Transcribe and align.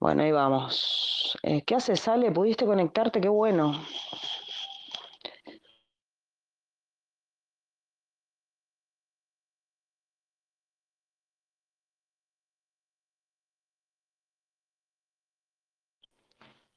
Bueno, 0.00 0.22
ahí 0.22 0.32
vamos. 0.32 1.36
Eh, 1.42 1.62
¿Qué 1.62 1.74
haces, 1.74 2.00
Sale? 2.00 2.30
¿Pudiste 2.32 2.64
conectarte? 2.66 3.20
Qué 3.20 3.28
bueno. 3.28 3.72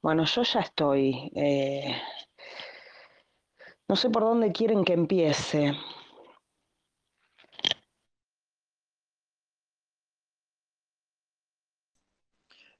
Bueno, 0.02 0.24
yo 0.24 0.42
ya 0.42 0.60
estoy. 0.60 1.30
eh, 1.34 1.94
no 3.88 3.96
sé 3.96 4.08
por 4.10 4.22
dónde 4.22 4.52
quieren 4.52 4.84
que 4.84 4.94
empiece. 4.94 5.74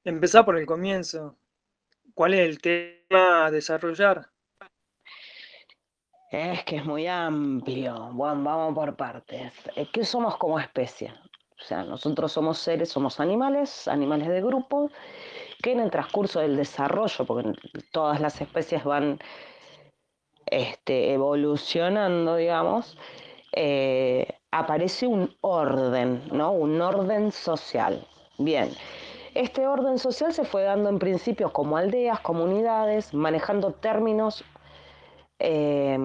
Empezá 0.05 0.45
por 0.45 0.57
el 0.57 0.65
comienzo. 0.65 1.37
¿Cuál 2.15 2.35
es 2.35 2.41
el 2.41 2.61
tema 2.61 3.47
a 3.47 3.51
desarrollar? 3.51 4.31
Es 6.31 6.65
que 6.65 6.77
es 6.77 6.85
muy 6.87 7.07
amplio. 7.07 8.11
Bueno, 8.13 8.43
vamos 8.43 8.75
por 8.75 8.97
partes. 8.97 9.53
Eh, 9.77 9.87
¿Qué 9.93 10.05
somos 10.05 10.37
como 10.39 10.59
especie? 10.59 11.13
O 11.61 11.63
sea, 11.63 11.85
nosotros 11.85 12.33
somos 12.33 12.59
seres, 12.59 12.89
somos 12.89 13.21
animales, 13.21 13.87
animales 13.89 14.29
de 14.29 14.41
grupo, 14.41 14.91
que 15.63 15.73
en 15.73 15.81
el 15.81 15.91
transcurso 15.91 16.41
del 16.41 16.57
desarrollo, 16.57 17.27
porque 17.27 17.53
todas 17.93 18.21
las 18.21 18.41
especies 18.41 18.83
van 18.85 19.19
este, 20.47 21.13
evolucionando, 21.13 22.37
digamos, 22.37 22.97
eh, 23.53 24.27
aparece 24.51 25.07
un 25.07 25.37
orden, 25.43 26.23
¿no? 26.33 26.53
Un 26.53 26.81
orden 26.81 27.33
social. 27.33 28.07
Bien. 28.39 28.71
Este 29.35 29.67
orden 29.67 29.99
social 29.99 30.33
se 30.33 30.45
fue 30.45 30.63
dando 30.63 30.89
en 30.89 30.99
principio 30.99 31.53
como 31.53 31.77
aldeas, 31.77 32.21
comunidades, 32.21 33.15
manejando 33.15 33.73
términos 33.73 34.45
eh, 35.39 35.99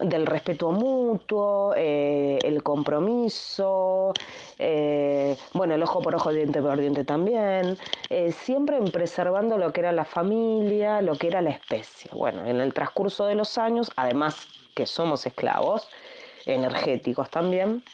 del 0.00 0.26
respeto 0.26 0.72
mutuo, 0.72 1.74
eh, 1.76 2.38
el 2.42 2.62
compromiso, 2.62 4.12
eh, 4.58 5.36
bueno, 5.52 5.74
el 5.74 5.82
ojo 5.82 6.00
por 6.00 6.14
ojo, 6.14 6.32
diente 6.32 6.62
por 6.62 6.78
diente 6.78 7.04
también, 7.04 7.76
eh, 8.08 8.32
siempre 8.32 8.80
preservando 8.90 9.58
lo 9.58 9.72
que 9.72 9.80
era 9.80 9.92
la 9.92 10.04
familia, 10.04 11.02
lo 11.02 11.16
que 11.16 11.26
era 11.28 11.42
la 11.42 11.50
especie. 11.50 12.10
Bueno, 12.14 12.46
en 12.46 12.60
el 12.60 12.72
transcurso 12.72 13.26
de 13.26 13.34
los 13.34 13.58
años, 13.58 13.90
además 13.96 14.48
que 14.74 14.86
somos 14.86 15.26
esclavos, 15.26 15.88
energéticos 16.46 17.28
también, 17.30 17.84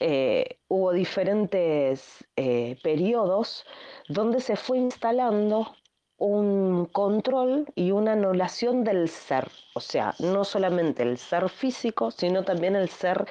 eh, 0.00 0.58
hubo 0.68 0.92
diferentes 0.92 2.26
eh, 2.36 2.78
periodos 2.82 3.66
donde 4.08 4.40
se 4.40 4.56
fue 4.56 4.78
instalando 4.78 5.74
un 6.16 6.86
control 6.86 7.66
y 7.74 7.92
una 7.92 8.12
anulación 8.12 8.84
del 8.84 9.08
ser, 9.08 9.48
o 9.74 9.80
sea, 9.80 10.14
no 10.18 10.44
solamente 10.44 11.02
el 11.02 11.18
ser 11.18 11.48
físico, 11.48 12.10
sino 12.10 12.42
también 12.44 12.76
el 12.76 12.88
ser 12.88 13.26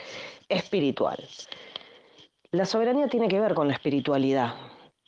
espiritual. 0.47 1.17
La 2.51 2.65
soberanía 2.65 3.07
tiene 3.07 3.27
que 3.27 3.39
ver 3.39 3.53
con 3.53 3.67
la 3.67 3.75
espiritualidad. 3.75 4.55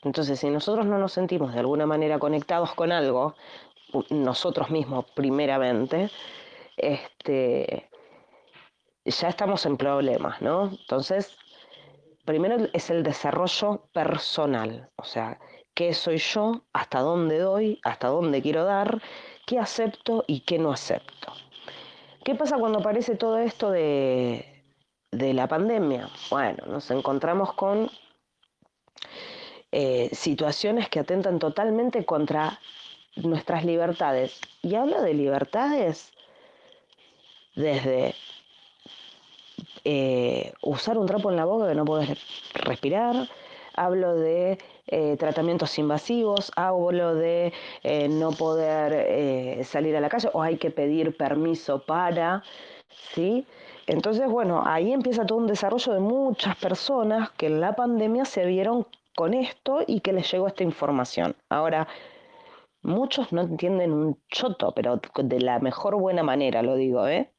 Entonces, 0.04 0.40
si 0.40 0.50
nosotros 0.50 0.86
no 0.86 1.00
nos 1.00 1.14
sentimos 1.14 1.54
de 1.54 1.60
alguna 1.60 1.86
manera 1.86 2.20
conectados 2.20 2.74
con 2.76 2.92
algo, 2.92 3.36
nosotros 4.10 4.70
mismos 4.70 5.06
primeramente, 5.16 6.10
este, 6.78 7.90
ya 9.06 9.30
estamos 9.30 9.66
en 9.66 9.78
problemas, 9.78 10.42
¿no? 10.42 10.70
Entonces, 10.70 11.36
primero 12.26 12.68
es 12.74 12.90
el 12.90 13.04
desarrollo 13.04 13.88
personal, 13.94 14.90
o 14.96 15.04
sea, 15.04 15.40
qué 15.74 15.94
soy 15.94 16.18
yo, 16.18 16.64
hasta 16.74 17.00
dónde 17.00 17.40
doy, 17.40 17.80
hasta 17.84 18.08
dónde 18.08 18.42
quiero 18.42 18.66
dar, 18.66 19.02
qué 19.46 19.60
acepto 19.60 20.24
y 20.28 20.42
qué 20.42 20.60
no 20.60 20.72
acepto. 20.72 21.34
¿Qué 22.24 22.36
pasa 22.36 22.58
cuando 22.58 22.80
aparece 22.80 23.16
todo 23.16 23.38
esto 23.40 23.72
de, 23.72 24.64
de 25.12 25.34
la 25.34 25.48
pandemia? 25.48 26.10
Bueno, 26.30 26.66
nos 26.68 26.92
encontramos 26.92 27.54
con 27.54 27.90
eh, 29.72 30.10
situaciones 30.14 30.90
que 30.90 31.00
atentan 31.00 31.40
totalmente 31.40 32.06
contra 32.06 32.60
nuestras 33.16 33.66
libertades. 33.66 34.40
Y 34.62 34.76
hablo 34.76 35.02
de 35.02 35.14
libertades 35.14 36.12
desde 37.56 38.14
eh, 39.84 40.54
usar 40.62 40.98
un 40.98 41.08
trapo 41.08 41.30
en 41.30 41.38
la 41.38 41.46
boca 41.46 41.68
que 41.68 41.76
no 41.76 41.86
puedes 41.86 42.18
respirar, 42.54 43.28
hablo 43.74 44.16
de 44.16 44.58
eh, 44.88 45.16
tratamientos 45.18 45.78
invasivos, 45.80 46.52
hablo 46.56 47.16
de 47.16 47.54
eh, 47.84 48.08
no 48.10 48.32
poder 48.32 49.64
salir 49.66 49.96
a 49.96 50.02
la 50.02 50.10
calle 50.10 50.30
o 50.34 50.42
hay 50.42 50.58
que 50.58 50.72
pedir 50.72 51.16
permiso 51.16 51.86
para, 51.86 52.44
¿sí? 53.14 53.46
Entonces, 53.88 54.30
bueno, 54.30 54.64
ahí 54.66 54.94
empieza 54.94 55.26
todo 55.26 55.40
un 55.40 55.48
desarrollo 55.48 55.94
de 55.94 56.00
muchas 56.00 56.56
personas 56.58 57.32
que 57.32 57.48
en 57.48 57.60
la 57.60 57.76
pandemia 57.76 58.26
se 58.26 58.46
vieron 58.46 58.86
con 59.16 59.34
esto 59.34 59.82
y 59.86 60.02
que 60.02 60.14
les 60.14 60.32
llegó 60.32 60.48
esta 60.48 60.64
información. 60.64 61.36
Ahora, 61.50 61.88
muchos 62.84 63.32
no 63.34 63.42
entienden 63.42 63.92
un 63.92 64.18
choto, 64.30 64.74
pero 64.74 65.00
de 65.16 65.40
la 65.40 65.60
mejor 65.60 65.96
buena 65.96 66.24
manera 66.24 66.62
lo 66.62 66.76
digo, 66.76 67.08
¿eh? 67.08 67.32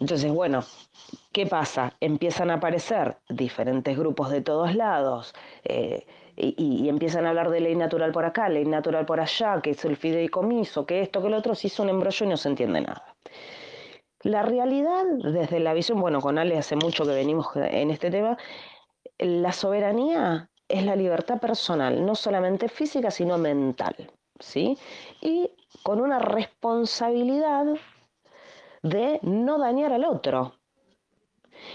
Entonces, 0.00 0.30
bueno, 0.30 0.64
¿qué 1.32 1.46
pasa? 1.46 1.94
Empiezan 2.00 2.50
a 2.50 2.54
aparecer 2.54 3.16
diferentes 3.28 3.96
grupos 3.96 4.30
de 4.30 4.42
todos 4.42 4.74
lados 4.74 5.34
eh, 5.64 6.06
y, 6.36 6.88
empiezan 6.88 7.24
a 7.24 7.30
hablar 7.30 7.50
de 7.50 7.60
ley 7.60 7.74
natural 7.74 8.12
por 8.12 8.24
acá, 8.24 8.48
ley 8.48 8.66
natural 8.66 9.06
por 9.06 9.20
allá, 9.20 9.60
que 9.62 9.70
es 9.70 9.84
el 9.84 9.96
fideicomiso, 9.96 10.84
que 10.84 11.00
esto, 11.00 11.22
que 11.22 11.30
lo 11.30 11.38
otro, 11.38 11.54
se 11.54 11.68
hizo 11.68 11.82
un 11.82 11.88
embrollo 11.88 12.26
y 12.26 12.28
no 12.28 12.36
se 12.36 12.48
entiende 12.48 12.82
nada. 12.82 13.16
La 14.22 14.42
realidad, 14.42 15.04
desde 15.22 15.60
la 15.60 15.72
visión, 15.72 16.00
bueno, 16.00 16.20
con 16.20 16.36
Ale 16.36 16.58
hace 16.58 16.76
mucho 16.76 17.04
que 17.04 17.12
venimos 17.12 17.48
en 17.54 17.90
este 17.90 18.10
tema, 18.10 18.36
la 19.18 19.52
soberanía 19.52 20.50
es 20.68 20.84
la 20.84 20.96
libertad 20.96 21.40
personal, 21.40 22.04
no 22.04 22.14
solamente 22.14 22.68
física, 22.68 23.10
sino 23.10 23.38
mental, 23.38 24.10
¿sí? 24.40 24.76
Y 25.22 25.50
con 25.82 26.00
una 26.00 26.18
responsabilidad 26.18 27.66
de 28.88 29.18
no 29.22 29.58
dañar 29.58 29.92
al 29.92 30.04
otro. 30.04 30.54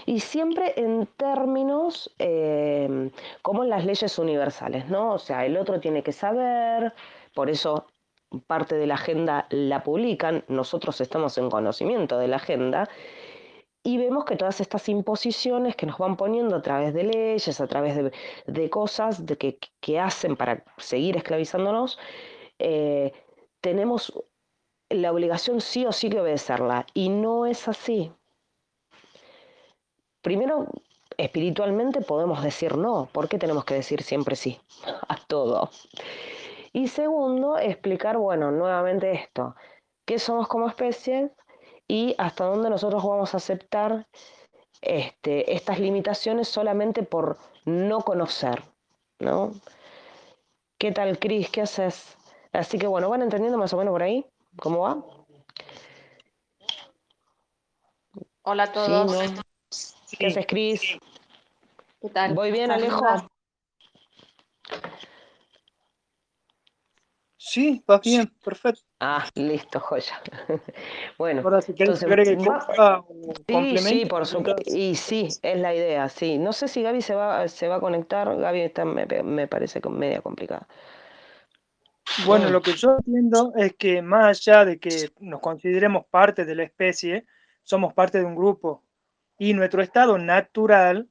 Y 0.06 0.20
siempre 0.20 0.74
en 0.76 1.06
términos 1.16 2.14
eh, 2.18 3.10
como 3.42 3.64
en 3.64 3.70
las 3.70 3.84
leyes 3.84 4.18
universales, 4.18 4.88
¿no? 4.88 5.14
O 5.14 5.18
sea, 5.18 5.44
el 5.44 5.56
otro 5.56 5.80
tiene 5.80 6.02
que 6.02 6.12
saber, 6.12 6.94
por 7.34 7.50
eso 7.50 7.86
parte 8.46 8.76
de 8.76 8.86
la 8.86 8.94
agenda 8.94 9.46
la 9.50 9.82
publican, 9.82 10.44
nosotros 10.48 11.00
estamos 11.00 11.36
en 11.36 11.50
conocimiento 11.50 12.18
de 12.18 12.28
la 12.28 12.36
agenda, 12.36 12.88
y 13.84 13.98
vemos 13.98 14.24
que 14.24 14.36
todas 14.36 14.60
estas 14.60 14.88
imposiciones 14.88 15.74
que 15.74 15.86
nos 15.86 15.98
van 15.98 16.16
poniendo 16.16 16.54
a 16.56 16.62
través 16.62 16.94
de 16.94 17.02
leyes, 17.02 17.60
a 17.60 17.66
través 17.66 17.96
de, 17.96 18.12
de 18.46 18.70
cosas 18.70 19.26
de 19.26 19.36
que, 19.36 19.58
que, 19.80 19.98
hacen 19.98 20.36
para 20.36 20.64
seguir 20.78 21.16
esclavizándonos, 21.16 21.98
eh, 22.60 23.12
tenemos 23.60 24.12
la 24.94 25.12
obligación 25.12 25.60
sí 25.60 25.86
o 25.86 25.92
sí 25.92 26.08
de 26.08 26.20
obedecerla. 26.20 26.86
Y 26.94 27.08
no 27.08 27.46
es 27.46 27.68
así. 27.68 28.12
Primero, 30.22 30.66
espiritualmente 31.16 32.00
podemos 32.00 32.42
decir 32.42 32.76
no. 32.76 33.08
¿Por 33.12 33.28
qué 33.28 33.38
tenemos 33.38 33.64
que 33.64 33.74
decir 33.74 34.02
siempre 34.02 34.36
sí 34.36 34.60
a 35.08 35.16
todo? 35.16 35.70
Y 36.72 36.88
segundo, 36.88 37.58
explicar, 37.58 38.16
bueno, 38.16 38.50
nuevamente 38.50 39.12
esto, 39.12 39.54
qué 40.06 40.18
somos 40.18 40.48
como 40.48 40.68
especie 40.68 41.30
y 41.86 42.14
hasta 42.16 42.44
dónde 42.44 42.70
nosotros 42.70 43.02
vamos 43.04 43.34
a 43.34 43.36
aceptar 43.36 44.06
este, 44.80 45.54
estas 45.54 45.78
limitaciones 45.78 46.48
solamente 46.48 47.02
por 47.02 47.36
no 47.64 48.00
conocer, 48.00 48.62
¿no? 49.18 49.52
¿Qué 50.78 50.92
tal, 50.92 51.18
Cris? 51.18 51.50
¿Qué 51.50 51.60
haces? 51.60 52.16
Así 52.52 52.78
que 52.78 52.86
bueno, 52.86 53.08
¿van 53.10 53.22
entendiendo 53.22 53.58
más 53.58 53.72
o 53.72 53.76
menos 53.76 53.92
por 53.92 54.02
ahí? 54.02 54.26
¿Cómo 54.58 54.80
va? 54.80 55.04
Hola 58.42 58.64
a 58.64 58.72
todos. 58.72 59.12
Sí, 59.12 59.32
¿no? 59.34 59.42
Sí. 59.70 60.16
¿Qué 60.18 60.26
haces, 60.26 60.46
Cris? 60.46 60.98
¿Qué 62.00 62.08
tal? 62.10 62.34
¿Voy 62.34 62.52
bien, 62.52 62.70
Alejo? 62.70 63.04
Sí, 67.36 67.82
vas 67.86 68.00
bien, 68.02 68.32
perfecto. 68.44 68.82
Ah, 69.00 69.26
listo, 69.34 69.80
joya. 69.80 70.20
bueno, 71.18 71.42
Ahora, 71.42 71.60
si 71.60 71.74
querés 71.74 72.02
entonces, 72.02 72.38
cosa 72.46 73.02
sí, 73.48 73.78
sí, 73.78 74.06
por 74.06 74.26
supuesto. 74.26 74.62
Y 74.66 74.94
sí, 74.94 75.28
es 75.42 75.58
la 75.58 75.74
idea, 75.74 76.08
sí. 76.08 76.38
No 76.38 76.52
sé 76.52 76.68
si 76.68 76.82
Gaby 76.82 77.02
se 77.02 77.14
va, 77.14 77.48
se 77.48 77.66
va 77.66 77.76
a 77.76 77.80
conectar. 77.80 78.36
Gaby 78.36 78.60
está, 78.60 78.84
me, 78.84 79.06
me 79.06 79.48
parece 79.48 79.80
media 79.88 80.20
complicada. 80.20 80.68
Bueno, 82.26 82.50
lo 82.50 82.62
que 82.62 82.72
yo 82.72 82.96
entiendo 82.98 83.52
es 83.56 83.74
que 83.74 84.02
más 84.02 84.38
allá 84.38 84.64
de 84.64 84.78
que 84.78 85.10
nos 85.20 85.40
consideremos 85.40 86.04
parte 86.06 86.44
de 86.44 86.54
la 86.54 86.62
especie, 86.62 87.26
somos 87.62 87.94
parte 87.94 88.18
de 88.18 88.24
un 88.24 88.36
grupo. 88.36 88.84
Y 89.38 89.54
nuestro 89.54 89.82
estado 89.82 90.18
natural, 90.18 91.08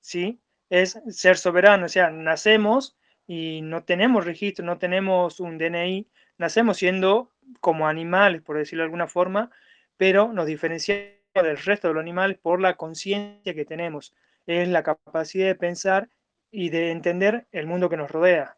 ¿sí? 0.00 0.40
Es 0.70 1.00
ser 1.08 1.36
soberano, 1.36 1.86
o 1.86 1.88
sea, 1.88 2.10
nacemos 2.10 2.96
y 3.26 3.60
no 3.62 3.84
tenemos 3.84 4.24
registro, 4.24 4.64
no 4.64 4.78
tenemos 4.78 5.40
un 5.40 5.58
DNI, 5.58 6.08
nacemos 6.38 6.78
siendo 6.78 7.32
como 7.60 7.86
animales, 7.86 8.42
por 8.42 8.56
decirlo 8.56 8.82
de 8.82 8.86
alguna 8.86 9.08
forma, 9.08 9.50
pero 9.96 10.32
nos 10.32 10.46
diferenciamos 10.46 11.14
del 11.34 11.58
resto 11.58 11.88
de 11.88 11.94
los 11.94 12.00
animales 12.00 12.38
por 12.38 12.60
la 12.60 12.76
conciencia 12.76 13.54
que 13.54 13.64
tenemos, 13.64 14.14
es 14.46 14.68
la 14.68 14.82
capacidad 14.82 15.46
de 15.46 15.54
pensar 15.54 16.08
y 16.50 16.70
de 16.70 16.90
entender 16.90 17.46
el 17.52 17.66
mundo 17.66 17.88
que 17.88 17.96
nos 17.96 18.10
rodea. 18.10 18.56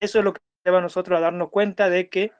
Eso 0.00 0.18
es 0.18 0.24
lo 0.24 0.32
que 0.34 0.40
lleva 0.64 0.78
a 0.78 0.82
nosotros 0.82 1.18
a 1.18 1.20
darnos 1.20 1.50
cuenta 1.50 1.90
de 1.90 2.08
que 2.08 2.32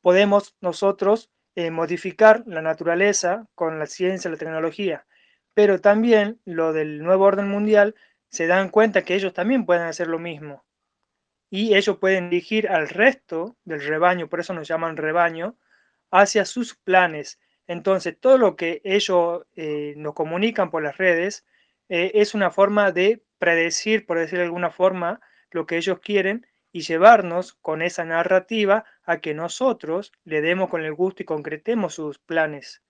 podemos 0.00 0.56
nosotros 0.60 1.30
eh, 1.54 1.70
modificar 1.70 2.44
la 2.46 2.62
naturaleza 2.62 3.48
con 3.54 3.78
la 3.78 3.86
ciencia, 3.86 4.30
la 4.30 4.36
tecnología, 4.36 5.06
pero 5.54 5.80
también 5.80 6.40
lo 6.44 6.72
del 6.72 7.02
nuevo 7.02 7.24
orden 7.24 7.48
mundial 7.48 7.94
se 8.28 8.46
dan 8.46 8.68
cuenta 8.68 9.04
que 9.04 9.14
ellos 9.14 9.32
también 9.32 9.64
pueden 9.64 9.84
hacer 9.84 10.08
lo 10.08 10.18
mismo 10.18 10.64
y 11.50 11.74
ellos 11.74 11.98
pueden 11.98 12.28
dirigir 12.28 12.68
al 12.68 12.88
resto 12.88 13.56
del 13.64 13.80
rebaño, 13.80 14.28
por 14.28 14.40
eso 14.40 14.52
nos 14.52 14.68
llaman 14.68 14.96
rebaño, 14.96 15.56
hacia 16.10 16.44
sus 16.44 16.74
planes. 16.74 17.38
Entonces, 17.66 18.18
todo 18.18 18.36
lo 18.38 18.56
que 18.56 18.80
ellos 18.84 19.46
eh, 19.54 19.94
nos 19.96 20.14
comunican 20.14 20.70
por 20.70 20.82
las 20.82 20.98
redes 20.98 21.46
eh, 21.88 22.12
es 22.14 22.34
una 22.34 22.50
forma 22.50 22.92
de 22.92 23.22
predecir, 23.38 24.06
por 24.06 24.18
decir 24.18 24.38
de 24.38 24.44
alguna 24.44 24.70
forma, 24.70 25.20
lo 25.50 25.66
que 25.66 25.76
ellos 25.76 26.00
quieren 26.00 26.46
y 26.76 26.82
llevarnos 26.82 27.54
con 27.62 27.80
esa 27.80 28.04
narrativa 28.04 28.84
a 29.06 29.16
que 29.22 29.32
nosotros 29.32 30.12
le 30.24 30.42
demos 30.42 30.68
con 30.68 30.84
el 30.84 30.92
gusto 30.92 31.22
y 31.22 31.24
concretemos 31.24 31.94
sus 31.94 32.18
planes. 32.18 32.82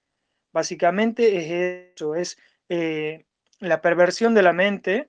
Básicamente 0.52 1.36
es 1.36 1.92
eso, 1.92 2.16
es 2.16 2.36
eh, 2.68 3.26
la 3.60 3.80
perversión 3.80 4.34
de 4.34 4.42
la 4.42 4.52
mente 4.52 5.08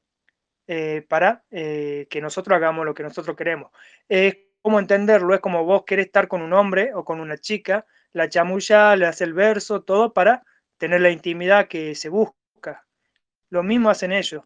eh, 0.67 1.03
para 1.09 1.43
eh, 1.49 2.05
que 2.11 2.21
nosotros 2.21 2.55
hagamos 2.55 2.85
lo 2.85 2.93
que 2.93 3.01
nosotros 3.01 3.35
queremos. 3.35 3.71
Es 4.07 4.37
como 4.61 4.77
entenderlo, 4.77 5.33
es 5.33 5.41
como 5.41 5.65
vos 5.65 5.83
querés 5.83 6.05
estar 6.05 6.27
con 6.27 6.43
un 6.43 6.53
hombre 6.53 6.91
o 6.93 7.03
con 7.03 7.19
una 7.19 7.39
chica, 7.39 7.87
la 8.13 8.29
chamulla, 8.29 8.95
le 8.95 9.07
hace 9.07 9.23
el 9.23 9.33
verso, 9.33 9.81
todo 9.81 10.13
para 10.13 10.43
tener 10.77 11.01
la 11.01 11.09
intimidad 11.09 11.67
que 11.67 11.95
se 11.95 12.09
busca. 12.09 12.85
Lo 13.49 13.63
mismo 13.63 13.89
hacen 13.89 14.11
ellos 14.11 14.43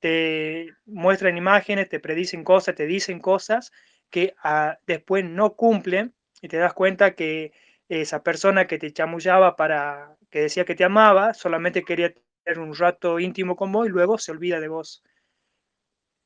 te 0.00 0.74
muestran 0.86 1.36
imágenes, 1.36 1.88
te 1.88 2.00
predicen 2.00 2.44
cosas, 2.44 2.74
te 2.74 2.86
dicen 2.86 3.20
cosas 3.20 3.72
que 4.10 4.34
ah, 4.42 4.78
después 4.86 5.24
no 5.24 5.54
cumplen 5.54 6.14
y 6.42 6.48
te 6.48 6.56
das 6.56 6.72
cuenta 6.74 7.14
que 7.14 7.52
esa 7.88 8.22
persona 8.22 8.66
que 8.66 8.78
te 8.78 8.92
chamullaba 8.92 9.56
para 9.56 10.16
que 10.30 10.42
decía 10.42 10.64
que 10.64 10.74
te 10.74 10.84
amaba, 10.84 11.34
solamente 11.34 11.84
quería 11.84 12.14
tener 12.44 12.60
un 12.60 12.74
rato 12.74 13.18
íntimo 13.20 13.56
con 13.56 13.72
vos 13.72 13.86
y 13.86 13.90
luego 13.90 14.18
se 14.18 14.32
olvida 14.32 14.60
de 14.60 14.68
vos. 14.68 15.02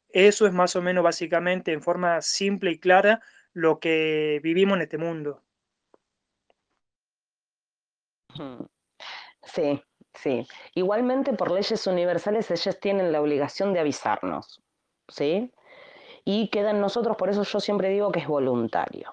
Eso 0.08 0.46
es 0.46 0.52
más 0.52 0.76
o 0.76 0.82
menos 0.82 1.02
básicamente 1.02 1.72
en 1.72 1.82
forma 1.82 2.20
simple 2.22 2.70
y 2.70 2.78
clara 2.78 3.20
lo 3.52 3.80
que 3.80 4.40
vivimos 4.42 4.76
en 4.76 4.82
este 4.82 4.98
mundo. 4.98 5.42
Sí, 9.42 9.82
Sí, 10.14 10.46
igualmente 10.74 11.32
por 11.32 11.50
leyes 11.50 11.86
universales 11.86 12.50
ellas 12.50 12.78
tienen 12.80 13.12
la 13.12 13.20
obligación 13.20 13.72
de 13.72 13.80
avisarnos, 13.80 14.62
¿sí? 15.08 15.52
Y 16.24 16.48
queda 16.48 16.70
en 16.70 16.80
nosotros, 16.80 17.16
por 17.16 17.28
eso 17.28 17.42
yo 17.42 17.60
siempre 17.60 17.88
digo 17.88 18.10
que 18.12 18.20
es 18.20 18.28
voluntario. 18.28 19.12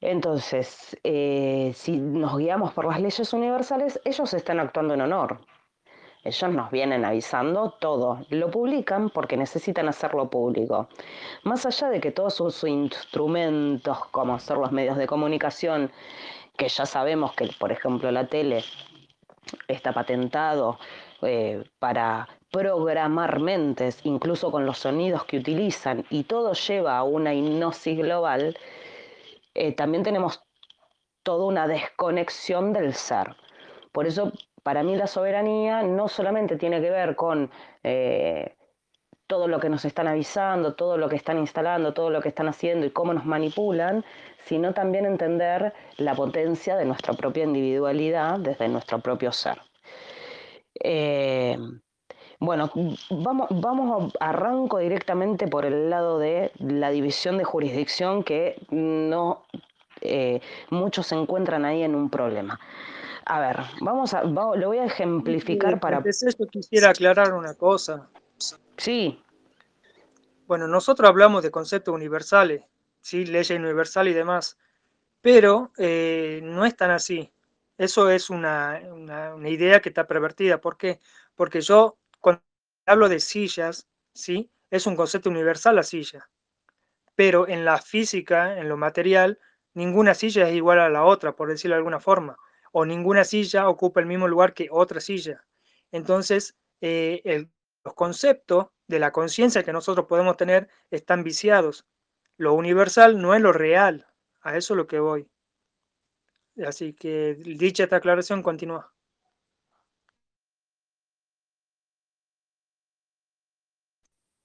Entonces, 0.00 0.96
eh, 1.02 1.72
si 1.74 1.96
nos 1.96 2.38
guiamos 2.38 2.72
por 2.72 2.86
las 2.86 3.00
leyes 3.00 3.32
universales, 3.32 4.00
ellos 4.04 4.32
están 4.32 4.60
actuando 4.60 4.94
en 4.94 5.00
honor. 5.00 5.40
Ellos 6.22 6.50
nos 6.50 6.70
vienen 6.70 7.04
avisando 7.04 7.70
todo, 7.80 8.20
lo 8.28 8.50
publican 8.50 9.10
porque 9.10 9.36
necesitan 9.36 9.88
hacerlo 9.88 10.28
público. 10.28 10.88
Más 11.44 11.64
allá 11.64 11.88
de 11.88 12.00
que 12.00 12.12
todos 12.12 12.34
sus 12.34 12.62
instrumentos, 12.64 13.98
como 14.10 14.38
ser 14.38 14.58
los 14.58 14.70
medios 14.70 14.96
de 14.98 15.06
comunicación, 15.06 15.90
que 16.56 16.68
ya 16.68 16.86
sabemos 16.86 17.32
que, 17.34 17.48
por 17.58 17.72
ejemplo, 17.72 18.10
la 18.10 18.26
tele 18.26 18.64
está 19.66 19.92
patentado 19.92 20.78
eh, 21.22 21.64
para 21.78 22.28
programar 22.50 23.40
mentes, 23.40 24.00
incluso 24.04 24.50
con 24.50 24.64
los 24.64 24.78
sonidos 24.78 25.24
que 25.24 25.38
utilizan, 25.38 26.04
y 26.10 26.24
todo 26.24 26.52
lleva 26.52 26.96
a 26.96 27.04
una 27.04 27.34
hipnosis 27.34 27.98
global, 27.98 28.56
eh, 29.54 29.72
también 29.72 30.02
tenemos 30.02 30.42
toda 31.22 31.44
una 31.44 31.66
desconexión 31.66 32.72
del 32.72 32.94
ser. 32.94 33.36
Por 33.92 34.06
eso, 34.06 34.32
para 34.62 34.82
mí 34.82 34.96
la 34.96 35.06
soberanía 35.06 35.82
no 35.82 36.08
solamente 36.08 36.56
tiene 36.56 36.80
que 36.80 36.90
ver 36.90 37.16
con 37.16 37.50
eh, 37.82 38.56
todo 39.26 39.46
lo 39.46 39.60
que 39.60 39.68
nos 39.68 39.84
están 39.84 40.08
avisando, 40.08 40.74
todo 40.74 40.96
lo 40.96 41.08
que 41.08 41.16
están 41.16 41.38
instalando, 41.38 41.92
todo 41.92 42.08
lo 42.10 42.22
que 42.22 42.28
están 42.28 42.48
haciendo 42.48 42.86
y 42.86 42.90
cómo 42.90 43.12
nos 43.12 43.26
manipulan, 43.26 44.04
sino 44.48 44.72
también 44.72 45.04
entender 45.04 45.74
la 45.98 46.14
potencia 46.14 46.76
de 46.76 46.86
nuestra 46.86 47.12
propia 47.12 47.44
individualidad 47.44 48.38
desde 48.38 48.68
nuestro 48.68 48.98
propio 48.98 49.30
ser. 49.30 49.60
Eh, 50.82 51.58
bueno, 52.40 52.70
vamos, 53.10 53.48
vamos 53.50 54.14
arranco 54.20 54.78
directamente 54.78 55.48
por 55.48 55.66
el 55.66 55.90
lado 55.90 56.18
de 56.18 56.50
la 56.58 56.90
división 56.90 57.36
de 57.36 57.44
jurisdicción 57.44 58.22
que 58.22 58.56
no 58.70 59.44
eh, 60.00 60.40
muchos 60.70 61.08
se 61.08 61.16
encuentran 61.16 61.64
ahí 61.64 61.82
en 61.82 61.94
un 61.94 62.08
problema. 62.08 62.58
A 63.26 63.40
ver, 63.40 63.58
vamos 63.82 64.14
a, 64.14 64.22
lo 64.22 64.68
voy 64.68 64.78
a 64.78 64.86
ejemplificar 64.86 65.78
para. 65.80 65.98
Antes 65.98 66.22
esto 66.22 66.46
quisiera 66.46 66.90
aclarar 66.90 67.34
una 67.34 67.54
cosa. 67.54 68.08
Sí. 68.78 69.22
Bueno, 70.46 70.66
nosotros 70.66 71.06
hablamos 71.06 71.42
de 71.42 71.50
conceptos 71.50 71.94
universales, 71.94 72.62
¿sí? 73.08 73.26
leyes 73.26 73.58
universales 73.58 74.12
y 74.12 74.16
demás, 74.16 74.58
pero 75.20 75.72
eh, 75.78 76.40
no 76.42 76.64
es 76.64 76.76
tan 76.76 76.90
así. 76.90 77.32
Eso 77.78 78.10
es 78.10 78.30
una, 78.30 78.80
idea 79.44 79.80
que 79.80 79.88
está 79.90 80.06
pervertida. 80.06 80.60
¿Por 80.60 80.76
qué? 80.76 81.00
Porque 81.34 81.60
yo, 81.60 81.98
cuando 82.20 82.42
hablo 82.86 83.08
de 83.08 83.20
sillas, 83.20 83.88
¿sí? 84.14 84.50
es 84.70 84.86
un 84.86 84.96
concepto 84.96 85.30
universal 85.30 85.76
la 85.76 85.82
silla, 85.82 86.28
pero 87.14 87.48
en 87.48 87.64
la 87.64 87.78
física, 87.78 88.58
en 88.58 88.68
lo 88.68 88.76
material, 88.76 89.38
ninguna 89.74 90.14
silla 90.14 90.48
es 90.48 90.54
igual 90.54 90.80
a 90.80 90.90
la 90.90 91.04
otra, 91.04 91.36
por 91.36 91.48
decirlo 91.48 91.74
de 91.74 91.78
alguna 91.78 92.00
forma, 92.00 92.36
o 92.72 92.84
ninguna 92.84 93.24
silla 93.24 93.68
ocupa 93.68 94.00
el 94.00 94.06
mismo 94.06 94.28
lugar 94.28 94.54
que 94.54 94.68
otra 94.70 95.00
silla. 95.00 95.44
Entonces, 95.92 96.56
eh, 96.80 97.22
el 97.24 97.50
los 97.84 97.94
conceptos 97.94 98.66
de 98.86 98.98
la 98.98 99.12
conciencia 99.12 99.62
que 99.62 99.72
nosotros 99.72 100.06
podemos 100.06 100.36
tener 100.36 100.68
están 100.90 101.24
viciados. 101.24 101.86
Lo 102.38 102.54
universal 102.54 103.20
no 103.20 103.34
es 103.34 103.42
lo 103.42 103.52
real. 103.52 104.06
A 104.40 104.56
eso 104.56 104.74
es 104.74 104.78
lo 104.78 104.86
que 104.86 105.00
voy. 105.00 105.28
Así 106.66 106.94
que 106.94 107.34
dicha 107.34 107.84
esta 107.84 107.96
aclaración 107.96 108.42
continúa. 108.42 108.92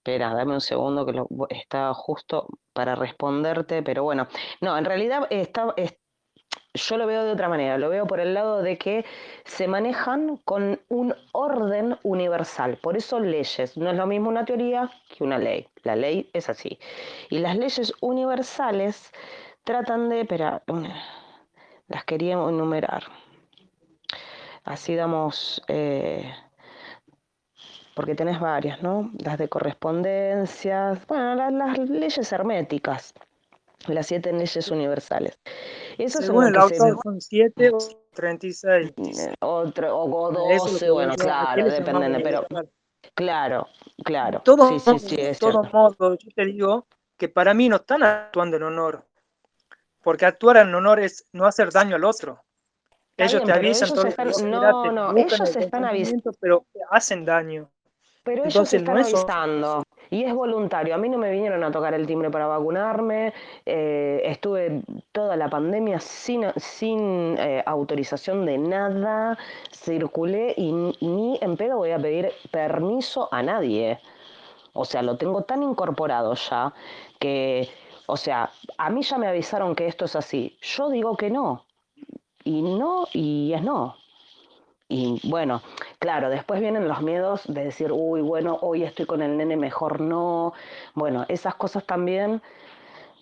Espera, 0.05 0.33
dame 0.33 0.53
un 0.53 0.61
segundo 0.61 1.05
que 1.05 1.13
lo, 1.13 1.27
está 1.49 1.93
justo 1.93 2.47
para 2.73 2.93
responderte, 2.93 3.81
pero 3.83 4.03
bueno, 4.03 4.27
no, 4.59 4.77
en 4.77 4.83
realidad 4.83 5.27
está, 5.29 5.73
yo 6.73 6.97
lo 6.97 7.05
veo 7.05 7.23
de 7.23 7.31
otra 7.31 7.49
manera, 7.49 7.77
lo 7.77 7.89
veo 7.89 8.07
por 8.07 8.19
el 8.19 8.33
lado 8.33 8.61
de 8.63 8.77
que 8.77 9.05
se 9.45 9.67
manejan 9.67 10.37
con 10.37 10.79
un 10.89 11.15
orden 11.31 11.97
universal, 12.03 12.77
por 12.77 12.97
eso 12.97 13.19
leyes, 13.19 13.77
no 13.77 13.91
es 13.91 13.95
lo 13.95 14.07
mismo 14.07 14.29
una 14.29 14.45
teoría 14.45 14.89
que 15.09 15.23
una 15.23 15.37
ley, 15.37 15.67
la 15.83 15.95
ley 15.95 16.29
es 16.33 16.49
así. 16.49 16.79
Y 17.29 17.39
las 17.39 17.57
leyes 17.57 17.93
universales 18.01 19.11
tratan 19.63 20.09
de, 20.09 20.21
espera, 20.21 20.63
las 21.87 22.03
queríamos 22.05 22.51
enumerar. 22.51 23.03
Así 24.63 24.95
damos, 24.95 25.61
eh, 25.67 26.33
porque 27.93 28.15
tenés 28.15 28.39
varias, 28.39 28.81
¿no? 28.81 29.11
Las 29.19 29.37
de 29.37 29.49
correspondencias, 29.49 31.05
bueno, 31.05 31.35
las 31.51 31.77
leyes 31.77 32.31
herméticas, 32.31 33.13
las 33.87 34.07
siete 34.07 34.31
leyes 34.31 34.69
universales. 34.69 35.37
Eso 35.97 36.21
Según 36.21 36.47
el 36.47 36.57
autor 36.57 36.97
son 37.03 37.21
7 37.21 37.71
o 37.73 37.77
36. 38.13 38.93
Otro, 39.41 39.97
o 39.97 40.31
12, 40.31 40.89
bueno, 40.89 41.15
claro, 41.15 41.65
depende, 41.65 42.19
pero 42.21 42.45
claro, 43.13 43.67
claro. 44.03 44.41
Todo, 44.43 44.69
sí, 44.69 44.79
sí, 44.79 44.99
sí, 44.99 45.15
de 45.17 45.35
todos 45.35 45.71
modos, 45.73 46.17
yo 46.19 46.29
te 46.35 46.45
digo 46.45 46.87
que 47.17 47.29
para 47.29 47.53
mí 47.53 47.69
no 47.69 47.77
están 47.77 48.03
actuando 48.03 48.57
en 48.57 48.63
honor, 48.63 49.05
porque 50.01 50.25
actuar 50.25 50.57
en 50.57 50.73
honor 50.73 50.99
es 50.99 51.27
no 51.31 51.45
hacer 51.45 51.71
daño 51.71 51.95
al 51.95 52.03
otro. 52.05 52.43
Ellos 53.15 53.43
te 53.43 53.51
avisan, 53.51 53.89
ellos 53.89 54.05
están, 54.05 54.31
no, 54.49 54.91
no, 54.91 55.17
ellos 55.17 55.55
están 55.55 55.85
avisando, 55.85 56.31
pero 56.39 56.65
hacen 56.89 57.23
daño. 57.25 57.69
Pero 58.23 58.45
ellos 58.45 58.73
están 58.73 58.97
avisando 58.97 59.83
y 60.13 60.23
es 60.25 60.33
voluntario. 60.35 60.93
A 60.93 60.97
mí 60.99 61.09
no 61.09 61.17
me 61.17 61.31
vinieron 61.31 61.63
a 61.63 61.71
tocar 61.71 61.95
el 61.95 62.05
timbre 62.05 62.29
para 62.29 62.45
vacunarme. 62.45 63.33
Eh, 63.65 64.21
estuve 64.25 64.83
toda 65.11 65.35
la 65.35 65.49
pandemia 65.49 65.99
sin, 65.99 66.45
sin 66.55 67.35
eh, 67.39 67.63
autorización 67.65 68.45
de 68.45 68.59
nada. 68.59 69.39
Circulé 69.71 70.53
y, 70.55 70.71
ni 70.71 71.39
en 71.41 71.57
pedo 71.57 71.77
voy 71.77 71.91
a 71.91 71.97
pedir 71.97 72.31
permiso 72.51 73.27
a 73.31 73.41
nadie. 73.41 73.99
O 74.73 74.85
sea, 74.85 75.01
lo 75.01 75.17
tengo 75.17 75.45
tan 75.45 75.63
incorporado 75.63 76.35
ya 76.35 76.75
que, 77.17 77.67
o 78.05 78.15
sea, 78.15 78.51
a 78.77 78.91
mí 78.91 79.01
ya 79.01 79.17
me 79.17 79.27
avisaron 79.27 79.73
que 79.73 79.87
esto 79.87 80.05
es 80.05 80.15
así. 80.15 80.59
Yo 80.61 80.91
digo 80.91 81.17
que 81.17 81.31
no. 81.31 81.65
Y 82.43 82.61
no, 82.61 83.07
y 83.13 83.51
es 83.53 83.63
no. 83.63 83.95
Y 84.93 85.19
bueno, 85.23 85.63
claro, 85.97 86.29
después 86.29 86.61
vienen 86.61 86.87
los 86.87 87.01
miedos 87.01 87.41
de 87.47 87.63
decir, 87.63 87.91
uy, 87.91 88.21
bueno, 88.21 88.59
hoy 88.61 88.83
estoy 88.83 89.07
con 89.07 89.23
el 89.23 89.35
nene, 89.37 89.57
mejor 89.57 89.99
no. 89.99 90.53
Bueno, 90.93 91.25
esas 91.29 91.55
cosas 91.55 91.83
también 91.83 92.43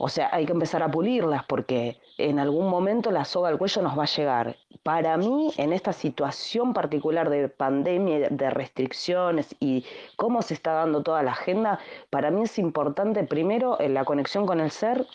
o 0.03 0.09
sea, 0.09 0.29
hay 0.33 0.47
que 0.47 0.51
empezar 0.51 0.81
a 0.81 0.89
pulirlas 0.89 1.43
porque 1.45 2.01
en 2.17 2.39
algún 2.39 2.67
momento 2.67 3.11
la 3.11 3.23
soga 3.23 3.49
al 3.49 3.59
cuello 3.59 3.83
nos 3.83 3.95
va 3.95 4.03
a 4.03 4.07
llegar. 4.07 4.57
Para 4.81 5.15
mí, 5.15 5.53
en 5.57 5.73
esta 5.73 5.93
situación 5.93 6.73
particular 6.73 7.29
de 7.29 7.49
pandemia, 7.49 8.29
de 8.29 8.49
restricciones 8.49 9.55
y 9.59 9.85
cómo 10.15 10.41
se 10.41 10.55
está 10.55 10.73
dando 10.73 11.03
toda 11.03 11.21
la 11.21 11.33
agenda, 11.33 11.77
para 12.09 12.31
mí 12.31 12.41
es 12.41 12.57
importante 12.57 13.23
primero 13.25 13.77
la 13.79 14.03
conexión 14.03 14.47
con 14.47 14.59
el 14.59 14.71
ser 14.71 15.05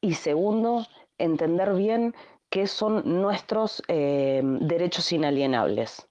y 0.00 0.14
segundo, 0.14 0.86
entender 1.18 1.74
bien 1.74 2.14
qué 2.50 2.66
son 2.66 3.20
nuestros 3.20 3.82
eh, 3.88 4.42
derechos 4.44 5.12
inalienables 5.12 6.06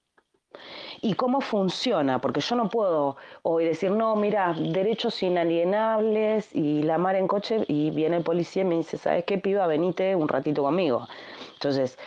y 1.02 1.14
cómo 1.14 1.42
funciona, 1.42 2.20
porque 2.20 2.42
yo 2.42 2.56
no 2.56 2.70
puedo 2.70 3.18
hoy 3.44 3.66
decir, 3.66 3.92
no, 3.92 4.16
mira, 4.16 4.54
derechos 4.54 5.22
inalienables 5.24 6.54
y 6.56 6.84
la 6.84 6.98
mar 6.98 7.16
en 7.16 7.28
coche 7.28 7.64
y 7.68 7.92
viene 7.92 8.18
el 8.18 8.24
policía 8.24 8.64
y 8.64 8.66
me 8.66 8.76
dice, 8.76 8.98
¿sabes 8.98 9.24
qué, 9.26 9.38
piba? 9.38 9.68
Venite 9.68 10.16
un 10.16 10.28
ratito 10.28 10.64
conmigo. 10.64 11.08
Entonces, 11.54 11.98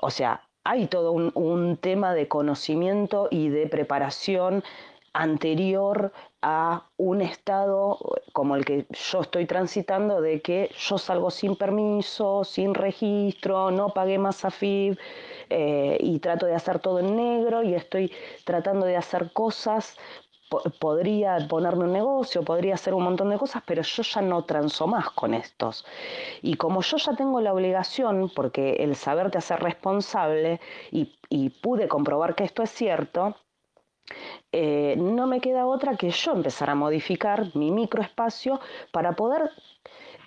o 0.00 0.10
sea, 0.10 0.42
hay 0.64 0.86
todo 0.86 1.12
un, 1.12 1.30
un 1.34 1.76
tema 1.76 2.14
de 2.14 2.28
conocimiento 2.28 3.28
y 3.30 3.48
de 3.48 3.66
preparación 3.66 4.64
anterior 5.14 6.12
a 6.42 6.90
un 6.98 7.22
estado 7.22 7.98
como 8.32 8.56
el 8.56 8.64
que 8.64 8.86
yo 8.90 9.20
estoy 9.22 9.46
transitando 9.46 10.20
de 10.20 10.42
que 10.42 10.70
yo 10.76 10.98
salgo 10.98 11.30
sin 11.30 11.56
permiso, 11.56 12.44
sin 12.44 12.74
registro, 12.74 13.70
no 13.70 13.90
pagué 13.90 14.18
más 14.18 14.44
AFIB 14.44 14.98
eh, 15.48 15.96
y 16.00 16.18
trato 16.18 16.46
de 16.46 16.54
hacer 16.54 16.80
todo 16.80 16.98
en 16.98 17.16
negro 17.16 17.62
y 17.62 17.74
estoy 17.74 18.12
tratando 18.44 18.84
de 18.84 18.96
hacer 18.96 19.32
cosas 19.32 19.96
podría 20.78 21.38
ponerme 21.48 21.84
un 21.84 21.92
negocio, 21.92 22.42
podría 22.42 22.74
hacer 22.74 22.94
un 22.94 23.02
montón 23.02 23.30
de 23.30 23.38
cosas, 23.38 23.62
pero 23.66 23.82
yo 23.82 24.02
ya 24.02 24.20
no 24.20 24.44
transo 24.44 24.86
más 24.86 25.10
con 25.10 25.34
estos. 25.34 25.84
Y 26.42 26.54
como 26.54 26.80
yo 26.82 26.96
ya 26.96 27.16
tengo 27.16 27.40
la 27.40 27.52
obligación, 27.52 28.30
porque 28.34 28.74
el 28.74 28.94
saber 28.94 29.30
te 29.32 29.38
hace 29.38 29.56
responsable 29.56 30.60
y 30.90 31.50
pude 31.60 31.88
comprobar 31.88 32.36
que 32.36 32.44
esto 32.44 32.62
es 32.62 32.70
cierto, 32.70 33.34
eh, 34.52 34.94
no 34.98 35.26
me 35.26 35.40
queda 35.40 35.66
otra 35.66 35.96
que 35.96 36.10
yo 36.10 36.32
empezar 36.32 36.70
a 36.70 36.74
modificar 36.74 37.54
mi 37.54 37.70
microespacio 37.70 38.60
para 38.92 39.12
poder 39.12 39.50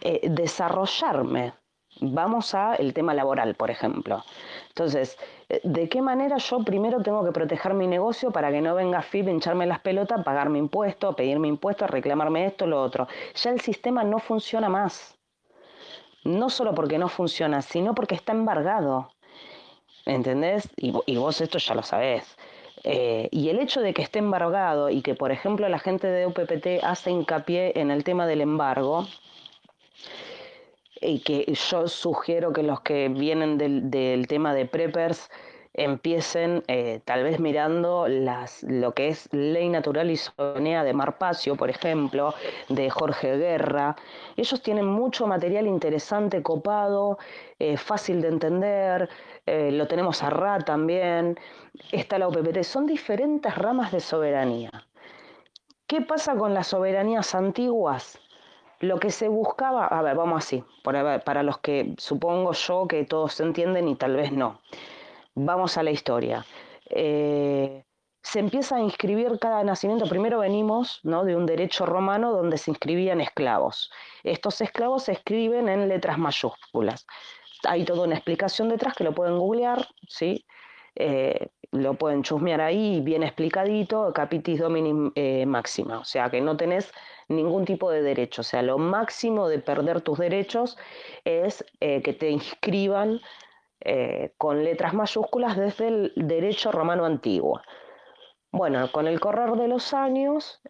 eh, 0.01 0.27
desarrollarme. 0.29 1.53
Vamos 1.99 2.53
a 2.53 2.75
el 2.75 2.93
tema 2.93 3.13
laboral, 3.13 3.55
por 3.55 3.71
ejemplo. 3.71 4.23
Entonces, 4.69 5.17
eh, 5.49 5.61
¿de 5.63 5.89
qué 5.89 6.01
manera 6.01 6.37
yo 6.37 6.63
primero 6.63 7.01
tengo 7.01 7.23
que 7.23 7.31
proteger 7.31 7.73
mi 7.73 7.87
negocio 7.87 8.31
para 8.31 8.51
que 8.51 8.61
no 8.61 8.75
venga 8.75 9.01
FIP, 9.01 9.29
hincharme 9.29 9.65
las 9.65 9.79
pelotas, 9.79 10.23
pagarme 10.23 10.59
impuestos, 10.59 11.15
pedirme 11.15 11.47
impuestos, 11.47 11.89
reclamarme 11.89 12.45
esto, 12.45 12.67
lo 12.67 12.81
otro? 12.81 13.07
Ya 13.35 13.51
el 13.51 13.61
sistema 13.61 14.03
no 14.03 14.19
funciona 14.19 14.69
más. 14.69 15.17
No 16.23 16.49
solo 16.49 16.75
porque 16.75 16.97
no 16.97 17.07
funciona, 17.07 17.61
sino 17.61 17.95
porque 17.95 18.15
está 18.15 18.33
embargado. 18.33 19.09
¿Entendés? 20.05 20.69
Y, 20.77 20.93
y 21.05 21.17
vos 21.17 21.41
esto 21.41 21.57
ya 21.57 21.73
lo 21.73 21.83
sabés. 21.83 22.37
Eh, 22.89 23.27
y 23.31 23.49
el 23.49 23.59
hecho 23.59 23.81
de 23.81 23.93
que 23.93 24.01
esté 24.01 24.19
embargado 24.19 24.89
y 24.89 25.01
que, 25.01 25.13
por 25.13 25.33
ejemplo, 25.33 25.67
la 25.67 25.77
gente 25.77 26.07
de 26.07 26.25
UPPT 26.25 26.83
hace 26.83 27.11
hincapié 27.11 27.73
en 27.75 27.91
el 27.91 28.05
tema 28.05 28.25
del 28.25 28.39
embargo, 28.39 29.05
y 31.01 31.19
que 31.19 31.53
yo 31.53 31.89
sugiero 31.89 32.53
que 32.53 32.63
los 32.63 32.79
que 32.79 33.09
vienen 33.09 33.57
del, 33.57 34.25
tema 34.27 34.53
de 34.53 34.65
preppers 34.65 35.29
empiecen 35.73 36.63
eh, 36.69 37.01
tal 37.03 37.25
vez 37.25 37.41
mirando 37.41 38.07
las, 38.07 38.63
lo 38.63 38.93
que 38.93 39.09
es 39.09 39.27
Ley 39.33 39.67
Natural 39.67 40.09
y 40.09 40.15
Soberanía 40.15 40.85
de 40.85 40.93
Marpacio, 40.93 41.57
por 41.57 41.69
ejemplo, 41.69 42.33
de 42.69 42.89
Jorge 42.89 43.35
Guerra. 43.37 43.97
Ellos 44.37 44.61
tienen 44.61 44.85
mucho 44.85 45.27
material 45.27 45.67
interesante, 45.67 46.41
copado, 46.41 47.19
eh, 47.59 47.75
fácil 47.75 48.21
de 48.21 48.29
entender, 48.29 49.09
lo 49.47 49.87
tenemos 49.87 50.23
a 50.23 50.29
RA 50.29 50.59
también 50.59 51.39
está 51.91 52.19
la 52.19 52.27
OPPT. 52.27 52.63
Son 52.63 52.85
diferentes 52.85 53.55
ramas 53.55 53.91
de 53.91 53.99
soberanía. 53.99 54.71
¿Qué 55.87 56.01
pasa 56.01 56.35
con 56.35 56.53
las 56.53 56.67
soberanías 56.67 57.33
antiguas? 57.33 58.19
Lo 58.79 58.99
que 58.99 59.09
se 59.09 59.27
buscaba, 59.29 59.87
a 59.87 60.01
ver, 60.01 60.15
vamos 60.15 60.43
así, 60.43 60.63
para 60.83 61.43
los 61.43 61.59
que 61.59 61.95
supongo 61.97 62.51
yo 62.51 62.87
que 62.87 63.05
todos 63.05 63.39
entienden 63.39 63.87
y 63.87 63.95
tal 63.95 64.15
vez 64.15 64.31
no. 64.31 64.59
Vamos 65.33 65.77
a 65.77 65.83
la 65.83 65.91
historia. 65.91 66.45
Eh, 66.89 67.83
se 68.21 68.39
empieza 68.39 68.75
a 68.75 68.81
inscribir 68.81 69.39
cada 69.39 69.63
nacimiento. 69.63 70.05
Primero 70.09 70.39
venimos 70.39 70.99
¿no? 71.03 71.23
de 71.23 71.35
un 71.35 71.45
derecho 71.45 71.85
romano 71.85 72.33
donde 72.33 72.57
se 72.57 72.71
inscribían 72.71 73.21
esclavos. 73.21 73.89
Estos 74.23 74.59
esclavos 74.59 75.03
se 75.03 75.13
escriben 75.13 75.69
en 75.69 75.87
letras 75.87 76.17
mayúsculas. 76.17 77.07
Hay 77.65 77.85
toda 77.85 78.03
una 78.03 78.15
explicación 78.15 78.69
detrás 78.69 78.95
que 78.95 79.03
lo 79.03 79.13
pueden 79.13 79.37
googlear, 79.37 79.87
¿sí? 80.07 80.45
Eh, 80.95 81.49
lo 81.71 81.93
pueden 81.95 82.23
chusmear 82.23 82.61
ahí 82.61 83.01
bien 83.01 83.23
explicadito, 83.23 84.11
capitis 84.13 84.59
domini 84.59 85.11
eh, 85.15 85.45
máxima, 85.45 85.99
o 85.99 86.03
sea 86.05 86.29
que 86.29 86.41
no 86.41 86.57
tenés 86.57 86.91
ningún 87.27 87.65
tipo 87.65 87.91
de 87.91 88.01
derecho, 88.01 88.41
o 88.41 88.43
sea, 88.43 88.61
lo 88.61 88.77
máximo 88.77 89.47
de 89.47 89.59
perder 89.59 90.01
tus 90.01 90.17
derechos 90.17 90.77
es 91.25 91.63
eh, 91.81 92.01
que 92.01 92.13
te 92.13 92.29
inscriban 92.29 93.21
con 94.37 94.65
letras 94.65 94.93
mayúsculas 94.93 95.55
desde 95.55 95.87
el 95.87 96.13
derecho 96.15 96.73
romano 96.73 97.05
antiguo. 97.05 97.61
Bueno, 98.51 98.91
con 98.91 99.07
el 99.07 99.19
correr 99.19 99.51
de 99.51 99.67
los 99.67 99.93
años, 99.93 100.61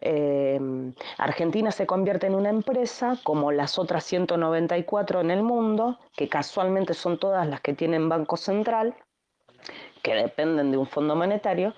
Argentina 1.16 1.70
se 1.70 1.86
convierte 1.86 2.26
en 2.26 2.34
una 2.34 2.50
empresa 2.50 3.16
como 3.22 3.52
las 3.52 3.78
otras 3.78 4.04
194 4.04 5.20
en 5.20 5.30
el 5.30 5.42
mundo, 5.42 5.98
que 6.16 6.28
casualmente 6.28 6.92
son 6.94 7.18
todas 7.18 7.46
las 7.46 7.60
que 7.60 7.74
tienen 7.74 8.08
Banco 8.08 8.36
Central, 8.36 8.94
que 10.02 10.14
dependen 10.14 10.70
de 10.70 10.76
un 10.76 10.86
fondo 10.86 11.14
monetario. 11.14 11.74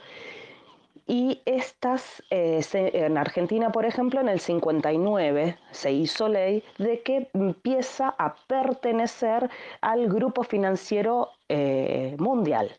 Y 1.06 1.42
estas, 1.44 2.22
eh, 2.30 2.60
en 2.72 3.18
Argentina, 3.18 3.72
por 3.72 3.84
ejemplo, 3.84 4.20
en 4.20 4.28
el 4.28 4.38
59 4.38 5.58
se 5.72 5.92
hizo 5.92 6.28
ley 6.28 6.62
de 6.78 7.02
que 7.02 7.28
empieza 7.34 8.14
a 8.16 8.36
pertenecer 8.46 9.50
al 9.80 10.08
grupo 10.08 10.44
financiero 10.44 11.30
eh, 11.48 12.14
mundial. 12.18 12.78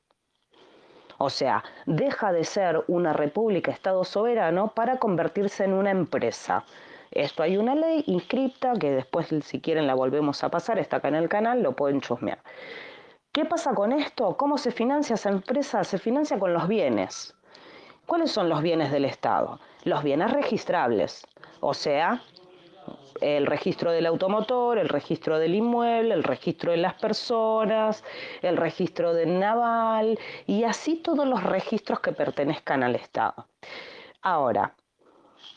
O 1.23 1.29
sea, 1.29 1.63
deja 1.85 2.31
de 2.33 2.43
ser 2.43 2.83
una 2.87 3.13
república, 3.13 3.69
Estado 3.69 4.03
soberano, 4.03 4.69
para 4.69 4.97
convertirse 4.97 5.63
en 5.63 5.73
una 5.73 5.91
empresa. 5.91 6.63
Esto 7.11 7.43
hay 7.43 7.57
una 7.57 7.75
ley 7.75 8.03
inscripta 8.07 8.73
que 8.73 8.89
después, 8.89 9.27
si 9.43 9.61
quieren, 9.61 9.85
la 9.85 9.93
volvemos 9.93 10.43
a 10.43 10.49
pasar, 10.49 10.79
está 10.79 10.97
acá 10.97 11.09
en 11.09 11.15
el 11.15 11.29
canal, 11.29 11.61
lo 11.61 11.73
pueden 11.73 12.01
chusmear. 12.01 12.39
¿Qué 13.31 13.45
pasa 13.45 13.75
con 13.75 13.91
esto? 13.91 14.35
¿Cómo 14.35 14.57
se 14.57 14.71
financia 14.71 15.13
esa 15.13 15.29
empresa? 15.29 15.83
Se 15.83 15.99
financia 15.99 16.39
con 16.39 16.55
los 16.55 16.67
bienes. 16.67 17.35
¿Cuáles 18.07 18.31
son 18.31 18.49
los 18.49 18.63
bienes 18.63 18.91
del 18.91 19.05
Estado? 19.05 19.59
Los 19.83 20.01
bienes 20.01 20.31
registrables, 20.31 21.27
o 21.59 21.75
sea, 21.75 22.23
el 23.21 23.45
registro 23.45 23.91
del 23.91 24.05
automotor, 24.05 24.77
el 24.77 24.89
registro 24.89 25.39
del 25.39 25.55
inmueble, 25.55 26.13
el 26.13 26.23
registro 26.23 26.71
de 26.71 26.77
las 26.77 26.95
personas, 26.95 28.03
el 28.41 28.57
registro 28.57 29.13
del 29.13 29.39
naval 29.39 30.19
y 30.47 30.63
así 30.63 30.95
todos 30.97 31.27
los 31.27 31.43
registros 31.43 31.99
que 31.99 32.11
pertenezcan 32.11 32.83
al 32.83 32.95
Estado. 32.95 33.47
Ahora, 34.21 34.75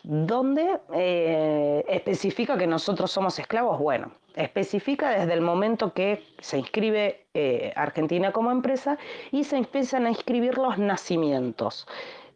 ¿dónde 0.02 0.80
eh, 0.94 1.85
especifica 1.88 2.56
que 2.56 2.66
nosotros 2.66 3.11
somos 3.11 3.38
esclavos? 3.38 3.78
Bueno, 3.78 4.12
especifica 4.35 5.11
desde 5.11 5.33
el 5.33 5.40
momento 5.40 5.92
que 5.92 6.23
se 6.40 6.59
inscribe 6.59 7.26
eh, 7.35 7.73
Argentina 7.76 8.33
como 8.33 8.50
empresa 8.50 8.99
y 9.33 9.44
se 9.44 9.56
empiezan 9.56 10.06
a 10.06 10.11
inscribir 10.11 10.59
los 10.59 10.78
nacimientos. 10.78 11.87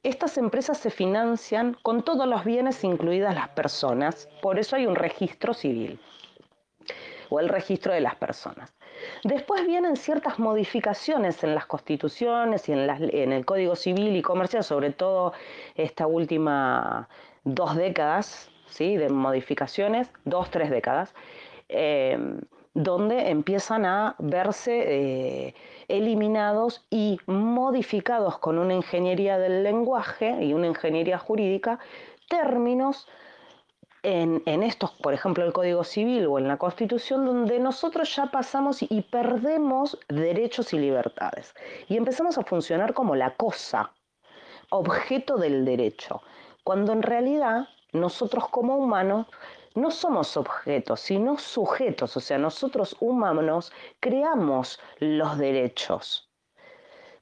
Estas 0.03 0.39
empresas 0.39 0.79
se 0.79 0.91
financian 0.91 1.77
con 1.83 2.03
todos 2.03 2.27
los 2.27 2.45
bienes, 2.45 2.85
incluidas 2.85 3.35
las 3.35 3.49
personas, 3.51 4.29
por 4.43 4.59
eso 4.59 4.77
hay 4.77 4.87
un 4.87 4.95
registro 4.95 5.55
civil 5.55 6.01
o 7.31 7.41
el 7.41 7.49
registro 7.49 7.93
de 7.93 8.01
las 8.01 8.15
personas. 8.15 8.75
Después 9.23 9.67
vienen 9.67 9.97
ciertas 9.97 10.39
modificaciones 10.39 11.45
en 11.45 11.55
las 11.55 11.67
constituciones 11.67 12.69
y 12.69 12.73
en, 12.73 13.33
el 13.33 13.45
Código 13.45 13.77
Civil 13.77 14.17
y 14.17 14.23
Comercial, 14.23 14.65
sobre 14.65 14.93
todo 14.93 15.33
esta 15.75 16.07
última 16.07 17.09
dos 17.45 17.77
décadas, 17.77 18.51
¿sí? 18.67 18.97
de 18.97 19.09
modificaciones, 19.09 20.11
dos, 20.25 20.51
tres 20.51 20.71
décadas, 20.71 21.15
Em, 21.69 22.41
donde 22.75 23.31
empiezan 23.31 23.85
a 23.85 24.15
verse 24.19 24.85
eh, 24.87 25.55
eliminados 25.89 26.87
y 26.91 27.19
modificados 27.27 28.39
con 28.39 28.59
una 28.59 28.75
ingeniería 28.75 29.39
del 29.39 29.63
lenguaje 29.63 30.45
y 30.45 30.55
una 30.55 30.67
ingeniería 30.67 31.19
jurídica 31.19 31.79
términos 32.29 33.09
en, 34.03 34.43
en, 34.47 34.63
estos, 34.63 34.93
por 34.93 35.13
ejemplo, 35.13 35.45
el 35.45 35.53
Código 35.53 35.83
Civil 35.83 36.27
o 36.27 36.39
en 36.39 36.47
la 36.47 36.57
Constitución, 36.57 37.27
donde 37.27 37.59
nosotros 37.59 38.15
ya 38.15 38.27
pasamos 38.27 38.81
y 38.81 39.03
perdemos 39.03 39.99
derechos 40.09 40.73
y 40.73 40.79
libertades. 40.79 41.55
Y 41.89 41.97
empezamos 41.97 42.39
a 42.39 42.45
funcionar 42.45 42.95
como 42.95 43.17
la 43.17 43.35
cosa, 43.35 43.93
objeto 44.71 45.37
del 45.37 45.65
derecho, 45.65 46.23
cuando 46.63 46.93
en 46.93 47.03
realidad 47.03 47.69
nosotros 47.93 48.49
como 48.49 48.77
humanos 48.77 49.27
no 49.79 49.91
somos 49.91 50.37
objetos, 50.37 51.01
sino 51.01 51.39
sujetos, 51.39 52.17
o 52.17 52.21
sea, 52.21 52.39
nosotros 52.39 52.97
humanos 53.01 53.73
creamos 54.01 54.81
los 54.99 55.39
derechos. 55.39 56.29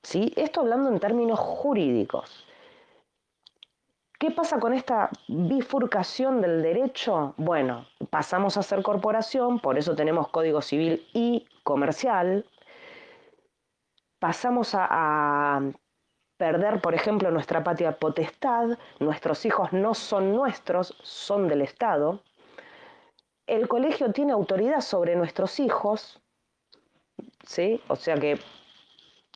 ¿Sí? 0.02 0.32
Esto 0.36 0.60
hablando 0.60 0.88
en 0.88 1.00
términos 1.00 1.38
jurídicos. 1.38 2.46
¿Qué 4.18 4.30
pasa 4.30 4.58
con 4.58 4.72
esta 4.72 5.10
bifurcación 5.28 6.40
del 6.40 6.62
derecho? 6.62 7.34
Bueno, 7.36 7.86
pasamos 8.08 8.56
a 8.56 8.62
ser 8.62 8.82
corporación, 8.82 9.60
por 9.60 9.76
eso 9.76 9.94
tenemos 9.94 10.28
código 10.28 10.62
civil 10.62 11.06
y 11.12 11.46
comercial. 11.64 12.46
Pasamos 14.18 14.74
a, 14.74 14.86
a 14.88 15.60
perder, 16.38 16.80
por 16.80 16.94
ejemplo, 16.94 17.30
nuestra 17.30 17.62
patria 17.62 17.98
potestad, 17.98 18.78
nuestros 19.00 19.44
hijos 19.44 19.72
no 19.72 19.92
son 19.94 20.32
nuestros, 20.34 20.96
son 21.02 21.48
del 21.48 21.60
Estado 21.60 22.22
el 23.46 23.68
colegio 23.68 24.12
tiene 24.12 24.32
autoridad 24.32 24.80
sobre 24.80 25.16
nuestros 25.16 25.60
hijos, 25.60 26.20
¿sí? 27.44 27.80
O 27.88 27.96
sea 27.96 28.16
que 28.16 28.38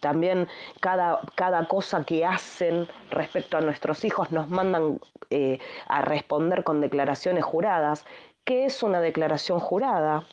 también 0.01 0.49
cada, 0.81 1.21
cada 1.35 1.69
cosa 1.69 2.05
que 2.05 2.25
hacen 2.25 2.89
respecto 3.11 3.57
a 3.57 3.61
nuestros 3.61 4.05
hijos 4.05 4.33
nos 4.33 4.49
mandan 4.49 4.99
eh, 5.31 5.59
a 5.87 6.03
responder 6.03 6.65
con 6.65 6.81
declaraciones 6.81 7.45
juradas. 7.45 8.05
¿Qué 8.45 8.65
es 8.65 8.83
una 8.83 9.01
declaración 9.01 9.61
jurada? 9.61 10.27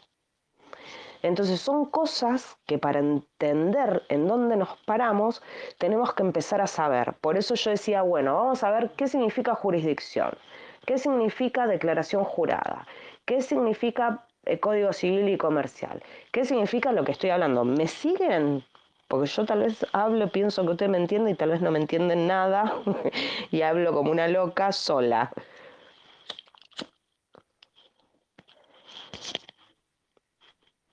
Entonces 1.22 1.60
son 1.60 1.86
cosas 1.86 2.58
que 2.66 2.78
para 2.78 3.00
entender 3.00 4.04
en 4.10 4.28
dónde 4.28 4.56
nos 4.56 4.78
paramos 4.86 5.42
tenemos 5.78 6.14
que 6.14 6.24
empezar 6.24 6.62
a 6.62 6.68
saber. 6.68 7.14
Por 7.22 7.38
eso 7.38 7.56
yo 7.56 7.72
decía, 7.72 8.02
bueno, 8.02 8.36
vamos 8.36 8.64
a 8.64 8.72
ver 8.72 8.92
qué 8.92 9.08
significa 9.08 9.56
jurisdicción, 9.56 10.32
qué 10.86 10.98
significa 10.98 11.68
declaración 11.68 12.24
jurada, 12.24 12.88
¿Qué 13.28 13.42
significa 13.42 14.24
el 14.46 14.54
eh, 14.56 14.60
Código 14.62 14.94
Civil 14.94 15.28
y 15.28 15.38
Comercial? 15.38 16.02
¿Qué 16.32 16.46
significa 16.46 16.94
lo 16.94 17.04
que 17.04 17.12
estoy 17.12 17.30
hablando? 17.30 17.66
¿Me 17.66 17.86
siguen? 17.86 18.64
Porque 19.10 19.28
yo 19.28 19.46
tal 19.46 19.60
vez 19.60 19.86
hablo, 19.92 20.32
pienso 20.32 20.64
que 20.66 20.72
usted 20.72 20.88
me 20.88 20.98
entiende 20.98 21.32
y 21.32 21.36
tal 21.36 21.50
vez 21.50 21.62
no 21.62 21.70
me 21.70 21.78
entienden 21.78 22.26
nada 22.26 22.74
y 23.52 23.62
hablo 23.64 23.92
como 23.92 24.12
una 24.12 24.30
loca 24.30 24.72
sola. 24.72 25.30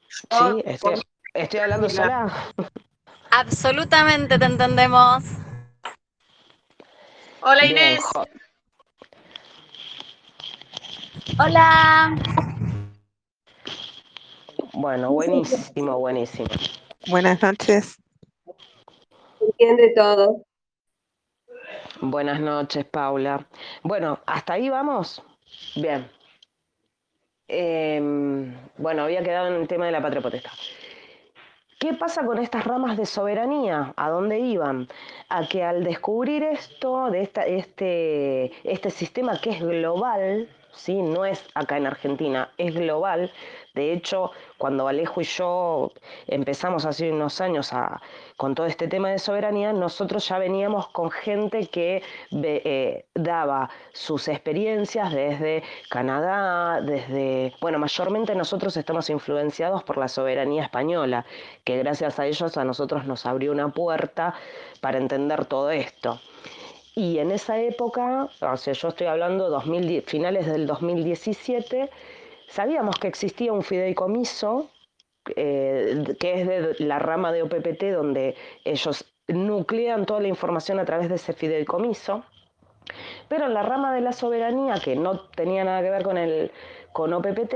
Sí, 0.09 0.63
estoy, 0.65 1.61
hablando 1.61 1.89
sola. 1.89 2.33
Absolutamente 3.31 4.41
te 4.41 4.45
entendemos. 4.45 5.23
Hola 7.43 7.65
Inés. 7.65 8.05
Hola. 11.39 12.17
Bueno, 14.73 15.13
buenísimo, 15.13 15.99
buenísimo. 15.99 16.49
Buenas 17.09 17.41
noches. 17.43 17.99
Entiende 19.41 19.93
todo. 19.95 20.45
Buenas 22.01 22.41
noches, 22.41 22.85
Paula. 22.85 23.47
Bueno, 23.83 24.19
hasta 24.27 24.55
ahí 24.55 24.69
vamos. 24.69 25.23
Bien. 25.77 26.11
Em, 27.47 28.55
bueno, 28.79 29.05
había 29.05 29.23
quedado 29.23 29.49
en 29.49 29.61
el 29.61 29.69
tema 29.69 29.87
de 29.87 29.93
la 29.93 30.03
patria 30.03 30.21
potestad. 30.23 30.53
¿Qué 31.79 31.93
pasa 31.95 32.25
con 32.25 32.39
estas 32.39 32.65
ramas 32.65 32.97
de 32.97 33.07
soberanía? 33.07 33.93
¿A 33.97 34.11
dónde 34.11 34.41
iban? 34.41 34.89
A 35.29 35.47
que 35.47 35.63
al 35.63 35.85
descubrir 35.85 36.43
esto, 36.43 37.11
de 37.11 37.23
esta, 37.23 37.47
este, 37.47 38.53
este 38.65 38.91
sistema 38.91 39.41
que 39.41 39.51
es 39.51 39.61
global, 39.61 40.49
¿sí? 40.75 41.01
no 41.03 41.25
es 41.25 41.45
acá 41.55 41.77
en 41.77 41.87
Argentina, 41.87 42.51
es 42.59 42.75
global. 42.75 43.33
De 43.75 43.93
hecho, 43.93 44.31
cuando 44.57 44.87
Alejo 44.87 45.21
y 45.21 45.25
yo 45.25 45.91
empezamos 46.29 46.85
hace 46.85 47.11
unos 47.11 47.41
años 47.41 47.73
a, 47.73 48.01
con 48.37 48.55
todo 48.55 48.67
este 48.67 48.87
tema 48.87 49.11
de 49.11 49.19
soberanía, 49.19 49.73
nosotros 49.73 50.29
ya 50.29 50.39
veníamos 50.39 50.89
con 50.89 51.11
gente 51.11 51.67
que 51.67 52.03
eh, 52.31 53.05
daba 53.15 53.71
sus 53.93 54.29
experiencias 54.29 55.13
desde 55.13 55.65
Canadá, 55.91 56.81
desde, 56.81 57.53
bueno, 57.61 57.81
mayormente 57.81 58.35
nosotros 58.37 58.77
estamos 58.77 59.11
influenciados 59.11 59.83
por 59.83 59.99
la 59.99 60.07
soberanía 60.07 60.63
española, 60.63 61.27
que 61.65 61.77
gracias 61.79 62.21
a 62.21 62.27
ellos 62.27 62.57
a 62.57 62.65
nosotros 62.65 63.07
nos 63.07 63.27
abrió 63.27 63.51
una 63.51 63.71
puerta 63.71 64.35
para 64.81 64.99
entender 64.99 65.47
todo 65.47 65.71
esto. 65.73 66.21
Y 66.95 67.19
en 67.19 67.33
esa 67.33 67.59
época, 67.59 68.29
o 68.41 68.57
sea, 68.57 68.73
yo 68.73 68.89
estoy 68.89 69.09
hablando 69.09 69.51
2010, 69.51 70.05
finales 70.05 70.47
del 70.47 70.67
2017, 70.67 71.91
sabíamos 72.49 72.97
que 72.99 73.09
existía 73.09 73.53
un 73.53 73.63
fideicomiso, 73.63 74.71
eh, 75.35 76.05
que 76.21 76.41
es 76.41 76.47
de 76.47 76.85
la 76.85 77.01
rama 77.01 77.33
de 77.33 77.43
OPPT, 77.43 77.85
donde 77.93 78.37
ellos 78.65 79.05
nuclean 79.27 80.07
toda 80.07 80.21
la 80.21 80.29
información 80.29 80.79
a 80.79 80.85
través 80.85 81.09
de 81.09 81.17
ese 81.17 81.33
fideicomiso. 81.33 82.25
Pero 83.29 83.47
en 83.47 83.55
la 83.55 83.63
rama 83.63 83.93
de 83.93 84.01
la 84.01 84.13
soberanía, 84.13 84.75
que 84.75 84.95
no 84.95 85.21
tenía 85.31 85.65
nada 85.65 85.83
que 85.83 85.91
ver 85.91 86.05
con, 86.05 86.17
el, 86.17 86.53
con 86.93 87.13
OPPT, 87.13 87.55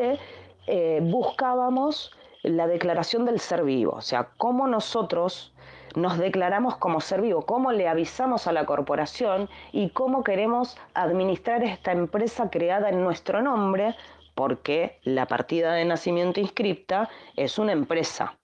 eh, 0.66 0.98
buscábamos 1.03 2.11
la 2.42 2.66
declaración 2.66 3.24
del 3.24 3.38
ser 3.38 3.62
vivo, 3.64 3.92
o 3.92 4.01
sea, 4.01 4.31
cómo 4.37 4.66
nosotros 4.66 5.53
nos 5.94 6.18
declaramos 6.18 6.77
como 6.77 7.01
ser 7.01 7.22
vivo, 7.22 7.42
cómo 7.46 7.72
le 7.72 7.88
avisamos 7.88 8.46
a 8.46 8.53
la 8.53 8.66
corporación 8.66 9.48
y 9.72 9.90
cómo 9.90 10.24
queremos 10.24 10.77
administrar 10.94 11.62
esta 11.64 11.92
empresa 11.92 12.51
creada 12.51 12.88
en 12.88 13.03
nuestro 13.03 13.42
nombre, 13.42 13.94
porque 14.35 15.01
la 15.03 15.27
partida 15.27 15.72
de 15.72 15.85
nacimiento 15.85 16.40
inscripta 16.40 17.09
es 17.37 17.59
una 17.59 17.72
empresa 17.72 18.38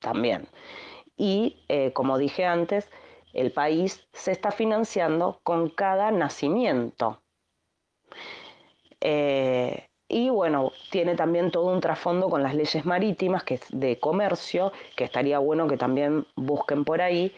también. 0.00 0.48
Y 1.16 1.64
eh, 1.68 1.92
como 1.92 2.18
dije 2.18 2.44
antes, 2.44 2.90
el 3.32 3.52
país 3.52 4.06
se 4.12 4.32
está 4.32 4.50
financiando 4.50 5.40
con 5.42 5.68
cada 5.68 6.10
nacimiento. 6.10 7.22
Eh, 9.00 9.88
y 10.08 10.28
bueno, 10.28 10.72
tiene 10.90 11.14
también 11.14 11.50
todo 11.50 11.72
un 11.72 11.80
trasfondo 11.80 12.28
con 12.28 12.42
las 12.42 12.54
leyes 12.54 12.84
marítimas, 12.84 13.42
que 13.42 13.54
es 13.54 13.62
de 13.70 13.98
comercio, 13.98 14.72
que 14.96 15.04
estaría 15.04 15.38
bueno 15.38 15.66
que 15.66 15.76
también 15.76 16.26
busquen 16.36 16.84
por 16.84 17.00
ahí 17.00 17.34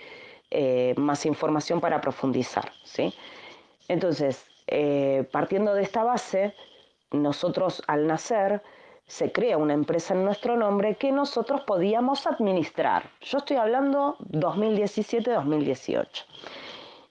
eh, 0.50 0.94
más 0.96 1.26
información 1.26 1.81
para 1.81 2.00
profundizar. 2.00 2.72
¿sí? 2.85 3.14
Entonces, 3.88 4.44
eh, 4.66 5.29
partiendo 5.31 5.74
de 5.74 5.83
esta 5.83 6.02
base, 6.02 6.55
nosotros 7.12 7.83
al 7.87 8.07
nacer 8.07 8.62
se 9.07 9.31
crea 9.31 9.57
una 9.57 9.74
empresa 9.74 10.14
en 10.14 10.24
nuestro 10.24 10.57
nombre 10.57 10.96
que 10.96 11.12
nosotros 11.12 11.61
podíamos 11.62 12.26
administrar. 12.26 13.11
Yo 13.20 13.38
estoy 13.38 13.57
hablando 13.57 14.16
2017-2018. 14.33 16.24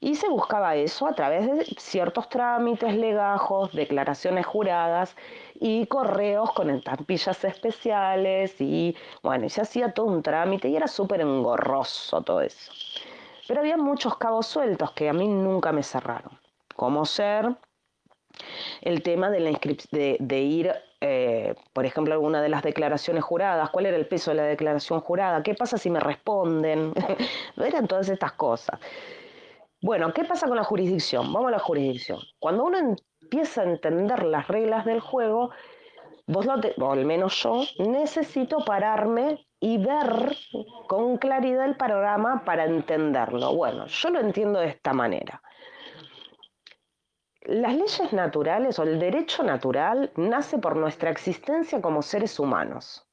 Y 0.05 0.13
se 0.13 0.29
buscaba 0.29 0.75
eso 0.75 1.07
a 1.07 1.13
través 1.13 1.51
de 1.51 1.65
ciertos 1.79 2.29
trámites 2.29 2.93
legajos, 2.95 3.71
declaraciones 3.73 4.45
juradas 4.45 5.15
y 5.55 5.87
correos 5.87 6.53
con 6.53 6.69
estampillas 6.69 7.43
especiales 7.43 8.61
y 8.61 8.95
bueno, 9.23 9.47
y 9.47 9.49
se 9.49 9.61
hacía 9.61 9.93
todo 9.93 10.05
un 10.05 10.21
trámite 10.21 10.69
y 10.69 10.75
era 10.75 10.87
súper 10.87 11.21
engorroso 11.21 12.21
todo 12.21 12.41
eso. 12.41 12.71
Pero 13.47 13.61
había 13.61 13.77
muchos 13.77 14.15
cabos 14.17 14.45
sueltos 14.45 14.91
que 14.91 15.09
a 15.09 15.13
mí 15.13 15.27
nunca 15.27 15.71
me 15.71 15.81
cerraron, 15.81 16.37
como 16.75 17.03
ser 17.07 17.55
el 18.81 19.01
tema 19.01 19.31
de, 19.31 19.39
la 19.39 19.59
de, 19.89 20.17
de 20.19 20.39
ir, 20.39 20.71
eh, 21.01 21.55
por 21.73 21.87
ejemplo, 21.87 22.13
alguna 22.13 22.43
de 22.43 22.49
las 22.49 22.61
declaraciones 22.61 23.23
juradas, 23.23 23.71
cuál 23.71 23.87
era 23.87 23.97
el 23.97 24.05
peso 24.05 24.29
de 24.29 24.37
la 24.37 24.43
declaración 24.43 24.99
jurada, 24.99 25.41
qué 25.41 25.55
pasa 25.55 25.79
si 25.79 25.89
me 25.89 25.99
responden, 25.99 26.93
eran 27.57 27.87
todas 27.87 28.07
estas 28.07 28.33
cosas. 28.33 28.79
Bueno, 29.85 30.11
¿qué 30.15 30.23
pasa 30.23 30.47
con 30.47 30.57
la 30.57 30.63
jurisdicción? 30.63 31.31
Vamos 31.31 31.49
a 31.49 31.51
la 31.51 31.59
jurisdicción. 31.59 32.17
Cuando 32.39 32.63
uno 32.63 32.97
empieza 33.21 33.61
a 33.61 33.65
entender 33.65 34.23
las 34.23 34.47
reglas 34.47 34.83
del 34.83 34.99
juego, 34.99 35.51
vos 36.25 36.47
lo 36.47 36.55
o 36.55 36.91
al 36.91 37.05
menos 37.05 37.39
yo, 37.43 37.61
necesito 37.77 38.65
pararme 38.65 39.45
y 39.59 39.77
ver 39.77 40.35
con 40.87 41.17
claridad 41.17 41.65
el 41.65 41.77
panorama 41.77 42.43
para 42.43 42.65
entenderlo. 42.65 43.53
Bueno, 43.53 43.85
yo 43.85 44.09
lo 44.09 44.21
entiendo 44.21 44.59
de 44.59 44.69
esta 44.69 44.91
manera. 44.91 45.39
Las 47.41 47.75
leyes 47.75 48.11
naturales 48.11 48.79
o 48.79 48.83
el 48.83 48.97
derecho 48.97 49.43
natural 49.43 50.11
nace 50.15 50.57
por 50.57 50.77
nuestra 50.77 51.11
existencia 51.11 51.79
como 51.79 52.01
seres 52.01 52.39
humanos. 52.39 53.07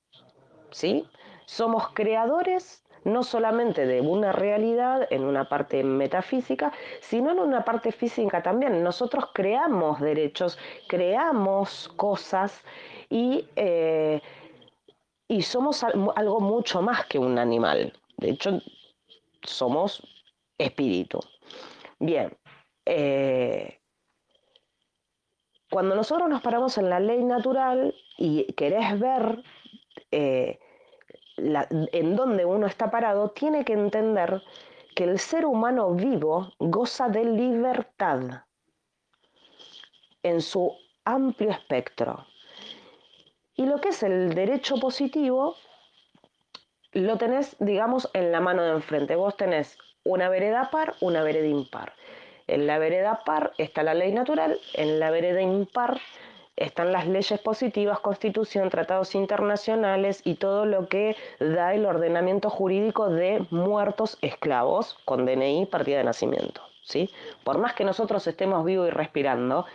¿sí? 0.70 1.06
Somos 1.44 1.90
creadores 1.92 2.82
no 3.04 3.22
solamente 3.22 3.86
de 3.86 4.00
una 4.00 4.32
realidad 4.32 5.06
en 5.10 5.24
una 5.24 5.48
parte 5.48 5.82
metafísica, 5.82 6.72
sino 7.00 7.32
en 7.32 7.38
una 7.38 7.64
parte 7.64 7.92
física 7.92 8.42
también. 8.42 8.82
Nosotros 8.82 9.26
creamos 9.32 10.00
derechos, 10.00 10.58
creamos 10.88 11.88
cosas 11.96 12.62
y, 13.08 13.46
eh, 13.56 14.20
y 15.28 15.42
somos 15.42 15.82
algo 15.84 16.40
mucho 16.40 16.82
más 16.82 17.06
que 17.06 17.18
un 17.18 17.38
animal. 17.38 17.92
De 18.18 18.30
hecho, 18.30 18.60
somos 19.42 20.02
espíritu. 20.58 21.20
Bien, 21.98 22.36
eh, 22.86 23.80
cuando 25.70 25.94
nosotros 25.94 26.28
nos 26.28 26.42
paramos 26.42 26.76
en 26.78 26.90
la 26.90 27.00
ley 27.00 27.24
natural 27.24 27.94
y 28.18 28.52
querés 28.52 28.98
ver 29.00 29.42
eh, 30.10 30.60
en 31.36 32.16
dónde 32.16 32.44
uno 32.44 32.66
está 32.66 32.90
parado, 32.90 33.30
tiene 33.30 33.64
que 33.64 33.72
entender 33.72 34.42
que 34.94 35.04
el 35.04 35.18
ser 35.18 35.46
humano 35.46 35.94
vivo 35.94 36.52
goza 36.58 37.08
de 37.08 37.24
libertad 37.24 38.44
en 40.22 40.40
su 40.40 40.76
amplio 41.04 41.50
espectro. 41.50 42.26
Y 43.56 43.66
lo 43.66 43.80
que 43.80 43.90
es 43.90 44.02
el 44.02 44.34
derecho 44.34 44.76
positivo, 44.76 45.56
lo 46.92 47.16
tenés, 47.18 47.56
digamos, 47.58 48.08
en 48.14 48.32
la 48.32 48.40
mano 48.40 48.62
de 48.62 48.72
enfrente. 48.72 49.16
Vos 49.16 49.36
tenés 49.36 49.78
una 50.04 50.28
vereda 50.28 50.70
par, 50.70 50.94
una 51.00 51.22
vereda 51.22 51.46
impar. 51.46 51.92
En 52.46 52.66
la 52.66 52.78
vereda 52.78 53.22
par 53.24 53.52
está 53.58 53.82
la 53.82 53.94
ley 53.94 54.12
natural, 54.12 54.58
en 54.74 54.98
la 54.98 55.10
vereda 55.10 55.40
impar 55.40 56.00
están 56.56 56.92
las 56.92 57.06
leyes 57.06 57.40
positivas, 57.40 58.00
constitución, 58.00 58.68
tratados 58.68 59.14
internacionales 59.14 60.20
y 60.24 60.34
todo 60.34 60.66
lo 60.66 60.88
que 60.88 61.16
da 61.40 61.74
el 61.74 61.86
ordenamiento 61.86 62.50
jurídico 62.50 63.08
de 63.08 63.46
muertos 63.50 64.18
esclavos 64.20 64.98
con 65.04 65.24
DNI 65.24 65.66
partida 65.66 65.98
de 65.98 66.04
nacimiento. 66.04 66.62
¿sí? 66.84 67.10
Por 67.44 67.58
más 67.58 67.74
que 67.74 67.84
nosotros 67.84 68.26
estemos 68.26 68.64
vivos 68.64 68.88
y 68.88 68.90
respirando, 68.90 69.66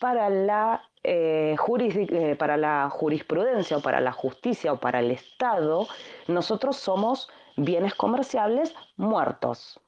para 0.00 0.30
la, 0.30 0.88
eh, 1.04 1.56
eh, 1.56 2.36
para 2.36 2.56
la 2.56 2.88
jurisprudencia 2.90 3.76
o 3.76 3.80
para 3.80 4.00
la 4.00 4.12
justicia 4.12 4.72
o 4.72 4.80
para 4.80 5.00
el 5.00 5.10
Estado, 5.10 5.86
nosotros 6.26 6.76
somos 6.76 7.28
bienes 7.56 7.94
comerciables 7.94 8.74
muertos. 8.96 9.78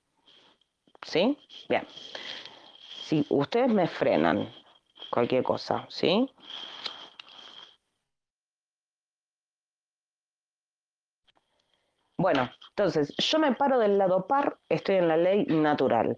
¿Sí? 1.04 1.36
Bien. 1.68 1.84
Si 3.04 3.26
ustedes 3.30 3.68
me 3.68 3.88
frenan 3.88 4.48
cualquier 5.12 5.44
cosa, 5.44 5.86
¿sí? 5.88 6.28
Bueno, 12.16 12.50
entonces 12.70 13.12
yo 13.18 13.38
me 13.38 13.52
paro 13.54 13.78
del 13.78 13.98
lado 13.98 14.26
par, 14.26 14.58
estoy 14.68 14.96
en 14.96 15.08
la 15.08 15.16
ley 15.16 15.44
natural. 15.46 16.16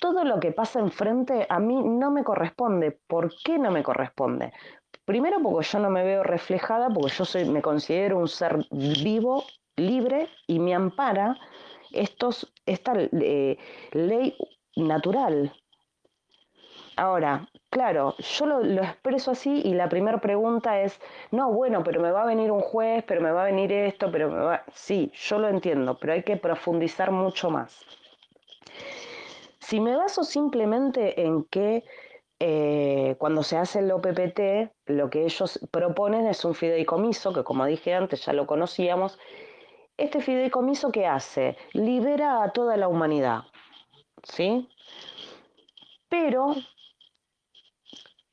Todo 0.00 0.24
lo 0.24 0.40
que 0.40 0.50
pasa 0.52 0.80
enfrente 0.80 1.46
a 1.48 1.58
mí 1.60 1.82
no 1.84 2.10
me 2.10 2.24
corresponde. 2.24 2.98
¿Por 3.06 3.32
qué 3.44 3.58
no 3.58 3.70
me 3.70 3.82
corresponde? 3.82 4.52
Primero 5.04 5.40
porque 5.42 5.66
yo 5.68 5.78
no 5.78 5.90
me 5.90 6.04
veo 6.04 6.22
reflejada, 6.22 6.88
porque 6.88 7.12
yo 7.12 7.24
soy, 7.24 7.44
me 7.44 7.60
considero 7.62 8.18
un 8.18 8.28
ser 8.28 8.66
vivo, 8.70 9.44
libre 9.76 10.28
y 10.46 10.58
me 10.58 10.74
ampara 10.74 11.36
estos, 11.92 12.52
esta 12.66 12.94
eh, 12.96 13.58
ley 13.92 14.36
natural. 14.76 15.52
Ahora, 16.96 17.48
claro, 17.72 18.14
yo 18.18 18.46
lo, 18.46 18.82
expreso 18.82 19.30
así 19.30 19.62
y 19.64 19.72
la 19.72 19.88
primera 19.88 20.20
pregunta 20.20 20.80
es, 20.82 21.00
no, 21.30 21.50
bueno, 21.50 21.82
pero 21.82 22.02
me 22.02 22.12
va 22.12 22.22
a 22.22 22.26
venir 22.26 22.52
un 22.52 22.60
juez, 22.60 23.02
pero 23.06 23.22
me 23.22 23.32
va 23.32 23.42
a 23.42 23.46
venir 23.46 23.72
esto, 23.72 24.12
pero 24.12 24.30
me 24.30 24.38
va... 24.38 24.62
Sí, 24.74 25.10
yo 25.14 25.38
lo 25.38 25.48
entiendo, 25.48 25.98
pero 25.98 26.12
hay 26.12 26.22
que 26.22 26.36
profundizar 26.36 27.10
mucho 27.10 27.50
más. 27.50 27.84
Si 29.58 29.80
me 29.80 29.96
baso 29.96 30.22
simplemente 30.22 31.22
en 31.22 31.44
que 31.44 31.82
eh, 32.40 33.16
cuando 33.18 33.42
se 33.42 33.56
hace 33.56 33.78
el 33.78 33.90
OPPT, 33.90 34.70
lo 34.86 35.08
que 35.08 35.24
ellos 35.24 35.58
proponen 35.70 36.26
es 36.26 36.44
un 36.44 36.54
fideicomiso, 36.54 37.32
que 37.32 37.42
como 37.42 37.64
dije 37.64 37.94
antes 37.94 38.26
ya 38.26 38.34
lo 38.34 38.46
conocíamos, 38.46 39.18
este 39.96 40.20
fideicomiso 40.20 40.92
que 40.92 41.06
hace 41.06 41.56
libera 41.72 42.42
a 42.42 42.52
toda 42.52 42.76
la 42.76 42.88
humanidad, 42.88 43.44
¿sí? 44.24 44.68
Pero 46.10 46.54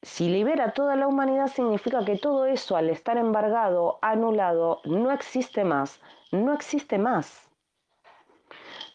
si 0.02 0.30
libera 0.30 0.72
toda 0.72 0.96
la 0.96 1.08
humanidad 1.08 1.48
significa 1.48 2.06
que 2.06 2.18
todo 2.18 2.46
eso 2.46 2.78
al 2.78 2.90
estar 2.90 3.18
embargado, 3.18 4.00
anulado, 4.02 4.82
no 4.86 5.12
existe 5.12 5.64
más, 5.64 6.00
no 6.32 6.54
existe 6.54 6.98
más. 6.98 7.50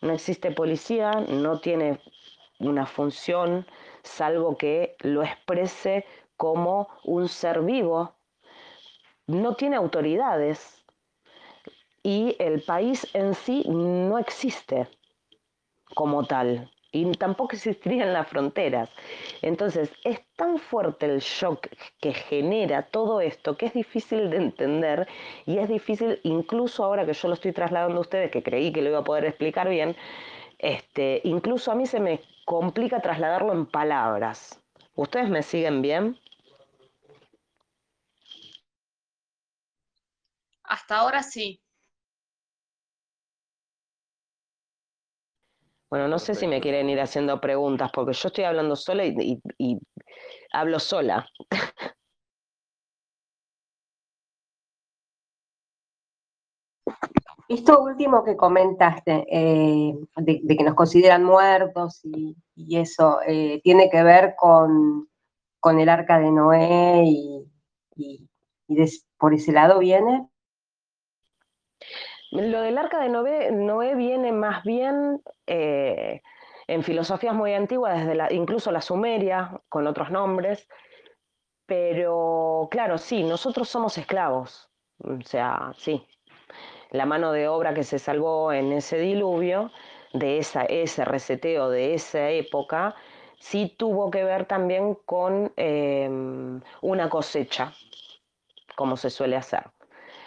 No 0.01 0.13
existe 0.13 0.51
policía, 0.51 1.13
no 1.13 1.61
tiene 1.61 2.01
una 2.59 2.87
función 2.87 3.67
salvo 4.03 4.57
que 4.57 4.97
lo 5.01 5.23
exprese 5.23 6.07
como 6.37 6.89
un 7.05 7.29
ser 7.29 7.61
vivo, 7.63 8.15
no 9.27 9.55
tiene 9.57 9.77
autoridades 9.77 10.85
y 12.03 12.37
el 12.39 12.63
país 12.63 13.07
en 13.15 13.35
sí 13.35 13.65
no 13.67 14.19
existe 14.19 14.89
como 15.95 16.25
tal 16.25 16.71
y 16.95 17.11
tampoco 17.13 17.57
existirían 17.57 18.13
las 18.13 18.29
fronteras. 18.29 18.89
Entonces, 19.43 19.91
es 20.05 20.21
tan 20.37 20.59
fuerte 20.59 21.07
el 21.07 21.19
shock 21.19 21.67
que 22.01 22.15
genera 22.15 22.83
todo 22.83 23.21
esto 23.21 23.57
que 23.57 23.67
es 23.67 23.75
difícil 23.75 24.31
de 24.31 24.37
entender 24.37 25.09
y 25.45 25.59
es 25.59 25.69
difícil, 25.69 26.21
incluso 26.23 26.85
ahora 26.85 27.05
que 27.05 27.13
yo 27.13 27.29
lo 27.29 27.35
estoy 27.35 27.53
trasladando 27.53 27.99
a 27.99 28.01
ustedes, 28.03 28.31
que 28.31 28.45
creí 28.45 28.73
que 28.73 28.81
lo 28.81 28.91
iba 28.91 29.01
a 29.01 29.05
poder 29.05 29.25
explicar 29.25 29.69
bien, 29.69 29.97
este, 30.59 31.21
incluso 31.25 31.73
a 31.73 31.75
mí 31.75 31.87
se 31.87 31.99
me 31.99 32.21
complica 32.45 33.01
trasladarlo 33.01 33.53
en 33.53 33.67
palabras. 33.67 34.61
¿Ustedes 34.95 35.29
me 35.29 35.43
siguen 35.43 35.83
bien? 35.83 36.17
Hasta 40.63 40.99
ahora 40.99 41.25
sí. 41.25 41.64
Bueno, 45.95 46.09
no 46.09 46.19
sé 46.19 46.35
si 46.35 46.49
me 46.49 46.61
quieren 46.61 46.91
ir 46.91 47.01
haciendo 47.01 47.41
preguntas, 47.41 47.89
porque 47.95 48.15
yo 48.15 48.27
estoy 48.27 48.43
hablando 48.43 48.75
sola 48.75 49.05
y, 49.07 49.79
hablo 50.53 50.81
sola. 50.81 51.25
Esto 57.49 57.81
último 57.81 58.25
que 58.25 58.37
comentaste, 58.37 59.25
eh, 59.31 59.95
de, 60.17 60.57
que 60.57 60.65
nos 60.65 60.75
consideran 60.75 61.23
muertos 61.23 62.01
y, 62.03 62.37
eso, 62.77 63.21
eh, 63.25 63.61
¿tiene 63.63 63.89
que 63.89 64.03
ver 64.03 64.35
con, 64.37 65.09
el 65.79 65.89
arca 65.89 66.19
de 66.19 66.33
Noé 66.33 67.05
y, 67.95 68.29
por 69.17 69.33
ese 69.33 69.53
lado 69.53 69.79
viene? 69.79 70.29
Lo 72.35 72.63
del 72.63 72.79
arca 72.79 72.99
de 72.99 73.11
Noé, 73.11 73.95
viene 73.95 74.33
más 74.33 74.65
bien 74.65 75.23
eh, 75.47 76.21
en 76.67 76.83
filosofías 76.83 77.33
muy 77.33 77.55
antiguas, 77.55 77.97
desde 78.01 78.17
la, 78.17 78.33
incluso 78.33 78.73
la 78.73 78.81
Sumeria, 78.81 79.61
con 79.69 79.87
otros 79.87 80.11
nombres, 80.11 80.69
pero 81.65 82.67
claro, 82.73 82.99
sí, 82.99 83.23
nosotros 83.23 83.69
somos 83.69 83.97
esclavos, 83.99 84.69
o 84.99 85.21
sea, 85.25 85.73
sí, 85.77 86.05
la 86.91 87.07
mano 87.07 87.31
de 87.31 87.47
obra 87.47 87.73
que 87.73 87.85
se 87.85 88.01
salvó 88.01 88.53
en 88.53 88.73
ese 88.73 88.99
diluvio, 88.99 89.71
de 90.13 90.39
esa, 90.39 90.65
ese 90.65 91.05
reseteo 91.05 91.71
de 91.71 91.95
esa 91.95 92.31
época, 92.31 92.97
sí 93.39 93.77
tuvo 93.79 94.11
que 94.11 94.25
ver 94.25 94.47
también 94.47 94.97
con 95.07 95.53
em, 95.57 96.61
una 96.83 97.09
cosecha, 97.09 97.73
como 98.75 98.97
se 98.97 99.09
suele 99.11 99.37
hacer. 99.37 99.74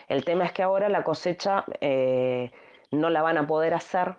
El 0.07 0.23
tema 0.23 0.45
es 0.45 0.53
que 0.53 0.63
ahora 0.63 0.89
la 0.89 1.03
cosecha 1.03 1.65
eh, 1.81 2.51
no 2.91 3.09
la 3.09 3.21
van 3.21 3.37
a 3.37 3.47
poder 3.47 3.73
hacer 3.73 4.15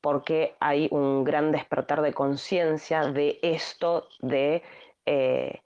porque 0.00 0.54
hay 0.60 0.88
un 0.90 1.24
gran 1.24 1.50
despertar 1.50 2.02
de 2.02 2.12
conciencia 2.12 3.06
de 3.06 3.38
esto, 3.42 4.08
de 4.20 4.62
eh, 5.06 5.62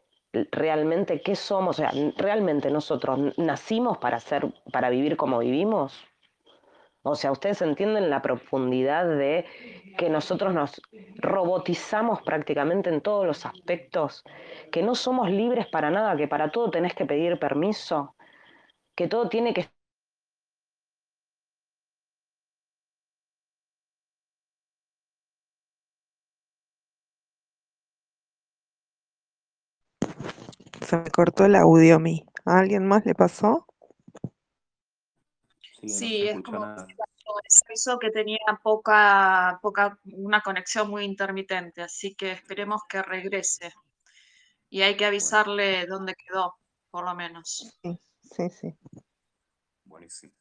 realmente 0.52 1.22
qué 1.22 1.34
somos, 1.34 1.80
o 1.80 1.82
sea, 1.82 1.90
realmente 2.16 2.70
nosotros 2.70 3.36
nacimos 3.36 3.98
para 3.98 4.20
ser, 4.20 4.46
para 4.70 4.90
vivir 4.90 5.16
como 5.16 5.40
vivimos. 5.40 6.04
O 7.02 7.14
sea, 7.14 7.32
ustedes 7.32 7.62
entienden 7.62 8.10
la 8.10 8.22
profundidad 8.22 9.08
de 9.08 9.46
que 9.96 10.10
nosotros 10.10 10.52
nos 10.52 10.80
robotizamos 11.16 12.22
prácticamente 12.22 12.90
en 12.90 13.00
todos 13.00 13.26
los 13.26 13.46
aspectos, 13.46 14.22
que 14.70 14.82
no 14.82 14.94
somos 14.94 15.30
libres 15.30 15.66
para 15.66 15.90
nada, 15.90 16.16
que 16.16 16.28
para 16.28 16.50
todo 16.50 16.70
tenés 16.70 16.94
que 16.94 17.06
pedir 17.06 17.38
permiso 17.38 18.14
que 18.98 19.06
todo 19.06 19.28
tiene 19.28 19.54
que 19.54 19.70
Se 30.84 30.96
me 30.96 31.10
cortó 31.10 31.44
el 31.44 31.54
audio 31.54 31.96
a 31.96 31.98
mí. 32.00 32.24
¿A 32.44 32.58
alguien 32.58 32.88
más 32.88 33.06
le 33.06 33.14
pasó? 33.14 33.66
Sí, 35.86 36.26
es 36.26 36.42
como 36.42 36.66
eso 37.68 37.98
que 38.00 38.10
tenía 38.10 38.38
poca, 38.62 39.60
poca, 39.62 39.96
una 40.06 40.40
conexión 40.42 40.90
muy 40.90 41.04
intermitente, 41.04 41.82
así 41.82 42.16
que 42.16 42.32
esperemos 42.32 42.82
que 42.88 43.02
regrese. 43.02 43.72
Y 44.70 44.82
hay 44.82 44.96
que 44.96 45.06
avisarle 45.06 45.86
dónde 45.86 46.14
quedó, 46.14 46.56
por 46.90 47.04
lo 47.04 47.14
menos. 47.14 47.78
Sí, 47.82 48.00
sí, 48.30 48.48
sí. 48.50 48.76
Buenísimo. 49.84 50.32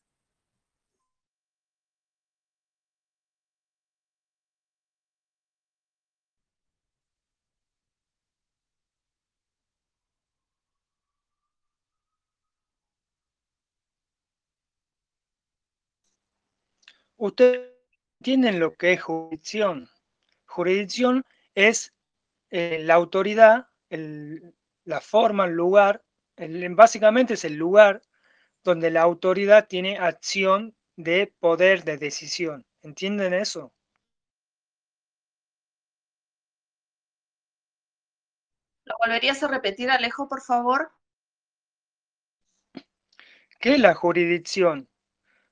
Ustedes 17.18 17.74
entienden 18.20 18.60
lo 18.60 18.76
que 18.76 18.94
es 18.94 19.02
jurisdicción. 19.04 19.90
Jurisdicción 20.46 21.24
es 21.56 21.94
eh, 22.52 22.80
la 22.84 22.96
autoridad, 22.96 23.68
la 24.86 25.02
forma, 25.02 25.46
el 25.46 25.54
lugar, 25.54 26.04
básicamente 26.76 27.34
es 27.34 27.46
el 27.46 27.56
lugar 27.56 28.02
donde 28.64 28.92
la 28.92 29.02
autoridad 29.02 29.68
tiene 29.68 29.98
acción 29.98 30.76
de 30.96 31.34
poder 31.40 31.84
de 31.84 31.98
decisión. 31.98 32.66
¿Entienden 32.82 33.34
eso? 33.34 33.74
¿Lo 38.86 38.96
volverías 39.04 39.42
a 39.44 39.48
repetir, 39.48 39.90
Alejo, 39.90 40.28
por 40.30 40.42
favor? 40.42 40.92
¿Qué 43.60 43.74
es 43.74 43.80
la 43.80 43.94
jurisdicción? 43.96 44.88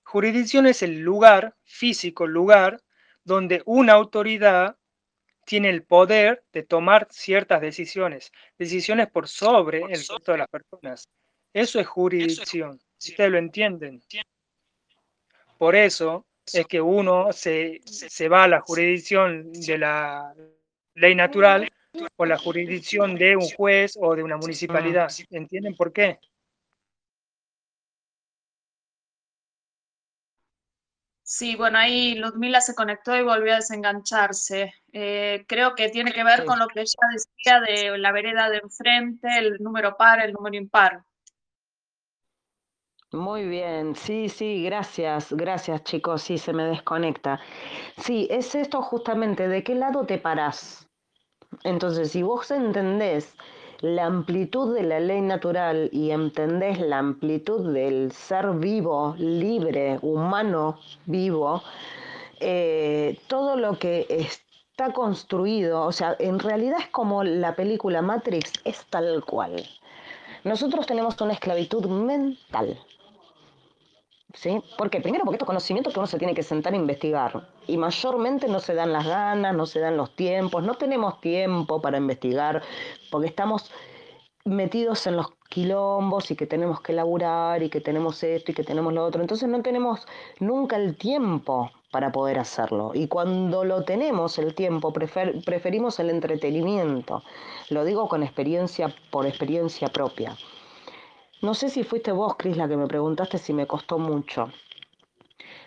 Jurisdicción 0.04 0.67
es 0.67 0.84
el 0.84 1.00
lugar, 1.00 1.58
físico 1.63 2.28
lugar, 2.28 2.82
donde 3.24 3.63
una 3.65 3.93
autoridad 3.93 4.78
tiene 5.45 5.69
el 5.69 5.84
poder 5.84 6.43
de 6.51 6.63
tomar 6.63 7.08
ciertas 7.12 7.62
decisiones, 7.62 8.31
decisiones 8.58 9.10
por 9.10 9.27
sobre 9.27 9.81
el 9.84 9.89
resto 9.89 10.31
de 10.31 10.38
las 10.39 10.49
personas. 10.49 11.08
Eso 11.53 11.79
es 11.79 11.88
jurisdicción, 11.88 12.81
ustedes 12.99 13.31
lo 13.31 13.38
entienden. 13.38 14.01
Por 15.58 15.75
eso 15.75 16.25
es 16.51 16.65
que 16.67 16.81
uno 16.81 17.31
se, 17.31 17.79
se 17.86 18.27
va 18.27 18.43
a 18.43 18.47
la 18.47 18.60
jurisdicción 18.60 19.53
de 19.53 19.77
la 19.77 20.34
ley 20.95 21.15
natural 21.15 21.71
o 22.17 22.25
la 22.25 22.38
jurisdicción 22.38 23.15
de 23.15 23.38
un 23.38 23.49
juez 23.49 23.97
o 23.99 24.15
de 24.15 24.23
una 24.23 24.38
municipalidad. 24.38 25.10
¿Entienden 25.29 25.75
por 25.75 25.93
qué? 25.93 26.19
Sí, 31.38 31.58
bueno, 31.58 31.78
ahí 31.78 32.15
Ludmila 32.15 32.62
se 32.62 32.74
conectó 32.74 33.13
y 33.13 33.21
volvió 33.21 33.52
a 33.52 33.56
desengancharse. 33.58 34.74
Eh, 34.93 35.43
creo 35.50 35.76
que 35.76 35.89
tiene 35.89 36.13
que 36.13 36.24
ver 36.24 36.45
con 36.45 36.60
lo 36.60 36.67
que 36.67 36.80
ella 36.80 36.93
decía 37.12 37.60
de 37.60 37.98
la 37.98 38.13
vereda 38.13 38.50
de 38.50 38.60
enfrente, 38.60 39.28
el 39.38 39.58
número 39.60 39.98
par, 39.98 40.21
el 40.21 40.32
número 40.32 40.56
impar. 40.56 41.04
Muy 43.12 43.50
bien, 43.50 43.98
sí, 43.98 44.30
sí, 44.30 44.63
gracias, 44.63 45.34
gracias 45.34 45.84
chicos, 45.84 46.21
sí, 46.21 46.38
se 46.38 46.54
me 46.54 46.63
desconecta. 46.63 47.41
Sí, 47.98 48.30
es 48.32 48.56
esto 48.56 48.82
justamente, 48.82 49.50
¿de 49.50 49.62
qué 49.62 49.76
lado 49.76 50.06
te 50.06 50.17
parás? 50.17 50.88
Entonces, 51.65 52.13
si 52.13 52.24
vos 52.24 52.50
entendés 52.50 53.36
la 53.81 54.05
amplitud 54.05 54.73
de 54.75 54.83
la 54.83 54.99
ley 54.99 55.21
natural 55.21 55.89
y 55.91 56.11
entendés 56.11 56.79
la 56.79 56.99
amplitud 56.99 57.73
del 57.73 58.11
ser 58.11 58.51
vivo, 58.51 59.15
libre, 59.17 59.99
humano, 60.01 60.79
vivo, 61.05 61.61
eh, 62.39 63.19
todo 63.27 63.55
lo 63.55 63.77
que 63.77 64.05
está 64.09 64.91
construido, 64.93 65.83
o 65.83 65.91
sea, 65.91 66.15
en 66.19 66.39
realidad 66.39 66.79
es 66.79 66.88
como 66.88 67.23
la 67.23 67.55
película 67.55 68.01
Matrix, 68.01 68.51
es 68.63 68.85
tal 68.89 69.23
cual. 69.23 69.63
Nosotros 70.43 70.85
tenemos 70.85 71.19
una 71.21 71.33
esclavitud 71.33 71.85
mental. 71.85 72.77
¿Sí? 74.36 74.62
¿Por 74.78 74.89
qué? 74.89 75.00
Primero 75.00 75.24
porque 75.24 75.36
estos 75.36 75.48
conocimientos 75.48 75.93
que 75.93 76.00
uno 76.00 76.08
se 76.08 76.17
tiene 76.17 76.34
que 76.34 76.43
sentar 76.43 76.74
a 76.74 76.76
investigar 76.76 77.48
y 77.67 77.78
mayormente 77.78 78.48
no 78.50 78.60
se 78.60 78.74
dan 78.74 78.91
las 78.91 79.06
ganas, 79.06 79.56
no 79.56 79.65
se 79.65 79.80
dan 79.80 79.95
los 79.95 80.13
tiempos, 80.15 80.62
no 80.63 80.76
tenemos 80.76 81.21
tiempo 81.21 81.82
para 81.82 81.98
investigar 81.98 82.62
porque 83.10 83.28
estamos 83.28 83.71
metidos 84.43 85.08
en 85.08 85.15
los 85.15 85.28
quilombos 85.50 86.30
y 86.32 86.36
que 86.36 86.45
tenemos 86.45 86.82
que 86.82 86.93
laburar 86.93 87.63
y 87.63 87.69
que 87.69 87.80
tenemos 87.80 88.21
esto 88.24 88.52
y 88.52 88.54
que 88.54 88.63
tenemos 88.63 88.93
lo 88.93 89.06
otro. 89.06 89.21
Entonces 89.21 89.48
no 89.48 89.62
tenemos 89.62 90.06
nunca 90.39 90.76
el 90.76 90.98
tiempo 90.98 91.71
para 91.91 92.12
poder 92.12 92.38
hacerlo. 92.38 92.91
Y 92.93 93.08
cuando 93.08 93.63
lo 93.63 93.84
tenemos 93.86 94.38
el 94.38 94.54
tiempo, 94.54 94.91
preferimos 94.91 96.00
el 96.00 96.10
entretenimiento. 96.10 97.24
Lo 97.69 97.86
digo 97.86 98.10
con 98.10 98.21
experiencia, 98.21 98.93
por 99.10 99.26
experiencia 99.26 99.88
propia. 99.88 100.36
No 101.45 101.53
sé 101.53 101.69
si 101.69 101.84
fuiste 101.84 102.12
vos, 102.12 102.38
Cris, 102.39 102.58
la 102.58 102.67
que 102.67 102.75
me 102.75 102.88
preguntaste 102.88 103.38
si 103.38 103.53
me 103.53 103.67
costó 103.67 103.99
mucho. 103.99 104.51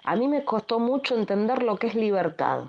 A 0.03 0.17
mí 0.17 0.27
me 0.27 0.45
costó 0.45 0.81
mucho 0.81 1.15
entender 1.15 1.63
lo 1.63 1.77
que 1.77 1.87
es 1.87 1.95
libertad 1.95 2.65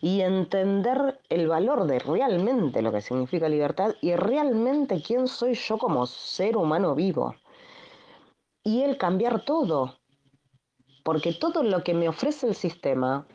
y 0.00 0.20
entender 0.20 1.20
el 1.28 1.48
valor 1.48 1.88
de 1.88 1.98
realmente 1.98 2.82
lo 2.82 2.92
que 2.92 3.00
significa 3.00 3.48
libertad 3.48 3.96
y 4.00 4.14
realmente 4.14 5.02
quién 5.02 5.26
soy 5.26 5.54
yo 5.54 5.76
como 5.76 6.06
ser 6.06 6.56
humano 6.56 6.94
vivo. 6.94 7.34
Y 8.62 8.82
el 8.82 8.96
cambiar 8.96 9.44
todo, 9.44 9.98
porque 11.02 11.32
todo 11.32 11.64
lo 11.64 11.82
que 11.82 11.94
me 11.94 12.08
ofrece 12.08 12.46
el 12.46 12.54
sistema 12.54 13.26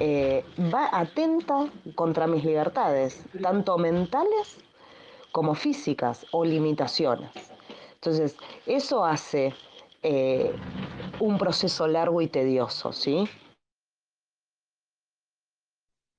eh, 0.00 0.44
va 0.74 0.88
atenta 0.90 1.70
contra 1.94 2.26
mis 2.26 2.44
libertades, 2.44 3.22
tanto 3.40 3.78
mentales 3.78 4.58
como 5.32 5.54
físicas 5.54 6.26
o 6.32 6.44
limitaciones. 6.44 7.30
Entonces, 7.94 8.36
eso 8.66 9.04
hace 9.04 9.54
eh, 10.02 10.54
un 11.20 11.38
proceso 11.38 11.86
largo 11.86 12.20
y 12.22 12.28
tedioso, 12.28 12.92
¿sí? 12.92 13.28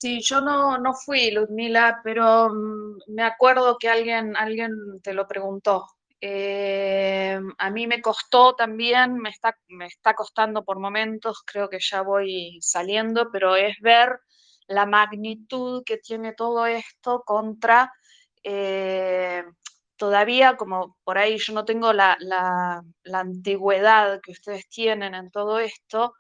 Sí, 0.02 0.22
yo 0.22 0.39
no, 0.39 0.78
no 0.78 0.93
fui, 0.93 1.30
Ludmila, 1.32 2.00
pero 2.04 2.50
mm, 2.50 3.00
me 3.08 3.24
acuerdo 3.24 3.78
que 3.78 3.89
alguien, 3.89 4.36
alguien 4.38 4.72
te 5.04 5.13
lo 5.13 5.28
preguntó. 5.28 5.86
Eh, 6.22 7.39
a 7.58 7.69
mí 7.69 7.88
me 7.88 8.02
costó 8.02 8.56
también, 8.56 9.15
me 9.15 9.30
está, 9.30 9.58
me 9.67 9.88
está 9.88 10.13
costando 10.13 10.63
por 10.63 10.80
momentos, 10.80 11.43
creo 11.45 11.69
que 11.69 11.80
ya 11.82 12.02
voy 12.02 12.58
saliendo, 12.62 13.30
pero 13.32 13.56
es 13.56 13.76
ver 13.82 14.19
la 14.67 14.86
magnitud 14.86 15.84
que 15.86 15.98
tiene 15.98 16.34
todo 16.34 16.65
esto 16.65 17.24
contra 17.26 17.91
eh, 18.43 19.43
todavía 19.99 20.56
como 20.56 20.97
por 21.04 21.17
ahí 21.17 21.38
yo 21.38 21.54
no 21.54 21.65
tengo 21.65 21.93
la, 21.93 22.17
antigüedad 23.13 24.21
que 24.21 24.32
ustedes 24.32 24.67
tienen 24.69 25.13
en 25.13 25.30
todo 25.30 25.60
esto, 25.60 26.13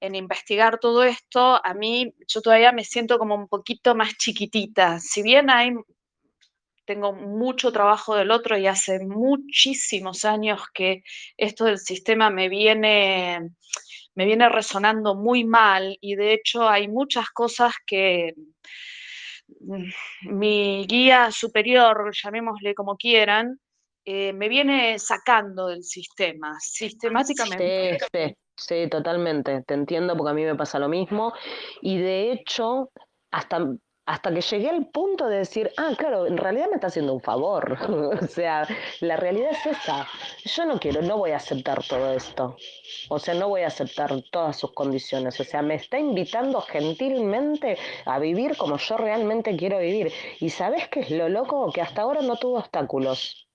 en 0.00 0.14
investigar 0.14 0.78
todo 0.80 1.04
esto, 1.04 1.60
a 1.64 1.74
mí 1.74 2.14
yo 2.26 2.40
todavía 2.40 2.72
me 2.72 2.84
siento 2.84 3.18
como 3.18 3.34
un 3.34 3.48
poquito 3.48 3.94
más 3.94 4.16
chiquitita. 4.16 4.98
Si 4.98 5.22
bien 5.22 5.50
hay, 5.50 5.74
tengo 6.86 7.12
mucho 7.12 7.70
trabajo 7.70 8.16
del 8.16 8.30
otro 8.30 8.56
y 8.56 8.66
hace 8.66 8.98
muchísimos 9.00 10.24
años 10.24 10.62
que 10.72 11.02
esto 11.36 11.66
del 11.66 11.78
sistema 11.78 12.30
me 12.30 12.48
viene, 12.48 13.50
me 14.14 14.24
viene 14.24 14.48
resonando 14.48 15.14
muy 15.14 15.44
mal 15.44 15.98
y 16.00 16.14
de 16.14 16.32
hecho 16.32 16.66
hay 16.66 16.88
muchas 16.88 17.28
cosas 17.30 17.74
que 17.86 18.32
mi 20.22 20.86
guía 20.86 21.30
superior, 21.30 22.10
llamémosle 22.12 22.74
como 22.74 22.96
quieran, 22.96 23.58
eh, 24.04 24.32
me 24.32 24.48
viene 24.48 24.98
sacando 24.98 25.68
del 25.68 25.82
sistema 25.82 26.58
sistemáticamente. 26.60 27.98
Sí, 28.00 28.06
sí, 28.12 28.36
sí, 28.56 28.88
totalmente. 28.88 29.62
Te 29.66 29.74
entiendo 29.74 30.16
porque 30.16 30.30
a 30.30 30.34
mí 30.34 30.44
me 30.44 30.54
pasa 30.56 30.78
lo 30.78 30.88
mismo. 30.88 31.32
Y 31.82 31.98
de 31.98 32.32
hecho, 32.32 32.90
hasta 33.30 33.58
hasta 34.10 34.34
que 34.34 34.40
llegué 34.40 34.68
al 34.68 34.86
punto 34.86 35.28
de 35.28 35.38
decir, 35.38 35.70
ah, 35.76 35.92
claro, 35.96 36.26
en 36.26 36.36
realidad 36.36 36.66
me 36.68 36.74
está 36.74 36.88
haciendo 36.88 37.14
un 37.14 37.20
favor. 37.20 37.78
o 38.22 38.26
sea, 38.26 38.66
la 38.98 39.16
realidad 39.16 39.52
es 39.52 39.66
esa. 39.66 40.04
Yo 40.44 40.64
no 40.64 40.80
quiero, 40.80 41.00
no 41.00 41.16
voy 41.16 41.30
a 41.30 41.36
aceptar 41.36 41.80
todo 41.86 42.12
esto. 42.12 42.56
O 43.08 43.20
sea, 43.20 43.34
no 43.34 43.48
voy 43.48 43.62
a 43.62 43.68
aceptar 43.68 44.10
todas 44.32 44.58
sus 44.58 44.72
condiciones. 44.72 45.38
O 45.38 45.44
sea, 45.44 45.62
me 45.62 45.76
está 45.76 45.96
invitando 46.00 46.60
gentilmente 46.60 47.78
a 48.04 48.18
vivir 48.18 48.56
como 48.56 48.78
yo 48.78 48.96
realmente 48.96 49.56
quiero 49.56 49.78
vivir. 49.78 50.12
Y 50.40 50.50
sabes 50.50 50.88
qué 50.88 51.00
es 51.00 51.10
lo 51.12 51.28
loco? 51.28 51.70
Que 51.72 51.80
hasta 51.80 52.02
ahora 52.02 52.20
no 52.20 52.34
tuvo 52.34 52.58
obstáculos. 52.58 53.46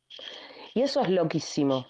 Y 0.73 0.83
eso 0.83 1.01
es 1.01 1.09
loquísimo. 1.09 1.85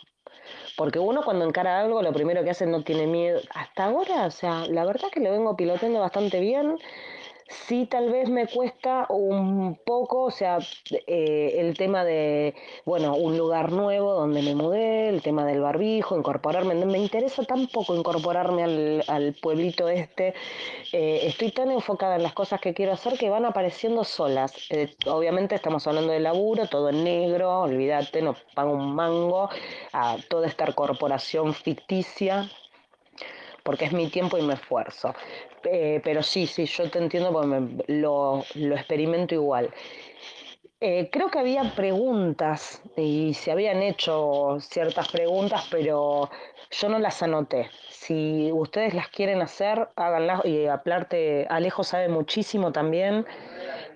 Porque 0.76 0.98
uno 0.98 1.24
cuando 1.24 1.46
encara 1.46 1.80
algo, 1.80 2.02
lo 2.02 2.12
primero 2.14 2.44
que 2.44 2.50
hace 2.50 2.66
no 2.66 2.84
tiene 2.84 3.06
miedo. 3.06 3.42
Hasta 3.54 3.86
ahora, 3.86 4.26
o 4.26 4.32
sea, 4.32 4.66
la 4.66 4.86
verdad 4.86 5.10
que 5.12 5.20
lo 5.20 5.32
vengo 5.32 5.56
piloteando 5.56 6.00
bastante 6.00 6.40
bien 6.40 6.80
Sí, 7.48 7.86
tal 7.86 8.12
vez 8.12 8.28
me 8.28 8.48
cuesta 8.48 9.06
un 9.08 9.80
poco, 9.86 10.24
o 10.24 10.32
sea, 10.32 10.58
eh, 11.06 11.56
el 11.60 11.78
tema 11.78 12.04
de, 12.04 12.56
bueno, 12.86 13.16
un 13.16 13.38
lugar 13.38 13.72
nuevo 13.72 14.14
donde 14.14 14.42
me 14.42 14.56
mudé, 14.56 15.10
el 15.10 15.22
tema 15.22 15.46
del 15.46 15.62
barbijo, 15.62 16.18
incorporarme, 16.18 16.74
me 16.74 16.98
interesa 16.98 17.44
tampoco 17.44 17.96
incorporarme 17.96 18.64
al, 18.64 19.04
al 19.08 19.36
pueblito 19.36 19.88
este, 19.90 20.34
eh, 20.92 21.20
estoy 21.28 21.52
tan 21.52 21.70
enfocada 21.70 22.16
en 22.16 22.24
las 22.24 22.34
cosas 22.34 22.60
que 22.62 22.74
quiero 22.74 22.94
hacer 22.94 23.16
que 23.18 23.30
van 23.30 23.46
apareciendo 23.46 24.04
solas. 24.04 24.54
Eh, 24.72 24.96
obviamente 25.06 25.54
estamos 25.54 25.86
hablando 25.86 26.14
de 26.14 26.20
laburo, 26.22 26.68
todo 26.68 26.90
en 26.90 27.04
negro, 27.04 27.62
olvídate, 27.62 28.24
no 28.24 28.36
pago 28.56 28.72
un 28.74 28.96
mango 28.96 29.50
a 29.94 30.18
toda 30.30 30.48
esta 30.48 30.74
corporación 30.74 31.54
ficticia 31.54 32.50
porque 33.66 33.86
es 33.86 33.92
mi 33.92 34.10
tiempo 34.10 34.38
y 34.38 34.44
mi 34.44 34.54
esfuerzo. 34.54 35.16
Eh, 35.64 36.00
pero 36.04 36.22
sí, 36.22 36.46
sí, 36.46 36.68
yo 36.68 36.90
te 36.90 37.00
entiendo 37.00 37.34
porque 37.34 37.84
lo, 37.88 38.46
lo, 38.54 38.76
experimento 38.76 39.34
igual. 39.34 39.74
Eh, 40.80 41.10
creo 41.12 41.32
que 41.32 41.40
había 41.40 41.76
preguntas 41.76 42.84
y 42.96 43.34
se 43.34 43.52
habían 43.52 43.82
hecho 43.82 44.58
ciertas 44.60 45.12
preguntas, 45.12 45.68
pero 45.72 46.30
yo 46.70 46.90
no 46.90 47.00
las 47.00 47.24
anoté. 47.24 47.72
Si 47.90 48.52
ustedes 48.54 48.94
las 48.94 49.08
quieren 49.10 49.42
hacer, 49.42 49.90
háganlas. 49.96 50.46
Y 50.46 50.68
Aplarte, 50.68 51.48
Alejo 51.50 51.84
sabe 51.84 52.08
muchísimo 52.08 52.72
también 52.72 53.26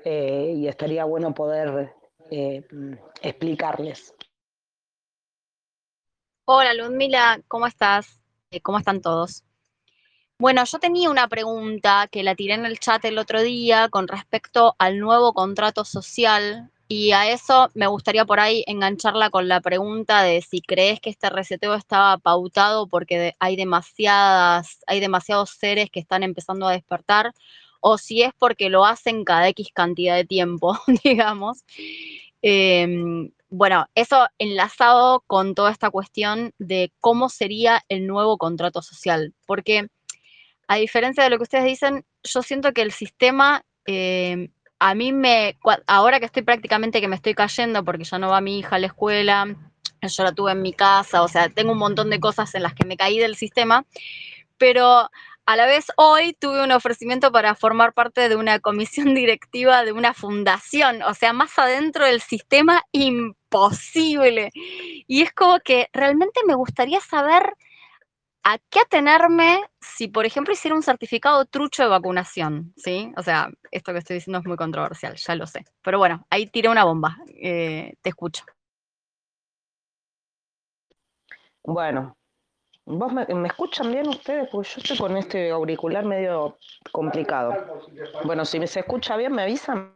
eh, 0.03 0.51
y 0.55 0.67
estaría 0.67 1.05
bueno 1.05 1.35
poder 1.35 1.93
explicarles. 3.21 4.15
Hola 6.45 6.73
Ludmila, 6.73 7.39
¿cómo 7.47 7.67
estás? 7.67 8.23
¿Cómo 8.63 8.79
están 8.79 9.01
todos? 9.01 9.43
Bueno, 10.41 10.63
yo 10.63 10.79
tenía 10.79 11.09
una 11.09 11.27
pregunta 11.27 12.07
que 12.09 12.23
la 12.23 12.33
tiré 12.33 12.53
en 12.53 12.65
el 12.65 12.79
chat 12.79 13.03
el 13.03 13.17
otro 13.17 13.41
día 13.41 13.89
con 13.89 14.07
respecto 14.07 14.73
al 14.79 14.97
nuevo 14.99 15.33
contrato 15.33 15.83
social 15.83 16.71
y 16.87 17.11
a 17.11 17.29
eso 17.29 17.69
me 17.73 17.87
gustaría 17.87 18.23
por 18.23 18.39
ahí 18.39 18.63
engancharla 18.65 19.31
con 19.31 19.49
la 19.49 19.59
pregunta 19.59 20.23
de 20.23 20.41
si 20.41 20.61
crees 20.61 21.01
que 21.01 21.09
este 21.09 21.29
reseteo 21.29 21.73
estaba 21.75 22.17
pautado 22.17 22.87
porque 22.87 23.35
hay 23.39 23.57
demasiadas, 23.57 24.79
hay 24.87 25.01
demasiados 25.01 25.49
seres 25.49 25.89
que 25.91 25.99
están 25.99 26.23
empezando 26.23 26.69
a 26.69 26.71
despertar 26.71 27.33
o 27.81 27.97
si 27.97 28.21
es 28.21 28.31
porque 28.39 28.69
lo 28.69 28.85
hacen 28.85 29.25
cada 29.25 29.49
X 29.49 29.71
cantidad 29.73 30.15
de 30.15 30.23
tiempo, 30.23 30.79
digamos. 31.03 31.65
Eh, 32.41 32.87
bueno, 33.49 33.87
eso 33.93 34.27
enlazado 34.37 35.21
con 35.27 35.53
toda 35.53 35.71
esta 35.71 35.89
cuestión 35.89 36.53
de 36.59 36.93
cómo 37.01 37.27
sería 37.27 37.83
el 37.89 38.07
nuevo 38.07 38.37
contrato 38.37 38.81
social, 38.81 39.33
porque 39.45 39.89
a 40.69 40.75
diferencia 40.75 41.23
de 41.23 41.31
lo 41.31 41.37
que 41.37 41.43
ustedes 41.43 41.65
dicen, 41.65 42.05
yo 42.23 42.43
siento 42.43 42.73
que 42.73 42.83
el 42.83 42.91
sistema, 42.91 43.65
eh, 43.87 44.49
a 44.77 44.93
mí 44.93 45.11
me, 45.11 45.57
ahora 45.87 46.19
que 46.19 46.27
estoy 46.27 46.43
prácticamente 46.43 47.01
que 47.01 47.07
me 47.07 47.15
estoy 47.15 47.33
cayendo 47.33 47.83
porque 47.83 48.03
ya 48.03 48.19
no 48.19 48.29
va 48.29 48.39
mi 48.39 48.59
hija 48.59 48.75
a 48.75 48.79
la 48.79 48.85
escuela, 48.85 49.47
yo 49.99 50.23
la 50.23 50.31
tuve 50.31 50.51
en 50.51 50.61
mi 50.61 50.71
casa, 50.73 51.23
o 51.23 51.27
sea, 51.27 51.49
tengo 51.49 51.71
un 51.71 51.79
montón 51.79 52.11
de 52.11 52.19
cosas 52.19 52.53
en 52.53 52.61
las 52.61 52.75
que 52.75 52.85
me 52.85 52.97
caí 52.97 53.17
del 53.17 53.35
sistema, 53.35 53.87
pero 54.59 55.09
a 55.47 55.55
la 55.55 55.65
vez 55.65 55.87
hoy 55.97 56.33
tuve 56.33 56.63
un 56.63 56.71
ofrecimiento 56.71 57.31
para 57.31 57.55
formar 57.55 57.93
parte 57.93 58.29
de 58.29 58.35
una 58.35 58.59
comisión 58.59 59.15
directiva 59.15 59.83
de 59.83 59.91
una 59.91 60.13
fundación, 60.13 61.01
o 61.01 61.15
sea, 61.15 61.33
más 61.33 61.57
adentro 61.57 62.05
del 62.05 62.21
sistema, 62.21 62.83
imposible. 62.91 64.51
Y 65.07 65.23
es 65.23 65.33
como 65.33 65.61
que 65.61 65.89
realmente 65.93 66.41
me 66.45 66.53
gustaría 66.53 66.99
saber 67.01 67.55
¿a 68.43 68.57
qué 68.69 68.79
atenerme 68.79 69.61
si, 69.79 70.07
por 70.07 70.25
ejemplo, 70.25 70.53
hiciera 70.53 70.75
un 70.75 70.83
certificado 70.83 71.45
trucho 71.45 71.83
de 71.83 71.89
vacunación? 71.89 72.73
¿Sí? 72.77 73.11
O 73.17 73.23
sea, 73.23 73.49
esto 73.71 73.91
que 73.93 73.99
estoy 73.99 74.15
diciendo 74.15 74.39
es 74.39 74.45
muy 74.45 74.57
controversial, 74.57 75.15
ya 75.15 75.35
lo 75.35 75.45
sé. 75.45 75.65
Pero 75.81 75.97
bueno, 75.97 76.25
ahí 76.29 76.47
tiré 76.47 76.69
una 76.69 76.83
bomba. 76.83 77.17
Eh, 77.27 77.93
te 78.01 78.09
escucho. 78.09 78.43
Bueno, 81.63 82.17
¿vos 82.85 83.13
me, 83.13 83.25
me, 83.27 83.47
escuchan 83.47 83.91
bien 83.91 84.07
ustedes? 84.07 84.49
Porque 84.51 84.69
yo 84.69 84.81
estoy 84.81 84.97
con 84.97 85.17
este 85.17 85.51
auricular 85.51 86.05
medio 86.05 86.57
complicado. 86.91 87.53
Bueno, 88.23 88.45
si 88.45 88.65
se 88.65 88.79
escucha 88.79 89.17
bien, 89.17 89.33
¿me 89.33 89.43
avisan? 89.43 89.95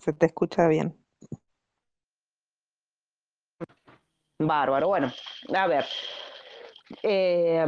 Se 0.00 0.12
te 0.12 0.26
escucha 0.26 0.68
bien. 0.68 0.96
Bárbaro. 4.38 4.88
Bueno, 4.88 5.12
a 5.54 5.66
ver, 5.66 5.84
eh, 7.02 7.64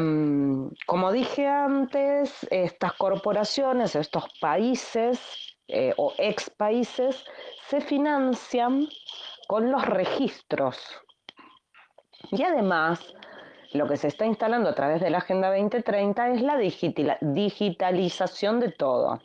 como 0.87 1.13
dije 1.13 1.47
antes, 1.47 2.47
estas 2.51 2.93
corporaciones, 2.95 3.95
estos 3.97 4.25
países 4.41 5.21
eh, 5.69 5.93
o 5.97 6.13
ex 6.19 6.51
países 6.51 7.25
se 7.69 7.81
financian 7.81 8.89
con 9.47 9.71
los 9.71 9.85
registros. 9.85 10.79
Y 12.31 12.43
además, 12.43 13.15
lo 13.73 13.87
que 13.87 13.97
se 13.97 14.09
está 14.09 14.27
instalando 14.27 14.69
a 14.69 14.75
través 14.75 15.01
de 15.01 15.11
la 15.11 15.19
Agenda 15.19 15.49
2030 15.51 16.31
es 16.31 16.43
la 16.43 16.57
digitalización 17.21 18.61
de 18.61 18.71
todo. 18.73 19.21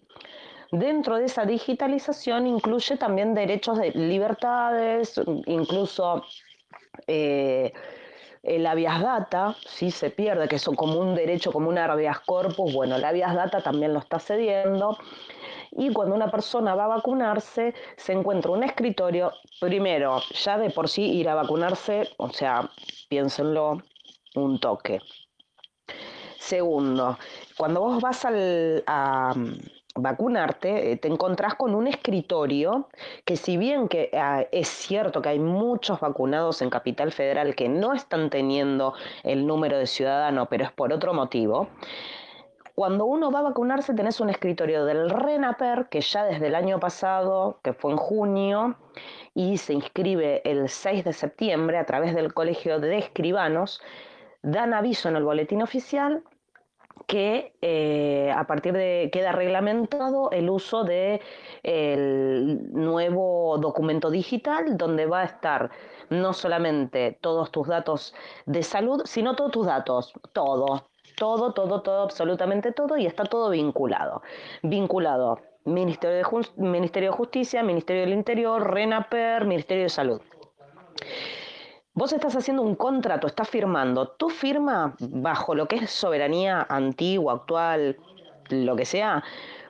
Dentro 0.72 1.18
de 1.18 1.26
esa 1.26 1.46
digitalización 1.46 2.48
incluye 2.48 2.98
también 2.98 3.34
derechos 3.34 3.78
de 3.78 3.92
libertades, 3.92 5.20
incluso 5.46 6.24
eh, 7.08 7.74
el 8.44 8.66
habeas 8.68 9.02
data, 9.02 9.56
si 9.66 9.92
se 9.92 10.12
pierde, 10.12 10.48
que 10.48 10.58
es 10.58 10.66
como 10.66 11.00
un 11.00 11.16
derecho, 11.16 11.52
como 11.52 11.70
un 11.70 11.78
habeas 11.78 12.20
corpus, 12.20 12.74
bueno, 12.74 12.96
el 12.96 13.04
habeas 13.04 13.34
data 13.34 13.62
también 13.62 13.94
lo 13.94 14.00
está 14.00 14.20
cediendo. 14.20 14.98
Y 15.72 15.92
cuando 15.92 16.16
una 16.16 16.32
persona 16.32 16.76
va 16.76 16.86
a 16.86 16.90
vacunarse, 16.90 17.74
se 17.98 18.14
encuentra 18.14 18.52
un 18.52 18.64
escritorio, 18.64 19.32
primero, 19.60 20.22
ya 20.44 20.58
de 20.58 20.70
por 20.70 20.88
sí 20.88 21.04
ir 21.04 21.28
a 21.28 21.36
vacunarse, 21.36 22.10
o 22.18 22.30
sea, 22.30 22.70
piénsenlo, 23.10 23.82
un 24.36 24.60
toque. 24.60 25.02
Segundo, 26.38 27.18
cuando 27.58 27.82
vos 27.82 28.02
vas 28.02 28.24
al, 28.26 28.84
vacunarte, 29.96 30.92
eh, 30.92 30.98
te 30.98 31.08
encontrás 31.08 31.56
con 31.56 31.74
un 31.74 31.88
escritorio 31.88 32.90
que 33.24 33.38
si 33.38 33.58
bien 33.58 33.88
que 33.88 34.12
ah, 34.14 34.46
es 34.52 34.68
cierto 34.68 35.22
que 35.22 35.30
hay 35.30 35.40
muchos 35.40 36.00
vacunados 36.00 36.62
en 36.62 36.70
Capital 36.70 37.12
Federal 37.12 37.56
que 37.56 37.70
no 37.70 37.94
están 37.94 38.30
teniendo 38.30 38.94
el 39.24 39.48
número 39.48 39.78
de 39.78 39.88
ciudadano, 39.88 40.48
pero 40.48 40.66
es 40.66 40.72
por 40.72 40.92
otro 40.92 41.14
motivo, 41.14 41.70
cuando 42.76 43.06
uno 43.06 43.32
va 43.32 43.40
a 43.40 43.44
vacunarse 43.44 43.94
tenés 43.94 44.20
un 44.20 44.30
escritorio 44.30 44.84
del 44.84 45.10
RENAPER 45.10 45.88
que 45.88 46.02
ya 46.02 46.26
desde 46.26 46.48
el 46.48 46.56
año 46.56 46.78
pasado, 46.78 47.60
que 47.64 47.72
fue 47.72 47.94
en 47.94 47.98
junio, 47.98 48.76
y 49.34 49.58
se 49.58 49.74
inscribe 49.74 50.42
el 50.44 50.68
6 50.68 51.06
de 51.06 51.14
septiembre 51.14 51.78
a 51.78 51.86
través 51.86 52.14
del 52.14 52.34
Colegio 52.34 52.82
de 52.82 52.98
Escribanos, 52.98 53.82
dan 54.42 54.74
aviso 54.74 55.08
en 55.08 55.16
el 55.16 55.24
boletín 55.24 55.62
oficial 55.62 56.22
que 57.08 57.54
eh, 57.62 58.32
a 58.36 58.46
partir 58.46 58.74
de 58.74 59.10
queda 59.12 59.32
reglamentado 59.32 60.30
el 60.32 60.50
uso 60.50 60.84
de 60.84 61.22
el 61.64 62.72
nuevo 62.74 63.58
documento 63.58 64.10
digital 64.10 64.78
donde 64.78 65.06
va 65.06 65.22
a 65.22 65.26
estar 65.26 65.72
no 66.10 66.34
solamente 66.34 67.18
todos 67.22 67.52
tus 67.52 67.68
datos 67.68 68.14
de 68.46 68.64
salud, 68.64 69.02
sino 69.06 69.36
todos 69.36 69.52
tus 69.52 69.66
datos, 69.66 70.14
todo, 70.34 70.88
todo, 71.18 71.54
todo, 71.54 71.82
todo, 71.82 72.04
absolutamente 72.04 72.72
todo 72.72 72.98
y 72.98 73.06
está 73.06 73.24
todo 73.24 73.50
vinculado. 73.50 74.22
Vinculado 74.62 75.40
Ministerio 75.66 76.18
de, 76.18 76.48
Ministerio 76.58 77.10
de 77.12 77.18
Justicia, 77.18 77.64
Ministerio 77.64 78.04
del 78.04 78.14
Interior, 78.14 78.72
RENAPER, 78.72 79.46
Ministerio 79.46 79.84
de 79.84 79.90
Salud. 79.90 80.22
Vos 81.98 82.12
estás 82.12 82.36
haciendo 82.36 82.62
un 82.62 82.76
contrato, 82.76 83.26
estás 83.26 83.48
firmando. 83.48 84.10
Tu 84.10 84.30
firma, 84.30 84.98
bajo 85.00 85.56
lo 85.56 85.66
que 85.70 85.78
es 85.78 85.92
soberanía 85.92 86.66
antigua, 86.68 87.32
actual, 87.36 87.96
lo 88.50 88.76
que 88.76 88.84
sea, 88.84 89.24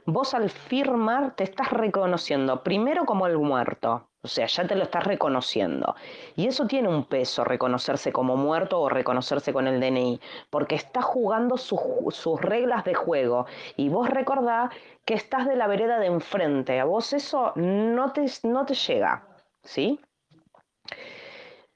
vos 0.07 0.33
al 0.33 0.49
firmar 0.49 1.35
te 1.35 1.43
estás 1.43 1.69
reconociendo 1.69 2.63
primero 2.63 3.05
como 3.05 3.27
el 3.27 3.37
muerto. 3.37 4.09
O 4.23 4.27
sea, 4.27 4.47
ya 4.47 4.65
te 4.65 4.75
lo 4.75 4.85
estás 4.85 5.03
reconociendo. 5.03 5.95
Y 6.35 6.47
eso 6.47 6.65
tiene 6.65 6.89
un 6.89 7.05
peso, 7.05 7.43
reconocerse 7.43 8.11
como 8.11 8.35
muerto 8.35 8.81
o 8.81 8.89
reconocerse 8.89 9.53
con 9.53 9.67
el 9.67 9.79
DNI, 9.79 10.19
porque 10.49 10.73
estás 10.73 11.05
jugando 11.05 11.57
sus, 11.57 12.41
reglas 12.41 12.85
de 12.85 12.95
juego. 12.95 13.45
Y 13.77 13.89
vos 13.89 14.09
recordá 14.09 14.71
que 15.05 15.13
estás 15.13 15.45
de 15.47 15.55
la 15.55 15.67
vereda 15.67 15.99
de 15.99 16.07
enfrente. 16.07 16.79
A 16.79 16.85
vos 16.85 17.13
eso 17.13 17.53
no 17.55 18.13
te, 18.13 18.25
no 18.41 18.65
te 18.65 18.73
llega. 18.73 19.27
¿Sí? 19.61 19.99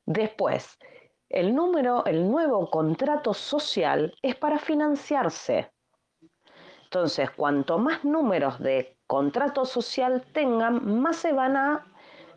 Después, 0.09 0.79
el 1.29 1.53
número, 1.53 2.03
el 2.05 2.27
nuevo 2.27 2.67
contrato 2.71 3.31
social 3.35 4.11
es 4.23 4.35
para 4.35 4.57
financiarse. 4.57 5.71
Entonces, 6.85 7.29
cuanto 7.29 7.77
más 7.77 8.03
números 8.03 8.57
de 8.57 8.97
contrato 9.05 9.65
social 9.65 10.25
tengan, 10.33 10.99
más 10.99 11.17
se 11.17 11.31
van 11.31 11.55
a 11.55 11.85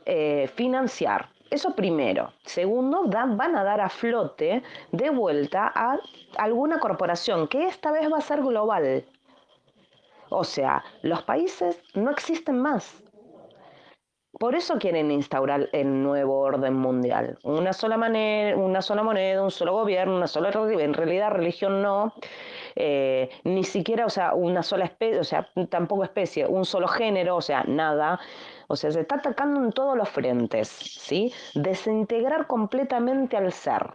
eh, 0.04 0.50
financiar. 0.54 1.30
Eso 1.48 1.74
primero. 1.74 2.34
Segundo, 2.44 3.04
van 3.04 3.56
a 3.56 3.64
dar 3.64 3.80
a 3.80 3.88
flote 3.88 4.62
de 4.90 5.08
vuelta 5.08 5.72
a 5.74 5.98
alguna 6.36 6.78
corporación, 6.78 7.48
que 7.48 7.64
esta 7.64 7.90
vez 7.90 8.12
va 8.12 8.18
a 8.18 8.20
ser 8.20 8.42
global. 8.42 9.06
O 10.28 10.44
sea, 10.44 10.84
los 11.00 11.22
países 11.22 11.82
no 11.94 12.10
existen 12.10 12.60
más. 12.60 13.01
Por 14.42 14.56
eso 14.56 14.76
quieren 14.76 15.12
instaurar 15.12 15.68
el 15.70 16.02
nuevo 16.02 16.40
orden 16.40 16.74
mundial. 16.74 17.38
Una 17.44 17.72
sola, 17.72 17.96
manera, 17.96 18.56
una 18.56 18.82
sola 18.82 19.04
moneda, 19.04 19.40
un 19.40 19.52
solo 19.52 19.72
gobierno, 19.72 20.16
una 20.16 20.26
sola 20.26 20.50
religión. 20.50 20.80
En 20.80 20.94
realidad, 20.94 21.30
religión 21.30 21.80
no. 21.80 22.12
Eh, 22.74 23.30
ni 23.44 23.62
siquiera, 23.62 24.04
o 24.04 24.10
sea, 24.10 24.34
una 24.34 24.64
sola 24.64 24.86
especie, 24.86 25.20
o 25.20 25.22
sea, 25.22 25.48
tampoco 25.70 26.02
especie, 26.02 26.44
un 26.44 26.64
solo 26.64 26.88
género, 26.88 27.36
o 27.36 27.40
sea, 27.40 27.62
nada. 27.68 28.18
O 28.66 28.74
sea, 28.74 28.90
se 28.90 29.02
está 29.02 29.14
atacando 29.14 29.62
en 29.62 29.70
todos 29.70 29.96
los 29.96 30.08
frentes, 30.08 30.66
¿sí? 30.66 31.32
Desintegrar 31.54 32.48
completamente 32.48 33.36
al 33.36 33.52
ser 33.52 33.92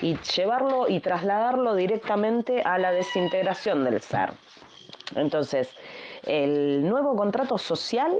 y 0.00 0.16
llevarlo 0.34 0.88
y 0.88 1.00
trasladarlo 1.00 1.74
directamente 1.74 2.62
a 2.62 2.78
la 2.78 2.90
desintegración 2.90 3.84
del 3.84 4.00
ser. 4.00 4.32
Entonces, 5.14 5.68
el 6.22 6.88
nuevo 6.88 7.14
contrato 7.14 7.58
social 7.58 8.18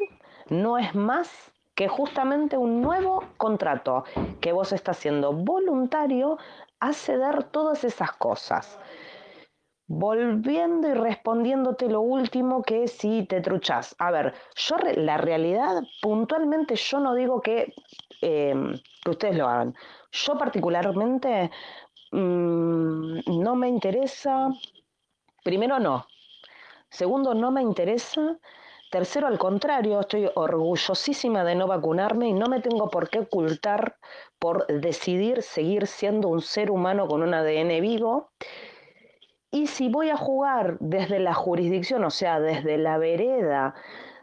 no 0.49 0.79
es 0.79 0.95
más 0.95 1.53
que 1.75 1.89
justamente 1.89 2.57
un 2.57 2.81
nuevo 2.81 3.23
contrato 3.37 4.05
que 4.41 4.53
vos 4.53 4.73
estás 4.73 4.97
siendo 4.97 5.33
voluntario 5.33 6.39
a 6.81 6.93
ceder 6.93 7.45
todas 7.45 7.85
esas 7.85 8.13
cosas. 8.13 8.79
Volviendo 9.89 10.89
y 10.89 10.95
respondiéndote 10.95 11.89
lo 11.89 12.01
último 12.01 12.63
que 12.63 12.89
si 12.89 13.25
te 13.25 13.41
truchás. 13.41 13.95
A 13.99 14.11
ver, 14.11 14.35
yo 14.57 14.77
la 14.97 15.17
realidad, 15.17 15.83
puntualmente 16.03 16.75
yo 16.75 16.99
no 16.99 17.15
digo 17.15 17.41
que, 17.41 17.73
em, 18.21 18.75
que 19.05 19.11
ustedes 19.11 19.37
lo 19.37 19.47
hagan. 19.47 19.75
Yo 20.11 20.37
particularmente 20.39 21.51
mmm, 22.11 23.19
no 23.43 23.55
me 23.55 23.69
interesa, 23.69 24.49
primero 25.45 25.79
no, 25.79 26.07
segundo 26.89 27.35
no 27.35 27.51
me 27.51 27.63
interesa 27.63 28.39
Tercero, 28.91 29.27
al 29.27 29.39
contrario, 29.39 30.01
estoy 30.01 30.31
orgullosísima 30.35 31.43
de 31.43 31.57
no 31.57 31.67
vacunarme 31.67 32.29
y 32.29 32.33
no 32.33 32.47
me 32.47 32.61
tengo 32.61 32.89
por 32.89 33.11
qué 33.11 33.21
ocultar 33.21 33.97
por 34.39 34.67
decidir 34.69 35.43
seguir 35.43 35.87
siendo 35.89 36.29
un 36.29 36.41
ser 36.41 36.71
humano 36.71 37.09
con 37.09 37.23
un 37.23 37.35
ADN 37.35 37.81
vivo. 37.81 38.31
Y 39.51 39.67
si 39.67 39.89
voy 39.89 40.11
a 40.11 40.17
jugar 40.17 40.77
desde 40.81 41.19
la 41.19 41.35
jurisdicción, 41.35 42.05
o 42.05 42.11
sea, 42.11 42.39
desde 42.39 42.79
la 42.79 42.99
vereda, 42.99 43.75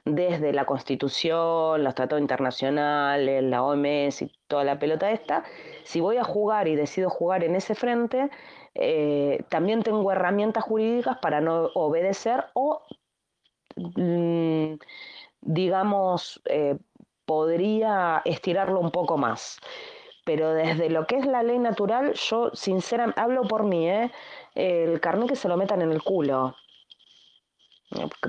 desde 0.06 0.54
la 0.54 0.66
Constitución, 0.66 1.84
los 1.84 1.96
tratados 1.96 2.22
internacionales, 2.22 3.44
la 3.44 3.64
OMS 3.64 4.22
y 4.22 4.32
toda 4.48 4.64
la 4.64 4.80
pelota 4.80 5.12
esta, 5.12 5.44
si 5.84 6.00
voy 6.02 6.18
a 6.18 6.24
jugar 6.24 6.68
y 6.68 6.76
decido 6.76 7.10
jugar 7.10 7.44
en 7.44 7.56
ese 7.56 7.76
frente, 7.76 8.30
eh, 8.76 9.44
también 9.50 9.84
tengo 9.84 10.12
herramientas 10.12 10.64
jurídicas 10.64 11.18
para 11.22 11.42
no 11.42 11.70
obedecer 11.74 12.46
o 12.54 12.82
Mm, 13.76 14.76
digamos, 15.42 16.42
eh, 16.46 16.78
podría 17.26 18.22
estirarlo 18.26 18.80
un 18.80 18.92
poco 18.92 19.18
más. 19.18 19.60
Pero 20.26 20.54
desde 20.54 20.90
lo 20.90 21.06
que 21.06 21.18
es 21.18 21.26
la 21.26 21.44
ley 21.44 21.60
natural, 21.60 22.14
yo 22.14 22.52
sinceramente, 22.54 23.20
hablo 23.20 23.44
por 23.44 23.64
mí, 23.64 23.90
¿eh? 23.90 24.12
el 24.56 25.02
carnet 25.02 25.30
que 25.30 25.36
se 25.36 25.50
lo 25.50 25.58
metan 25.58 25.82
en 25.82 25.92
el 25.92 26.02
culo. 26.02 26.56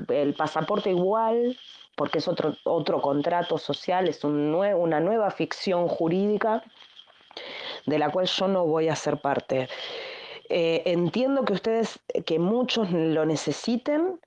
El 0.09 0.33
pasaporte 0.35 0.89
igual, 0.91 1.57
porque 1.95 2.17
es 2.17 2.27
otro, 2.27 2.55
otro 2.65 3.01
contrato 3.01 3.57
social, 3.57 4.07
es 4.09 4.23
un 4.23 4.53
una 4.53 4.99
nueva 4.99 5.31
ficción 5.31 5.87
jurídica 5.87 6.63
de 7.85 7.99
la 7.99 8.09
cual 8.09 8.25
yo 8.25 8.47
no 8.47 8.65
voy 8.65 8.89
a 8.89 8.95
ser 8.95 9.17
parte. 9.17 9.69
Eh, 10.49 10.83
entiendo 10.85 11.43
que 11.43 11.53
ustedes, 11.53 11.99
que 12.25 12.39
muchos 12.39 12.91
lo 12.91 13.25
necesiten, 13.25 14.19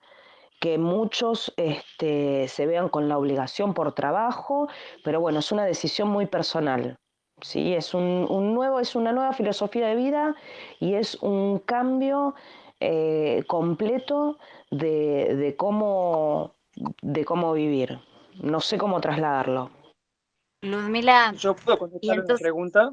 que 0.61 0.79
muchos 0.79 1.53
este, 1.57 2.49
se 2.49 2.67
vean 2.67 2.89
con 2.89 3.09
la 3.09 3.19
obligación 3.19 3.75
por 3.75 3.95
trabajo, 3.95 4.69
pero 5.05 5.21
bueno, 5.21 5.39
es 5.39 5.53
una 5.53 5.65
decisión 5.65 6.09
muy 6.09 6.27
personal. 6.27 6.99
¿sí? 7.43 7.75
Es, 7.75 7.95
un, 7.95 8.55
nuevo, 8.55 8.81
es 8.81 8.95
una 8.97 9.13
nueva 9.13 9.33
filosofía 9.33 9.89
de 9.89 9.97
vida 9.97 10.35
y 10.81 10.95
es 10.95 11.17
un 11.23 11.59
cambio 11.61 12.35
eh, 12.81 13.45
completo 13.47 14.39
de, 14.71 15.55
cómo, 15.57 16.55
de 17.03 17.25
cómo 17.25 17.53
vivir. 17.53 18.01
No 18.43 18.61
sé 18.61 18.79
cómo 18.79 19.01
trasladarlo. 19.01 19.71
Luzmila. 20.63 21.33
¿Yo 21.37 21.55
puedo 21.55 21.79
contestar 21.79 22.21
una 22.21 22.35
pregunta? 22.37 22.91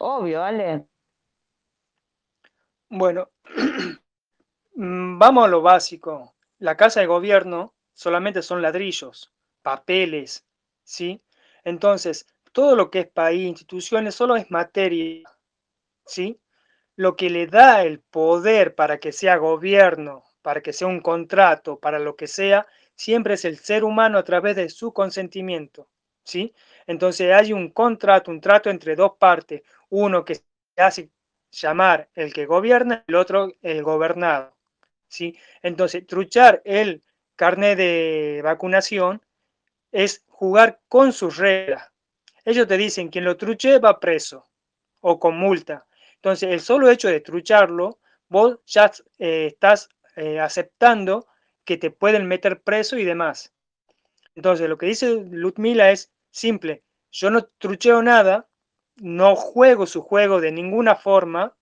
Obvio, 0.00 0.42
Ale. 0.42 0.86
Bueno, 2.90 3.28
vamos 4.74 5.44
a 5.44 5.48
lo 5.48 5.62
básico. 5.62 6.34
La 6.58 6.76
casa 6.76 7.00
de 7.00 7.06
gobierno 7.06 7.74
solamente 7.94 8.42
son 8.42 8.62
ladrillos, 8.62 9.32
papeles, 9.62 10.46
¿sí? 10.84 11.22
Entonces, 11.64 12.26
todo 12.52 12.76
lo 12.76 12.90
que 12.90 13.00
es 13.00 13.08
país, 13.08 13.46
instituciones, 13.48 14.14
solo 14.14 14.36
es 14.36 14.50
materia, 14.50 15.28
¿sí? 16.06 16.40
Lo 16.96 17.16
que 17.16 17.30
le 17.30 17.46
da 17.46 17.84
el 17.84 18.00
poder 18.00 18.74
para 18.74 18.98
que 19.00 19.12
sea 19.12 19.36
gobierno, 19.38 20.24
para 20.42 20.62
que 20.62 20.72
sea 20.72 20.88
un 20.88 21.00
contrato, 21.00 21.78
para 21.80 21.98
lo 21.98 22.16
que 22.16 22.26
sea, 22.28 22.66
siempre 22.96 23.34
es 23.34 23.44
el 23.44 23.58
ser 23.58 23.84
humano 23.84 24.18
a 24.18 24.24
través 24.24 24.56
de 24.56 24.68
su 24.70 24.92
consentimiento, 24.92 25.88
¿sí? 26.24 26.54
Entonces 26.86 27.32
hay 27.32 27.52
un 27.52 27.70
contrato, 27.72 28.30
un 28.30 28.40
trato 28.40 28.70
entre 28.70 28.96
dos 28.96 29.12
partes, 29.18 29.62
uno 29.90 30.24
que 30.24 30.40
hace 30.76 31.10
llamar 31.50 32.08
el 32.14 32.32
que 32.32 32.46
gobierna, 32.46 33.04
el 33.06 33.14
otro 33.14 33.52
el 33.62 33.82
gobernado. 33.82 34.56
¿sí? 35.08 35.36
Entonces, 35.62 36.06
truchar 36.06 36.62
el 36.64 37.02
carnet 37.36 37.76
de 37.78 38.40
vacunación 38.42 39.22
es 39.92 40.24
jugar 40.28 40.80
con 40.88 41.12
sus 41.12 41.36
reglas. 41.36 41.90
Ellos 42.44 42.66
te 42.66 42.76
dicen, 42.76 43.08
quien 43.08 43.24
lo 43.24 43.36
truche 43.36 43.78
va 43.78 44.00
preso 44.00 44.46
o 45.00 45.18
con 45.18 45.36
multa. 45.36 45.86
Entonces, 46.16 46.50
el 46.50 46.60
solo 46.60 46.90
hecho 46.90 47.08
de 47.08 47.20
trucharlo, 47.20 48.00
vos 48.28 48.58
ya 48.66 48.90
eh, 49.18 49.46
estás 49.46 49.88
eh, 50.16 50.40
aceptando 50.40 51.26
que 51.64 51.76
te 51.76 51.90
pueden 51.90 52.26
meter 52.26 52.62
preso 52.62 52.96
y 52.96 53.04
demás. 53.04 53.52
Entonces, 54.34 54.68
lo 54.68 54.78
que 54.78 54.86
dice 54.86 55.24
Lutmila 55.30 55.90
es 55.90 56.12
simple. 56.30 56.82
Yo 57.10 57.30
no 57.30 57.44
trucheo 57.58 58.02
nada, 58.02 58.48
no 59.00 59.36
juego 59.36 59.86
su 59.86 60.02
juego 60.02 60.40
de 60.40 60.52
ninguna 60.52 60.96
forma 60.96 61.56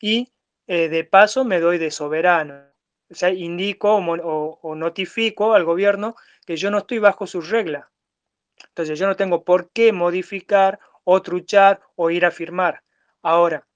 y 0.00 0.32
eh, 0.66 0.88
de 0.88 1.04
paso 1.04 1.44
me 1.44 1.60
doy 1.60 1.78
de 1.78 1.90
soberano. 1.90 2.62
O 3.10 3.14
sea, 3.14 3.30
indico 3.30 3.94
o, 3.94 4.74
notifico 4.74 5.54
al 5.54 5.64
gobierno 5.64 6.16
que 6.46 6.56
yo 6.56 6.70
no 6.70 6.78
estoy 6.78 6.98
bajo 6.98 7.26
sus 7.26 7.50
reglas. 7.50 7.86
Entonces 8.68 8.98
yo 8.98 9.06
no 9.06 9.16
tengo 9.16 9.44
por 9.44 9.70
qué 9.70 9.92
modificar 9.92 10.78
o 11.04 11.20
truchar 11.22 11.80
o 11.96 12.10
ir 12.10 12.24
a 12.24 12.30
firmar. 12.30 12.82
Ahora, 13.22 13.66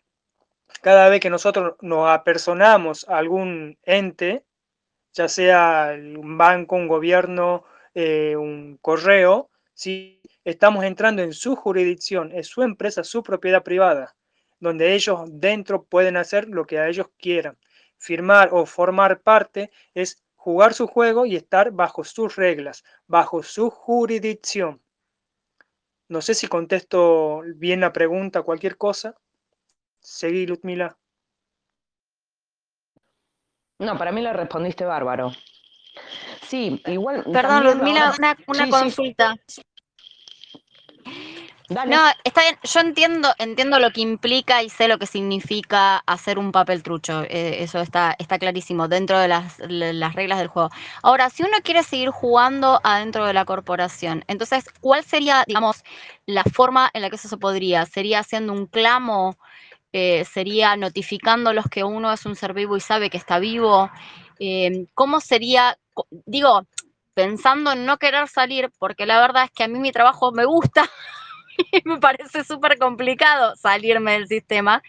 cada 0.82 1.08
vez 1.08 1.20
que 1.20 1.30
nosotros 1.30 1.76
nos 1.80 2.08
apersonamos 2.08 3.08
a 3.08 3.18
algún 3.18 3.78
ente, 3.82 4.44
ya 5.12 5.28
sea 5.28 5.94
un 5.94 6.38
banco, 6.38 6.76
un 6.76 6.88
gobierno, 6.88 7.64
eh, 7.94 8.36
un 8.36 8.78
correo, 8.80 9.50
si 9.74 10.17
estamos 10.50 10.84
entrando 10.84 11.22
en 11.22 11.34
su 11.34 11.56
jurisdicción, 11.56 12.32
es 12.32 12.46
su 12.46 12.62
empresa, 12.62 13.04
su 13.04 13.22
propiedad 13.22 13.62
privada, 13.62 14.16
donde 14.60 14.94
ellos 14.94 15.20
dentro 15.30 15.84
pueden 15.84 16.16
hacer 16.16 16.48
lo 16.48 16.66
que 16.66 16.78
a 16.78 16.88
ellos 16.88 17.08
quieran. 17.18 17.58
Firmar 17.98 18.48
o 18.52 18.64
formar 18.64 19.20
parte 19.20 19.70
es 19.92 20.24
jugar 20.36 20.72
su 20.72 20.86
juego 20.86 21.26
y 21.26 21.36
estar 21.36 21.70
bajo 21.72 22.02
sus 22.02 22.36
reglas, 22.36 22.82
bajo 23.06 23.42
su 23.42 23.68
jurisdicción. 23.68 24.80
No 26.08 26.22
sé 26.22 26.32
si 26.32 26.46
contesto 26.46 27.42
bien 27.56 27.80
la 27.80 27.92
pregunta, 27.92 28.40
cualquier 28.40 28.78
cosa. 28.78 29.14
Seguí, 30.00 30.46
Lutmila. 30.46 30.96
No, 33.78 33.98
para 33.98 34.12
mí 34.12 34.22
lo 34.22 34.32
respondiste 34.32 34.86
bárbaro. 34.86 35.30
Sí, 36.46 36.82
igual. 36.86 37.24
Perdón, 37.30 37.64
Luzmila, 37.64 38.14
una, 38.46 38.70
consulta. 38.70 39.36
No, 41.68 42.02
está 42.24 42.42
bien, 42.42 42.56
yo 42.62 42.80
entiendo, 42.80 43.28
entiendo 43.38 43.78
lo 43.78 43.90
que 43.90 44.00
implica 44.00 44.62
y 44.62 44.70
sé 44.70 44.88
lo 44.88 44.98
que 44.98 45.04
significa 45.04 45.98
hacer 46.06 46.38
un 46.38 46.50
papel 46.50 46.82
trucho. 46.82 47.24
Eh, 47.24 47.62
eso 47.62 47.80
está, 47.80 48.16
está 48.18 48.38
clarísimo 48.38 48.88
dentro 48.88 49.18
de 49.18 49.28
las, 49.28 49.58
las, 49.68 50.14
reglas 50.14 50.38
del 50.38 50.48
juego. 50.48 50.70
Ahora, 51.02 51.28
si 51.28 51.42
uno 51.42 51.58
quiere 51.62 51.82
seguir 51.82 52.08
jugando 52.08 52.80
adentro 52.82 53.26
de 53.26 53.34
la 53.34 53.44
corporación, 53.44 54.24
entonces, 54.28 54.64
¿cuál 54.80 55.04
sería, 55.04 55.44
digamos, 55.46 55.82
la 56.24 56.42
forma 56.44 56.90
en 56.94 57.02
la 57.02 57.10
que 57.10 57.16
eso 57.16 57.28
se 57.28 57.36
podría? 57.36 57.84
¿Sería 57.84 58.20
haciendo 58.20 58.54
un 58.54 58.66
clamo? 58.66 59.36
Eh, 59.92 60.24
¿Sería 60.24 60.74
notificándolos 60.76 61.66
que 61.70 61.84
uno 61.84 62.12
es 62.12 62.24
un 62.24 62.34
ser 62.34 62.54
vivo 62.54 62.78
y 62.78 62.80
sabe 62.80 63.10
que 63.10 63.18
está 63.18 63.38
vivo? 63.38 63.90
Eh, 64.40 64.86
¿Cómo 64.94 65.20
sería 65.20 65.76
digo, 66.26 66.66
pensando 67.14 67.72
en 67.72 67.84
no 67.86 67.98
querer 67.98 68.28
salir, 68.28 68.70
porque 68.78 69.06
la 69.06 69.20
verdad 69.20 69.44
es 69.44 69.50
que 69.50 69.64
a 69.64 69.68
mí 69.68 69.78
mi 69.78 69.92
trabajo 69.92 70.32
me 70.32 70.44
gusta 70.44 70.88
me 71.84 71.98
parece 71.98 72.44
súper 72.44 72.78
complicado 72.78 73.56
salirme 73.56 74.12
del 74.12 74.28
sistema, 74.28 74.82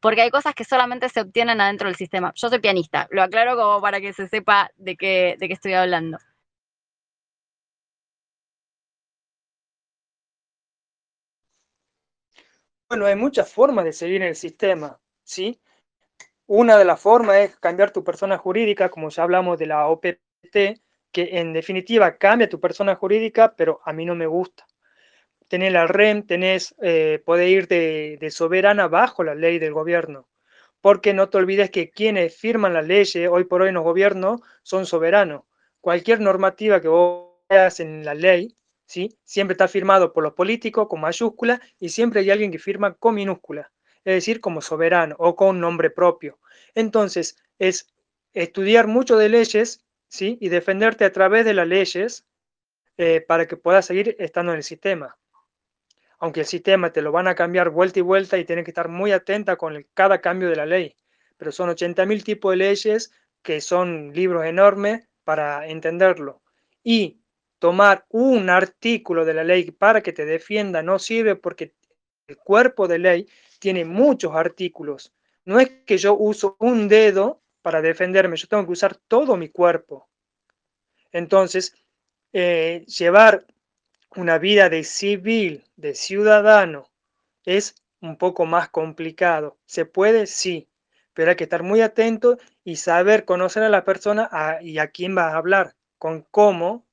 porque 0.00 0.22
hay 0.22 0.30
cosas 0.30 0.54
que 0.54 0.64
solamente 0.64 1.08
se 1.08 1.20
obtienen 1.20 1.60
adentro 1.60 1.88
del 1.88 1.96
sistema. 1.96 2.32
Yo 2.36 2.48
soy 2.48 2.60
pianista, 2.60 3.08
lo 3.10 3.22
aclaro 3.22 3.56
como 3.56 3.80
para 3.80 4.00
que 4.00 4.12
se 4.12 4.28
sepa 4.28 4.70
de 4.76 4.96
qué, 4.96 5.36
de 5.38 5.48
qué 5.48 5.54
estoy 5.54 5.74
hablando. 5.74 6.18
Bueno, 12.88 13.06
hay 13.06 13.14
muchas 13.16 13.52
formas 13.52 13.84
de 13.84 13.92
seguir 13.92 14.22
en 14.22 14.28
el 14.28 14.34
sistema, 14.36 14.98
¿sí? 15.22 15.60
Una 16.46 16.78
de 16.78 16.84
las 16.86 17.00
formas 17.00 17.36
es 17.38 17.56
cambiar 17.56 17.92
tu 17.92 18.04
persona 18.04 18.38
jurídica, 18.38 18.90
como 18.90 19.10
ya 19.10 19.24
hablamos 19.24 19.58
de 19.58 19.66
la 19.66 19.88
OPT, 19.88 20.20
que 21.12 21.30
en 21.40 21.52
definitiva 21.52 22.18
cambia 22.18 22.48
tu 22.48 22.60
persona 22.60 22.96
jurídica, 22.96 23.54
pero 23.56 23.80
a 23.84 23.92
mí 23.92 24.04
no 24.06 24.14
me 24.16 24.26
gusta. 24.26 24.66
Tenés 25.48 25.72
la 25.72 25.86
REM, 25.86 26.26
tenés, 26.26 26.74
eh, 26.82 27.22
ir 27.46 27.68
de, 27.68 28.18
de, 28.20 28.30
soberana 28.30 28.88
bajo 28.88 29.22
la 29.22 29.34
ley 29.34 29.58
del 29.58 29.72
gobierno, 29.72 30.28
porque 30.80 31.14
no 31.14 31.28
te 31.28 31.38
olvides 31.38 31.70
que 31.70 31.90
quienes 31.90 32.36
firman 32.36 32.74
las 32.74 32.86
leyes 32.86 33.28
hoy 33.30 33.44
por 33.44 33.62
hoy 33.62 33.68
en 33.68 33.74
los 33.74 33.84
gobiernos 33.84 34.40
son 34.62 34.86
soberanos. 34.86 35.42
Cualquier 35.80 36.20
normativa 36.20 36.80
que 36.80 36.88
vos 36.88 37.30
veas 37.48 37.80
en 37.80 38.04
la 38.04 38.14
ley, 38.14 38.56
¿sí? 38.86 39.16
siempre 39.24 39.52
está 39.52 39.68
firmado 39.68 40.12
por 40.12 40.24
los 40.24 40.34
políticos 40.34 40.88
con 40.88 41.00
mayúscula 41.00 41.60
y 41.78 41.90
siempre 41.90 42.20
hay 42.20 42.30
alguien 42.30 42.50
que 42.50 42.58
firma 42.58 42.94
con 42.94 43.14
minúscula, 43.14 43.72
es 44.04 44.14
decir, 44.14 44.40
como 44.40 44.60
soberano 44.60 45.14
o 45.18 45.36
con 45.36 45.60
nombre 45.60 45.90
propio. 45.90 46.38
Entonces, 46.74 47.36
es 47.58 47.88
estudiar 48.32 48.86
mucho 48.86 49.16
de 49.16 49.28
leyes 49.28 49.84
¿sí? 50.08 50.38
y 50.40 50.48
defenderte 50.48 51.04
a 51.04 51.12
través 51.12 51.44
de 51.44 51.54
las 51.54 51.66
leyes 51.66 52.26
eh, 52.96 53.20
para 53.20 53.46
que 53.46 53.56
puedas 53.56 53.86
seguir 53.86 54.16
estando 54.18 54.52
en 54.52 54.58
el 54.58 54.64
sistema. 54.64 55.16
Aunque 56.18 56.40
el 56.40 56.46
sistema 56.46 56.92
te 56.92 57.02
lo 57.02 57.12
van 57.12 57.28
a 57.28 57.34
cambiar 57.34 57.70
vuelta 57.70 57.98
y 57.98 58.02
vuelta 58.02 58.38
y 58.38 58.44
tienes 58.44 58.64
que 58.64 58.70
estar 58.70 58.88
muy 58.88 59.12
atenta 59.12 59.56
con 59.56 59.86
cada 59.94 60.20
cambio 60.20 60.48
de 60.48 60.56
la 60.56 60.66
ley. 60.66 60.96
Pero 61.36 61.52
son 61.52 61.70
80.000 61.70 62.24
tipos 62.24 62.52
de 62.52 62.56
leyes 62.56 63.12
que 63.42 63.60
son 63.60 64.12
libros 64.12 64.44
enormes 64.44 65.08
para 65.24 65.66
entenderlo. 65.68 66.42
Y 66.82 67.20
tomar 67.58 68.06
un 68.10 68.48
artículo 68.50 69.24
de 69.24 69.34
la 69.34 69.44
ley 69.44 69.70
para 69.70 70.02
que 70.02 70.12
te 70.12 70.24
defienda 70.24 70.82
no 70.82 70.98
sirve 70.98 71.36
porque 71.36 71.74
el 72.26 72.36
cuerpo 72.38 72.88
de 72.88 72.98
ley 72.98 73.28
tiene 73.58 73.84
muchos 73.84 74.34
artículos. 74.34 75.12
No 75.44 75.60
es 75.60 75.70
que 75.86 75.98
yo 75.98 76.16
uso 76.16 76.56
un 76.58 76.88
dedo 76.88 77.42
para 77.62 77.80
defenderme, 77.82 78.36
yo 78.36 78.48
tengo 78.48 78.66
que 78.66 78.72
usar 78.72 78.96
todo 79.08 79.36
mi 79.36 79.48
cuerpo. 79.48 80.08
Entonces, 81.12 81.74
eh, 82.32 82.84
llevar 82.86 83.46
una 84.16 84.38
vida 84.38 84.68
de 84.68 84.82
civil, 84.84 85.64
de 85.76 85.94
ciudadano, 85.94 86.90
es 87.44 87.74
un 88.00 88.16
poco 88.16 88.46
más 88.46 88.68
complicado. 88.70 89.58
¿Se 89.66 89.84
puede? 89.84 90.26
Sí, 90.26 90.68
pero 91.14 91.30
hay 91.30 91.36
que 91.36 91.44
estar 91.44 91.62
muy 91.62 91.80
atento 91.80 92.38
y 92.64 92.76
saber 92.76 93.24
conocer 93.24 93.62
a 93.62 93.68
la 93.68 93.84
persona 93.84 94.30
y 94.60 94.78
a 94.78 94.88
quién 94.88 95.14
vas 95.14 95.32
a 95.32 95.38
hablar, 95.38 95.76
con 95.98 96.22
cómo, 96.30 96.86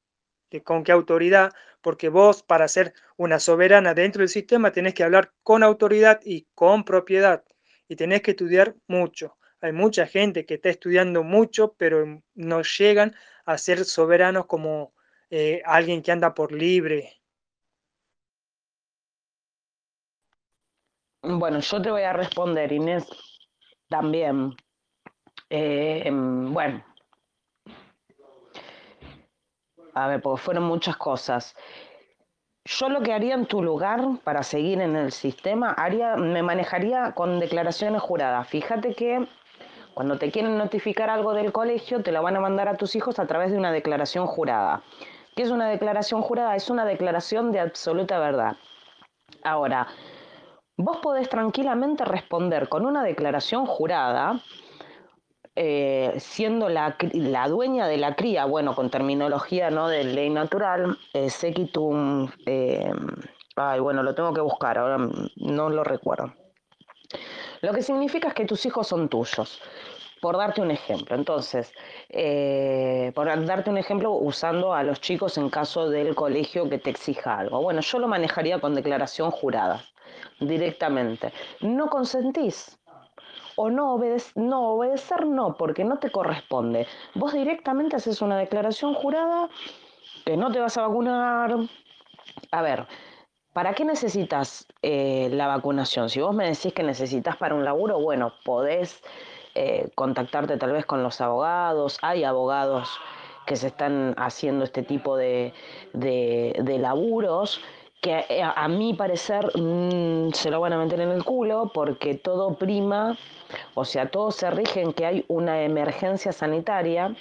con 0.63 0.83
qué 0.83 0.91
autoridad, 0.91 1.51
porque 1.81 2.09
vos 2.09 2.43
para 2.43 2.67
ser 2.67 2.93
una 3.17 3.39
soberana 3.39 3.93
dentro 3.93 4.21
del 4.21 4.29
sistema 4.29 4.71
tenés 4.71 4.93
que 4.93 5.03
hablar 5.03 5.33
con 5.43 5.63
autoridad 5.63 6.19
y 6.23 6.47
con 6.55 6.83
propiedad 6.83 7.43
y 7.87 7.95
tenés 7.95 8.21
que 8.21 8.31
estudiar 8.31 8.75
mucho. 8.87 9.37
Hay 9.61 9.71
mucha 9.71 10.05
gente 10.05 10.45
que 10.45 10.55
está 10.55 10.69
estudiando 10.69 11.23
mucho, 11.23 11.73
pero 11.77 12.21
no 12.35 12.61
llegan 12.61 13.15
a 13.45 13.57
ser 13.57 13.85
soberanos 13.85 14.45
como 14.45 14.93
eh, 15.35 15.63
alguien 15.65 16.03
que 16.03 16.11
anda 16.11 16.31
por 16.35 16.51
libre. 16.51 17.11
Bueno, 21.23 21.59
yo 21.59 21.81
te 21.81 21.89
voy 21.89 22.03
a 22.03 22.13
responder, 22.13 22.71
Inés, 22.71 23.07
también. 23.89 24.55
Eh, 25.49 26.07
bueno, 26.11 26.83
a 29.95 30.07
ver, 30.07 30.21
porque 30.21 30.39
fueron 30.39 30.65
muchas 30.65 30.97
cosas. 30.97 31.55
Yo 32.65 32.89
lo 32.89 33.01
que 33.01 33.13
haría 33.13 33.33
en 33.33 33.47
tu 33.47 33.63
lugar 33.63 34.01
para 34.23 34.43
seguir 34.43 34.81
en 34.81 34.95
el 34.95 35.11
sistema, 35.11 35.71
haría, 35.71 36.15
me 36.15 36.43
manejaría 36.43 37.13
con 37.13 37.39
declaraciones 37.39 38.03
juradas. 38.03 38.47
Fíjate 38.47 38.93
que 38.93 39.27
cuando 39.95 40.19
te 40.19 40.29
quieren 40.29 40.59
notificar 40.59 41.09
algo 41.09 41.33
del 41.33 41.51
colegio, 41.51 42.03
te 42.03 42.11
lo 42.11 42.21
van 42.21 42.35
a 42.35 42.39
mandar 42.39 42.69
a 42.69 42.77
tus 42.77 42.95
hijos 42.95 43.17
a 43.17 43.25
través 43.25 43.51
de 43.51 43.57
una 43.57 43.71
declaración 43.71 44.27
jurada. 44.27 44.83
¿Qué 45.35 45.43
es 45.43 45.49
una 45.49 45.67
declaración 45.67 46.21
jurada? 46.21 46.55
Es 46.55 46.69
una 46.69 46.85
declaración 46.85 47.51
de 47.51 47.59
absoluta 47.59 48.19
verdad. 48.19 48.55
Ahora, 49.43 49.87
vos 50.77 50.97
podés 50.97 51.27
tranquilamente 51.27 52.05
responder 52.05 52.69
con 52.69 52.85
una 52.85 53.03
declaración 53.03 53.65
jurada, 53.65 54.41
eh, 55.55 56.13
siendo 56.17 56.69
la, 56.69 56.97
la, 57.13 57.47
dueña 57.47 57.87
de 57.87 57.97
la 57.97 58.15
cría, 58.15 58.45
bueno, 58.45 58.75
con 58.75 58.89
terminología 58.89 59.69
¿no? 59.69 59.87
de 59.87 60.03
ley 60.03 60.29
natural, 60.29 60.97
eh, 61.13 61.29
sequitum, 61.29 62.29
eh, 62.45 62.91
ay, 63.55 63.79
bueno, 63.79 64.03
lo 64.03 64.13
tengo 64.15 64.33
que 64.33 64.41
buscar, 64.41 64.77
ahora 64.77 64.97
no 65.35 65.69
lo 65.69 65.83
recuerdo. 65.83 66.33
Lo 67.61 67.73
que 67.73 67.81
significa 67.81 68.29
es 68.29 68.33
que 68.33 68.45
tus 68.45 68.65
hijos 68.65 68.87
son 68.87 69.09
tuyos. 69.09 69.61
Por 70.23 70.37
darte 70.37 70.61
un 70.61 70.71
ejemplo, 70.71 71.17
entonces, 71.17 71.73
eh, 72.07 73.11
por 73.13 73.27
darte 73.45 73.69
un 73.69 73.77
ejemplo 73.77 74.13
usando 74.13 74.73
a 74.73 74.81
los 74.81 75.01
chicos 75.01 75.37
en 75.37 75.49
caso 75.49 75.89
del 75.89 76.15
colegio 76.15 76.69
que 76.69 76.77
te 76.77 76.91
exija 76.91 77.39
algo. 77.39 77.61
Bueno, 77.61 77.81
yo 77.81 77.99
lo 77.99 78.07
manejaría 78.07 78.61
con 78.61 78.73
declaración 78.73 79.31
jurada, 79.31 79.83
directamente. 80.39 81.33
No 81.59 81.89
consentís, 81.89 82.79
o 83.57 83.69
no, 83.69 83.95
obedec 83.95 84.23
no 84.35 84.75
obedecer 84.75 85.25
no, 85.25 85.57
porque 85.57 85.83
no 85.83 85.97
te 85.97 86.09
corresponde. 86.09 86.87
Vos 87.15 87.33
directamente 87.33 87.97
haces 87.97 88.21
una 88.21 88.37
declaración 88.37 88.93
jurada 88.93 89.49
que 90.25 90.37
no 90.37 90.53
te 90.53 90.61
vas 90.61 90.77
a 90.77 90.87
vacunar. 90.87 91.53
A 92.51 92.61
ver, 92.61 92.87
¿para 93.51 93.73
qué 93.73 93.83
necesitas 93.83 94.67
eh, 94.83 95.27
la 95.33 95.47
vacunación? 95.47 96.09
Si 96.09 96.21
vos 96.21 96.33
me 96.33 96.47
decís 96.47 96.73
que 96.73 96.83
necesitas 96.83 97.35
para 97.35 97.55
un 97.55 97.65
laburo, 97.65 97.99
bueno, 97.99 98.31
podés 98.45 99.01
eh, 99.55 99.89
contactarte 99.95 100.57
tal 100.57 100.71
vez 100.71 100.85
con 100.85 101.03
los 101.03 101.21
abogados. 101.21 101.97
Hay 102.01 102.23
abogados 102.23 102.89
que 103.45 103.55
se 103.55 103.67
están 103.67 104.15
haciendo 104.17 104.63
este 104.63 104.83
tipo 104.83 105.17
de, 105.17 105.53
de, 105.93 106.77
laburos 106.79 107.61
que 108.01 108.25
eh, 108.29 108.41
a, 108.43 108.67
mi 108.67 108.93
parecer 108.93 109.49
mmm, 109.55 110.31
se 110.31 110.49
lo 110.49 110.59
van 110.59 110.73
a 110.73 110.77
meter 110.77 110.99
en 111.01 111.09
el 111.09 111.23
culo 111.23 111.71
porque 111.73 112.15
todo 112.15 112.55
prima, 112.55 113.17
o 113.75 113.85
sea, 113.85 114.09
todo 114.09 114.31
se 114.31 114.49
rige 114.51 114.81
en 114.81 114.93
que 114.93 115.05
hay 115.05 115.25
una 115.27 115.63
emergencia 115.63 116.31
sanitaria 116.31 117.15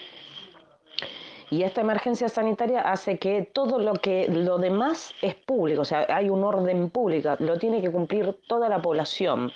y 1.53 1.65
esta 1.65 1.83
emergencia 1.83 2.31
sanitaria 2.31 2.81
hace 2.81 3.19
que 3.19 3.43
todo 3.53 3.79
lo 3.79 3.93
que 3.93 4.27
lo 4.27 4.57
demás 4.57 5.13
es 5.21 5.35
público, 5.35 5.83
o 5.83 5.85
sea, 5.85 6.07
hay 6.09 6.31
un 6.31 6.43
orden 6.43 6.89
público, 6.89 7.37
lo 7.41 7.59
tiene 7.59 7.83
que 7.83 7.93
cumplir 7.93 8.35
toda 8.47 8.71
la 8.71 8.81
población. 8.81 9.53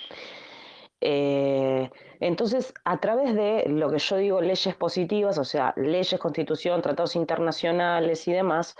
Eh, 1.01 1.89
entonces, 2.19 2.73
a 2.83 2.99
través 2.99 3.35
de 3.35 3.65
lo 3.67 3.89
que 3.89 3.99
yo 3.99 4.17
digo, 4.17 4.41
leyes 4.41 4.75
positivas, 4.75 5.37
o 5.37 5.45
sea, 5.45 5.73
leyes, 5.75 6.19
constitución, 6.19 6.81
tratados 6.81 7.15
internacionales 7.15 8.27
y 8.27 8.33
demás, 8.33 8.75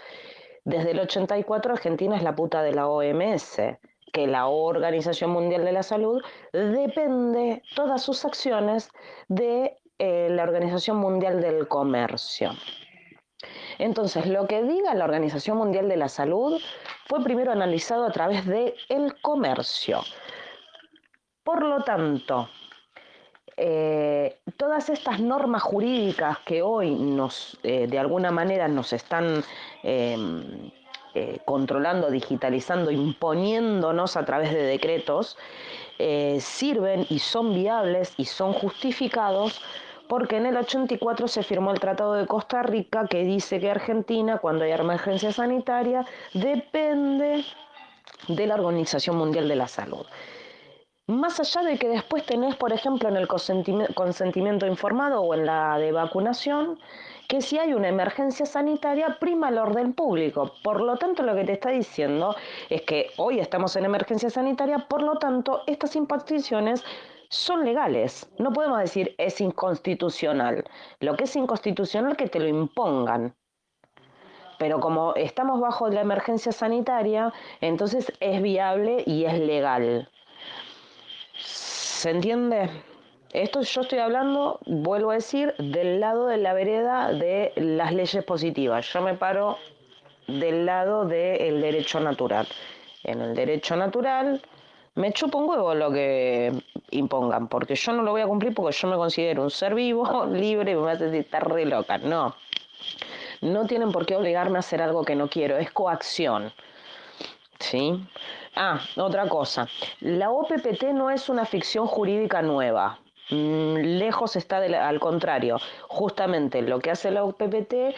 desde 0.65 0.91
el 0.91 0.99
84 0.99 1.73
Argentina 1.73 2.17
es 2.17 2.23
la 2.23 2.35
puta 2.35 2.61
de 2.63 2.73
la 2.73 2.87
OMS, 2.87 3.57
que 4.11 4.27
la 4.27 4.47
Organización 4.47 5.31
Mundial 5.31 5.63
de 5.63 5.71
la 5.71 5.83
Salud 5.83 6.21
depende 6.51 7.61
todas 7.75 8.01
sus 8.01 8.25
acciones 8.25 8.89
de 9.27 9.77
eh, 9.99 10.27
la 10.31 10.43
Organización 10.43 10.97
Mundial 10.97 11.41
del 11.41 11.67
Comercio. 11.67 12.51
Entonces, 13.77 14.25
lo 14.25 14.47
que 14.47 14.63
diga 14.63 14.95
la 14.95 15.05
Organización 15.05 15.57
Mundial 15.57 15.87
de 15.87 15.97
la 15.97 16.09
Salud 16.09 16.59
fue 17.07 17.23
primero 17.23 17.51
analizado 17.51 18.05
a 18.05 18.11
través 18.11 18.45
del 18.45 18.73
el 18.89 19.19
comercio. 19.21 20.01
Por 21.47 21.63
lo 21.63 21.79
tanto, 21.79 22.49
eh, 23.55 24.37
todas 24.57 24.89
estas 24.89 25.21
normas 25.21 25.63
jurídicas 25.63 26.39
que 26.39 26.61
hoy 26.61 26.93
nos, 26.93 27.57
eh, 27.63 27.87
de 27.87 27.97
alguna 27.97 28.31
manera 28.31 28.67
nos 28.67 28.91
están 28.91 29.45
eh, 29.81 30.17
controlando, 31.45 32.11
digitalizando, 32.11 32.91
imponiéndonos 32.91 34.17
a 34.17 34.25
través 34.25 34.51
de 34.51 34.61
decretos, 34.61 35.37
sirven 36.39 37.05
y 37.09 37.19
son 37.19 37.53
viables 37.53 38.13
y 38.17 38.25
son 38.25 38.51
justificados 38.51 39.61
porque 40.09 40.35
en 40.35 40.47
el 40.47 40.57
84 40.57 41.29
se 41.29 41.43
firmó 41.43 41.71
el 41.71 41.79
Tratado 41.79 42.15
de 42.15 42.27
Costa 42.27 42.61
Rica 42.61 43.07
que 43.07 43.23
dice 43.23 43.61
que 43.61 43.71
Argentina, 43.71 44.39
cuando 44.39 44.65
hay 44.65 44.71
emergencia 44.71 45.31
sanitaria, 45.31 46.05
depende 46.33 47.45
de 48.27 48.47
la 48.47 48.55
Organización 48.55 49.15
Mundial 49.15 49.47
de 49.47 49.55
la 49.55 49.69
Salud. 49.69 50.05
Más 51.09 51.39
allá 51.39 51.61
de 51.61 51.77
que 51.77 51.87
después 51.87 52.25
tenés, 52.25 52.57
por 52.57 52.73
ejemplo, 52.73 53.07
en 53.07 53.15
el 53.15 53.29
consentimiento 53.29 54.67
informado 54.67 55.21
o 55.21 55.33
en 55.33 55.45
la 55.45 55.77
de 55.77 55.93
vacunación, 55.93 56.77
que 57.29 57.41
si 57.41 57.57
hay 57.57 57.73
una 57.73 57.87
emergencia 57.87 58.45
sanitaria 58.45 59.17
prima 59.17 59.47
el 59.47 59.57
orden 59.57 59.93
público. 59.93 60.51
Por 60.63 60.81
lo 60.81 60.97
tanto, 60.97 61.23
lo 61.23 61.33
que 61.33 61.45
te 61.45 61.53
está 61.53 61.69
diciendo 61.69 62.35
es 62.69 62.81
que 62.81 63.11
hoy 63.15 63.39
estamos 63.39 63.77
en 63.77 63.85
emergencia 63.85 64.29
sanitaria, 64.29 64.79
por 64.89 65.01
lo 65.01 65.15
tanto, 65.15 65.63
estas 65.65 65.95
imposiciones 65.95 66.83
son 67.29 67.63
legales. 67.63 68.29
No 68.37 68.51
podemos 68.51 68.79
decir 68.79 69.15
es 69.17 69.39
inconstitucional. 69.39 70.65
Lo 70.99 71.15
que 71.15 71.23
es 71.23 71.35
inconstitucional 71.37 72.11
es 72.11 72.17
que 72.17 72.27
te 72.27 72.41
lo 72.41 72.49
impongan. 72.49 73.33
Pero 74.59 74.81
como 74.81 75.13
estamos 75.15 75.61
bajo 75.61 75.87
la 75.87 76.01
emergencia 76.01 76.51
sanitaria, 76.51 77.31
entonces 77.61 78.11
es 78.19 78.41
viable 78.41 79.03
y 79.05 79.23
es 79.23 79.39
legal. 79.39 80.09
¿Se 82.07 82.11
entiende? 82.11 82.69
Esto 83.33 83.63
yo 83.63 83.81
estoy 83.81 83.99
hablando, 83.99 84.61
vuelvo 84.65 85.11
a 85.11 85.15
decir, 85.15 85.53
del 85.57 85.99
lado 85.99 86.27
de 86.27 86.37
la 86.37 86.53
vereda 86.53 87.11
de 87.11 87.51
las 87.57 87.91
leyes 87.93 88.23
positivas. 88.23 88.87
Yo 88.93 89.01
me 89.01 89.13
paro 89.15 89.57
del 90.25 90.65
lado 90.65 91.03
del 91.03 91.59
derecho 91.59 91.99
natural. 91.99 92.47
En 93.03 93.19
el 93.19 93.35
derecho 93.35 93.75
natural 93.75 94.41
me 94.95 95.11
chupo 95.11 95.37
un 95.39 95.49
huevo 95.49 95.75
lo 95.75 95.91
que 95.91 96.53
impongan, 96.91 97.49
porque 97.49 97.75
yo 97.75 97.91
no 97.91 98.03
lo 98.03 98.11
voy 98.11 98.21
a 98.21 98.27
cumplir 98.27 98.53
porque 98.53 98.73
yo 98.77 98.87
me 98.87 98.95
considero 98.95 99.43
un 99.43 99.51
ser 99.51 99.75
vivo, 99.75 100.25
libre 100.31 100.71
y 100.71 100.75
me 100.75 100.79
voy 100.79 100.91
a 100.93 100.97
sentir 100.97 101.19
estar 101.19 101.45
re 101.51 101.65
loca. 101.65 101.97
No. 101.97 102.37
No 103.41 103.65
tienen 103.65 103.91
por 103.91 104.05
qué 104.05 104.15
obligarme 104.15 104.55
a 104.55 104.59
hacer 104.59 104.81
algo 104.81 105.03
que 105.03 105.17
no 105.17 105.27
quiero, 105.27 105.57
es 105.57 105.71
coacción. 105.71 106.53
¿Sí? 107.59 108.01
Ah, 108.59 108.79
otra 108.95 109.29
cosa. 109.29 109.67
La 109.99 110.31
OPPT 110.31 110.85
no 110.93 111.11
es 111.11 111.29
una 111.29 111.45
ficción 111.45 111.85
jurídica 111.85 112.41
nueva. 112.41 112.99
Mm, 113.29 113.75
lejos 113.99 114.35
está 114.35 114.57
al 114.57 114.99
contrario. 114.99 115.59
Justamente 115.87 116.63
lo 116.63 116.79
que 116.79 116.89
hace 116.89 117.11
la 117.11 117.23
OPPT 117.23 117.93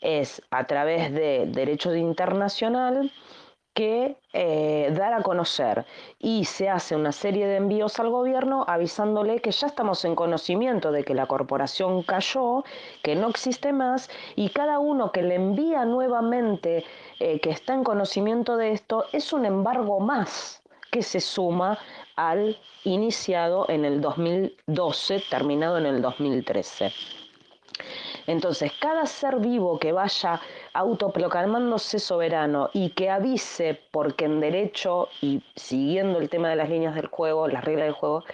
es 0.00 0.42
a 0.50 0.64
través 0.66 1.12
de 1.12 1.46
derecho 1.46 1.94
internacional 1.94 3.12
que 3.72 4.16
eh, 4.32 4.92
dar 4.96 5.12
a 5.12 5.22
conocer 5.22 5.86
y 6.18 6.44
se 6.44 6.68
hace 6.68 6.96
una 6.96 7.12
serie 7.12 7.46
de 7.46 7.56
envíos 7.56 8.00
al 8.00 8.10
gobierno 8.10 8.64
avisándole 8.66 9.40
que 9.40 9.52
ya 9.52 9.68
estamos 9.68 10.04
en 10.04 10.16
conocimiento 10.16 10.90
de 10.90 11.04
que 11.04 11.14
la 11.14 11.26
corporación 11.26 12.02
cayó, 12.02 12.64
que 13.02 13.14
no 13.14 13.28
existe 13.28 13.72
más 13.72 14.10
y 14.34 14.48
cada 14.48 14.80
uno 14.80 15.12
que 15.12 15.22
le 15.22 15.36
envía 15.36 15.84
nuevamente 15.84 16.84
eh, 17.20 17.38
que 17.38 17.50
está 17.50 17.74
en 17.74 17.84
conocimiento 17.84 18.56
de 18.56 18.72
esto 18.72 19.04
es 19.12 19.34
un 19.34 19.44
embargo 19.44 20.00
más 20.00 20.62
que 20.90 21.02
se 21.02 21.20
suma 21.20 21.78
al 22.16 22.58
iniciado 22.84 23.66
en 23.68 23.84
el 23.84 24.00
2012, 24.00 25.22
terminado 25.28 25.76
en 25.76 25.84
el 25.86 26.00
2013. 26.00 26.92
Entonces, 28.26 28.72
cada 28.80 29.04
ser 29.04 29.36
vivo 29.36 29.78
que 29.78 29.92
vaya 29.92 30.40
autoproclamándose 30.72 31.98
soberano 31.98 32.70
y 32.72 32.90
que 32.90 33.10
avise, 33.10 33.78
porque 33.90 34.24
en 34.24 34.40
derecho 34.40 35.08
y 35.20 35.42
siguiendo 35.56 36.18
el 36.18 36.30
tema 36.30 36.48
de 36.48 36.56
las 36.56 36.70
líneas 36.70 36.94
del 36.94 37.06
juego, 37.06 37.48
las 37.48 37.64
reglas 37.64 37.86
del 37.86 37.94
juego, 37.94 38.24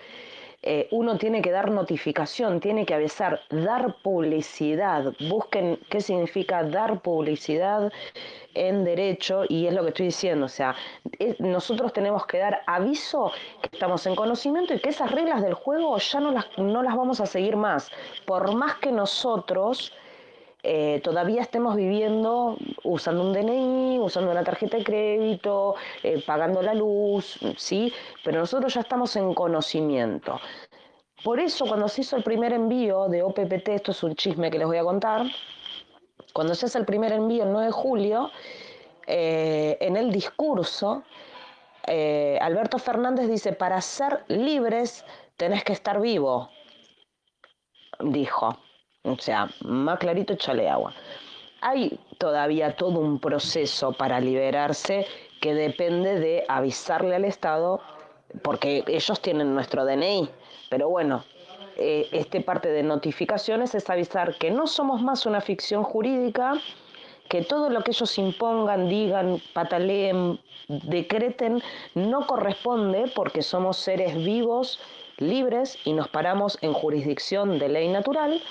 eh, 0.62 0.88
uno 0.90 1.16
tiene 1.16 1.42
que 1.42 1.50
dar 1.50 1.70
notificación, 1.70 2.60
tiene 2.60 2.84
que 2.84 2.94
avisar, 2.94 3.40
dar 3.50 3.96
publicidad. 4.02 5.12
Busquen 5.28 5.78
qué 5.88 6.00
significa 6.00 6.64
dar 6.64 7.00
publicidad 7.00 7.92
en 8.54 8.84
derecho 8.84 9.44
y 9.48 9.66
es 9.66 9.74
lo 9.74 9.82
que 9.82 9.88
estoy 9.88 10.06
diciendo. 10.06 10.46
O 10.46 10.48
sea, 10.48 10.74
nosotros 11.38 11.92
tenemos 11.92 12.26
que 12.26 12.38
dar 12.38 12.62
aviso 12.66 13.32
que 13.62 13.70
estamos 13.72 14.06
en 14.06 14.16
conocimiento 14.16 14.74
y 14.74 14.80
que 14.80 14.88
esas 14.88 15.10
reglas 15.12 15.42
del 15.42 15.54
juego 15.54 15.98
ya 15.98 16.20
no 16.20 16.32
las, 16.32 16.46
no 16.56 16.82
las 16.82 16.96
vamos 16.96 17.20
a 17.20 17.26
seguir 17.26 17.56
más. 17.56 17.90
Por 18.24 18.54
más 18.54 18.76
que 18.76 18.90
nosotros 18.90 19.92
eh, 20.68 21.00
todavía 21.04 21.42
estemos 21.42 21.76
viviendo 21.76 22.56
usando 22.82 23.22
un 23.22 23.32
DNI, 23.32 24.00
usando 24.00 24.32
una 24.32 24.42
tarjeta 24.42 24.78
de 24.78 24.82
crédito, 24.82 25.76
eh, 26.02 26.20
pagando 26.26 26.60
la 26.60 26.74
luz, 26.74 27.38
¿sí? 27.56 27.92
Pero 28.24 28.40
nosotros 28.40 28.74
ya 28.74 28.80
estamos 28.80 29.14
en 29.14 29.32
conocimiento. 29.32 30.40
Por 31.22 31.38
eso 31.38 31.66
cuando 31.68 31.86
se 31.86 32.00
hizo 32.00 32.16
el 32.16 32.24
primer 32.24 32.52
envío 32.52 33.06
de 33.06 33.22
OPPT, 33.22 33.68
esto 33.68 33.92
es 33.92 34.02
un 34.02 34.16
chisme 34.16 34.50
que 34.50 34.58
les 34.58 34.66
voy 34.66 34.78
a 34.78 34.82
contar, 34.82 35.26
cuando 36.32 36.52
se 36.56 36.66
hace 36.66 36.78
el 36.78 36.84
primer 36.84 37.12
envío 37.12 37.44
el 37.44 37.52
9 37.52 37.66
de 37.66 37.72
julio, 37.72 38.32
eh, 39.06 39.78
en 39.80 39.96
el 39.96 40.10
discurso, 40.10 41.04
Alberto 42.40 42.80
Fernández 42.80 43.28
dice, 43.28 43.52
para 43.52 43.80
ser 43.80 44.24
libres 44.26 45.04
tenés 45.36 45.62
que 45.62 45.72
estar 45.72 46.00
vivo, 46.00 46.50
dijo. 48.00 48.65
O 49.06 49.16
sea, 49.18 49.48
más 49.60 49.98
clarito 49.98 50.32
échale 50.32 50.68
agua. 50.68 50.92
Hay 51.60 51.98
todavía 52.18 52.76
todo 52.76 53.00
un 53.00 53.18
proceso 53.20 53.92
para 53.92 54.20
liberarse 54.20 55.06
que 55.40 55.54
depende 55.54 56.18
de 56.18 56.44
avisarle 56.48 57.14
al 57.14 57.24
Estado, 57.24 57.80
porque 58.42 58.84
ellos 58.86 59.20
tienen 59.20 59.54
nuestro 59.54 59.84
DNI, 59.84 60.28
pero 60.68 60.88
bueno, 60.88 61.24
eh, 61.76 62.08
este 62.12 62.40
parte 62.40 62.68
de 62.68 62.82
notificaciones 62.82 63.74
es 63.74 63.88
avisar 63.88 64.36
que 64.38 64.50
no 64.50 64.66
somos 64.66 65.02
más 65.02 65.24
una 65.24 65.40
ficción 65.40 65.84
jurídica, 65.84 66.54
que 67.28 67.42
todo 67.42 67.70
lo 67.70 67.82
que 67.82 67.92
ellos 67.92 68.18
impongan, 68.18 68.88
digan, 68.88 69.40
pataleen, 69.52 70.40
decreten, 70.68 71.62
no 71.94 72.26
corresponde 72.26 73.10
porque 73.14 73.42
somos 73.42 73.76
seres 73.76 74.16
vivos, 74.16 74.80
libres 75.18 75.78
y 75.84 75.92
nos 75.92 76.08
paramos 76.08 76.58
en 76.62 76.72
jurisdicción 76.72 77.58
de 77.58 77.68
ley 77.68 77.88
natural 77.88 78.42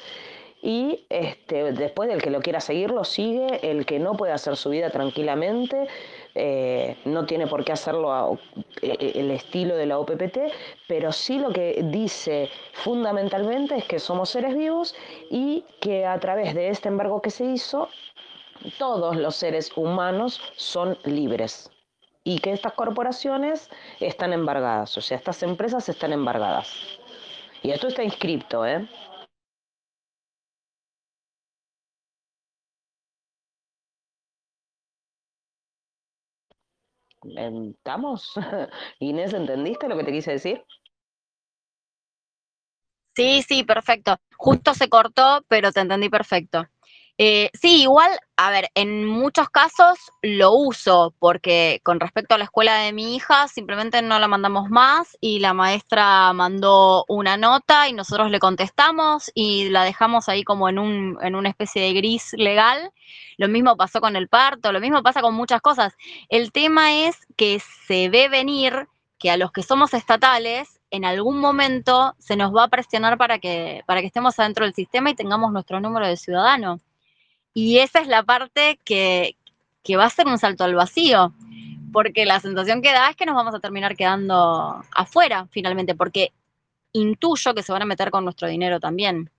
y 0.65 1.05
este, 1.09 1.73
después 1.73 2.09
del 2.09 2.23
que 2.23 2.31
lo 2.31 2.41
quiera 2.41 2.59
seguir 2.59 2.89
lo 2.89 3.03
sigue, 3.03 3.59
el 3.61 3.85
que 3.85 3.99
no 3.99 4.13
puede 4.13 4.33
hacer 4.33 4.57
su 4.57 4.71
vida 4.71 4.89
tranquilamente, 4.89 5.87
eh, 6.33 6.97
no 7.05 7.27
tiene 7.27 7.45
por 7.45 7.63
qué 7.63 7.71
hacerlo 7.71 8.39
eh, 8.81 8.97
eh, 8.99 9.11
el 9.13 9.29
estilo 9.29 9.75
de 9.75 9.85
la 9.85 9.99
OPPT, 9.99 10.39
pero 10.87 11.11
sí 11.11 11.37
lo 11.37 11.53
que 11.53 11.85
dice 11.91 12.49
fundamentalmente 12.73 13.77
es 13.77 13.85
que 13.85 13.99
somos 13.99 14.31
seres 14.31 14.55
vivos 14.57 14.95
y 15.29 15.63
que 15.81 16.07
a 16.07 16.19
través 16.19 16.55
de 16.55 16.69
este 16.69 16.89
embargo 16.89 17.21
que 17.21 17.29
se 17.29 17.45
hizo, 17.45 17.87
todos 18.79 19.17
los 19.17 19.35
seres 19.35 19.71
humanos 19.77 20.41
son 20.55 20.97
libres 21.03 21.69
y 22.23 22.39
que 22.39 22.53
estas 22.53 22.73
corporaciones 22.73 23.69
están 23.99 24.33
embargadas, 24.33 24.97
o 24.97 25.01
sea, 25.01 25.15
estas 25.15 25.43
empresas 25.43 25.87
están 25.89 26.11
embargadas. 26.11 26.73
Y 27.61 27.71
esto 27.71 27.87
está 27.87 28.03
inscripto, 28.03 28.65
¿eh? 28.65 28.87
¿Estamos? 37.25 38.31
Inés, 38.99 39.33
¿entendiste 39.33 39.87
lo 39.87 39.97
que 39.97 40.03
te 40.03 40.11
quise 40.11 40.31
decir? 40.31 40.63
Sí, 43.15 43.41
sí, 43.43 43.63
perfecto. 43.63 44.17
Justo 44.37 44.73
se 44.73 44.89
cortó, 44.89 45.43
pero 45.47 45.71
te 45.71 45.79
entendí 45.79 46.09
perfecto. 46.09 46.67
Eh, 47.17 47.49
sí, 47.53 47.83
igual, 47.83 48.11
a 48.35 48.51
ver, 48.51 48.69
en 48.75 49.05
muchos 49.05 49.49
casos 49.49 49.97
lo 50.21 50.51
uso 50.51 51.13
porque 51.17 51.79
con 51.83 52.01
respecto 52.01 52.35
a 52.35 52.37
la 52.37 52.43
escuela 52.43 52.75
de 52.79 52.91
mi 52.91 53.15
hija 53.15 53.47
simplemente 53.47 54.01
no 54.01 54.19
la 54.19 54.27
mandamos 54.27 54.69
más 54.69 55.17
y 55.21 55.39
la 55.39 55.53
maestra 55.53 56.33
mandó 56.33 57.05
una 57.07 57.37
nota 57.37 57.87
y 57.87 57.93
nosotros 57.93 58.31
le 58.31 58.39
contestamos 58.39 59.31
y 59.33 59.69
la 59.69 59.85
dejamos 59.85 60.27
ahí 60.27 60.43
como 60.43 60.67
en, 60.67 60.77
un, 60.77 61.17
en 61.21 61.35
una 61.35 61.47
especie 61.47 61.81
de 61.83 61.93
gris 61.93 62.33
legal. 62.33 62.91
Lo 63.37 63.47
mismo 63.47 63.77
pasó 63.77 64.01
con 64.01 64.17
el 64.17 64.27
parto, 64.27 64.73
lo 64.73 64.81
mismo 64.81 65.01
pasa 65.01 65.21
con 65.21 65.33
muchas 65.35 65.61
cosas. 65.61 65.93
El 66.27 66.51
tema 66.51 66.93
es 67.07 67.15
que 67.37 67.61
se 67.87 68.09
ve 68.09 68.27
venir 68.27 68.89
que 69.19 69.31
a 69.31 69.37
los 69.37 69.53
que 69.53 69.63
somos 69.63 69.93
estatales 69.93 70.81
en 70.91 71.05
algún 71.05 71.39
momento 71.39 72.13
se 72.19 72.35
nos 72.35 72.53
va 72.53 72.65
a 72.65 72.67
presionar 72.69 73.17
para 73.17 73.39
que, 73.39 73.83
para 73.85 74.01
que 74.01 74.07
estemos 74.07 74.37
adentro 74.37 74.65
del 74.65 74.73
sistema 74.73 75.09
y 75.11 75.15
tengamos 75.15 75.53
nuestro 75.53 75.79
número 75.79 76.07
de 76.07 76.17
ciudadano. 76.17 76.79
Y 77.57 77.79
esa 77.79 78.01
es 78.01 78.07
la 78.07 78.21
parte 78.21 78.79
que, 78.83 79.37
va 79.97 80.05
a 80.05 80.09
ser 80.09 80.27
un 80.27 80.37
salto 80.37 80.65
al 80.65 80.75
vacío, 80.75 81.33
porque 81.93 82.25
la 82.25 82.41
sensación 82.41 82.81
que 82.81 82.91
da 82.91 83.09
es 83.09 83.15
que 83.15 83.25
nos 83.25 83.35
vamos 83.35 83.55
a 83.55 83.61
terminar 83.61 83.95
quedando 83.95 84.83
afuera 84.91 85.47
finalmente, 85.51 85.95
porque 85.95 86.33
intuyo 86.91 87.53
que 87.55 87.63
se 87.63 87.71
van 87.71 87.83
a 87.83 87.85
meter 87.85 88.11
con 88.11 88.25
nuestro 88.25 88.49
dinero 88.49 88.81
también. 88.81 89.31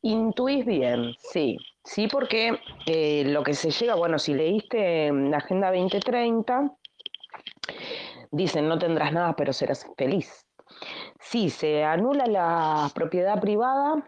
Intuís 0.00 0.64
bien, 0.64 1.14
sí. 1.18 1.58
Sí, 1.84 2.08
porque 2.08 2.58
eh, 2.86 3.24
lo 3.26 3.42
que 3.42 3.52
se 3.52 3.70
llega, 3.70 3.96
bueno, 3.96 4.18
si 4.18 4.32
leíste 4.32 5.12
la 5.12 5.36
Agenda 5.38 5.70
2030, 5.70 6.72
dicen 8.30 8.66
no 8.66 8.78
tendrás 8.78 9.12
nada, 9.12 9.36
pero 9.36 9.52
serás 9.52 9.86
feliz. 9.98 10.46
Si 11.20 11.50
se 11.50 11.84
anula 11.84 12.26
la 12.26 12.90
propiedad 12.94 13.40
privada, 13.40 14.02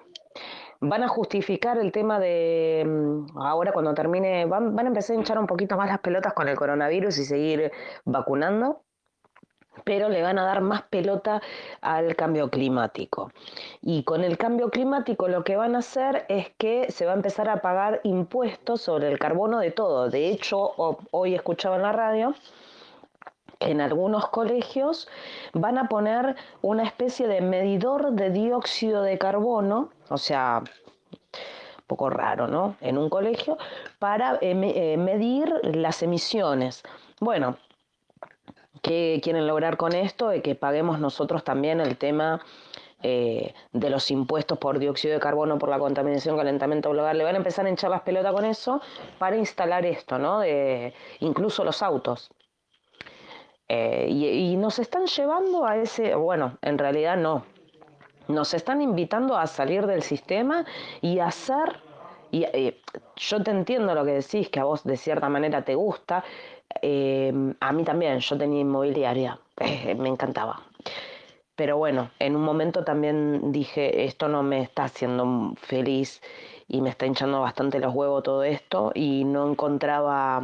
van 0.80 1.02
a 1.02 1.08
justificar 1.08 1.78
el 1.78 1.92
tema 1.92 2.18
de 2.18 2.84
mm, 2.86 3.38
ahora 3.38 3.72
cuando 3.72 3.94
termine, 3.94 4.46
van, 4.46 4.74
van, 4.74 4.86
a 4.86 4.88
empezar 4.88 5.16
a 5.16 5.18
hinchar 5.18 5.38
un 5.38 5.46
poquito 5.46 5.76
más 5.76 5.88
las 5.88 6.00
pelotas 6.00 6.32
con 6.32 6.48
el 6.48 6.56
coronavirus 6.56 7.18
y 7.18 7.24
seguir 7.24 7.72
vacunando, 8.04 8.82
pero 9.84 10.08
le 10.08 10.22
van 10.22 10.38
a 10.38 10.44
dar 10.44 10.60
más 10.60 10.82
pelota 10.82 11.42
al 11.80 12.14
cambio 12.16 12.50
climático. 12.50 13.32
Y 13.80 14.04
con 14.04 14.22
el 14.22 14.38
cambio 14.38 14.70
climático 14.70 15.28
lo 15.28 15.42
que 15.44 15.56
van 15.56 15.74
a 15.74 15.78
hacer 15.78 16.24
es 16.28 16.50
que 16.58 16.90
se 16.90 17.06
va 17.06 17.12
a 17.12 17.16
empezar 17.16 17.48
a 17.48 17.60
pagar 17.60 18.00
impuestos 18.04 18.82
sobre 18.82 19.08
el 19.08 19.18
carbono 19.18 19.58
de 19.58 19.72
todo. 19.72 20.10
De 20.10 20.28
hecho, 20.28 20.72
hoy 21.10 21.34
escuchaba 21.34 21.76
en 21.76 21.82
la 21.82 21.92
radio 21.92 22.34
en 23.60 23.80
algunos 23.80 24.28
colegios 24.28 25.08
van 25.52 25.78
a 25.78 25.88
poner 25.88 26.36
una 26.62 26.84
especie 26.84 27.26
de 27.26 27.40
medidor 27.40 28.12
de 28.12 28.30
dióxido 28.30 29.02
de 29.02 29.18
carbono, 29.18 29.90
o 30.08 30.18
sea, 30.18 30.62
un 30.62 31.84
poco 31.86 32.10
raro, 32.10 32.46
¿no? 32.46 32.76
En 32.80 32.98
un 32.98 33.08
colegio, 33.08 33.58
para 33.98 34.34
eh, 34.40 34.52
eh, 34.74 34.96
medir 34.96 35.52
las 35.62 36.02
emisiones. 36.02 36.82
Bueno, 37.20 37.56
¿qué 38.82 39.20
quieren 39.22 39.46
lograr 39.46 39.76
con 39.76 39.94
esto? 39.94 40.28
De 40.28 40.42
que 40.42 40.54
paguemos 40.54 40.98
nosotros 40.98 41.44
también 41.44 41.80
el 41.80 41.96
tema 41.96 42.40
eh, 43.02 43.52
de 43.72 43.90
los 43.90 44.10
impuestos 44.10 44.56
por 44.58 44.78
dióxido 44.78 45.12
de 45.12 45.20
carbono, 45.20 45.58
por 45.58 45.68
la 45.68 45.78
contaminación, 45.78 46.38
calentamiento 46.38 46.90
global. 46.90 47.18
Le 47.18 47.24
van 47.24 47.34
a 47.34 47.38
empezar 47.38 47.66
a 47.66 47.68
hinchar 47.68 47.90
las 47.90 48.00
pelotas 48.00 48.32
con 48.32 48.46
eso 48.46 48.80
para 49.18 49.36
instalar 49.36 49.84
esto, 49.84 50.18
¿no? 50.18 50.40
De, 50.40 50.94
incluso 51.20 51.64
los 51.64 51.82
autos. 51.82 52.30
Eh, 53.76 54.06
y, 54.08 54.56
nos 54.56 54.78
están 54.78 55.06
llevando 55.06 55.66
a 55.66 55.76
ese, 55.76 56.14
bueno, 56.14 56.58
en 56.62 56.78
realidad 56.78 57.16
no, 57.16 57.44
nos 58.28 58.54
están 58.54 58.80
invitando 58.80 59.36
a 59.36 59.48
salir 59.48 59.84
del 59.86 60.02
sistema 60.02 60.64
y 61.00 61.18
a 61.18 61.26
hacer, 61.26 61.80
eh, 62.30 62.80
yo 63.16 63.42
te 63.42 63.50
entiendo 63.50 63.92
lo 63.96 64.04
que 64.04 64.12
decís, 64.12 64.48
que 64.48 64.60
a 64.60 64.64
vos 64.64 64.84
de 64.84 64.96
cierta 64.96 65.28
manera 65.28 65.62
te 65.64 65.74
gusta, 65.74 66.22
a 67.60 67.72
mí 67.72 67.84
también, 67.84 68.20
yo 68.20 68.38
tenía 68.38 68.60
inmobiliaria, 68.60 69.40
me 69.96 70.08
encantaba. 70.08 70.62
Pero 71.56 71.76
bueno, 71.76 72.10
en 72.20 72.36
un 72.36 72.42
momento 72.42 72.84
también 72.84 73.50
dije, 73.50 74.04
esto 74.04 74.28
no 74.28 74.44
me 74.44 74.60
está 74.62 74.84
haciendo 74.84 75.54
feliz 75.56 76.22
y 76.68 76.80
me 76.80 76.90
está 76.90 77.06
hinchando 77.06 77.40
bastante 77.40 77.80
los 77.80 77.92
huevos 77.92 78.22
todo 78.22 78.44
esto 78.44 78.92
y 78.94 79.24
no 79.24 79.50
encontraba 79.50 80.42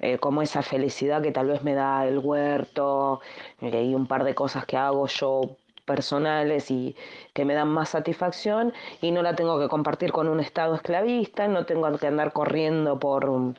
eh, 0.00 0.18
como 0.18 0.42
esa 0.42 0.62
felicidad 0.62 1.22
que 1.22 1.32
tal 1.32 1.48
vez 1.48 1.62
me 1.62 1.74
da 1.74 2.06
el 2.06 2.18
huerto 2.18 3.20
eh, 3.60 3.84
y 3.84 3.94
un 3.94 4.06
par 4.06 4.24
de 4.24 4.34
cosas 4.34 4.66
que 4.66 4.76
hago 4.76 5.06
yo 5.06 5.56
personales 5.84 6.70
y 6.70 6.96
que 7.32 7.44
me 7.44 7.54
dan 7.54 7.68
más 7.68 7.90
satisfacción 7.90 8.72
y 9.00 9.12
no 9.12 9.22
la 9.22 9.36
tengo 9.36 9.58
que 9.58 9.68
compartir 9.68 10.12
con 10.12 10.28
un 10.28 10.40
estado 10.40 10.74
esclavista, 10.74 11.48
no 11.48 11.64
tengo 11.64 11.96
que 11.98 12.06
andar 12.08 12.32
corriendo 12.32 12.98
por 12.98 13.54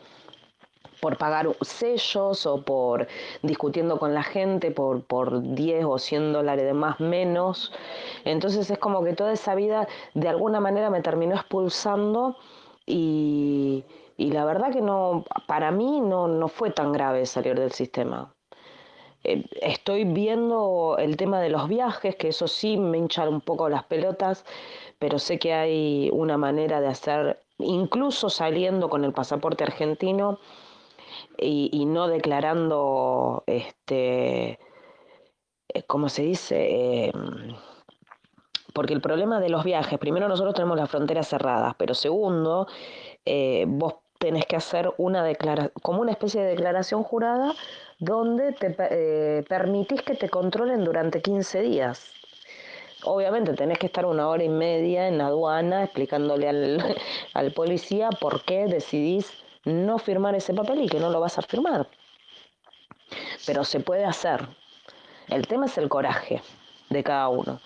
por 1.00 1.18
pagar 1.18 1.48
sellos 1.62 2.46
o 2.46 2.64
por 2.64 3.08
discutiendo 3.44 4.00
con 4.00 4.14
la 4.14 4.24
gente 4.24 4.72
por, 4.72 5.04
por 5.04 5.42
10 5.54 5.86
o 5.86 6.00
100 6.00 6.34
dólares 6.34 6.66
de 6.66 6.74
más 6.74 7.00
menos. 7.00 7.72
Entonces 8.26 8.70
es 8.70 8.80
como 8.80 9.04
que 9.04 9.14
toda 9.14 9.34
esa 9.34 9.56
vida 9.56 9.88
de 10.14 10.28
alguna 10.28 10.60
manera 10.60 10.90
me 10.90 11.02
terminó 11.02 11.36
expulsando 11.36 12.36
y, 12.86 13.84
la 14.18 14.46
verdad 14.46 14.72
que 14.72 14.82
no, 14.82 15.26
para 15.48 15.72
mí 15.72 16.02
no, 16.02 16.28
no 16.28 16.48
fue 16.48 16.72
tan 16.72 16.92
grave 16.92 17.26
salir 17.26 17.60
del 17.60 17.72
sistema. 17.72 18.34
Eh, 19.24 19.46
estoy 19.62 20.06
viendo 20.06 20.96
el 21.00 21.18
tema 21.18 21.40
de 21.42 21.50
los 21.50 21.68
viajes, 21.68 22.16
que 22.16 22.30
eso 22.30 22.48
sí 22.48 22.78
me 22.78 22.98
hincha 22.98 23.28
un 23.28 23.42
poco 23.42 23.70
las 23.70 23.84
pelotas, 23.84 24.46
pero 25.00 25.20
sé 25.20 25.38
que 25.40 25.54
hay 25.54 26.10
una 26.14 26.38
manera 26.38 26.82
de 26.82 26.88
hacer, 26.88 27.44
incluso 27.60 28.30
saliendo 28.30 28.90
con 28.90 29.04
el 29.04 29.14
pasaporte 29.14 29.64
argentino, 29.64 30.40
y, 31.40 31.86
no 31.86 32.08
declarando, 32.08 33.44
este, 33.48 34.60
eh, 35.70 35.84
¿cómo 35.88 36.10
se 36.10 36.24
dice? 36.24 37.06
Em, 37.06 37.56
porque 38.74 38.94
el 38.94 39.02
problema 39.02 39.40
de 39.40 39.50
los 39.50 39.64
viajes, 39.64 40.00
primero 40.00 40.28
nosotros 40.28 40.56
tenemos 40.56 40.78
las 40.78 40.90
fronteras 40.90 41.28
cerradas, 41.28 41.76
pero 41.78 41.94
segundo, 41.94 42.68
eh, 43.26 43.66
vos 43.68 43.96
tenés 44.20 44.46
que 44.46 44.56
hacer 44.56 44.92
una 44.98 45.24
declaración, 45.24 45.72
como 45.82 46.02
una 46.02 46.12
especie 46.12 46.42
de 46.42 46.50
declaración 46.50 47.04
jurada 47.04 47.54
donde 48.00 48.52
te 48.54 48.76
eh, 48.80 49.44
permitís 49.48 50.02
que 50.02 50.16
te 50.16 50.30
controlen 50.30 50.84
durante 50.84 51.22
15 51.22 51.62
días. 51.62 52.12
Obviamente 53.04 53.54
tenés 53.54 53.78
que 53.80 53.88
estar 53.88 54.06
una 54.06 54.28
hora 54.28 54.44
y 54.44 54.50
media 54.50 55.08
en 55.08 55.22
aduana 55.22 55.84
explicándole 55.84 56.50
al, 56.50 56.96
al 57.34 57.54
policía 57.54 58.10
por 58.10 58.44
qué 58.44 58.66
decidís 58.66 59.32
no 59.66 60.00
firmar 60.00 60.36
ese 60.36 60.54
papel 60.54 60.82
y 60.82 60.90
que 60.90 61.00
no 61.00 61.10
lo 61.10 61.20
vas 61.20 61.38
a 61.38 61.42
firmar. 61.42 61.88
Pero 63.46 63.64
se 63.64 63.80
puede 63.80 64.06
hacer. 64.06 64.48
El 65.28 65.48
tema 65.48 65.66
es 65.66 65.78
el 65.78 65.90
coraje 65.90 66.42
de 66.90 67.04
cada 67.04 67.30
uno. 67.30 67.60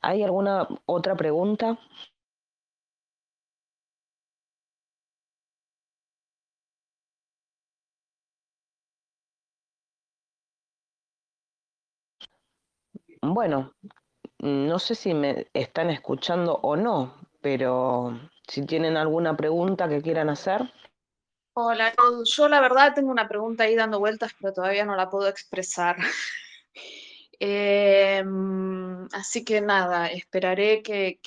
¿Hay 0.00 0.22
alguna 0.22 0.68
otra 0.86 1.14
pregunta? 1.14 1.78
Bueno, 13.32 13.72
no 14.40 14.78
sé 14.78 14.94
si 14.94 15.14
me 15.14 15.46
están 15.54 15.88
escuchando 15.88 16.54
o 16.62 16.76
no, 16.76 17.14
pero 17.40 18.20
si 18.46 18.66
tienen 18.66 18.98
alguna 18.98 19.34
pregunta 19.36 19.88
que 19.88 20.02
quieran 20.02 20.28
hacer. 20.28 20.70
Hola, 21.54 21.94
yo 22.24 22.48
la 22.48 22.60
verdad 22.60 22.92
tengo 22.94 23.10
una 23.10 23.26
pregunta 23.26 23.64
ahí 23.64 23.76
dando 23.76 23.98
vueltas, 23.98 24.32
pero 24.38 24.52
todavía 24.52 24.84
no 24.84 24.94
la 24.96 25.08
puedo 25.08 25.28
expresar. 25.28 25.96
Em, 27.40 29.06
así 29.12 29.44
que 29.44 29.60
nada, 29.60 30.06
esperaré 30.06 30.82
que, 30.82 31.18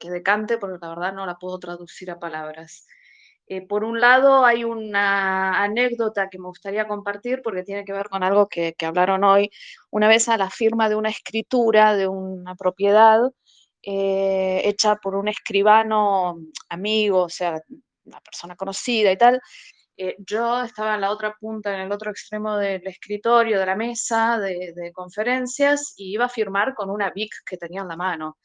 decante 0.00 0.58
porque 0.58 0.78
la 0.80 0.90
verdad 0.90 1.12
no 1.12 1.26
la 1.26 1.36
puedo 1.38 1.58
traducir 1.58 2.10
a 2.10 2.20
palabras. 2.20 2.86
Eh, 3.48 3.62
por 3.66 3.84
un 3.84 4.00
lado, 4.00 4.44
hay 4.44 4.64
una 4.64 5.62
anécdota 5.62 6.28
que 6.28 6.38
me 6.38 6.48
gustaría 6.48 6.88
compartir 6.88 7.42
porque 7.42 7.62
tiene 7.62 7.84
que 7.84 7.92
ver 7.92 8.08
con 8.08 8.22
algo 8.24 8.48
que, 8.48 8.74
hablaron 8.84 9.24
hoy. 9.24 9.50
Una 9.90 10.08
vez 10.08 10.28
a 10.28 10.36
la 10.36 10.50
firma 10.50 10.88
de 10.88 10.96
una 10.96 11.10
escritura 11.10 11.94
de 11.94 12.08
una 12.08 12.56
propiedad 12.56 13.20
eh, 13.82 14.62
hecha 14.64 14.96
por 14.96 15.14
un 15.14 15.28
escribano 15.28 16.38
amigo, 16.68 17.22
o 17.24 17.28
sea, 17.28 17.60
una 18.04 18.20
persona 18.20 18.56
conocida 18.56 19.12
y 19.12 19.18
tal, 19.18 19.40
eh, 19.98 20.16
yo 20.18 20.62
estaba 20.62 20.94
en 20.96 21.00
la 21.00 21.10
otra 21.10 21.34
punta, 21.40 21.74
en 21.74 21.80
el 21.82 21.92
otro 21.92 22.10
extremo 22.10 22.56
del 22.58 22.86
escritorio, 22.86 23.58
de 23.58 23.66
la 23.66 23.76
mesa 23.76 24.38
de, 24.38 24.92
conferencias, 24.92 25.94
y 25.96 26.12
iba 26.12 26.26
a 26.26 26.28
firmar 26.28 26.74
con 26.74 26.90
una 26.90 27.10
BIC 27.10 27.32
que 27.46 27.56
tenía 27.56 27.80
en 27.82 27.88
la 27.88 27.96
mano. 27.96 28.38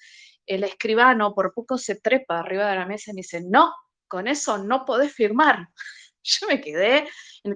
El 0.45 0.63
escribano 0.63 1.33
por 1.33 1.53
poco 1.53 1.77
se 1.77 1.95
trepa 1.99 2.39
arriba 2.39 2.69
de 2.69 2.75
la 2.77 2.85
mesa 2.85 3.11
y 3.11 3.15
me 3.15 3.19
dice, 3.19 3.41
no, 3.45 3.73
con 4.11 4.27
eso 4.27 4.57
no 4.57 4.83
podés 4.85 5.13
firmar. 5.13 5.69
Yo 6.23 6.47
me 6.47 6.59
quedé, 6.59 7.07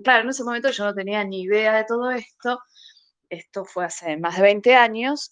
claro, 0.04 0.24
en 0.24 0.30
ese 0.30 0.44
momento 0.44 0.72
yo 0.72 0.86
no 0.86 0.96
tenía 0.96 1.24
ni 1.24 1.44
idea 1.44 1.76
de 1.76 1.84
todo 1.84 2.10
esto, 2.10 2.60
esto 3.30 3.64
fue 3.64 3.86
hace 3.86 4.18
más 4.18 4.38
de 4.38 4.42
20 4.42 4.74
años, 4.74 5.30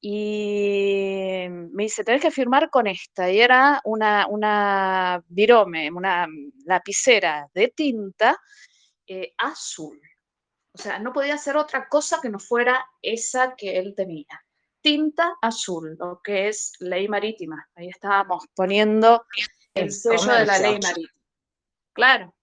y 0.00 1.46
me 1.48 1.84
dice, 1.84 2.02
tenés 2.02 2.22
que 2.22 2.32
firmar 2.32 2.70
con 2.70 2.88
esta. 2.88 3.30
Y 3.30 3.38
era 3.40 3.80
una, 3.84 4.26
una 4.26 5.22
virome, 5.28 5.92
una 5.92 6.26
lapicera 6.64 7.48
de 7.54 7.68
tinta 7.68 8.36
eh, 9.06 9.32
azul. 9.38 10.00
O 10.72 10.78
sea, 10.78 10.98
no 10.98 11.12
podía 11.12 11.34
hacer 11.34 11.56
otra 11.56 11.86
cosa 11.88 12.18
que 12.20 12.30
no 12.30 12.40
fuera 12.40 12.84
esa 13.00 13.54
que 13.54 13.78
él 13.78 13.94
tenía. 13.96 14.42
Tinta 14.80 15.36
azul, 15.40 15.96
lo 15.96 16.20
que 16.20 16.48
es 16.48 16.72
ley 16.80 17.06
marítima. 17.06 17.64
Ahí 17.76 17.88
estábamos 17.88 18.46
poniendo 18.56 19.24
el, 19.74 19.92
sello 19.92 20.32
de 20.32 20.46
la 20.46 20.58
ley 20.58 20.78
marítima. 20.82 21.08
Claro, 21.92 22.34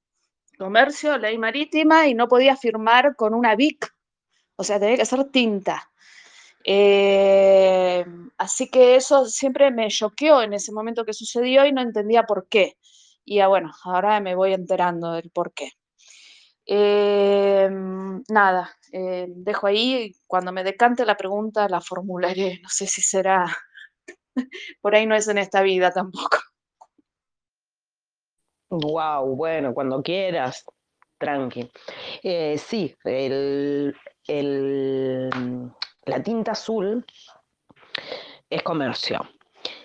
comercio, 0.58 1.18
ley 1.18 1.38
marítima, 1.38 2.08
y 2.08 2.14
no 2.14 2.28
podía 2.28 2.56
firmar 2.56 3.16
con 3.16 3.34
una 3.34 3.56
BIC. 3.56 3.94
O 4.56 4.64
sea, 4.64 4.80
tenía 4.80 4.98
que 4.98 5.06
ser 5.06 5.24
tinta. 5.32 5.90
Eh, 6.64 8.06
así 8.38 8.70
que 8.70 8.96
eso 8.96 9.26
siempre 9.26 9.72
me 9.72 9.88
choqueó 9.88 10.42
en 10.42 10.54
ese 10.54 10.72
momento 10.72 11.06
que 11.06 11.14
sucedió 11.14 11.66
y 11.66 11.72
no 11.72 11.82
entendía 11.82 12.24
por 12.24 12.48
qué. 12.48 12.78
Y 13.26 13.42
bueno, 13.44 13.72
ahora 13.86 14.20
me 14.20 14.36
voy 14.36 14.54
enterando 14.54 15.14
del 15.14 15.32
por 15.32 15.54
qué. 15.54 15.72
Eh, 16.66 17.70
nada, 18.30 18.76
eh, 18.92 19.28
dejo 19.30 19.68
ahí, 19.68 20.16
cuando 20.28 20.52
me 20.52 20.64
decante 20.64 21.06
la 21.06 21.18
pregunta 21.18 21.68
la 21.68 21.82
formularé, 21.82 22.60
no 22.62 22.70
sé 22.70 22.86
si 22.86 23.02
será, 23.02 23.46
por 24.82 24.96
ahí 24.96 25.06
no 25.08 25.16
es 25.16 25.28
en 25.28 25.40
esta 25.40 25.62
vida 25.62 25.92
tampoco. 25.92 26.38
Wow, 28.70 29.36
bueno, 29.36 29.74
cuando 29.74 30.02
quieras, 30.04 30.66
tranqui. 31.18 31.72
sí, 32.58 32.96
el, 33.04 33.96
el 34.28 35.30
la 36.10 36.24
tinta 36.24 36.54
azul 36.54 37.06
es 38.50 38.64
comercio. 38.64 39.30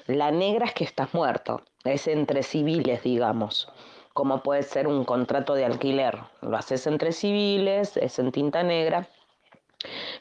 La 0.07 0.31
negra 0.31 0.65
es 0.67 0.73
que 0.73 0.85
estás 0.85 1.13
muerto. 1.13 1.63
Es 1.85 2.09
entre 2.09 2.43
civiles, 2.43 3.03
digamos. 3.03 3.71
Como 4.15 4.43
puede 4.43 4.63
ser 4.63 4.87
un 4.87 5.05
contrato 5.05 5.55
de 5.55 5.67
alquiler. 5.67 6.19
Lo 6.41 6.57
haces 6.57 6.87
entre 6.87 7.13
civiles, 7.13 7.99
es 7.99 8.19
en 8.19 8.33
tinta 8.33 8.63
negra. 8.63 9.07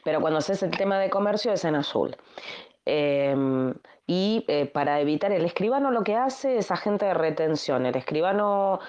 Pero 0.04 0.20
cuando 0.20 0.40
haces 0.40 0.62
el 0.62 0.72
tema 0.72 1.00
de 1.00 1.10
comercio 1.10 1.54
es 1.54 1.64
en 1.64 1.76
azul. 1.76 2.18
Em, 2.86 3.74
y 4.08 4.46
eh, 4.48 4.66
para 4.66 5.00
evitar, 5.00 5.32
el 5.32 5.46
escribano 5.46 5.92
lo 5.92 6.04
que 6.04 6.16
hace 6.16 6.58
es 6.58 6.72
agente 6.72 7.06
de 7.06 7.14
retención. 7.14 7.86
El 7.86 7.96
escribano 7.96 8.80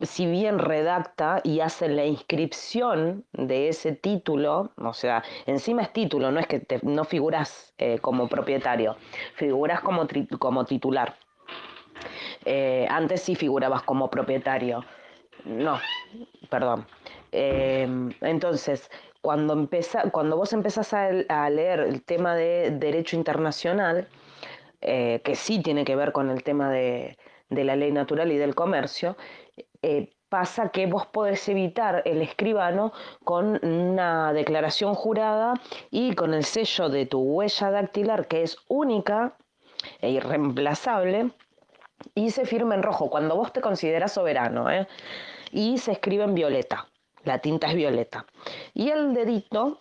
si 0.00 0.26
bien 0.26 0.58
redacta 0.58 1.40
y 1.44 1.60
hace 1.60 1.88
la 1.88 2.04
inscripción 2.04 3.24
de 3.32 3.68
ese 3.68 3.92
título, 3.92 4.72
o 4.76 4.92
sea, 4.92 5.22
encima 5.46 5.82
es 5.82 5.92
título, 5.92 6.30
no 6.32 6.40
es 6.40 6.46
que 6.46 6.66
no 6.82 7.04
figuras 7.04 7.72
eh, 7.78 7.98
como 8.00 8.28
propietario, 8.28 8.96
figuras 9.34 9.80
como, 9.80 10.06
como 10.38 10.64
titular. 10.64 11.16
Eh, 12.44 12.86
antes 12.90 13.22
sí 13.22 13.34
figurabas 13.34 13.82
como 13.82 14.10
propietario. 14.10 14.84
No, 15.44 15.78
perdón. 16.48 16.86
Em, 17.32 18.10
entonces, 18.22 18.90
cuando, 19.20 19.52
empieza, 19.52 20.10
cuando 20.10 20.36
vos 20.36 20.52
empezás 20.52 20.92
a, 20.94 21.50
leer 21.50 21.80
el 21.80 22.02
tema 22.02 22.34
de 22.34 22.70
derecho 22.70 23.16
internacional, 23.16 24.08
eh, 24.80 25.20
que 25.24 25.34
sí 25.34 25.62
tiene 25.62 25.84
que 25.84 25.96
ver 25.96 26.12
con 26.12 26.30
el 26.30 26.42
tema 26.42 26.70
de, 26.70 27.18
de 27.50 27.64
la 27.64 27.76
ley 27.76 27.92
natural 27.92 28.32
y 28.32 28.38
del 28.38 28.54
comercio, 28.54 29.16
eh, 29.82 30.14
pasa 30.30 30.70
que 30.70 30.86
vos 30.86 31.06
podés 31.06 31.46
evitar 31.48 32.02
el 32.06 32.22
escribano 32.22 32.92
con 33.24 33.62
una 33.64 34.32
declaración 34.32 34.94
jurada 34.94 35.54
y 35.90 36.14
con 36.14 36.32
el 36.32 36.44
sello 36.44 36.88
de 36.88 37.04
tu 37.04 37.20
huella 37.20 37.70
dactilar 37.70 38.28
que 38.28 38.42
es 38.44 38.56
única 38.68 39.36
e 40.00 40.10
irreemplazable 40.10 41.32
y 42.14 42.30
se 42.30 42.46
firma 42.46 42.76
en 42.76 42.82
rojo 42.82 43.10
cuando 43.10 43.36
vos 43.36 43.52
te 43.52 43.60
consideras 43.60 44.12
soberano 44.12 44.70
¿eh? 44.70 44.86
y 45.50 45.78
se 45.78 45.92
escribe 45.92 46.24
en 46.24 46.34
violeta, 46.34 46.86
la 47.24 47.38
tinta 47.38 47.68
es 47.68 47.74
violeta 47.74 48.26
y 48.74 48.90
el 48.90 49.14
dedito 49.14 49.78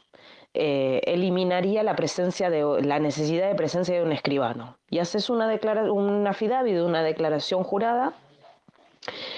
eh, 0.55 1.01
eliminaría 1.05 1.83
la 1.83 1.95
presencia 1.95 2.49
de 2.49 2.81
la 2.81 2.99
necesidad 2.99 3.47
de 3.47 3.55
presencia 3.55 3.95
de 3.95 4.03
un 4.03 4.11
escribano 4.11 4.77
y 4.89 4.97
haces 4.97 5.29
una 5.29 5.47
declara, 5.47 5.91
una 5.91 6.35
una 6.83 7.03
declaración 7.03 7.63
jurada 7.63 8.13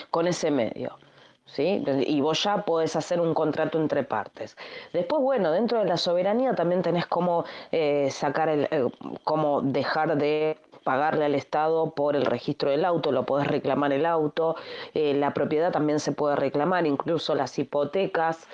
con 0.09 0.27
ese 0.27 0.51
medio. 0.51 0.97
¿Sí? 1.45 1.83
Y 2.07 2.21
vos 2.21 2.41
ya 2.43 2.63
podés 2.63 2.95
hacer 2.95 3.19
un 3.19 3.33
contrato 3.33 3.77
entre 3.77 4.03
partes. 4.03 4.55
Después, 4.93 5.21
bueno, 5.21 5.51
dentro 5.51 5.79
de 5.79 5.85
la 5.85 5.97
soberanía 5.97 6.55
también 6.55 6.81
tenés 6.81 7.05
cómo 7.07 7.43
eh, 7.73 8.09
sacar 8.09 8.47
el, 8.47 8.69
eh, 8.71 8.87
cómo 9.25 9.61
dejar 9.61 10.17
de 10.17 10.57
pagarle 10.83 11.25
al 11.25 11.35
Estado 11.35 11.91
por 11.91 12.15
el 12.15 12.25
registro 12.25 12.71
del 12.71 12.85
auto, 12.85 13.11
lo 13.11 13.25
podés 13.25 13.47
reclamar 13.47 13.93
el 13.93 14.05
auto, 14.05 14.55
eh, 14.93 15.13
la 15.13 15.33
propiedad 15.33 15.71
también 15.71 15.99
se 15.99 16.11
puede 16.11 16.35
reclamar, 16.35 16.85
incluso 16.85 17.35
las 17.35 17.57
hipotecas. 17.59 18.47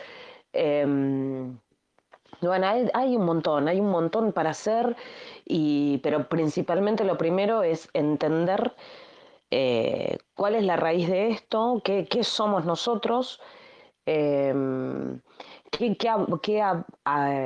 Em, 0.53 1.57
bueno, 2.41 2.67
hay, 2.93 3.15
un 3.15 3.25
montón, 3.25 3.67
hay 3.67 3.80
un 3.80 3.89
montón 3.89 4.32
para 4.32 4.51
hacer, 4.51 4.95
y, 5.45 5.99
pero 5.99 6.28
principalmente 6.28 7.03
lo 7.03 7.17
primero 7.17 7.63
es 7.63 7.89
entender 7.93 8.75
eh, 9.49 10.17
cuál 10.36 10.55
es 10.55 10.63
la 10.63 10.75
raíz 10.75 11.07
de 11.09 11.30
esto, 11.30 11.82
qué, 11.84 12.07
somos 12.23 12.65
nosotros, 12.65 13.41
em, 14.05 15.21
qué, 15.72 15.95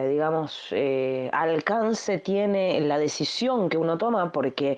digamos, 0.09 0.67
eh, 0.72 1.30
alcance 1.34 2.17
tiene 2.19 2.80
la 2.82 2.97
decisión 2.97 3.69
que 3.69 3.78
uno 3.78 3.97
toma, 3.97 4.32
porque 4.32 4.78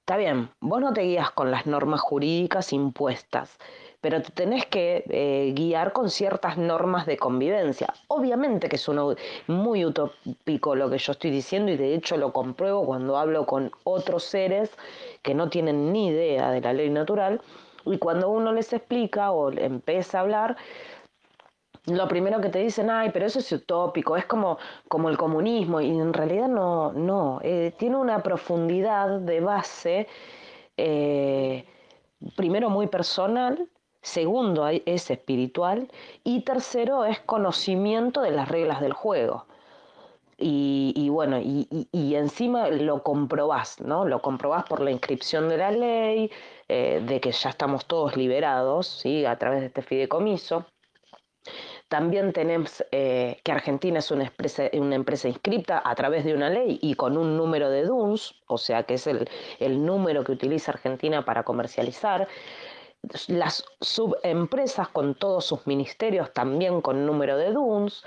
está 0.00 0.16
bien, 0.16 0.50
vos 0.60 0.80
no 0.80 0.92
te 0.92 1.02
guías 1.02 1.30
con 1.32 1.50
las 1.50 1.66
normas 1.66 2.00
jurídicas 2.00 2.72
impuestas, 2.72 3.58
pero 4.00 4.22
te 4.22 4.30
tenés 4.30 4.64
que 4.66 5.04
eh, 5.10 5.52
guiar 5.54 5.92
con 5.92 6.08
ciertas 6.08 6.56
normas 6.56 7.04
de 7.06 7.16
convivencia. 7.16 7.92
Obviamente 8.08 8.68
que 8.68 8.76
es 8.76 8.88
uno 8.88 9.14
muy 9.48 9.84
utópico 9.84 10.74
lo 10.74 10.88
que 10.88 10.98
yo 10.98 11.12
estoy 11.12 11.30
diciendo 11.30 11.72
y 11.72 11.76
de 11.76 11.94
hecho 11.94 12.16
lo 12.16 12.32
compruebo 12.32 12.86
cuando 12.86 13.18
hablo 13.18 13.44
con 13.44 13.70
otros 13.84 14.24
seres 14.24 14.70
que 15.22 15.34
no 15.34 15.50
tienen 15.50 15.92
ni 15.92 16.08
idea 16.08 16.50
de 16.52 16.60
la 16.60 16.72
ley 16.72 16.90
natural 16.90 17.40
y 17.84 17.98
cuando 17.98 18.30
uno 18.30 18.52
les 18.52 18.72
explica 18.72 19.30
o 19.32 19.50
empieza 19.52 20.18
a 20.18 20.20
hablar, 20.22 20.56
lo 21.90 22.08
primero 22.08 22.40
que 22.40 22.48
te 22.48 22.60
dicen, 22.60 22.90
ay, 22.90 23.10
pero 23.12 23.26
eso 23.26 23.38
es 23.38 23.50
utópico, 23.52 24.16
es 24.16 24.26
como, 24.26 24.58
como 24.88 25.08
el 25.08 25.16
comunismo, 25.16 25.80
y 25.80 25.90
en 25.90 26.12
realidad 26.12 26.48
no, 26.48 26.92
no, 26.92 27.40
eh, 27.42 27.72
tiene 27.78 27.96
una 27.96 28.22
profundidad 28.22 29.20
de 29.20 29.40
base, 29.40 30.08
eh, 30.76 31.64
primero 32.36 32.70
muy 32.70 32.86
personal, 32.86 33.68
segundo 34.02 34.68
es 34.68 35.10
espiritual 35.10 35.90
y 36.24 36.42
tercero 36.42 37.04
es 37.04 37.20
conocimiento 37.20 38.22
de 38.22 38.30
las 38.30 38.48
reglas 38.48 38.80
del 38.80 38.92
juego. 38.92 39.46
Y, 40.40 41.08
bueno, 41.10 41.40
y, 41.40 41.66
encima 42.14 42.68
lo 42.68 43.02
comprobás, 43.02 43.80
¿no? 43.80 44.04
Lo 44.04 44.22
comprobás 44.22 44.64
por 44.64 44.80
la 44.80 44.92
inscripción 44.92 45.48
de 45.48 45.56
la 45.56 45.72
ley, 45.72 46.30
eh, 46.68 47.02
de 47.04 47.20
que 47.20 47.32
ya 47.32 47.50
estamos 47.50 47.86
todos 47.86 48.16
liberados, 48.16 48.86
¿sí? 48.86 49.26
A 49.26 49.36
través 49.36 49.60
de 49.60 49.66
este 49.66 49.82
fideicomiso. 49.82 50.64
También 51.88 52.32
tenemos 52.32 52.84
eh, 52.92 53.40
que 53.42 53.52
Argentina 53.52 53.98
es 54.00 54.10
una 54.10 54.24
empresa, 54.24 54.64
una 54.74 54.94
empresa, 54.94 55.28
inscripta 55.28 55.82
a 55.84 55.94
través 55.94 56.24
de 56.24 56.34
una 56.34 56.50
ley 56.50 56.78
y 56.82 56.94
con 56.94 57.16
un 57.16 57.36
número 57.36 57.70
de 57.70 57.84
DUNS, 57.84 58.34
o 58.46 58.58
sea 58.58 58.82
que 58.82 58.94
es 58.94 59.06
el, 59.06 59.28
el 59.58 59.84
número 59.84 60.22
que 60.22 60.32
utiliza 60.32 60.72
Argentina 60.72 61.24
para 61.24 61.44
comercializar 61.44 62.28
las 63.28 63.64
subempresas 63.80 64.88
con 64.88 65.14
todos 65.14 65.46
sus 65.46 65.66
ministerios 65.66 66.32
también 66.32 66.80
con 66.80 67.06
número 67.06 67.38
de 67.38 67.52
DUNS. 67.52 68.04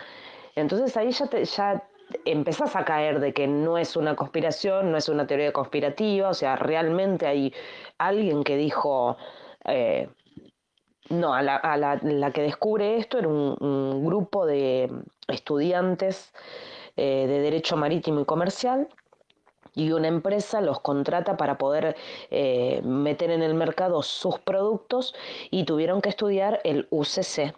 Entonces 0.55 0.95
ahí 0.97 1.11
ya, 1.11 1.29
ya 1.41 1.83
empezás 2.25 2.75
a 2.75 2.85
caer 2.85 3.19
de 3.19 3.33
que 3.33 3.47
no 3.47 3.77
es 3.77 3.95
una 3.95 4.15
conspiración, 4.15 4.91
no 4.91 4.97
es 4.97 5.09
una 5.09 5.27
teoría 5.27 5.53
conspirativa, 5.53 6.29
o 6.29 6.33
sea, 6.33 6.55
realmente 6.55 7.25
hay 7.25 7.53
alguien 7.97 8.43
que 8.43 8.57
dijo, 8.57 9.17
eh, 9.65 10.09
no, 11.11 11.33
a, 11.33 11.41
la, 11.41 12.31
que 12.33 12.41
descubre 12.41 12.97
esto 12.97 13.19
era 13.19 13.27
un, 13.27 14.05
grupo 14.05 14.45
de 14.45 14.89
estudiantes 15.27 16.33
eh, 16.97 17.25
de 17.27 17.39
Derecho 17.39 17.77
Marítimo 17.77 18.21
y 18.21 18.25
Comercial 18.25 18.87
y 19.73 19.91
una 19.91 20.07
empresa 20.07 20.61
los 20.61 20.79
contrata 20.79 21.37
para 21.37 21.57
poder 21.57 21.95
eh, 22.29 22.81
meter 22.83 23.31
en 23.31 23.41
el 23.41 23.53
mercado 23.53 24.03
sus 24.03 24.39
productos 24.39 25.15
y 25.49 25.63
tuvieron 25.63 26.01
que 26.01 26.09
estudiar 26.09 26.59
el 26.63 26.87
UCC. 26.89 27.53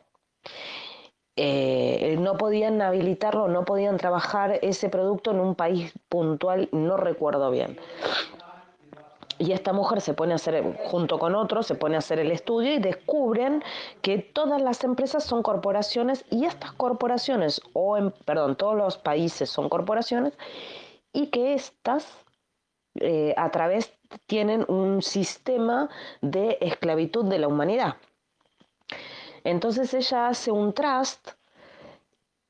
Eh, 1.35 2.15
no 2.19 2.37
podían 2.37 2.79
habilitarlo, 2.81 3.47
no 3.47 3.65
podían 3.65 3.97
trabajar 3.97 4.59
ese 4.61 4.89
producto 4.89 5.31
en 5.31 5.39
un 5.39 5.55
país 5.55 5.91
puntual, 6.07 6.69
no 6.71 6.95
recuerdo 6.97 7.49
bien. 7.49 7.79
Y 9.39 9.51
esta 9.51 9.73
mujer 9.73 10.01
se 10.01 10.13
pone 10.13 10.33
a 10.33 10.35
hacer, 10.35 10.77
junto 10.85 11.19
con 11.19 11.35
otros, 11.35 11.67
se 11.67 11.75
pone 11.75 11.95
a 11.95 11.99
hacer 11.99 12.19
el 12.19 12.31
estudio 12.31 12.73
y 12.73 12.79
descubren 12.79 13.63
que 14.01 14.19
todas 14.19 14.61
las 14.61 14.83
empresas 14.83 15.23
son 15.23 15.43
corporaciones 15.43 16.25
y 16.29 16.45
estas 16.45 16.73
corporaciones, 16.73 17.61
o 17.73 17.97
en, 17.97 18.11
perdón, 18.11 18.55
todos 18.55 18.75
los 18.75 18.97
países 18.97 19.49
son 19.49 19.69
corporaciones 19.69 20.33
y 21.11 21.27
que 21.27 21.53
éstas 21.53 22.23
eh, 22.95 23.33
a 23.37 23.49
través 23.49 23.93
tienen 24.27 24.65
un 24.67 25.01
sistema 25.01 25.89
de 26.21 26.57
esclavitud 26.61 27.25
de 27.25 27.39
la 27.39 27.47
humanidad. 27.47 27.95
Entonces 29.43 29.93
ella 29.93 30.27
hace 30.27 30.51
un 30.51 30.73
trust, 30.73 31.31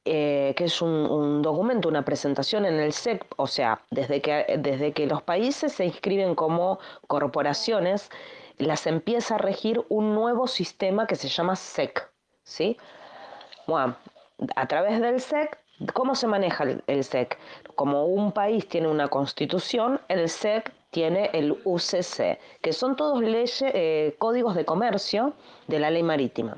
eh, 0.05 0.53
que 0.57 0.65
es 0.65 0.81
un, 0.81 1.41
documento, 1.41 1.87
una 1.87 2.03
presentación 2.03 2.65
en 2.65 2.79
el 2.79 2.93
SEC, 2.93 3.25
o 3.37 3.47
sea, 3.47 3.81
desde 3.89 4.21
que, 4.21 4.57
desde 4.59 4.91
que 4.91 5.07
los 5.07 5.21
países 5.21 5.73
se 5.73 5.85
inscriben 5.85 6.35
como 6.35 6.79
corporaciones, 7.07 8.09
las 8.57 8.85
empieza 8.87 9.35
a 9.35 9.37
regir 9.37 9.83
un 9.89 10.13
nuevo 10.13 10.47
sistema 10.47 11.07
que 11.07 11.15
se 11.15 11.27
llama 11.27 11.55
SEC. 11.55 12.09
¿sí? 12.43 12.77
Bueno, 13.67 13.95
a 14.55 14.67
través 14.67 14.99
del 15.01 15.21
SEC 15.21 15.63
¿Cómo 15.91 16.15
se 16.15 16.27
maneja 16.27 16.63
el, 16.63 17.03
SEC? 17.03 17.37
Como 17.75 18.05
un 18.05 18.31
país 18.31 18.67
tiene 18.67 18.87
una 18.87 19.07
constitución, 19.07 19.99
el 20.07 20.29
SEC 20.29 20.71
tiene 20.91 21.29
el 21.33 21.57
UCC, 21.65 22.39
que 22.61 22.73
son 22.73 22.95
todos 22.95 23.21
leyes, 23.21 23.61
eh, 23.61 24.15
códigos 24.19 24.55
de 24.55 24.65
comercio 24.65 25.33
de 25.67 25.79
la 25.79 25.89
ley 25.89 26.03
marítima. 26.03 26.57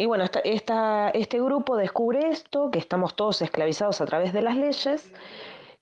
Y 0.00 0.06
bueno, 0.06 0.24
este 0.44 1.40
grupo 1.42 1.76
descubre 1.76 2.30
esto, 2.30 2.70
que 2.70 2.78
estamos 2.78 3.14
todos 3.16 3.42
esclavizados 3.42 4.00
a 4.00 4.06
través 4.06 4.32
de 4.32 4.40
las 4.40 4.56
leyes, 4.56 5.12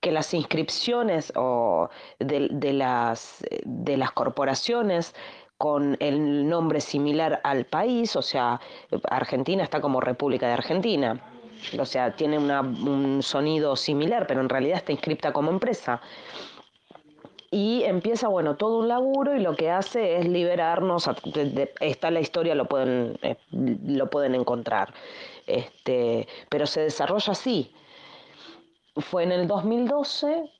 que 0.01 0.11
las 0.11 0.33
inscripciones 0.33 1.31
o 1.37 1.89
de, 2.19 2.73
las, 2.73 3.45
de 3.63 3.95
las 3.95 4.11
corporaciones 4.11 5.15
con 5.57 5.95
el 6.01 6.49
nombre 6.49 6.81
similar 6.81 7.39
al 7.45 7.63
país, 7.65 8.17
o 8.17 8.21
sea, 8.21 8.59
Argentina 9.09 9.63
está 9.63 9.79
como 9.79 10.01
República 10.01 10.47
de 10.47 10.53
Argentina, 10.53 11.21
o 11.79 11.85
sea, 11.85 12.13
tiene 12.13 12.39
un 12.39 13.21
sonido 13.23 13.77
similar, 13.77 14.27
pero 14.27 14.41
en 14.41 14.49
realidad 14.49 14.79
está 14.79 14.91
inscripta 14.91 15.31
como 15.31 15.49
empresa. 15.49 16.01
Y 17.51 17.83
empieza, 17.83 18.27
bueno, 18.27 18.55
todo 18.55 18.79
un 18.79 18.87
laburo 18.87 19.35
y 19.35 19.39
lo 19.39 19.55
que 19.55 19.71
hace 19.71 20.17
es 20.17 20.27
liberarnos, 20.27 21.09
está 21.79 22.11
la 22.11 22.19
historia, 22.19 22.53
lo 22.53 22.65
pueden, 22.65 23.17
eh, 23.23 23.37
lo 23.51 24.09
pueden 24.09 24.35
encontrar, 24.35 24.93
este, 25.47 26.27
pero 26.49 26.67
se 26.67 26.81
desarrolla 26.81 27.31
así. 27.31 27.73
Fue 28.97 29.23
en 29.23 29.31
el 29.31 29.47
2012, 29.47 30.51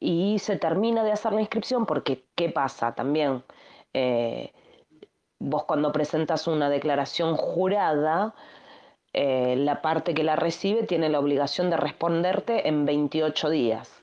y 0.00 0.38
se 0.38 0.56
termina 0.56 1.04
de 1.04 1.12
hacer 1.12 1.32
la 1.32 1.40
inscripción 1.40 1.86
porque, 1.86 2.24
¿qué 2.34 2.50
pasa? 2.50 2.94
También 2.94 3.42
eh, 3.94 4.52
vos 5.38 5.64
cuando 5.64 5.92
presentas 5.92 6.46
una 6.46 6.68
declaración 6.68 7.36
jurada, 7.36 8.34
eh, 9.12 9.56
la 9.56 9.80
parte 9.80 10.14
que 10.14 10.22
la 10.22 10.36
recibe 10.36 10.82
tiene 10.82 11.08
la 11.08 11.20
obligación 11.20 11.70
de 11.70 11.76
responderte 11.76 12.68
en 12.68 12.84
28 12.84 13.50
días. 13.50 13.95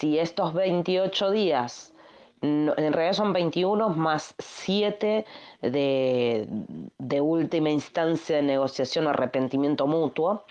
Si 0.00 0.18
estos 0.18 0.54
28 0.54 1.30
días, 1.30 1.92
en 2.40 2.74
realidad 2.74 3.12
son 3.12 3.34
21 3.34 3.90
más 3.90 4.34
7 4.38 5.26
de, 5.60 6.48
de 6.96 7.20
última 7.20 7.68
instancia 7.68 8.36
de 8.36 8.42
negociación 8.42 9.06
o 9.06 9.10
arrepentimiento 9.10 9.86
mutuo, 9.86 10.46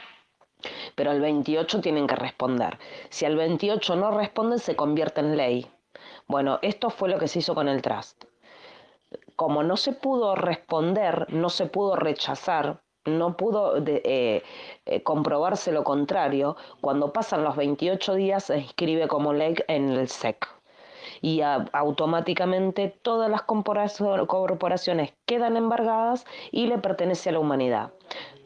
pero 0.94 1.10
al 1.10 1.20
28 1.20 1.82
tienen 1.82 2.06
que 2.06 2.16
responder. 2.16 2.78
Si 3.10 3.26
al 3.26 3.38
28 3.38 3.96
no 3.96 4.12
responden, 4.12 4.60
se 4.60 4.76
convierte 4.76 5.22
en 5.22 5.36
ley. 5.36 5.68
Bueno, 6.28 6.60
esto 6.62 6.92
fue 6.92 7.10
lo 7.10 7.18
que 7.18 7.28
se 7.28 7.40
hizo 7.40 7.56
con 7.56 7.68
el 7.68 7.82
trust. 7.82 8.26
Como 9.36 9.64
no 9.64 9.78
se 9.78 9.94
pudo 9.94 10.36
responder, 10.36 11.26
no 11.34 11.50
se 11.50 11.66
pudo 11.66 11.96
rechazar, 11.96 12.84
no 13.06 13.38
pudo 13.38 13.78
eh, 13.86 14.44
eh, 14.86 15.04
comprobarse 15.04 15.72
lo 15.72 15.84
contrario, 15.84 16.56
cuando 16.82 17.14
pasan 17.14 17.44
los 17.44 17.56
28 17.56 18.16
días 18.16 18.46
se 18.46 18.60
inscribe 18.60 19.08
como 19.08 19.34
ley 19.34 19.56
en 19.68 19.90
el 19.90 20.08
SEC. 20.08 20.48
Y 21.22 21.42
automáticamente 21.42 22.96
todas 23.02 23.30
las 23.30 23.42
corporaciones 23.42 25.14
quedan 25.26 25.58
embargadas 25.58 26.26
y 26.52 26.68
le 26.68 26.78
pertenece 26.78 27.30
a 27.30 27.34
la 27.34 27.40
humanidad. 27.40 27.92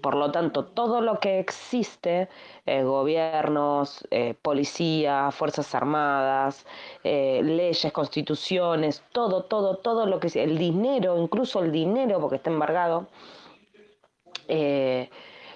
Por 0.02 0.16
lo 0.16 0.32
tanto, 0.32 0.66
todo 0.66 1.00
lo 1.00 1.20
que 1.20 1.40
existe, 1.40 2.30
eh, 2.66 2.84
gobiernos, 2.84 4.06
eh, 4.12 4.34
policía, 4.42 5.30
fuerzas 5.32 5.74
armadas, 5.76 6.66
leyes, 7.04 7.92
constituciones, 7.94 9.04
todo, 9.12 9.44
todo, 9.44 9.78
todo 9.78 10.08
lo 10.08 10.20
que 10.20 10.28
el 10.42 10.58
dinero, 10.58 11.18
incluso 11.22 11.64
el 11.64 11.72
dinero, 11.72 12.20
porque 12.20 12.38
está 12.38 12.50
embargado. 12.50 13.08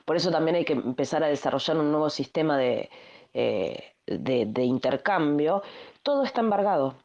Por 0.06 0.16
eso 0.16 0.32
también 0.32 0.56
hay 0.56 0.66
que 0.66 0.74
empezar 0.74 1.24
a 1.24 1.28
desarrollar 1.28 1.78
un 1.78 1.92
nuevo 1.92 2.10
sistema 2.10 2.58
de, 2.58 2.90
de 3.34 4.64
intercambio. 4.64 5.64
Todo 6.04 6.24
está 6.24 6.42
embargado. 6.42 6.96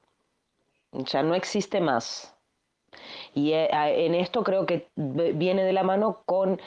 Ya 0.93 1.23
no 1.23 1.35
existe 1.35 1.81
más. 1.81 2.35
Y 3.35 3.53
en 3.53 4.15
esto 4.15 4.43
creo 4.45 4.67
que 4.67 4.89
viene 4.97 5.65
de 5.65 5.73
la 5.73 5.83
mano 5.83 6.23
con 6.27 6.61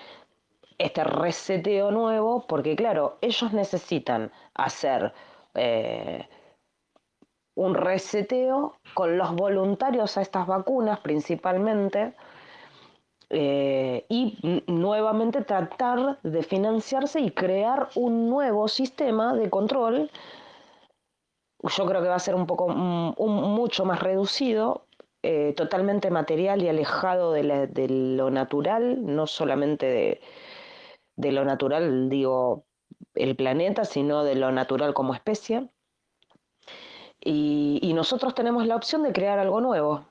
este 0.78 1.04
reseteo 1.04 1.92
nuevo, 1.92 2.46
porque 2.48 2.76
claro, 2.76 3.18
ellos 3.22 3.54
necesitan 3.54 4.32
hacer 4.54 5.14
eh, 5.54 6.28
un 7.56 7.76
reseteo 7.76 8.76
con 8.94 9.18
los 9.18 9.34
voluntarios 9.36 10.18
a 10.18 10.22
estas 10.22 10.48
vacunas 10.48 11.00
principalmente, 11.00 12.14
eh, 13.30 14.06
y 14.10 14.38
nuevamente 14.68 15.44
tratar 15.44 16.20
de 16.24 16.44
financiarse 16.44 17.20
y 17.20 17.32
crear 17.32 17.90
un 17.96 18.30
nuevo 18.30 18.68
sistema 18.68 19.34
de 19.34 19.50
control. 19.50 20.12
Yo 21.64 21.86
creo 21.86 22.02
que 22.02 22.10
va 22.10 22.16
a 22.16 22.20
ser 22.20 22.36
un 22.36 22.46
poco 22.46 22.68
mm, 22.68 23.16
mucho 23.18 23.86
más 23.86 24.02
reducido, 24.02 24.86
eh, 25.24 25.54
totalmente 25.58 26.12
material 26.12 26.62
y 26.62 26.70
alejado 26.70 27.32
de, 27.34 27.88
lo 27.90 28.30
natural, 28.30 29.04
no 29.04 29.26
solamente 29.28 30.22
de 31.16 31.32
lo 31.32 31.46
natural, 31.46 32.10
digo, 32.10 32.66
el 33.16 33.36
planeta, 33.36 33.86
sino 33.86 34.24
de 34.24 34.36
lo 34.36 34.52
natural 34.52 34.94
como 34.94 35.14
especie. 35.14 35.70
Y, 37.20 37.92
nosotros 37.96 38.36
tenemos 38.36 38.68
la 38.68 38.76
opción 38.76 39.02
de 39.04 39.14
crear 39.14 39.40
algo 39.40 39.62
nuevo. 39.62 40.06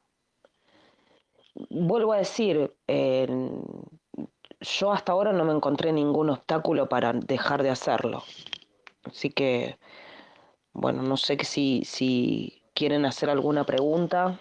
Vuelvo 1.70 2.12
a 2.12 2.18
decir, 2.18 2.74
yo 4.60 4.92
hasta 4.92 5.12
ahora 5.12 5.32
no 5.32 5.44
me 5.44 5.52
encontré 5.52 5.92
ningún 5.92 6.30
obstáculo 6.30 6.88
para 6.88 7.12
dejar 7.12 7.62
de 7.62 7.70
hacerlo. 7.70 8.24
Así 9.04 9.30
que, 9.30 9.78
bueno, 10.72 11.02
no 11.02 11.16
sé 11.16 11.36
si, 11.44 11.84
si 11.84 12.62
quieren 12.74 13.04
hacer 13.06 13.30
alguna 13.30 13.64
pregunta. 13.64 14.38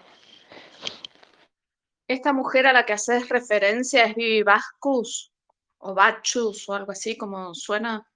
Esta 2.08 2.32
mujer 2.32 2.66
a 2.66 2.72
la 2.72 2.84
que 2.84 2.92
haces 2.92 3.28
referencia 3.28 4.04
es 4.04 4.14
Vivi 4.14 4.42
Vascus 4.42 5.32
o 5.78 5.94
Bachus 5.94 6.68
o 6.68 6.74
algo 6.74 6.92
así 6.92 7.16
como 7.16 7.54
suena. 7.54 8.06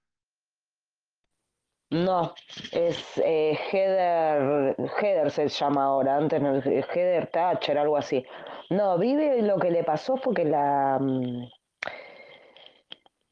No, 1.91 2.35
es 2.71 3.17
eh, 3.17 3.57
Heather, 3.71 4.75
Heather 5.01 5.31
se 5.31 5.47
llama 5.47 5.85
ahora, 5.85 6.17
antes 6.17 6.39
no, 6.39 6.61
Heather 6.61 7.27
Thatcher, 7.27 7.79
algo 7.79 7.97
así. 7.97 8.23
No, 8.69 8.99
Vive 8.99 9.41
lo 9.41 9.57
que 9.57 9.71
le 9.71 9.83
pasó 9.83 10.15
fue 10.17 10.35
que 10.35 10.45
la 10.45 10.99
mm, 11.01 11.47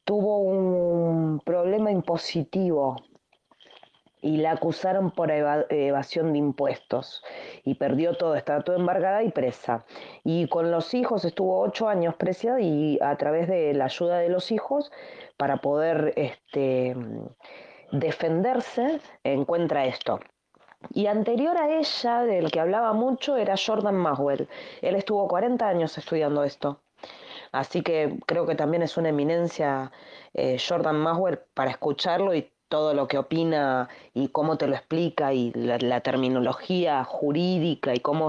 tuvo 0.04 0.38
un 0.38 1.40
problema 1.44 1.92
impositivo 1.92 2.96
y 4.20 4.38
la 4.38 4.52
acusaron 4.52 5.12
por 5.12 5.30
evasión 5.30 6.32
de 6.32 6.38
impuestos 6.40 7.22
y 7.64 7.74
perdió 7.74 8.16
todo, 8.16 8.34
estaba 8.34 8.62
todo 8.62 8.74
embargada 8.74 9.22
y 9.22 9.30
presa. 9.30 9.84
Y 10.24 10.48
con 10.48 10.72
los 10.72 10.94
hijos 10.94 11.24
estuvo 11.24 11.60
ocho 11.60 11.88
años 11.88 12.16
presa 12.16 12.60
y 12.60 12.98
a 13.00 13.16
través 13.16 13.46
de 13.46 13.72
la 13.74 13.84
ayuda 13.84 14.18
de 14.18 14.30
los 14.30 14.50
hijos 14.50 14.90
para 15.36 15.58
poder 15.58 16.12
este, 16.16 16.96
defenderse 17.90 19.00
encuentra 19.24 19.86
esto. 19.86 20.20
Y 20.94 21.06
anterior 21.06 21.56
a 21.56 21.70
ella, 21.70 22.22
del 22.22 22.50
que 22.50 22.60
hablaba 22.60 22.92
mucho, 22.92 23.36
era 23.36 23.54
Jordan 23.56 23.96
Maswell. 23.96 24.48
Él 24.80 24.94
estuvo 24.94 25.26
40 25.26 25.68
años 25.68 25.98
estudiando 25.98 26.44
esto. 26.44 26.80
Así 27.52 27.82
que 27.82 28.18
creo 28.26 28.46
que 28.46 28.54
también 28.54 28.82
es 28.82 28.96
una 28.96 29.08
eminencia 29.08 29.90
eh, 30.34 30.58
Jordan 30.58 30.96
Maswell 30.96 31.40
para 31.54 31.70
escucharlo 31.70 32.34
y 32.34 32.52
todo 32.68 32.92
lo 32.94 33.08
que 33.08 33.18
opina 33.18 33.88
y 34.12 34.28
cómo 34.28 34.58
te 34.58 34.66
lo 34.66 34.74
explica 34.74 35.32
y 35.32 35.52
la, 35.52 36.00
terminología 36.00 37.02
jurídica 37.04 37.94
y 37.94 38.00
cómo 38.00 38.28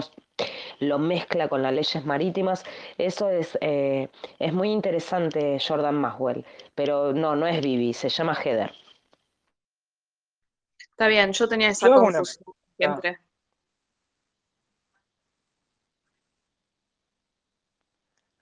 lo 0.79 0.97
mezcla 0.97 1.49
con 1.49 1.61
las 1.61 1.73
leyes 1.73 2.05
marítimas, 2.05 2.63
eso 2.97 3.29
es, 3.29 3.57
eh, 3.59 4.07
es 4.39 4.53
muy 4.53 4.71
interesante 4.71 5.57
Jordan 5.59 5.95
Maswell, 5.95 6.45
pero 6.73 7.11
no, 7.11 7.35
no 7.35 7.47
es 7.47 7.61
Vivi, 7.61 7.93
se 7.93 8.07
llama 8.07 8.33
Heather. 8.33 8.71
Está 10.99 11.07
bien, 11.07 11.31
yo 11.31 11.47
tenía 11.47 11.69
esa 11.69 11.89
confusión 11.89 12.53
siempre. 12.75 13.19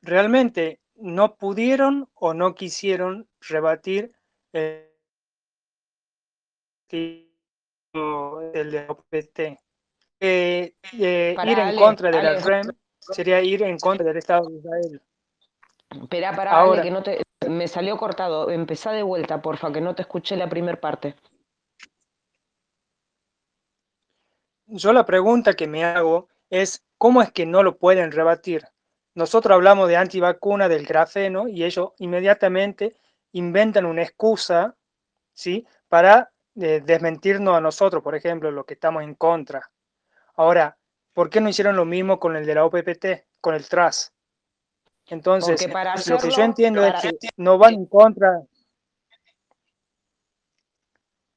Realmente 0.01 0.79
no 0.95 1.35
pudieron 1.35 2.09
o 2.15 2.33
no 2.33 2.55
quisieron 2.55 3.29
rebatir 3.41 4.11
el 4.53 4.89
el 7.93 8.71
de 8.71 8.85
OPT. 8.89 9.39
Eh, 10.19 10.73
eh, 10.93 11.35
ir 11.45 11.59
en 11.59 11.75
contra 11.75 12.09
de 12.09 12.23
la 12.23 12.39
REM 12.39 12.71
sería 12.99 13.39
ir 13.39 13.61
en 13.61 13.77
contra 13.77 14.07
del 14.07 14.17
Estado 14.17 14.49
de 14.49 14.57
Israel. 14.57 15.01
Espera, 16.01 16.35
para 16.35 16.53
Ahora, 16.53 16.81
que 16.81 16.89
no 16.89 17.03
te, 17.03 17.21
me 17.47 17.67
salió 17.67 17.97
cortado. 17.97 18.49
Empezá 18.49 18.93
de 18.93 19.03
vuelta, 19.03 19.43
porfa, 19.43 19.71
que 19.71 19.79
no 19.79 19.93
te 19.93 20.01
escuché 20.01 20.35
la 20.35 20.49
primera 20.49 20.81
parte. 20.81 21.13
Yo 24.67 24.93
la 24.93 25.05
pregunta 25.05 25.53
que 25.53 25.67
me 25.67 25.85
hago 25.85 26.27
es, 26.49 26.83
¿cómo 26.97 27.21
es 27.21 27.31
que 27.31 27.45
no 27.45 27.63
lo 27.63 27.77
pueden 27.77 28.11
rebatir? 28.11 28.67
Nosotros 29.15 29.55
hablamos 29.55 29.87
de 29.87 29.95
antivacuna, 29.97 30.67
del 30.67 30.85
grafeno, 30.85 31.47
y 31.47 31.63
ellos 31.63 31.91
inmediatamente 31.97 32.95
inventan 33.31 33.85
una 33.85 34.03
excusa, 34.03 34.75
¿sí? 35.33 35.65
Para 35.87 36.31
desmentirnos 36.53 37.55
a 37.55 37.61
nosotros, 37.61 38.03
por 38.03 38.15
ejemplo, 38.15 38.51
lo 38.51 38.65
que 38.65 38.73
estamos 38.73 39.03
en 39.03 39.15
contra. 39.15 39.71
Ahora, 40.35 40.77
¿por 41.13 41.29
qué 41.29 41.39
no 41.39 41.49
hicieron 41.49 41.75
lo 41.75 41.85
mismo 41.85 42.19
con 42.19 42.35
el 42.35 42.45
de 42.45 42.55
la 42.55 42.65
OPPT, 42.65 43.05
con 43.39 43.55
el 43.55 43.67
TRAS? 43.67 44.13
Entonces, 45.07 45.65
lo 46.07 46.17
que 46.17 46.29
yo 46.29 46.43
entiendo 46.43 46.85
es 46.85 47.01
que 47.01 47.11
no 47.37 47.57
van 47.57 47.75
en 47.75 47.85
contra. 47.85 48.41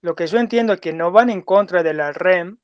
Lo 0.02 0.14
que 0.14 0.26
yo 0.26 0.38
entiendo 0.38 0.72
es 0.72 0.80
que 0.80 0.92
no 0.92 1.12
van 1.12 1.30
en 1.30 1.42
contra 1.42 1.82
de 1.82 1.94
la 1.94 2.12
REM, 2.12 2.58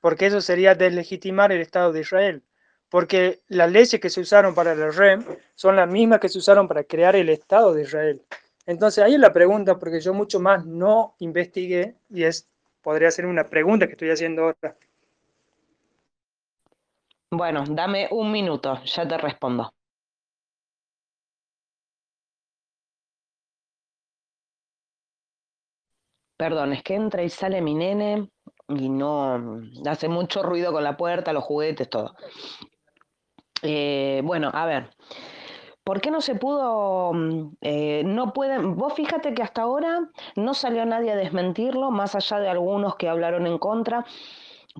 porque 0.00 0.26
eso 0.26 0.40
sería 0.40 0.74
deslegitimar 0.74 1.52
el 1.52 1.60
Estado 1.60 1.92
de 1.92 2.00
Israel. 2.00 2.42
Porque 2.88 3.40
las 3.48 3.70
leyes 3.70 4.00
que 4.00 4.10
se 4.10 4.20
usaron 4.20 4.54
para 4.54 4.74
la 4.74 4.90
REM 4.90 5.24
son 5.54 5.76
las 5.76 5.88
mismas 5.88 6.18
que 6.18 6.28
se 6.28 6.38
usaron 6.38 6.66
para 6.66 6.84
crear 6.84 7.14
el 7.14 7.28
Estado 7.28 7.72
de 7.72 7.82
Israel. 7.82 8.22
Entonces 8.66 9.04
ahí 9.04 9.14
es 9.14 9.20
la 9.20 9.32
pregunta, 9.32 9.78
porque 9.78 10.00
yo 10.00 10.12
mucho 10.12 10.40
más 10.40 10.66
no 10.66 11.14
investigué 11.20 11.96
y 12.08 12.24
es, 12.24 12.48
podría 12.82 13.10
ser 13.10 13.26
una 13.26 13.44
pregunta 13.44 13.86
que 13.86 13.92
estoy 13.92 14.10
haciendo 14.10 14.42
ahora. 14.42 14.76
Bueno, 17.30 17.64
dame 17.68 18.08
un 18.10 18.32
minuto, 18.32 18.82
ya 18.84 19.06
te 19.06 19.16
respondo. 19.16 19.72
Perdón, 26.36 26.72
es 26.72 26.82
que 26.82 26.94
entra 26.94 27.22
y 27.22 27.28
sale 27.28 27.60
mi 27.60 27.74
nene 27.74 28.30
y 28.76 28.88
no 28.88 29.60
hace 29.86 30.08
mucho 30.08 30.42
ruido 30.42 30.72
con 30.72 30.84
la 30.84 30.96
puerta, 30.96 31.32
los 31.32 31.44
juguetes, 31.44 31.88
todo. 31.88 32.14
Eh, 33.62 34.22
bueno, 34.24 34.50
a 34.52 34.66
ver. 34.66 34.90
¿Por 35.84 36.00
qué 36.00 36.10
no 36.10 36.20
se 36.20 36.34
pudo, 36.34 37.12
mm, 37.12 37.56
eh, 37.62 38.02
no 38.04 38.32
pueden, 38.32 38.76
vos 38.76 38.94
fíjate 38.94 39.34
que 39.34 39.42
hasta 39.42 39.62
ahora 39.62 40.10
no 40.36 40.54
salió 40.54 40.84
nadie 40.84 41.10
a 41.12 41.16
desmentirlo, 41.16 41.90
más 41.90 42.14
allá 42.14 42.38
de 42.38 42.48
algunos 42.48 42.96
que 42.96 43.08
hablaron 43.08 43.46
en 43.46 43.58
contra, 43.58 44.04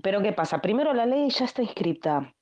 pero 0.03 0.21
¿qué 0.21 0.31
pasa? 0.31 0.61
Primero 0.61 0.93
la 0.93 1.05
ley 1.05 1.29
ya 1.29 1.45
está 1.45 1.63
inscripta, 1.63 2.33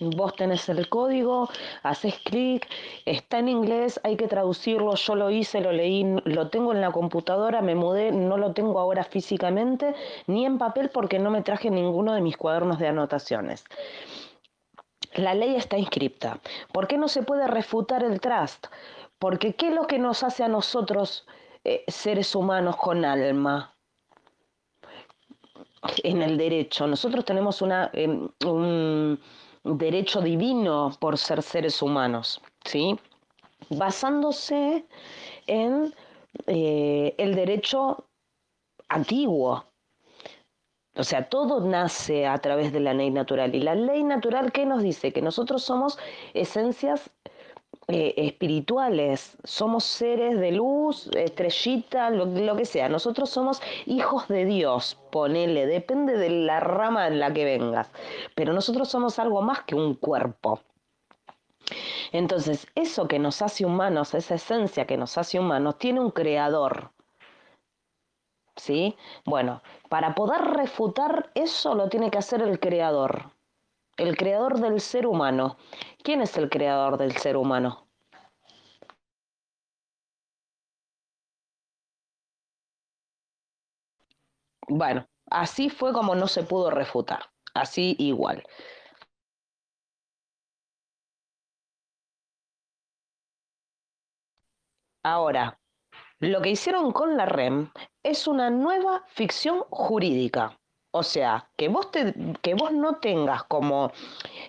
Vos 0.00 0.34
tenés 0.34 0.66
el 0.70 0.88
código, 0.88 1.50
haces 1.82 2.18
clic, 2.24 2.66
está 3.04 3.38
en 3.38 3.48
inglés, 3.48 4.00
hay 4.02 4.16
que 4.16 4.28
traducirlo, 4.28 4.94
yo 4.94 5.14
lo 5.14 5.30
hice, 5.30 5.60
lo 5.60 5.72
leí, 5.72 6.04
lo 6.24 6.48
tengo 6.48 6.72
en 6.72 6.80
la 6.80 6.90
computadora, 6.90 7.60
me 7.60 7.74
mudé, 7.74 8.10
no 8.10 8.38
lo 8.38 8.54
tengo 8.54 8.78
ahora 8.78 9.04
físicamente, 9.04 9.94
ni 10.26 10.46
en 10.46 10.56
papel 10.56 10.88
porque 10.88 11.18
no 11.18 11.30
me 11.30 11.42
traje 11.42 11.70
ninguno 11.70 12.14
de 12.14 12.22
mis 12.22 12.38
cuadernos 12.38 12.78
de 12.78 12.88
anotaciones. 12.88 13.64
La 15.14 15.34
ley 15.34 15.54
está 15.56 15.76
inscripta. 15.76 16.40
¿Por 16.72 16.86
qué 16.86 16.96
no 16.96 17.08
se 17.08 17.22
puede 17.22 17.46
refutar 17.46 18.02
el 18.02 18.22
trust? 18.22 18.68
Porque 19.18 19.54
¿qué 19.54 19.68
es 19.68 19.74
lo 19.74 19.86
que 19.86 19.98
nos 19.98 20.22
hace 20.22 20.44
a 20.44 20.48
nosotros 20.48 21.26
eh, 21.64 21.84
seres 21.88 22.34
humanos 22.34 22.76
con 22.76 23.04
alma? 23.04 23.74
En 26.04 26.22
el 26.22 26.38
derecho. 26.38 26.86
Nosotros 26.86 27.24
tenemos 27.26 27.60
una, 27.60 27.90
em, 27.92 28.28
un 28.46 29.20
derecho 29.64 30.20
divino 30.20 30.90
por 31.00 31.18
ser 31.18 31.42
seres 31.42 31.82
humanos, 31.82 32.40
¿sí? 32.64 32.98
Basándose 33.70 34.86
en 35.46 35.94
eh, 36.46 37.14
el 37.18 37.34
derecho 37.34 38.06
antiguo, 38.88 39.64
o 40.96 41.04
sea, 41.04 41.28
todo 41.28 41.60
nace 41.60 42.26
a 42.26 42.36
través 42.38 42.72
de 42.72 42.80
la 42.80 42.92
ley 42.94 43.10
natural. 43.10 43.54
¿Y 43.54 43.60
la 43.60 43.74
ley 43.74 44.02
natural 44.02 44.52
qué 44.52 44.66
nos 44.66 44.82
dice? 44.82 45.12
Que 45.12 45.22
nosotros 45.22 45.62
somos 45.62 45.98
esencias 46.34 47.10
eh, 47.92 48.14
espirituales, 48.16 49.36
somos 49.44 49.84
seres 49.84 50.38
de 50.38 50.52
luz, 50.52 51.08
estrellita, 51.16 52.10
lo, 52.10 52.26
lo, 52.26 52.56
que 52.56 52.64
sea. 52.64 52.88
Nosotros 52.88 53.30
somos 53.30 53.60
hijos 53.86 54.28
de 54.28 54.44
Dios, 54.44 54.98
ponele, 55.10 55.66
depende 55.66 56.16
de 56.16 56.30
la 56.30 56.60
rama 56.60 57.06
en 57.06 57.20
la 57.20 57.32
que 57.32 57.44
vengas. 57.44 57.90
Pero 58.34 58.52
nosotros 58.52 58.88
somos 58.88 59.18
algo 59.18 59.42
más 59.42 59.62
que 59.64 59.74
un 59.74 59.94
cuerpo. 59.94 60.60
Entonces, 62.12 62.66
eso 62.74 63.06
que 63.06 63.18
nos 63.18 63.42
hace 63.42 63.64
humanos, 63.64 64.14
esa 64.14 64.34
esencia 64.34 64.86
que 64.86 64.96
nos 64.96 65.16
hace 65.18 65.38
humanos, 65.38 65.78
tiene 65.78 66.00
un 66.00 66.10
creador. 66.10 66.90
¿sí? 68.60 68.96
Bueno, 69.24 69.62
para 69.88 70.14
poder 70.14 70.40
refutar 70.42 71.30
eso 71.34 71.74
lo 71.74 71.88
tiene 71.88 72.10
que 72.10 72.18
hacer 72.18 72.42
el 72.42 72.60
creador, 72.60 73.30
el 74.00 74.16
creador 74.16 74.60
del 74.60 74.80
ser 74.80 75.06
humano. 75.06 75.56
¿Quién 76.02 76.22
es 76.22 76.36
el 76.36 76.48
creador 76.48 76.96
del 76.96 77.16
ser 77.16 77.36
humano? 77.36 77.86
Bueno, 84.68 85.06
así 85.30 85.68
fue 85.68 85.92
como 85.92 86.14
no 86.14 86.26
se 86.26 86.42
pudo 86.44 86.70
refutar, 86.70 87.30
así 87.54 87.94
igual. 87.98 88.42
Ahora, 95.02 95.60
lo 96.20 96.42
que 96.42 96.50
hicieron 96.50 96.92
con 96.92 97.16
la 97.16 97.26
REM 97.26 97.72
es 98.04 98.28
una 98.28 98.50
nueva 98.50 99.04
ficción 99.08 99.62
jurídica. 99.70 100.59
O 100.92 101.04
sea, 101.04 101.48
que 101.56 101.68
vos, 101.68 101.92
te, 101.92 102.14
que 102.42 102.54
vos 102.54 102.72
no 102.72 102.96
tengas 102.96 103.44
como 103.44 103.92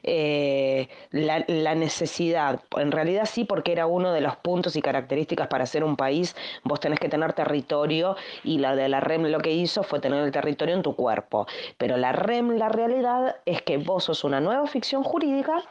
eh, 0.02 0.90
la, 1.12 1.46
la, 1.48 1.76
necesidad, 1.76 2.64
en 2.78 2.92
realidad 2.92 3.26
sí, 3.26 3.46
porque 3.46 3.72
era 3.72 3.86
uno 3.86 4.12
de 4.12 4.22
los 4.22 4.38
puntos 4.38 4.76
y 4.76 4.82
características 4.82 5.48
para 5.48 5.68
ser 5.68 5.84
un 5.84 5.96
país, 5.96 6.36
vos 6.64 6.80
tenés 6.80 7.00
que 7.00 7.10
tener 7.10 7.34
territorio 7.34 8.16
y 8.44 8.58
la 8.58 8.76
de 8.76 8.90
la 8.90 9.02
REM 9.02 9.26
lo 9.28 9.40
que 9.40 9.52
hizo 9.52 9.84
fue 9.84 10.00
tener 10.00 10.24
el 10.24 10.32
territorio 10.32 10.74
en 10.74 10.82
tu 10.82 10.96
cuerpo. 10.96 11.46
Pero 11.78 11.98
la 11.98 12.12
REM, 12.12 12.58
la 12.58 12.70
realidad 12.70 13.36
es 13.46 13.62
que 13.62 13.78
vos 13.78 14.06
sos 14.06 14.24
una 14.24 14.42
nueva 14.42 14.66
ficción 14.66 15.04
jurídica 15.04 15.64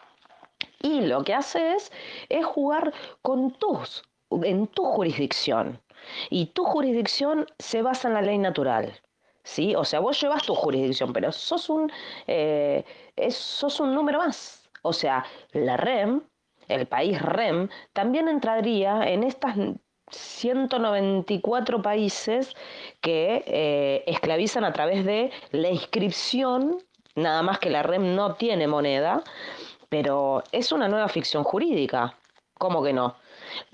y 0.83 1.01
lo 1.01 1.25
que 1.25 1.35
haces 1.35 1.91
es 2.29 2.47
jugar 2.47 2.95
con 3.23 3.51
tus, 3.51 4.05
en 4.31 4.69
tu 4.69 4.85
jurisdicción. 4.85 5.81
Y 6.31 6.47
tu 6.47 6.65
jurisdicción 6.65 7.47
se 7.59 7.83
basa 7.83 8.07
en 8.07 8.15
la 8.15 8.23
ley 8.23 8.39
natural. 8.39 9.01
¿Sí? 9.43 9.75
O 9.75 9.85
sea, 9.85 10.01
vos 10.01 10.21
llevas 10.21 10.43
tu 10.45 10.55
jurisdicción, 10.55 11.13
pero 11.13 11.33
sos 11.33 11.69
un, 11.69 11.91
eh, 12.27 12.85
es, 13.17 13.37
sos 13.37 13.81
un 13.81 13.95
número 13.95 14.19
más. 14.19 14.69
O 14.83 14.93
sea, 14.93 15.25
la 15.53 15.77
REM, 15.77 16.23
el 16.69 16.87
país 16.87 17.21
REM, 17.21 17.69
también 17.93 18.29
entraría 18.29 19.03
en 19.09 19.25
estas 19.25 19.57
194 20.11 21.83
países 21.83 22.55
que 23.01 23.45
eh, 23.47 24.05
esclavizan 24.07 24.65
a 24.65 24.73
través 24.73 25.05
de 25.05 25.31
la 25.53 25.71
inscripción, 25.71 26.79
nada 27.15 27.43
más 27.43 27.59
que 27.59 27.71
la 27.71 27.83
REM 27.83 28.15
no 28.15 28.35
tiene 28.35 28.67
moneda, 28.67 29.23
pero 29.89 30.43
es 30.53 30.73
una 30.73 30.89
nueva 30.89 31.09
ficción 31.09 31.45
jurídica. 31.45 32.17
¿Cómo 32.55 32.83
que 32.83 32.93
no? 32.93 33.17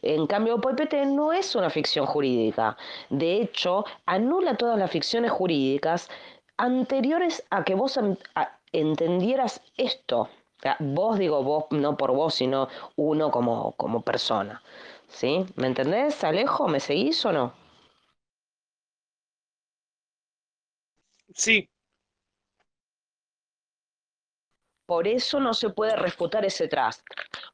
En 0.03 0.27
cambio, 0.27 0.61
PPT 0.61 1.07
no 1.07 1.33
es 1.33 1.55
una 1.55 1.71
ficción 1.71 2.07
jurídica. 2.07 2.77
De 3.11 3.41
hecho, 3.41 3.85
anula 4.07 4.57
todas 4.57 4.79
las 4.79 4.91
ficciones 4.91 5.31
jurídicas 5.31 6.09
anteriores 6.57 7.45
a 7.51 7.65
que 7.65 7.75
vos 7.75 7.99
entendieras 8.73 9.61
esto. 9.77 10.29
vos 10.81 11.19
digo 11.19 11.43
vos, 11.43 11.65
no 11.71 11.97
por 11.97 12.13
vos, 12.13 12.35
sino 12.35 12.69
uno 12.97 13.31
como, 13.31 13.73
como 13.73 14.03
persona. 14.03 14.63
¿Sí? 15.09 15.45
¿Me 15.57 15.69
entendés, 15.69 16.23
Alejo? 16.25 16.69
¿Me 16.69 16.81
seguís 16.81 17.25
o 17.25 17.33
no? 17.33 17.55
Sí. 21.35 21.69
Por 24.87 25.07
eso 25.09 25.41
no 25.41 25.53
se 25.55 25.71
puede 25.71 25.97
refutar 25.97 26.45
ese 26.45 26.69
trust. 26.69 27.03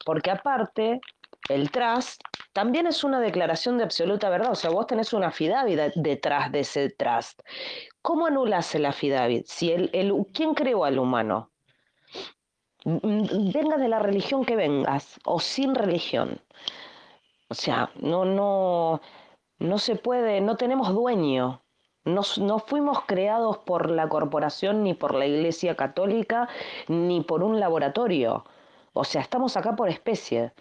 Porque 0.05 0.31
aparte, 0.31 1.01
el 1.49 1.71
trust 1.71 2.23
también 2.53 2.87
es 2.87 3.03
una 3.03 3.21
declaración 3.21 3.79
de 3.79 3.85
absoluta 3.85 4.29
verdad, 4.29 4.53
o 4.53 4.55
sea, 4.55 4.71
vos 4.71 4.87
tenés 4.87 5.13
una 5.13 5.29
affidavit 5.29 5.95
detrás 5.95 6.53
de 6.53 6.61
ese 6.61 6.91
trust. 6.91 7.41
¿Cómo 8.03 8.27
anulas 8.27 8.75
el 8.75 8.85
affidavit? 8.85 9.47
Si 9.47 9.73
el, 9.73 9.89
el, 9.93 10.13
¿Quién 10.35 10.55
creó 10.55 10.85
al 10.85 10.99
humano? 10.99 11.51
Venga 12.85 13.77
de 13.79 13.89
la 13.89 14.01
religión 14.01 14.45
que 14.45 14.57
vengas 14.57 15.19
o 15.25 15.41
sin 15.41 15.75
religión. 15.75 16.41
O 17.49 17.55
sea, 17.55 17.91
no, 17.97 18.25
no, 18.25 19.01
no 19.59 19.79
se 19.79 19.97
puede, 19.97 20.41
no 20.41 20.57
tenemos 20.57 20.93
dueño. 20.93 21.63
No, 22.05 22.23
no, 22.39 22.59
fuimos 22.59 23.05
creados 23.07 23.59
por 23.59 23.89
la 23.91 24.09
corporación, 24.09 24.83
ni 24.83 24.93
por 24.93 25.15
la 25.15 25.27
Iglesia 25.27 25.77
Católica, 25.77 26.49
ni 26.89 27.21
por 27.21 27.45
un 27.45 27.61
laboratorio. 27.61 28.45
O 28.93 29.05
sea, 29.05 29.21
estamos 29.23 29.57
acá 29.57 29.77
por 29.77 29.89
especie. 29.89 30.53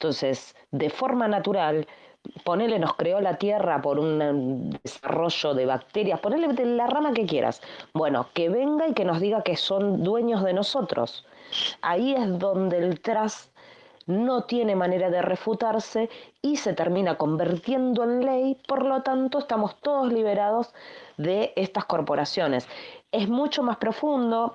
Entonces, 0.00 0.56
de 0.70 0.88
forma 0.88 1.28
natural, 1.28 1.86
ponele, 2.42 2.78
nos 2.78 2.94
creó 2.94 3.20
la 3.20 3.36
Tierra 3.36 3.82
por 3.82 3.98
un 3.98 4.70
desarrollo 4.82 5.52
de 5.52 5.66
bacterias, 5.66 6.18
ponele 6.20 6.48
la 6.64 6.86
rama 6.86 7.12
que 7.12 7.26
quieras. 7.26 7.60
Bueno, 7.92 8.28
que 8.32 8.48
venga 8.48 8.88
y 8.88 8.94
que 8.94 9.04
nos 9.04 9.20
diga 9.20 9.42
que 9.42 9.56
son 9.56 10.02
dueños 10.02 10.42
de 10.42 10.54
nosotros. 10.54 11.26
Ahí 11.82 12.14
es 12.14 12.38
donde 12.38 12.78
el 12.78 13.02
tras 13.02 13.52
no 14.06 14.44
tiene 14.44 14.74
manera 14.74 15.10
de 15.10 15.20
refutarse 15.20 16.08
y 16.40 16.56
se 16.56 16.72
termina 16.72 17.18
convirtiendo 17.18 18.02
en 18.02 18.24
ley, 18.24 18.56
por 18.66 18.86
lo 18.86 19.02
tanto 19.02 19.38
estamos 19.38 19.78
todos 19.82 20.10
liberados 20.10 20.72
de 21.18 21.52
estas 21.56 21.84
corporaciones. 21.84 22.66
Es 23.12 23.28
mucho 23.28 23.62
más 23.62 23.76
profundo. 23.76 24.54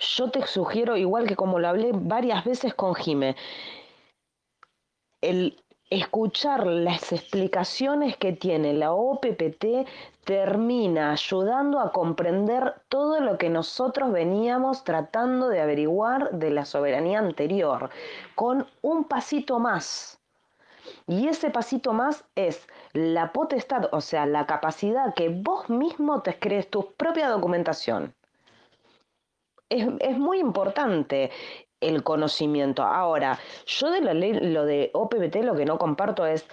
Yo 0.00 0.30
te 0.30 0.46
sugiero, 0.46 0.96
igual 0.96 1.26
que 1.26 1.36
como 1.36 1.58
lo 1.58 1.68
hablé 1.68 1.90
varias 1.92 2.44
veces 2.44 2.74
con 2.74 2.94
Jime, 2.94 3.34
el 5.20 5.56
escuchar 5.90 6.66
las 6.66 7.12
explicaciones 7.12 8.16
que 8.16 8.32
tiene 8.32 8.74
la 8.74 8.92
OPPT 8.92 9.88
termina 10.24 11.12
ayudando 11.12 11.80
a 11.80 11.92
comprender 11.92 12.74
todo 12.88 13.20
lo 13.20 13.38
que 13.38 13.48
nosotros 13.48 14.12
veníamos 14.12 14.84
tratando 14.84 15.48
de 15.48 15.62
averiguar 15.62 16.30
de 16.32 16.50
la 16.50 16.66
soberanía 16.66 17.18
anterior, 17.18 17.88
con 18.34 18.66
un 18.82 19.04
pasito 19.04 19.58
más. 19.58 20.20
Y 21.06 21.28
ese 21.28 21.50
pasito 21.50 21.94
más 21.94 22.24
es 22.34 22.66
la 22.92 23.32
potestad, 23.32 23.88
o 23.92 24.02
sea, 24.02 24.26
la 24.26 24.46
capacidad 24.46 25.14
que 25.14 25.30
vos 25.30 25.70
mismo 25.70 26.20
te 26.20 26.38
crees 26.38 26.68
tu 26.68 26.92
propia 26.92 27.28
documentación. 27.28 28.14
Es, 29.70 29.86
es 30.00 30.18
muy 30.18 30.38
importante 30.38 31.30
el 31.80 32.02
conocimiento. 32.02 32.82
Ahora, 32.82 33.38
yo 33.66 33.90
de 33.90 34.00
la 34.00 34.14
ley, 34.14 34.32
lo 34.34 34.64
de 34.64 34.90
OPBT 34.94 35.36
lo 35.42 35.54
que 35.54 35.64
no 35.64 35.78
comparto 35.78 36.26
es 36.26 36.46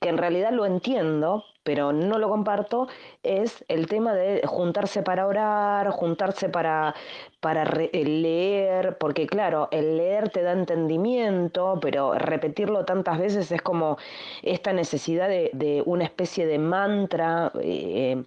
que 0.00 0.08
en 0.08 0.18
realidad 0.18 0.52
lo 0.52 0.66
entiendo, 0.66 1.44
pero 1.62 1.92
no 1.92 2.18
lo 2.18 2.28
comparto, 2.28 2.88
es 3.22 3.64
el 3.68 3.88
tema 3.88 4.14
de 4.14 4.42
juntarse 4.46 5.02
para 5.02 5.26
orar, 5.26 5.90
juntarse 5.90 6.48
para, 6.48 6.94
para 7.40 7.64
eh, 7.64 8.04
leer, 8.04 8.96
porque 8.98 9.26
claro, 9.26 9.68
el 9.72 9.96
leer 9.96 10.30
te 10.30 10.42
da 10.42 10.52
entendimiento, 10.52 11.78
pero 11.80 12.14
repetirlo 12.14 12.84
tantas 12.84 13.18
veces 13.18 13.50
es 13.50 13.62
como 13.62 13.98
esta 14.42 14.72
necesidad 14.72 15.28
de, 15.28 15.82
una 15.86 16.04
especie 16.04 16.46
de 16.46 16.58
mantra 16.58 17.50
eh, 17.60 18.22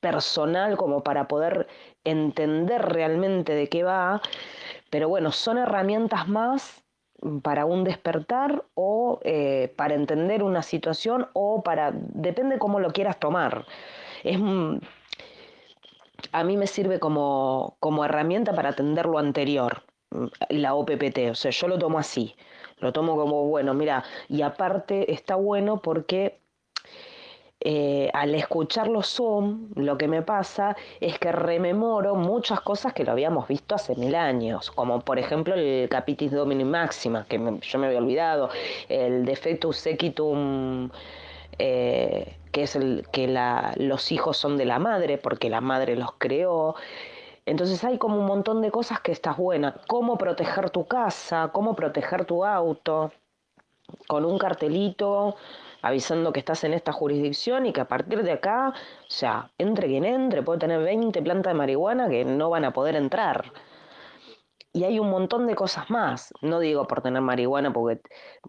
personal 0.00 0.76
como 0.76 1.02
para 1.02 1.28
poder 1.28 1.68
entender 2.04 2.82
realmente 2.82 3.54
de 3.54 3.68
qué 3.68 3.84
va. 3.84 4.20
Pero 4.92 5.08
bueno, 5.08 5.32
son 5.32 5.56
herramientas 5.56 6.28
más 6.28 6.84
para 7.42 7.64
un 7.64 7.82
despertar 7.82 8.66
o 8.74 9.20
eh, 9.22 9.72
para 9.74 9.94
entender 9.94 10.42
una 10.42 10.62
situación 10.62 11.28
o 11.32 11.62
para, 11.62 11.92
depende 11.94 12.58
cómo 12.58 12.78
lo 12.78 12.92
quieras 12.92 13.18
tomar. 13.18 13.64
Es, 14.22 14.38
a 16.30 16.44
mí 16.44 16.58
me 16.58 16.66
sirve 16.66 17.00
como, 17.00 17.78
como 17.80 18.04
herramienta 18.04 18.54
para 18.54 18.68
atender 18.68 19.06
lo 19.06 19.18
anterior, 19.18 19.82
la 20.50 20.74
OPPT, 20.74 21.30
o 21.30 21.34
sea, 21.34 21.52
yo 21.52 21.68
lo 21.68 21.78
tomo 21.78 21.98
así, 21.98 22.36
lo 22.76 22.92
tomo 22.92 23.16
como, 23.16 23.46
bueno, 23.46 23.72
mira, 23.72 24.04
y 24.28 24.42
aparte 24.42 25.10
está 25.10 25.36
bueno 25.36 25.80
porque 25.80 26.41
eh, 27.64 28.10
al 28.12 28.34
escuchar 28.34 28.88
los 28.88 29.06
Zoom, 29.06 29.68
lo 29.76 29.96
que 29.96 30.08
me 30.08 30.22
pasa 30.22 30.76
es 30.98 31.16
que 31.20 31.30
rememoro 31.30 32.16
muchas 32.16 32.60
cosas 32.60 32.92
que 32.92 33.04
lo 33.04 33.12
habíamos 33.12 33.46
visto 33.46 33.76
hace 33.76 33.94
mil 33.94 34.16
años, 34.16 34.72
como 34.72 35.00
por 35.00 35.20
ejemplo 35.20 35.54
el 35.54 35.88
Capitis 35.88 36.32
Domini 36.32 36.64
Máxima, 36.64 37.24
que 37.28 37.38
yo 37.60 37.78
me 37.78 37.86
había 37.86 37.98
olvidado, 37.98 38.50
el 38.88 39.24
Defectus 39.24 39.76
Sequitum, 39.76 40.90
eh, 41.58 42.36
que 42.50 42.64
es 42.64 42.74
el 42.74 43.06
que 43.12 43.28
los 43.76 44.10
hijos 44.10 44.36
son 44.36 44.56
de 44.56 44.64
la 44.64 44.80
madre, 44.80 45.16
porque 45.16 45.48
la 45.48 45.60
madre 45.60 45.94
los 45.94 46.14
creó. 46.18 46.74
Entonces 47.46 47.84
hay 47.84 47.96
como 47.96 48.18
un 48.18 48.26
montón 48.26 48.60
de 48.60 48.72
cosas 48.72 49.00
que 49.00 49.12
estás 49.12 49.36
buena. 49.36 49.76
Cómo 49.86 50.18
proteger 50.18 50.70
tu 50.70 50.86
casa, 50.86 51.50
cómo 51.52 51.76
proteger 51.76 52.24
tu 52.24 52.44
auto, 52.44 53.12
con 54.08 54.24
un 54.24 54.38
cartelito 54.38 55.36
avisando 55.82 56.32
que 56.32 56.40
estás 56.40 56.64
en 56.64 56.72
esta 56.72 56.92
jurisdicción 56.92 57.66
y 57.66 57.72
que 57.72 57.80
a 57.80 57.88
partir 57.88 58.22
de 58.22 58.32
acá, 58.32 58.68
o 58.70 59.10
sea, 59.10 59.50
entre 59.58 59.88
quien 59.88 60.04
entre, 60.04 60.42
puede 60.42 60.60
tener 60.60 60.80
20 60.80 61.20
plantas 61.22 61.52
de 61.52 61.58
marihuana 61.58 62.08
que 62.08 62.24
no 62.24 62.48
van 62.50 62.64
a 62.64 62.72
poder 62.72 62.94
entrar. 62.94 63.52
Y 64.72 64.84
hay 64.84 64.98
un 64.98 65.10
montón 65.10 65.46
de 65.46 65.54
cosas 65.54 65.90
más. 65.90 66.32
No 66.40 66.58
digo 66.58 66.86
por 66.86 67.02
tener 67.02 67.20
marihuana 67.20 67.72
porque 67.72 68.00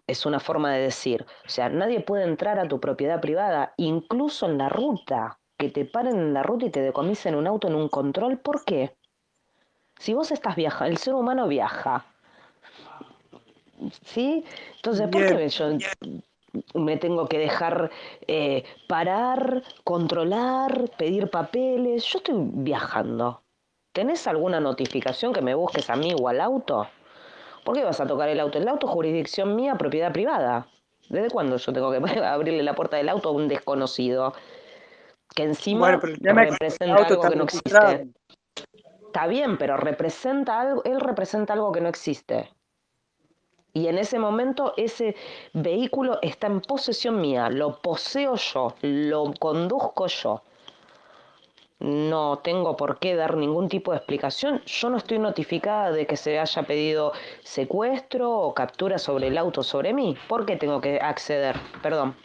es 0.08 0.26
una 0.26 0.40
forma 0.40 0.72
de 0.72 0.82
decir. 0.82 1.26
O 1.46 1.50
sea, 1.50 1.68
nadie 1.68 2.00
puede 2.00 2.24
entrar 2.24 2.60
a 2.60 2.68
tu 2.68 2.80
propiedad 2.80 3.20
privada, 3.20 3.74
incluso 3.76 4.46
en 4.46 4.58
la 4.58 4.70
ruta. 4.70 5.40
Que 5.58 5.70
te 5.70 5.86
paren 5.86 6.18
en 6.18 6.34
la 6.34 6.42
ruta 6.42 6.66
y 6.66 6.70
te 6.70 6.82
decomisen 6.82 7.36
un 7.36 7.46
auto 7.46 7.68
en 7.68 7.76
un 7.76 7.90
control. 7.90 8.38
¿Por 8.38 8.64
qué? 8.64 8.96
Si 10.00 10.14
vos 10.14 10.32
estás 10.32 10.56
viajando, 10.56 10.92
el 10.92 10.98
ser 10.98 11.14
humano 11.14 11.48
viaja. 11.48 12.06
¿Sí? 14.04 14.46
Entonces, 14.78 15.10
¿por 15.10 15.28
qué 15.28 15.50
yo 15.50 15.66
me 16.74 16.98
tengo 16.98 17.28
que 17.28 17.40
dejar 17.40 17.92
eh, 18.28 18.64
parar, 18.88 19.64
controlar, 19.84 20.92
pedir 20.98 21.30
papeles. 21.30 22.06
Yo 22.06 22.20
estoy 22.20 22.36
viajando. 22.38 23.42
¿Tenés 23.92 24.28
alguna 24.28 24.60
notificación 24.60 25.34
que 25.34 25.42
me 25.42 25.56
busques 25.56 25.90
a 25.90 25.96
mí 25.96 26.14
o 26.20 26.28
al 26.28 26.42
auto? 26.42 26.88
¿Por 27.64 27.76
qué 27.76 27.84
vas 27.84 28.00
a 28.02 28.08
tocar 28.08 28.30
el 28.30 28.40
auto? 28.40 28.58
El 28.58 28.68
auto 28.68 28.88
es 28.88 28.94
jurisdicción 28.94 29.56
mía, 29.56 29.76
propiedad 29.76 30.12
privada. 30.12 30.68
¿Desde 31.10 31.30
cuándo 31.30 31.58
yo 31.58 31.74
tengo 31.74 31.92
que 31.92 31.98
abrirle 32.26 32.64
la 32.64 32.76
puerta 32.76 32.98
del 32.98 33.10
auto 33.10 33.30
a 33.30 33.32
un 33.32 33.48
desconocido? 33.48 34.34
Que 35.36 35.44
encima 35.44 36.00
representa 36.00 37.06
algo 37.06 37.22
que 37.22 37.36
no 37.36 37.44
existe. 37.44 38.08
Está 39.08 39.28
bien, 39.28 39.58
pero 39.58 39.78
representa 39.78 40.60
algo, 40.60 40.84
él 40.86 41.00
representa 41.00 41.54
algo 41.54 41.72
que 41.72 41.82
no 41.82 41.90
existe. 41.90 42.50
Y 43.74 43.88
en 43.88 43.98
ese 43.98 44.20
momento 44.20 44.74
ese 44.78 45.16
vehículo 45.54 46.20
está 46.22 46.48
en 46.48 46.62
posesión 46.62 47.20
mía, 47.20 47.50
lo 47.50 47.82
poseo 47.82 48.36
yo, 48.36 48.76
lo 48.82 49.34
conduzco 49.40 50.08
yo. 50.08 50.44
No 51.80 52.40
tengo 52.40 52.78
por 52.78 53.00
qué 53.00 53.16
dar 53.16 53.36
ningún 53.36 53.68
tipo 53.68 53.92
de 53.92 53.98
explicación. 53.98 54.62
Yo 54.66 54.90
no 54.90 54.98
estoy 54.98 55.20
notificada 55.20 55.92
de 55.92 56.08
que 56.08 56.16
se 56.16 56.40
haya 56.40 56.64
pedido 56.64 57.12
secuestro 57.44 58.32
o 58.32 58.54
captura 58.54 58.98
sobre 58.98 59.28
el 59.28 59.38
auto 59.38 59.64
sobre 59.64 59.94
mí. 59.94 60.16
¿Por 60.30 60.46
qué 60.46 60.56
tengo 60.56 60.80
que 60.80 61.00
acceder? 61.00 61.56
Perdón. 61.82 62.16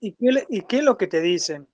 ¿Y 0.00 0.12
qué, 0.14 0.46
y 0.48 0.60
qué 0.62 0.78
es 0.78 0.84
lo 0.84 0.96
que 0.96 1.08
te 1.08 1.20
dicen? 1.20 1.68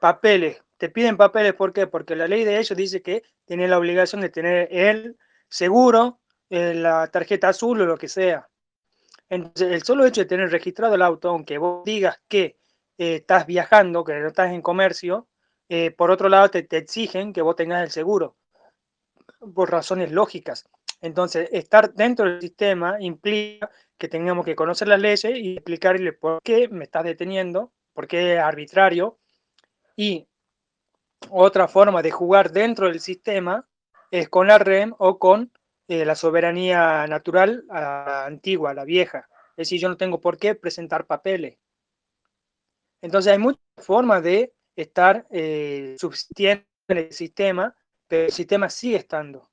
Papeles. 0.00 0.62
Te 0.78 0.88
piden 0.88 1.16
papeles, 1.16 1.54
¿por 1.54 1.72
qué? 1.72 1.86
Porque 1.86 2.16
la 2.16 2.28
ley 2.28 2.44
de 2.44 2.58
ellos 2.58 2.76
dice 2.76 3.02
que 3.02 3.22
tiene 3.44 3.68
la 3.68 3.78
obligación 3.78 4.20
de 4.22 4.28
tener 4.30 4.68
el 4.70 5.16
seguro, 5.48 6.20
eh, 6.50 6.74
la 6.74 7.08
tarjeta 7.08 7.48
azul 7.50 7.80
o 7.82 7.86
lo 7.86 7.96
que 7.98 8.08
sea. 8.08 8.48
Entonces, 9.28 9.72
el 9.72 9.82
solo 9.82 10.06
hecho 10.06 10.20
de 10.22 10.26
tener 10.26 10.50
registrado 10.50 10.94
el 10.94 11.02
auto, 11.02 11.30
aunque 11.30 11.58
vos 11.58 11.84
digas 11.84 12.20
que 12.28 12.58
eh, 12.98 13.16
estás 13.16 13.46
viajando, 13.46 14.04
que 14.04 14.14
no 14.14 14.28
estás 14.28 14.52
en 14.52 14.62
comercio, 14.62 15.28
eh, 15.68 15.90
por 15.90 16.10
otro 16.10 16.28
lado 16.28 16.48
te, 16.50 16.66
exigen 16.70 17.32
que 17.32 17.42
vos 17.42 17.56
tengas 17.56 17.82
el 17.82 17.90
seguro, 17.90 18.36
por 19.54 19.70
razones 19.70 20.12
lógicas. 20.12 20.68
Entonces, 21.00 21.48
estar 21.52 21.92
dentro 21.92 22.26
del 22.26 22.40
sistema 22.40 22.96
implica 23.00 23.70
que 23.98 24.08
tengamos 24.08 24.44
que 24.44 24.56
conocer 24.56 24.88
las 24.88 25.00
leyes 25.00 25.24
y 25.36 25.54
explicarle 25.54 26.12
por 26.12 26.40
qué 26.42 26.68
me 26.68 26.84
estás 26.84 27.04
deteniendo, 27.04 27.72
por 27.92 28.06
qué 28.06 28.34
es 28.34 28.40
arbitrario. 28.40 29.18
Y 29.96 30.26
otra 31.30 31.68
forma 31.68 32.02
de 32.02 32.10
jugar 32.10 32.52
dentro 32.52 32.86
del 32.86 33.00
sistema 33.00 33.66
es 34.10 34.28
con 34.28 34.46
la 34.46 34.58
REM 34.58 34.94
o 34.98 35.18
con 35.18 35.50
la 35.88 36.14
soberanía 36.14 37.06
natural 37.06 37.64
antigua, 37.70 38.74
la 38.74 38.84
vieja. 38.84 39.28
Es 39.50 39.68
decir, 39.68 39.80
yo 39.80 39.88
no 39.88 39.96
tengo 39.96 40.20
por 40.20 40.36
qué 40.36 40.54
presentar 40.54 41.06
papeles. 41.06 41.58
Entonces 43.00 43.32
hay 43.32 43.38
muchas 43.38 43.62
formas 43.78 44.22
de 44.22 44.52
estar 44.74 45.26
eh, 45.30 45.96
subsistiendo 45.98 46.64
en 46.88 46.98
el 46.98 47.12
sistema, 47.12 47.74
pero 48.06 48.26
el 48.26 48.32
sistema 48.32 48.68
sigue 48.68 48.96
estando. 48.96 49.50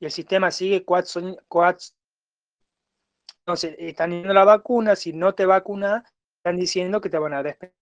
Y 0.00 0.06
el 0.06 0.10
sistema 0.10 0.50
sigue 0.50 0.84
cuatro, 0.84 1.20
Entonces, 3.40 3.76
están 3.78 4.10
yendo 4.10 4.34
la 4.34 4.44
vacuna, 4.44 4.96
si 4.96 5.12
no 5.12 5.34
te 5.34 5.46
vacunas, 5.46 6.02
están 6.38 6.56
diciendo 6.56 7.00
que 7.00 7.08
te 7.08 7.18
van 7.18 7.34
a 7.34 7.42
despedir, 7.42 7.74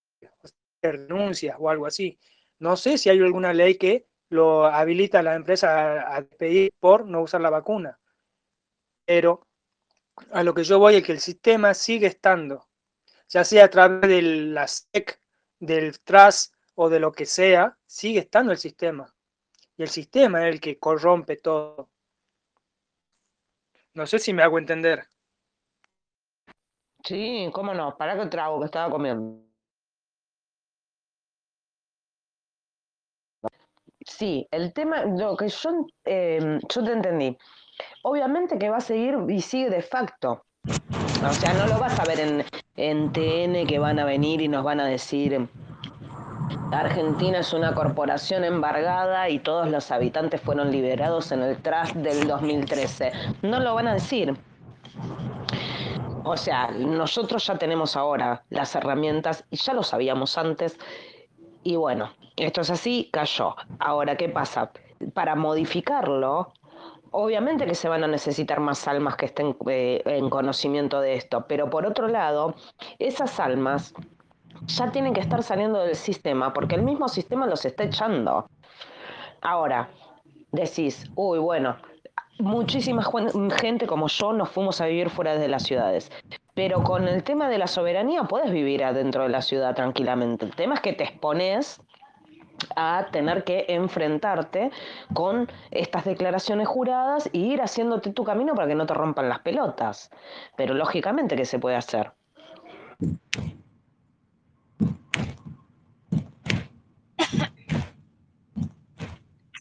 renuncias 0.81 1.55
o 1.59 1.69
algo 1.69 1.85
así. 1.85 2.19
No 2.59 2.77
sé 2.77 2.97
si 2.97 3.09
hay 3.09 3.19
alguna 3.19 3.53
ley 3.53 3.75
que 3.75 4.07
lo 4.31 4.65
habilita 4.65 5.19
a 5.19 5.23
la 5.23 5.35
empresa 5.35 6.15
a, 6.15 6.21
pedir 6.23 6.73
por 6.79 7.05
no 7.05 7.21
usar 7.21 7.41
la 7.41 7.49
vacuna. 7.49 7.99
Pero 9.05 9.45
a 10.31 10.43
lo 10.43 10.53
que 10.53 10.63
yo 10.63 10.79
voy 10.79 10.95
es 10.95 11.03
que 11.03 11.11
el 11.11 11.19
sistema 11.19 11.73
sigue 11.73 12.07
estando, 12.07 12.69
ya 13.27 13.43
sea 13.43 13.65
a 13.65 13.69
través 13.69 14.09
de 14.09 14.21
la 14.21 14.67
SEC, 14.67 15.21
del 15.59 15.99
TRAS 15.99 16.53
o 16.75 16.89
de 16.89 17.01
lo 17.01 17.11
que 17.11 17.25
sea, 17.25 17.77
sigue 17.85 18.21
estando 18.21 18.53
el 18.53 18.57
sistema. 18.57 19.13
Y 19.75 19.83
el 19.83 19.89
sistema 19.89 20.47
es 20.47 20.53
el 20.53 20.61
que 20.61 20.79
corrompe 20.79 21.35
todo. 21.35 21.89
No 23.93 24.07
sé 24.07 24.17
si 24.17 24.31
me 24.31 24.43
hago 24.43 24.59
entender. 24.59 25.09
Sí, 27.03 27.49
cómo 27.51 27.73
no, 27.73 27.97
para 27.97 28.17
que 28.17 28.27
trago 28.27 28.59
que 28.59 28.65
estaba 28.65 28.89
comiendo. 28.89 29.50
Sí, 34.17 34.47
el 34.51 34.73
tema, 34.73 35.05
lo 35.05 35.37
que 35.37 35.47
yo, 35.47 35.87
em, 36.05 36.59
yo 36.69 36.83
te 36.83 36.91
entendí. 36.91 37.37
Obviamente 38.03 38.59
que 38.59 38.69
va 38.69 38.77
a 38.77 38.81
seguir 38.81 39.17
y 39.29 39.41
sigue 39.41 39.69
de 39.69 39.81
facto. 39.81 40.43
O 40.67 41.33
sea, 41.33 41.53
no 41.53 41.65
lo 41.67 41.79
vas 41.79 41.99
a 41.99 42.03
ver 42.03 42.19
en, 42.19 42.45
en 42.75 43.11
TN 43.13 43.65
que 43.65 43.79
van 43.79 43.99
a 43.99 44.05
venir 44.05 44.41
y 44.41 44.47
nos 44.47 44.63
van 44.63 44.79
a 44.79 44.85
decir, 44.85 45.47
Argentina 46.71 47.39
es 47.39 47.53
una 47.53 47.73
corporación 47.73 48.43
embargada 48.43 49.29
y 49.29 49.39
todos 49.39 49.69
los 49.69 49.89
habitantes 49.91 50.41
fueron 50.41 50.71
liberados 50.71 51.31
en 51.31 51.41
el 51.41 51.57
tras 51.57 51.93
del 51.95 52.27
2013. 52.27 53.13
No 53.41 53.59
lo 53.59 53.73
van 53.73 53.87
a 53.87 53.93
decir. 53.93 54.35
O 56.23 56.37
sea, 56.37 56.69
nosotros 56.71 57.47
ya 57.47 57.57
tenemos 57.57 57.95
ahora 57.95 58.43
las 58.49 58.75
herramientas 58.75 59.45
y 59.49 59.55
ya 59.55 59.73
lo 59.73 59.83
sabíamos 59.83 60.37
antes 60.37 60.77
y 61.63 61.75
bueno, 61.75 62.11
esto 62.35 62.61
es 62.61 62.69
así, 62.69 63.09
cayó. 63.11 63.55
Ahora, 63.79 64.15
¿qué 64.15 64.29
pasa? 64.29 64.71
Para 65.13 65.35
modificarlo, 65.35 66.53
obviamente 67.11 67.65
que 67.65 67.75
se 67.75 67.89
van 67.89 68.03
a 68.03 68.07
necesitar 68.07 68.59
más 68.59 68.87
almas 68.87 69.15
que 69.15 69.25
estén 69.25 69.55
eh, 69.67 70.01
en 70.05 70.29
conocimiento 70.29 71.01
de 71.01 71.15
esto, 71.15 71.45
pero 71.47 71.69
por 71.69 71.85
otro 71.85 72.07
lado, 72.07 72.55
esas 72.99 73.39
almas 73.39 73.93
ya 74.65 74.91
tienen 74.91 75.13
que 75.13 75.21
estar 75.21 75.43
saliendo 75.43 75.79
del 75.79 75.95
sistema 75.95 76.53
porque 76.53 76.75
el 76.75 76.83
mismo 76.83 77.07
sistema 77.07 77.47
los 77.47 77.65
está 77.65 77.83
echando. 77.83 78.49
Ahora, 79.41 79.89
decís, 80.51 81.09
uy, 81.15 81.39
bueno, 81.39 81.77
muchísima 82.39 83.03
gente 83.55 83.87
como 83.87 84.07
yo 84.07 84.33
nos 84.33 84.49
fuimos 84.49 84.81
a 84.81 84.85
vivir 84.85 85.09
fuera 85.09 85.35
de 85.35 85.47
las 85.47 85.63
ciudades. 85.63 86.11
Pero 86.53 86.83
con 86.83 87.07
el 87.07 87.23
tema 87.23 87.49
de 87.49 87.57
la 87.57 87.67
soberanía 87.67 88.23
puedes 88.23 88.51
vivir 88.51 88.83
adentro 88.83 89.23
de 89.23 89.29
la 89.29 89.41
ciudad 89.41 89.73
tranquilamente. 89.75 90.45
El 90.45 90.55
tema 90.55 90.75
es 90.75 90.81
que 90.81 90.93
te 90.93 91.03
expones 91.03 91.81
a 92.75 93.07
tener 93.11 93.43
que 93.43 93.65
enfrentarte 93.69 94.71
con 95.13 95.49
estas 95.71 96.05
declaraciones 96.05 96.67
juradas 96.67 97.29
y 97.31 97.53
ir 97.53 97.61
haciéndote 97.61 98.11
tu 98.11 98.23
camino 98.23 98.53
para 98.53 98.67
que 98.67 98.75
no 98.75 98.85
te 98.85 98.93
rompan 98.93 99.29
las 99.29 99.39
pelotas. 99.39 100.11
Pero 100.55 100.73
lógicamente 100.73 101.35
que 101.35 101.45
se 101.45 101.59
puede 101.59 101.75
hacer. 101.75 102.11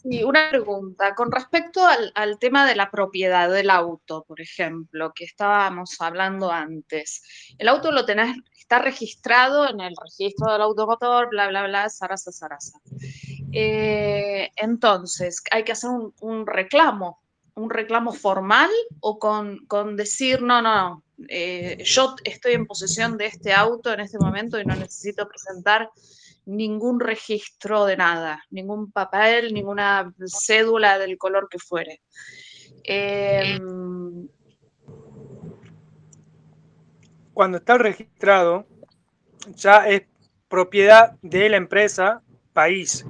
Sí, 0.03 0.25
una 0.25 0.49
pregunta. 0.51 1.15
Con 1.15 1.31
respecto 1.31 1.85
al, 1.85 2.11
al, 2.15 2.39
tema 2.39 2.67
de 2.67 2.75
la 2.75 2.91
propiedad 2.91 3.51
del 3.51 3.69
auto, 3.69 4.25
por 4.27 4.41
ejemplo, 4.41 5.13
que 5.15 5.25
estábamos 5.25 6.01
hablando 6.01 6.51
antes. 6.51 7.23
El 7.59 7.69
auto 7.69 7.93
lo 7.93 8.07
tenés, 8.07 8.37
está 8.59 8.79
registrado 8.79 9.69
en 9.69 9.81
el 9.81 9.95
registro 10.01 10.53
del 10.53 10.63
automotor, 10.63 11.29
bla, 11.29 11.49
bla, 11.49 11.67
bla, 11.67 11.91
zaraza, 11.91 12.33
zaraza. 12.33 12.79
Eh, 13.53 14.49
entonces, 14.57 15.43
hay 15.51 15.65
que 15.65 15.73
hacer 15.73 15.91
un, 15.91 16.15
un, 16.21 16.47
reclamo, 16.47 17.21
un 17.55 17.69
reclamo 17.69 18.13
formal 18.13 18.71
o 19.01 19.19
con, 19.19 19.67
con 19.67 19.97
decir, 19.97 20.41
no, 20.41 20.63
no, 20.63 21.05
eh, 21.29 21.83
yo 21.85 22.15
estoy 22.25 22.55
en 22.55 22.67
posesión 22.67 23.19
de 23.19 23.27
este 23.27 23.53
auto 23.53 23.93
en 23.93 24.01
este 24.01 24.19
momento 24.19 24.59
y 24.59 24.65
no 24.65 24.75
necesito 24.75 25.29
presentar 25.29 25.91
ningún 26.47 27.01
registro 27.01 27.85
de 27.85 27.97
nada, 27.97 28.43
ningún 28.51 28.91
papel, 28.91 29.53
ninguna 29.55 30.13
cédula 30.27 30.99
del 30.99 31.19
color 31.19 31.49
que 31.49 31.59
fuere. 31.59 32.01
Eh, 32.85 33.59
Cuando 37.33 37.59
está 37.59 37.79
registrado, 37.79 38.67
ya 39.55 39.89
es 39.89 40.03
propiedad 40.49 41.17
de 41.23 41.49
la 41.49 41.57
empresa 41.57 42.23
país. 42.53 43.07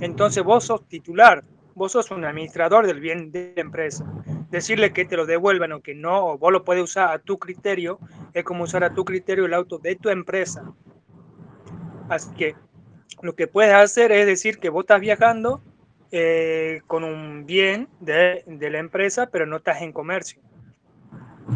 Entonces 0.00 0.42
vos 0.42 0.64
sos 0.64 0.88
titular, 0.88 1.44
vos 1.74 1.92
sos 1.92 2.10
un 2.10 2.24
administrador 2.24 2.86
del 2.86 3.00
bien 3.00 3.30
de 3.30 3.52
la 3.54 3.62
empresa. 3.62 4.04
Decirle 4.50 4.92
que 4.92 5.04
te 5.04 5.16
lo 5.16 5.26
devuelvan 5.26 5.72
o 5.72 5.82
que 5.82 5.94
no, 5.94 6.26
o 6.26 6.38
vos 6.38 6.52
lo 6.52 6.64
puedes 6.64 6.82
usar 6.82 7.12
a 7.12 7.18
tu 7.18 7.38
criterio, 7.38 8.00
es 8.32 8.44
como 8.44 8.64
usar 8.64 8.82
a 8.82 8.94
tu 8.94 9.04
criterio 9.04 9.44
el 9.44 9.54
auto 9.54 9.78
de 9.78 9.94
tu 9.96 10.08
empresa. 10.08 10.72
Así 12.08 12.30
que 12.34 12.54
lo 13.22 13.34
que 13.34 13.46
puedes 13.46 13.74
hacer 13.74 14.12
es 14.12 14.26
decir 14.26 14.58
que 14.58 14.68
vos 14.68 14.84
estás 14.84 15.00
viajando 15.00 15.60
eh, 16.10 16.80
con 16.86 17.04
un 17.04 17.44
bien 17.46 17.88
de, 18.00 18.42
de, 18.46 18.70
la 18.70 18.78
empresa, 18.78 19.28
pero 19.30 19.46
no 19.46 19.56
estás 19.56 19.82
en 19.82 19.92
comercio. 19.92 20.40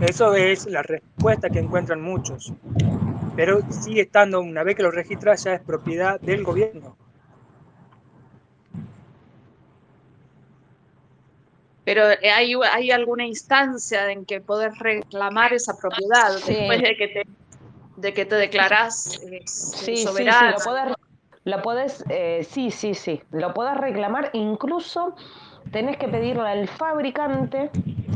Eso 0.00 0.34
es 0.34 0.66
la 0.66 0.82
respuesta 0.82 1.48
que 1.48 1.58
encuentran 1.58 2.00
muchos. 2.00 2.52
Pero 3.36 3.60
sigue 3.70 4.02
estando, 4.02 4.40
una 4.40 4.62
vez 4.62 4.76
que 4.76 4.82
lo 4.82 4.90
registras, 4.90 5.44
ya 5.44 5.54
es 5.54 5.60
propiedad 5.60 6.20
del 6.20 6.44
gobierno. 6.44 6.96
Pero 11.84 12.04
hay, 12.06 12.54
hay 12.72 12.90
alguna 12.90 13.26
instancia 13.26 14.10
en 14.12 14.24
que 14.24 14.40
poder 14.40 14.72
reclamar 14.78 15.52
esa 15.52 15.76
propiedad 15.76 16.36
sí. 16.38 16.54
después 16.54 16.82
de 16.82 16.96
que 16.96 17.08
te 17.08 17.26
de 18.02 18.12
que 18.12 18.26
te 18.26 18.34
declaras 18.34 19.20
eh, 19.22 19.42
sí. 19.46 19.96
Sí, 19.96 20.06
sí, 20.06 20.24
lo 20.24 20.56
puedes, 20.64 20.94
lo 21.44 21.62
puedes 21.62 22.04
eh, 22.10 22.44
sí, 22.48 22.70
sí, 22.70 22.94
sí, 22.94 23.22
lo 23.30 23.54
puedes 23.54 23.76
reclamar, 23.76 24.30
incluso 24.32 25.14
tenés 25.70 25.96
que 25.96 26.08
pedirle 26.08 26.48
al 26.48 26.68
fabricante, 26.68 27.70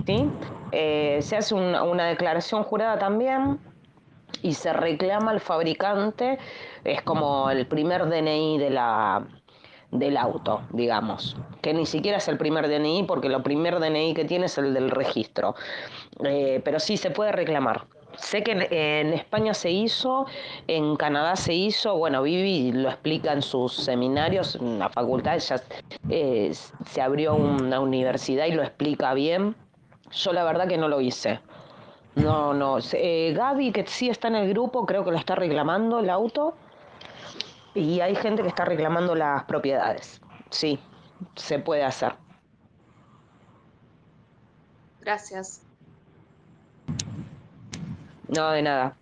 ¿sí? 0.05 0.29
Eh, 0.73 1.21
se 1.23 1.37
hace 1.37 1.55
una, 1.55 1.85
una, 1.85 2.07
declaración 2.07 2.65
jurada 2.65 2.99
también 2.99 3.61
y 4.43 4.55
se 4.55 4.73
reclama 4.73 5.31
al 5.31 5.41
fabricante, 5.41 6.39
es 6.83 7.01
como 7.03 7.49
el 7.49 7.67
primer 7.67 8.07
DNI 8.07 8.59
de 8.59 8.71
la, 8.71 9.25
del 9.93 10.17
auto, 10.17 10.63
digamos, 10.73 11.37
que 11.63 11.73
ni 11.73 11.87
siquiera 11.87 12.19
es 12.19 12.27
el 12.27 12.39
primer 12.39 12.69
DNI 12.69 13.05
porque 13.05 13.29
lo 13.29 13.45
primer 13.45 13.79
DNI 13.79 14.15
que 14.15 14.25
tiene 14.25 14.47
es 14.47 14.59
el 14.59 14.75
del 14.75 14.91
registro, 14.91 15.55
eh, 16.25 16.61
pero 16.65 16.81
sí 16.81 16.97
se 16.97 17.13
puede 17.13 17.31
reclamar. 17.31 17.87
Sé 18.17 18.43
que 18.43 18.53
en, 18.53 19.13
España 19.13 19.55
se 19.55 19.71
hizo, 19.71 20.27
en 20.67 20.97
Canadá 20.97 21.37
se 21.37 21.55
hizo, 21.55 21.97
bueno, 21.97 22.23
Vivi 22.23 22.73
lo 22.73 22.89
explica 22.89 23.33
en 23.33 23.43
sus 23.43 23.75
seminarios, 23.75 24.57
en 24.57 24.79
la 24.79 24.89
facultad 24.89 25.39
ya 25.39 25.63
eh, 26.09 26.53
se 26.91 27.03
abrió 27.03 27.35
una 27.35 27.81
universidad 27.81 28.47
y 28.47 28.53
lo 28.53 28.63
explica 28.63 29.13
bien. 29.15 29.55
Yo 30.13 30.33
la 30.33 30.45
verdad 30.45 30.67
que 30.67 30.79
no 30.79 30.89
lo 30.89 31.01
hice. 31.01 31.41
No, 32.15 32.55
no. 32.55 32.79
Eh, 32.93 33.35
Gaby, 33.37 33.73
que 33.73 33.87
sí 33.87 34.09
está 34.09 34.29
en 34.29 34.37
el 34.37 34.49
grupo, 34.49 34.87
creo 34.87 35.05
que 35.05 35.11
lo 35.11 35.19
está 35.19 35.35
reclamando 35.35 35.99
el 36.01 36.09
auto. 36.09 36.55
Y 37.75 38.01
hay 38.01 38.15
gente 38.17 38.43
que 38.43 38.49
está 38.49 38.65
reclamando 38.65 39.15
las 39.15 39.45
propiedades. 39.45 40.21
Sí, 40.51 40.79
se 41.35 41.59
puede 41.59 41.85
hacer. 41.85 42.15
Gracias. 45.01 45.66
No, 48.29 48.51
de 48.51 48.63
nada. 48.63 48.97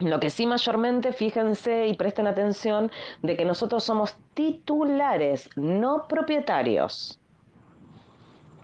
Lo 0.00 0.20
que 0.20 0.30
sí 0.30 0.46
mayormente, 0.46 1.12
fíjense 1.12 1.88
y 1.88 1.94
presten 1.94 2.26
atención 2.26 2.90
de 3.22 3.36
que 3.36 3.44
nosotros 3.44 3.82
somos 3.82 4.16
titulares, 4.34 5.50
no 5.56 6.06
propietarios. 6.06 7.18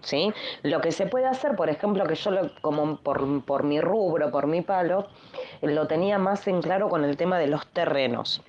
¿Sí? 0.01 0.31
Lo 0.61 0.81
que 0.81 0.91
se 0.91 1.07
puede 1.07 1.25
hacer, 1.25 1.55
por 1.55 1.67
ejemplo, 1.69 2.05
que 2.05 2.15
yo 2.15 2.29
lo, 2.29 2.51
como 2.61 2.97
por, 2.97 3.43
por 3.43 3.63
mi 3.63 3.81
rubro, 3.81 4.29
por 4.29 4.45
mi 4.45 4.61
palo, 4.61 5.07
lo 5.61 5.87
tenía 5.87 6.19
más 6.19 6.47
en 6.47 6.61
claro 6.61 6.89
con 6.89 7.03
el 7.03 7.17
tema 7.17 7.39
de 7.39 7.47
los 7.47 7.65
terrenos 7.67 8.43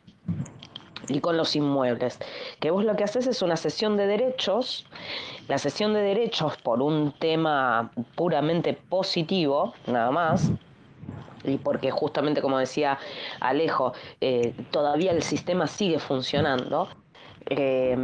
y 1.08 1.20
con 1.20 1.36
los 1.36 1.56
inmuebles. 1.56 2.18
Que 2.60 2.70
vos 2.70 2.84
lo 2.84 2.94
que 2.94 3.04
haces 3.04 3.26
es 3.26 3.42
una 3.42 3.56
sesión 3.56 3.96
de 3.96 4.06
derechos, 4.06 4.86
la 5.48 5.58
sesión 5.58 5.94
de 5.94 6.02
derechos 6.02 6.56
por 6.58 6.82
un 6.82 7.12
tema 7.12 7.90
puramente 8.14 8.74
positivo, 8.74 9.74
nada 9.86 10.10
más, 10.10 10.52
y 11.44 11.58
porque 11.58 11.90
justamente 11.90 12.42
como 12.42 12.58
decía 12.58 12.98
Alejo, 13.40 13.92
eh, 14.20 14.54
todavía 14.70 15.12
el 15.12 15.22
sistema 15.22 15.66
sigue 15.66 15.98
funcionando. 15.98 16.88
Eh, 17.48 17.96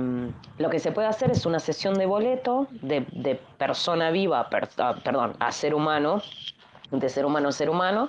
lo 0.58 0.70
que 0.70 0.78
se 0.78 0.92
puede 0.92 1.08
hacer 1.08 1.32
es 1.32 1.46
una 1.46 1.58
sesión 1.58 1.94
de 1.94 2.06
boleto 2.06 2.68
de, 2.70 3.40
persona 3.58 4.10
viva, 4.10 4.48
per, 4.48 4.68
perdón, 5.02 5.34
a 5.40 5.50
ser 5.50 5.74
humano, 5.74 6.22
de 6.92 7.08
ser 7.08 7.26
humano 7.26 7.48
a 7.48 7.52
ser 7.52 7.68
humano. 7.68 8.08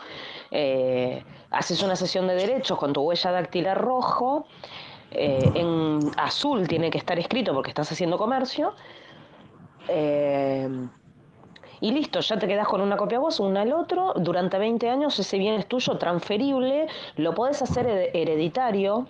Eh, 0.52 1.24
haces 1.50 1.82
una 1.82 1.96
sesión 1.96 2.28
de 2.28 2.36
derechos 2.36 2.78
con 2.78 2.94
tu 2.94 3.02
huella 3.02 3.32
dactilar 3.32 3.80
rojo, 3.80 4.46
eh, 5.12 5.52
en 5.54 6.00
azul 6.18 6.68
tiene 6.68 6.90
que 6.90 6.98
estar 6.98 7.20
escrito 7.20 7.54
porque 7.54 7.70
estás 7.70 7.92
haciendo 7.92 8.18
comercio. 8.18 8.74
Eh, 9.88 10.68
y 11.84 11.92
listo, 11.92 12.22
ya 12.22 12.40
te 12.40 12.48
quedas 12.48 12.66
con 12.66 12.80
una 12.80 12.96
copia 12.96 13.20
vos, 13.20 13.42
una 13.42 13.64
al 13.64 13.74
otro. 13.74 14.14
Durante 14.16 14.58
20 14.58 14.90
años 14.90 15.20
ese 15.20 15.38
bien 15.38 15.56
es 15.56 15.68
tuyo, 15.68 15.98
transferible. 15.98 16.88
Lo 17.18 17.36
podés 17.36 17.62
hacer 17.62 17.86
hereditario. 18.14 19.06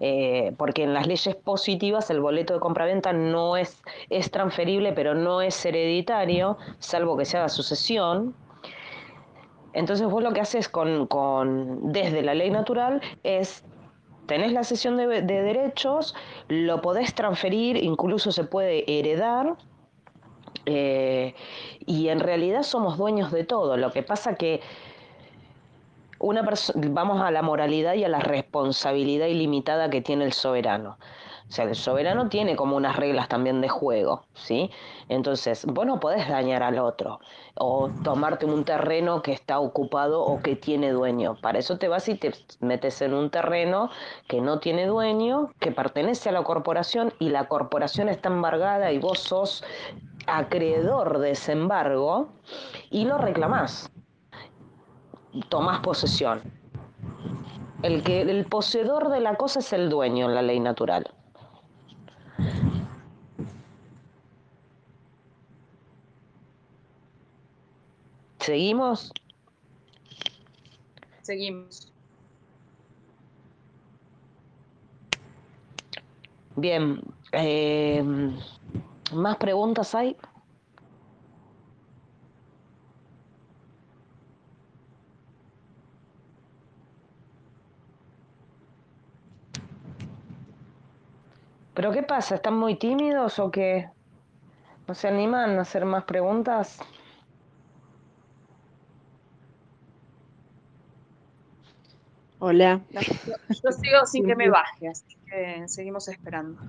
Eh, 0.00 0.54
porque 0.58 0.82
en 0.82 0.92
las 0.92 1.06
leyes 1.06 1.36
positivas 1.36 2.10
el 2.10 2.20
boleto 2.20 2.52
de 2.52 2.58
compraventa 2.58 3.12
no 3.12 3.56
es, 3.56 3.80
es 4.10 4.32
transferible, 4.32 4.92
pero 4.92 5.14
no 5.14 5.40
es 5.40 5.64
hereditario, 5.64 6.58
salvo 6.80 7.16
que 7.16 7.24
se 7.24 7.36
haga 7.36 7.48
sucesión. 7.48 8.34
Entonces 9.72 10.08
vos 10.08 10.24
lo 10.24 10.32
que 10.32 10.40
haces 10.40 10.68
con, 10.68 11.06
con, 11.06 11.92
desde 11.92 12.22
la 12.22 12.34
ley 12.34 12.50
natural 12.50 13.00
es 13.22 13.64
tenés 14.26 14.50
la 14.50 14.64
sesión 14.64 14.96
de, 14.96 15.06
de, 15.06 15.42
derechos, 15.42 16.16
lo 16.48 16.80
podés 16.80 17.14
transferir, 17.14 17.76
incluso 17.76 18.32
se 18.32 18.42
puede 18.42 18.84
heredar, 18.98 19.56
eh, 20.66 21.34
y 21.86 22.08
en 22.08 22.20
realidad 22.20 22.62
somos 22.62 22.98
dueños 22.98 23.32
de 23.32 23.44
todo. 23.44 23.76
Lo 23.76 23.92
que 23.92 24.02
pasa 24.02 24.34
que 24.34 24.60
una 26.18 26.48
vamos 26.74 27.22
a 27.22 27.30
la 27.30 27.42
moralidad 27.42 27.94
y 27.94 28.04
a 28.04 28.08
la 28.08 28.20
responsabilidad 28.20 29.26
ilimitada 29.26 29.90
que 29.90 30.00
tiene 30.00 30.24
el 30.24 30.32
soberano. 30.32 30.98
O 31.48 31.52
sea, 31.52 31.64
el 31.64 31.76
soberano 31.76 32.28
tiene 32.28 32.56
como 32.56 32.76
unas 32.76 32.96
reglas 32.96 33.28
también 33.28 33.60
de 33.60 33.68
juego, 33.68 34.24
¿sí? 34.34 34.68
Entonces, 35.08 35.64
vos 35.64 35.86
no 35.86 36.00
podés 36.00 36.28
dañar 36.28 36.64
al 36.64 36.80
otro 36.80 37.20
o 37.54 37.88
tomarte 38.02 38.46
un 38.46 38.64
terreno 38.64 39.22
que 39.22 39.32
está 39.32 39.60
ocupado 39.60 40.22
o 40.22 40.42
que 40.42 40.56
tiene 40.56 40.90
dueño. 40.90 41.36
Para 41.40 41.60
eso 41.60 41.78
te 41.78 41.86
vas 41.86 42.08
y 42.08 42.16
te 42.16 42.32
metes 42.58 43.00
en 43.00 43.14
un 43.14 43.30
terreno 43.30 43.90
que 44.26 44.40
no 44.40 44.58
tiene 44.58 44.86
dueño, 44.86 45.52
que 45.60 45.70
pertenece 45.70 46.30
a 46.30 46.32
la 46.32 46.42
corporación 46.42 47.14
y 47.20 47.28
la 47.28 47.46
corporación 47.46 48.08
está 48.08 48.28
embargada 48.28 48.90
y 48.90 48.98
vos 48.98 49.20
sos 49.20 49.62
acreedor 50.26 51.18
de 51.18 51.32
ese 51.32 51.52
embargo 51.52 52.28
y 52.90 53.04
lo 53.04 53.18
reclamás. 53.18 53.90
Tomás 55.48 55.80
posesión. 55.80 56.40
El, 57.82 58.02
que, 58.02 58.22
el 58.22 58.46
poseedor 58.46 59.10
de 59.10 59.20
la 59.20 59.36
cosa 59.36 59.60
es 59.60 59.72
el 59.72 59.90
dueño 59.90 60.26
en 60.26 60.34
la 60.34 60.42
ley 60.42 60.60
natural. 60.60 61.10
¿Seguimos? 68.38 69.12
seguimos. 71.26 71.92
Bien, 76.54 77.02
eh, 77.32 78.02
¿más 79.12 79.36
preguntas 79.36 79.94
hay? 79.94 80.16
¿Pero 91.74 91.92
qué 91.92 92.02
pasa? 92.02 92.36
¿Están 92.36 92.56
muy 92.56 92.76
tímidos 92.76 93.38
o 93.38 93.50
qué? 93.50 93.90
¿No 94.88 94.94
se 94.94 95.08
animan 95.08 95.58
a 95.58 95.62
hacer 95.62 95.84
más 95.84 96.04
preguntas? 96.04 96.78
Hola. 102.38 102.80
Yo, 102.90 103.00
yo 103.48 103.72
sigo 103.72 104.06
sin 104.06 104.26
que 104.26 104.36
me 104.36 104.48
baje, 104.48 104.88
así 104.88 105.16
que 105.26 105.68
seguimos 105.68 106.08
esperando. 106.08 106.60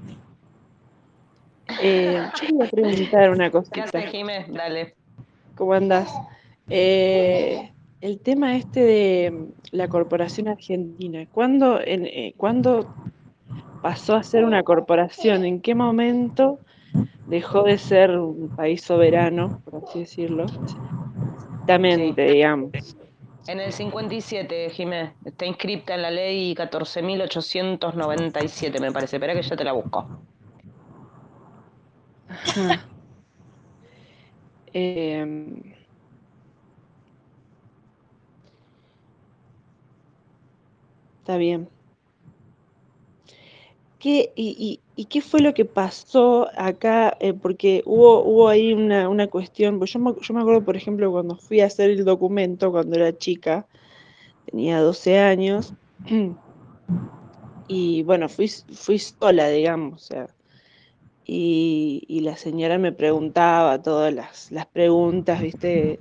Eh, 1.82 2.22
yo 2.42 2.48
quería 2.48 2.70
preguntar 2.70 3.30
una 3.30 3.46
¿Qué 3.46 3.52
cosita. 3.52 3.84
haces, 3.84 4.06
Jimé? 4.10 4.46
Dale. 4.50 4.96
¿Cómo 5.56 5.74
andás? 5.74 6.12
Eh, 6.70 7.72
el 8.02 8.20
tema 8.20 8.56
este 8.56 8.82
de 8.82 9.48
la 9.72 9.88
corporación 9.88 10.48
argentina, 10.48 11.26
¿cuándo, 11.32 11.80
en, 11.84 12.06
eh, 12.06 12.34
¿cuándo 12.38 12.88
pasó 13.82 14.16
a 14.16 14.24
ser 14.24 14.46
una 14.46 14.64
corporación? 14.64 15.46
¿En 15.46 15.62
qué 15.62 15.76
momento 15.76 16.60
dejó 17.28 17.64
de 17.64 17.78
ser 17.78 18.18
un 18.18 18.50
país 18.50 18.82
soberano, 18.84 19.62
por 19.66 19.84
así 19.84 20.00
decirlo? 20.00 20.46
Exactamente, 20.46 22.32
digamos. 22.32 22.72
En 23.48 23.60
el 23.62 23.72
57, 23.72 24.70
Jimé, 24.72 25.14
está 25.24 25.46
inscripta 25.46 25.96
en 25.96 26.02
la 26.02 26.12
ley 26.12 26.54
14.897, 26.54 28.80
me 28.80 28.92
parece. 28.92 29.16
Espera 29.16 29.34
que 29.34 29.42
ya 29.42 29.56
te 29.56 29.64
la 29.64 29.72
busco. 29.72 30.06
Em, 34.74 35.74
está 41.20 41.38
bien. 41.38 41.70
¿Qué, 44.00 44.32
y, 44.36 44.82
y- 44.96 45.02
y 45.02 45.06
qué 45.06 45.22
fue 45.22 45.42
lo 45.42 45.54
que 45.54 45.66
pasó 45.66 46.48
acá? 46.56 47.18
Eh, 47.20 47.34
porque 47.34 47.82
hubo, 47.86 48.24
hubo 48.24 48.48
ahí 48.50 48.74
una, 48.74 49.10
una 49.10 49.28
cuestión, 49.28 49.80
pues 49.80 49.92
yo 49.94 50.00
me, 50.00 50.14
yo 50.22 50.34
me 50.34 50.42
acuerdo, 50.42 50.64
por 50.66 50.78
ejemplo, 50.78 51.12
cuando 51.12 51.36
fui 51.38 51.62
a 51.62 51.66
hacer 51.68 51.90
el 51.92 52.06
documento 52.06 52.72
cuando 52.72 52.96
era 52.96 53.18
chica, 53.18 53.68
tenía 54.46 54.82
12 54.82 55.20
años, 55.20 55.76
y 57.68 58.04
bueno, 58.04 58.30
fui, 58.30 58.48
fui 58.74 59.00
sola, 59.00 59.50
digamos, 59.50 60.04
o 60.04 60.06
sea, 60.06 60.36
y, 61.30 62.22
la 62.22 62.38
señora 62.38 62.78
me 62.78 62.94
preguntaba 62.94 63.82
todas 63.82 64.14
las, 64.14 64.50
las 64.52 64.66
preguntas, 64.66 65.42
¿viste? 65.42 66.00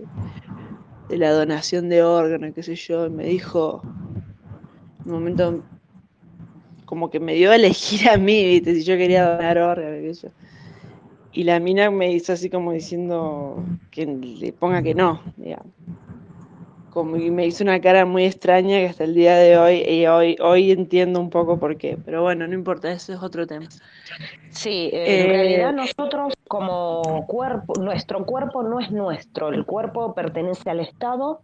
De 1.09 1.19
la 1.19 1.33
donación 1.33 1.89
de 1.89 2.03
órganos, 2.05 2.55
qué 2.55 2.63
sé 2.63 2.77
yo, 2.77 3.07
y 3.07 3.11
me 3.11 3.25
dijo, 3.25 3.83
en 5.05 5.11
un 5.11 5.13
momento, 5.13 5.65
como 6.85 7.11
que 7.11 7.19
me 7.19 7.35
dio 7.35 7.51
a 7.51 7.57
elegir 7.57 8.09
a 8.09 8.17
mí, 8.17 8.45
¿viste? 8.45 8.77
Si 8.77 8.85
yo 8.85 8.97
quería 8.97 9.29
donar 9.29 9.59
órganos, 9.59 10.01
qué 10.01 10.15
sé 10.15 10.29
yo. 10.29 10.33
Y 11.33 11.43
la 11.45 11.61
mina 11.61 11.91
me 11.91 12.13
hizo 12.13 12.33
así 12.33 12.49
como 12.49 12.73
diciendo 12.73 13.63
que 13.91 14.07
le 14.07 14.53
ponga 14.53 14.81
que 14.81 14.95
no, 14.95 15.21
digamos. 15.37 15.67
Como 16.91 17.19
y 17.19 17.31
me 17.31 17.47
hizo 17.47 17.63
una 17.63 17.79
cara 17.79 18.07
muy 18.07 18.25
extraña 18.25 18.79
que 18.79 18.87
hasta 18.87 19.05
el 19.05 19.15
día 19.15 19.37
de 19.37 19.59
hoy, 19.59 19.83
y 19.87 20.07
hoy, 20.07 20.37
hoy 20.41 20.71
entiendo 20.71 21.21
un 21.21 21.29
poco 21.29 21.59
por 21.59 21.77
qué. 21.77 21.99
Pero 22.03 22.23
bueno, 22.23 22.47
no 22.47 22.55
importa, 22.55 22.91
eso 22.91 23.13
es 23.13 23.23
otro 23.23 23.47
tema. 23.47 23.69
Sí, 24.51 24.91
en 24.93 25.27
Eh, 25.27 25.29
realidad 25.29 25.73
nosotros 25.73 26.33
como 26.49 27.27
cuerpo, 27.27 27.75
nuestro 27.81 28.25
cuerpo 28.25 28.63
no 28.63 28.81
es 28.81 28.91
nuestro, 28.91 29.49
el 29.49 29.65
cuerpo 29.67 30.15
pertenece 30.15 30.71
al 30.71 30.81
Estado 30.81 31.41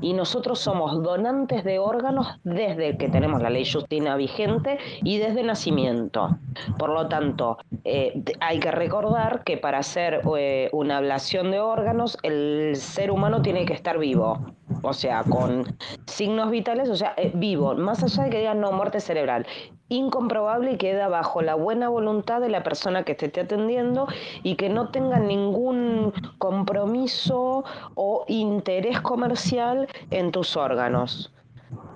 y 0.00 0.12
nosotros 0.12 0.60
somos 0.60 1.02
donantes 1.02 1.64
de 1.64 1.78
órganos 1.78 2.38
desde 2.44 2.96
que 2.96 3.08
tenemos 3.08 3.42
la 3.42 3.50
ley 3.50 3.64
Justina 3.70 4.16
vigente 4.16 4.78
y 5.02 5.18
desde 5.18 5.42
nacimiento. 5.42 6.38
Por 6.78 6.90
lo 6.90 7.08
tanto, 7.08 7.58
eh, 7.84 8.22
hay 8.40 8.60
que 8.60 8.70
recordar 8.70 9.42
que 9.44 9.56
para 9.56 9.78
hacer 9.78 10.20
eh, 10.36 10.68
una 10.72 10.98
ablación 10.98 11.50
de 11.50 11.60
órganos, 11.60 12.18
el 12.22 12.74
ser 12.76 13.10
humano 13.10 13.42
tiene 13.42 13.64
que 13.64 13.72
estar 13.72 13.98
vivo. 13.98 14.38
O 14.82 14.92
sea, 14.92 15.24
con 15.24 15.64
signos 16.06 16.50
vitales, 16.50 16.88
o 16.90 16.94
sea, 16.94 17.14
eh, 17.16 17.32
vivo, 17.34 17.74
más 17.74 18.02
allá 18.04 18.24
de 18.24 18.30
que 18.30 18.38
digan 18.38 18.60
no, 18.60 18.70
muerte 18.70 19.00
cerebral, 19.00 19.46
incomprobable 19.88 20.72
y 20.72 20.76
queda 20.76 21.08
bajo 21.08 21.42
la 21.42 21.54
buena 21.54 21.88
voluntad 21.88 22.40
de 22.40 22.48
la 22.48 22.62
persona 22.62 23.04
que 23.04 23.14
te 23.14 23.26
esté 23.26 23.40
atendiendo 23.40 24.06
y 24.42 24.56
que 24.56 24.68
no 24.68 24.90
tenga 24.90 25.18
ningún 25.18 26.12
compromiso 26.38 27.64
o 27.94 28.24
interés 28.28 29.00
comercial 29.00 29.88
en 30.10 30.32
tus 30.32 30.56
órganos. 30.56 31.32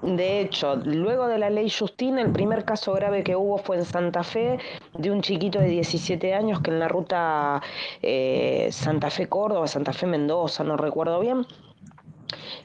De 0.03 0.41
hecho, 0.41 0.77
luego 0.77 1.29
de 1.29 1.39
la 1.39 1.49
ley 1.49 1.71
Justina, 1.71 2.23
el 2.23 2.33
primer 2.33 2.65
caso 2.65 2.93
grave 2.93 3.23
que 3.23 3.37
hubo 3.37 3.59
fue 3.59 3.77
en 3.77 3.85
Santa 3.85 4.25
Fe, 4.25 4.59
de 4.99 5.11
un 5.13 5.23
chiquito 5.23 5.61
de 5.61 5.69
17 5.69 6.35
años 6.35 6.61
que 6.61 6.73
en 6.73 6.81
la 6.81 6.89
ruta 6.89 7.63
eh, 8.03 8.69
Santa 8.73 9.11
Fe-Córdoba, 9.11 9.69
Santa 9.69 9.93
Fe-Mendoza, 9.93 10.65
no 10.65 10.77
recuerdo 10.77 11.21
bien, 11.21 11.47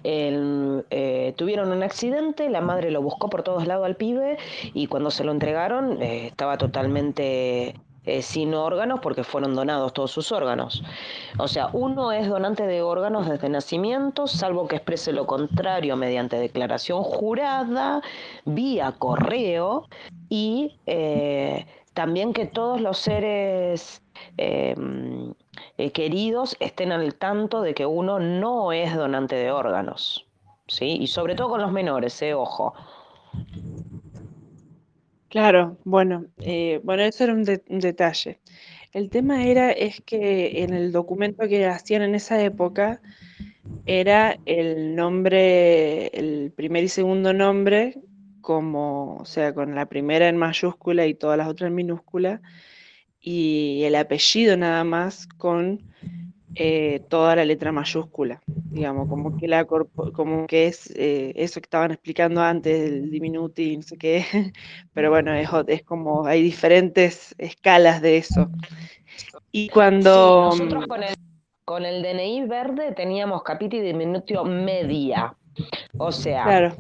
eh, 0.04 1.34
tuvieron 1.36 1.72
un 1.72 1.84
accidente, 1.84 2.50
la 2.50 2.62
madre 2.62 2.92
lo 2.92 3.02
buscó 3.02 3.30
por 3.30 3.44
todos 3.44 3.68
lados 3.68 3.86
al 3.86 3.96
pibe 3.96 4.38
y 4.74 4.88
cuando 4.88 5.12
se 5.12 5.24
lo 5.24 5.32
entregaron 5.32 6.02
eh, 6.02 6.28
estaba 6.28 6.58
totalmente 6.58 7.76
eh, 8.06 8.22
sin 8.22 8.54
órganos 8.54 9.00
porque 9.02 9.24
fueron 9.24 9.56
donados 9.56 9.94
todos 9.94 10.12
sus 10.12 10.32
órganos. 10.32 10.84
O 11.38 11.48
sea, 11.48 11.70
uno 11.74 12.12
es 12.12 12.28
donante 12.28 12.66
de 12.66 12.82
órganos 12.82 13.28
desde 13.28 13.50
nacimiento, 13.50 14.28
salvo 14.28 14.68
que 14.68 14.78
exprese 14.78 15.12
lo 15.12 15.26
contrario 15.26 15.96
mediante 15.96 16.38
declaración 16.38 17.04
jurada, 17.04 18.02
vía 18.46 18.94
correo 18.98 19.88
y 20.30 20.78
también 21.98 22.32
que 22.32 22.46
todos 22.46 22.80
los 22.80 23.00
seres 23.00 24.04
eh, 24.38 24.76
eh, 25.78 25.92
queridos 25.92 26.56
estén 26.60 26.92
al 26.92 27.16
tanto 27.16 27.62
de 27.62 27.74
que 27.74 27.86
uno 27.86 28.20
no 28.20 28.72
es 28.72 28.96
donante 28.96 29.36
de 29.36 29.52
órganos. 29.52 30.28
¿sí? 30.68 30.98
Y 31.00 31.08
sobre 31.08 31.36
todo 31.36 31.50
con 31.50 31.62
los 31.62 31.72
menores, 31.72 32.22
eh, 32.22 32.34
ojo. 32.34 32.74
Claro, 35.30 35.78
bueno, 35.84 36.26
eh, 36.40 36.80
bueno, 36.84 37.04
eso 37.04 37.26
era 37.26 37.34
un 37.34 37.44
detalle. 37.44 38.40
El 38.94 39.10
tema 39.10 39.46
era, 39.46 39.72
es 39.72 40.02
que 40.02 40.64
en 40.64 40.74
el 40.74 40.92
documento 40.92 41.48
que 41.48 41.66
hacían 41.66 42.02
en 42.02 42.16
esa 42.16 42.42
época 42.42 43.02
era 43.86 44.38
el 44.46 44.96
nombre, 44.96 46.08
el 46.08 46.52
primer 46.56 46.86
y 46.86 46.88
segundo 46.88 47.34
nombre, 47.34 48.00
como, 48.42 49.18
o 49.18 49.26
sea, 49.26 49.54
con 49.54 49.76
la 49.76 49.88
primera 49.88 50.30
en 50.30 50.38
mayúscula 50.38 51.06
y 51.06 51.14
todas 51.14 51.38
las 51.38 51.50
otras 51.50 51.68
en 51.68 51.76
minúscula, 51.76 52.42
y 53.30 53.84
el 53.84 53.96
apellido 53.96 54.56
nada 54.58 54.86
más 54.86 55.28
con 55.28 55.84
eh, 56.56 57.02
toda 57.10 57.36
la 57.36 57.46
letra 57.46 57.72
mayúscula, 57.72 58.42
digamos, 58.48 59.10
como 59.10 59.38
que 59.38 59.48
la 59.48 59.66
corpo- 59.66 60.12
como 60.14 60.48
que 60.48 60.68
es 60.68 60.92
eh, 60.96 61.34
eso 61.36 61.60
que 61.62 61.66
estaban 61.66 61.92
explicando 61.92 62.42
antes, 62.42 62.90
el 62.90 63.12
diminuti, 63.12 63.78
no 63.78 63.84
sé 63.84 63.98
qué, 63.98 64.26
pero 64.94 65.10
bueno, 65.10 65.34
es, 65.34 65.50
como 65.84 66.26
hay 66.26 66.42
diferentes 66.42 67.36
escalas 67.38 68.02
de 68.02 68.18
eso. 68.18 68.50
Y 69.52 69.70
Sí, 69.70 69.74
cuando 69.74 70.46
nosotros 70.46 70.88
con 70.88 71.04
el, 71.04 71.14
con 71.66 71.86
el 71.86 72.02
DNI 72.02 72.46
verde 72.48 72.94
teníamos 72.94 73.44
capiti 73.44 73.82
diminutio 73.82 74.44
media. 74.46 75.36
O 75.98 76.12
sea, 76.12 76.44
claro, 76.44 76.76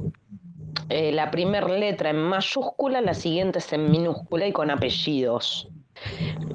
eh, 0.90 1.12
la 1.12 1.32
primera 1.32 1.68
letra 1.68 2.10
en 2.10 2.18
mayúscula, 2.18 3.02
la 3.02 3.14
siguiente 3.14 3.60
es 3.60 3.72
en 3.74 3.90
minúscula 3.92 4.48
y 4.48 4.52
con 4.54 4.70
apellidos. 4.72 5.72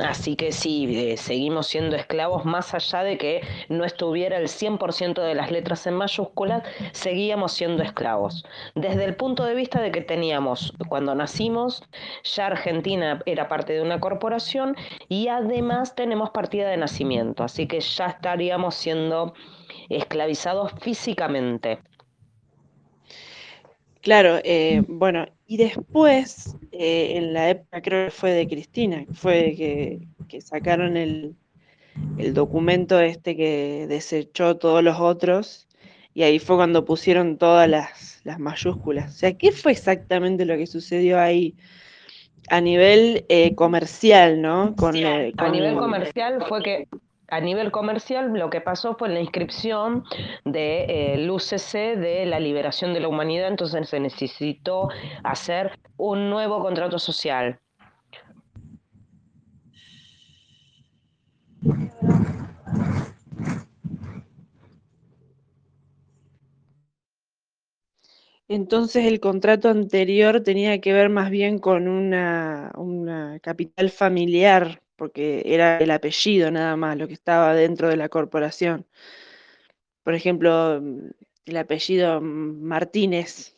Así 0.01 0.37
que 0.37 0.53
sí, 0.53 0.89
eh, 0.97 1.17
seguimos 1.17 1.67
siendo 1.67 1.97
esclavos 1.97 2.45
más 2.45 2.75
allá 2.75 3.03
de 3.03 3.19
que 3.19 3.43
no 3.69 3.85
estuviera 3.85 4.39
el 4.39 4.49
100% 4.49 5.23
de 5.23 5.35
las 5.35 5.51
letras 5.51 5.87
en 5.87 5.95
mayúsculas, 5.95 6.63
seguíamos 6.93 7.53
siendo 7.53 7.83
esclavos. 7.83 8.45
Desde 8.75 9.05
el 9.05 9.15
punto 9.15 9.45
de 9.45 9.55
vista 9.55 9.81
de 9.81 9.91
que 9.93 10.01
teníamos, 10.01 10.75
cuando 10.89 11.15
nacimos, 11.15 11.83
ya 12.25 12.47
Argentina 12.47 13.23
era 13.27 13.49
parte 13.49 13.75
de 13.75 13.83
una 13.83 14.01
corporación 14.01 14.77
y 15.09 15.29
además 15.29 15.95
tenemos 15.95 16.31
partida 16.31 16.69
de 16.69 16.77
nacimiento, 16.77 17.45
así 17.45 17.67
que 17.67 17.81
ya 17.81 18.07
estaríamos 18.07 18.75
siendo 18.75 19.35
esclavizados 19.89 20.73
físicamente. 20.81 21.79
claro, 24.01 24.39
eh, 24.43 24.83
bueno, 24.89 25.27
y 25.53 25.59
después, 25.59 26.57
eh, 26.73 27.19
en 27.19 27.35
la 27.35 27.51
época 27.51 27.83
creo 27.83 28.07
que 28.07 28.11
fue 28.11 28.31
de 28.31 28.49
Cristina, 28.49 29.05
fue 29.13 29.53
que, 29.55 30.09
que 30.27 30.41
sacaron 30.41 30.97
el, 30.97 31.37
el 32.17 32.33
documento 32.33 32.99
este 32.99 33.37
que 33.37 33.85
desechó 33.87 34.57
todos 34.57 34.83
los 34.83 34.99
otros 34.99 35.69
y 36.15 36.23
ahí 36.23 36.39
fue 36.39 36.57
cuando 36.57 36.87
pusieron 36.87 37.37
todas 37.37 37.69
las, 37.69 38.23
las 38.25 38.39
mayúsculas. 38.39 39.15
O 39.15 39.19
sea, 39.19 39.37
¿qué 39.37 39.53
fue 39.53 39.73
exactamente 39.73 40.47
lo 40.47 40.57
que 40.57 40.67
sucedió 40.67 41.21
ahí? 41.21 41.55
A 42.49 42.63
nivel 42.63 43.27
eh, 43.29 43.55
comercial, 43.55 44.41
¿no? 44.41 44.75
Con, 44.75 44.97
eh, 44.97 45.35
a 45.37 45.51
nivel 45.51 45.75
comercial 45.75 46.43
fue 46.49 46.63
que 46.63 46.89
a 47.29 47.41
nivel 47.41 47.71
comercial 47.71 48.33
lo 48.35 48.51
que 48.51 48.61
pasó 48.61 48.95
fue 48.95 49.09
la 49.09 49.21
inscripción 49.21 50.05
de, 50.45 51.27
UCC 51.31 51.97
de 51.99 52.27
la 52.27 52.39
liberación 52.41 52.93
de 52.93 53.01
la 53.01 53.09
humanidad, 53.09 53.49
entonces 53.49 53.89
se 53.89 54.01
necesitó 54.01 54.89
hacer 55.25 55.79
un 55.97 56.29
nuevo 56.31 56.61
contrato 56.61 56.99
social. 56.99 57.59
Entonces 68.53 69.07
el 69.07 69.19
contrato 69.19 69.71
anterior 69.71 70.43
tenía 70.43 70.79
que 70.83 70.93
ver 70.93 71.09
más 71.09 71.31
bien 71.31 71.59
con 71.59 71.89
una, 71.89 72.71
capital 73.41 73.89
familiar, 73.89 74.82
porque 75.03 75.43
era 75.45 75.79
el 75.79 75.91
apellido 75.91 76.53
nada 76.53 76.77
más 76.77 76.97
lo 76.97 77.09
que 77.09 77.15
estaba 77.15 77.55
dentro 77.55 77.89
de 77.89 77.97
la 77.97 78.09
corporación. 78.09 78.87
Por 80.05 80.15
ejemplo, 80.15 80.81
el 81.45 81.57
apellido 81.57 82.21
Martínez, 82.21 83.53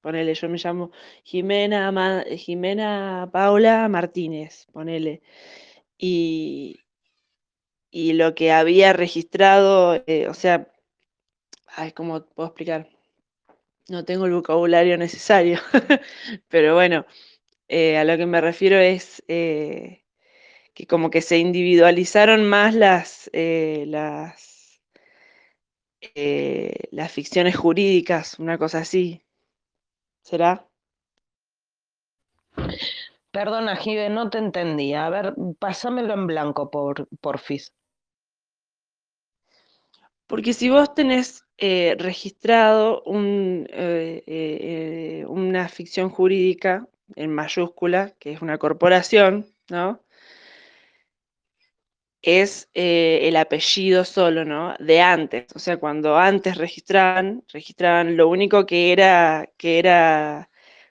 ponele, 0.00 0.34
yo 0.34 0.48
me 0.48 0.56
llamo 0.56 0.92
Jimena, 1.24 2.24
Jimena 2.36 3.28
Paula 3.32 3.88
Martínez, 3.88 4.68
ponele. 4.72 5.20
Y, 5.98 6.78
y 7.90 8.12
lo 8.12 8.36
que 8.36 8.52
había 8.52 8.92
registrado, 8.92 10.00
eh, 10.06 10.28
o 10.28 10.34
sea, 10.34 10.72
ay, 11.66 11.90
¿cómo 11.90 12.24
puedo 12.24 12.50
explicar? 12.50 12.88
No 13.88 14.04
tengo 14.04 14.26
el 14.26 14.32
vocabulario 14.32 14.96
necesario, 14.96 15.58
pero 16.48 16.74
bueno, 16.74 17.04
eh, 17.66 17.98
a 17.98 18.04
lo 18.04 18.16
que 18.16 18.26
me 18.26 18.40
refiero 18.40 18.78
es 18.78 19.24
eh, 19.26 20.03
que 20.74 20.86
como 20.86 21.10
que 21.10 21.22
se 21.22 21.38
individualizaron 21.38 22.44
más 22.44 22.74
las, 22.74 23.30
eh, 23.32 23.84
las, 23.86 24.80
las 26.90 27.12
ficciones 27.12 27.56
jurídicas, 27.56 28.38
una 28.38 28.58
cosa 28.58 28.78
así. 28.78 29.22
¿Será? 30.22 30.68
Perdona, 33.30 33.74
Jive, 33.76 34.10
no 34.10 34.30
te 34.30 34.38
entendí. 34.38 34.94
A 34.94 35.10
ver, 35.10 35.34
pásamelo 35.58 36.14
en 36.14 36.26
blanco, 36.28 36.70
por, 36.70 37.08
porfis. 37.20 37.72
Porque 40.28 40.52
si 40.52 40.70
vos 40.70 40.94
tenés 40.94 41.44
eh, 41.58 41.96
registrado 41.98 43.02
un, 43.02 43.66
eh, 43.70 44.22
eh, 44.26 45.24
una 45.28 45.68
ficción 45.68 46.10
jurídica 46.10 46.88
en 47.16 47.34
mayúscula, 47.34 48.14
que 48.20 48.32
es 48.32 48.40
una 48.40 48.58
corporación, 48.58 49.46
¿no? 49.68 50.00
Es 52.26 52.70
el 52.72 53.36
apellido 53.36 54.02
solo, 54.04 54.46
¿no? 54.46 54.74
De 54.78 55.02
antes. 55.02 55.44
O 55.54 55.58
sea, 55.58 55.76
cuando 55.76 56.16
antes 56.16 56.56
registraban, 56.56 57.44
registraban 57.52 58.16
lo 58.16 58.28
único 58.28 58.64
que 58.64 58.92
era, 58.92 59.50
que 59.58 59.78
era 59.78 60.48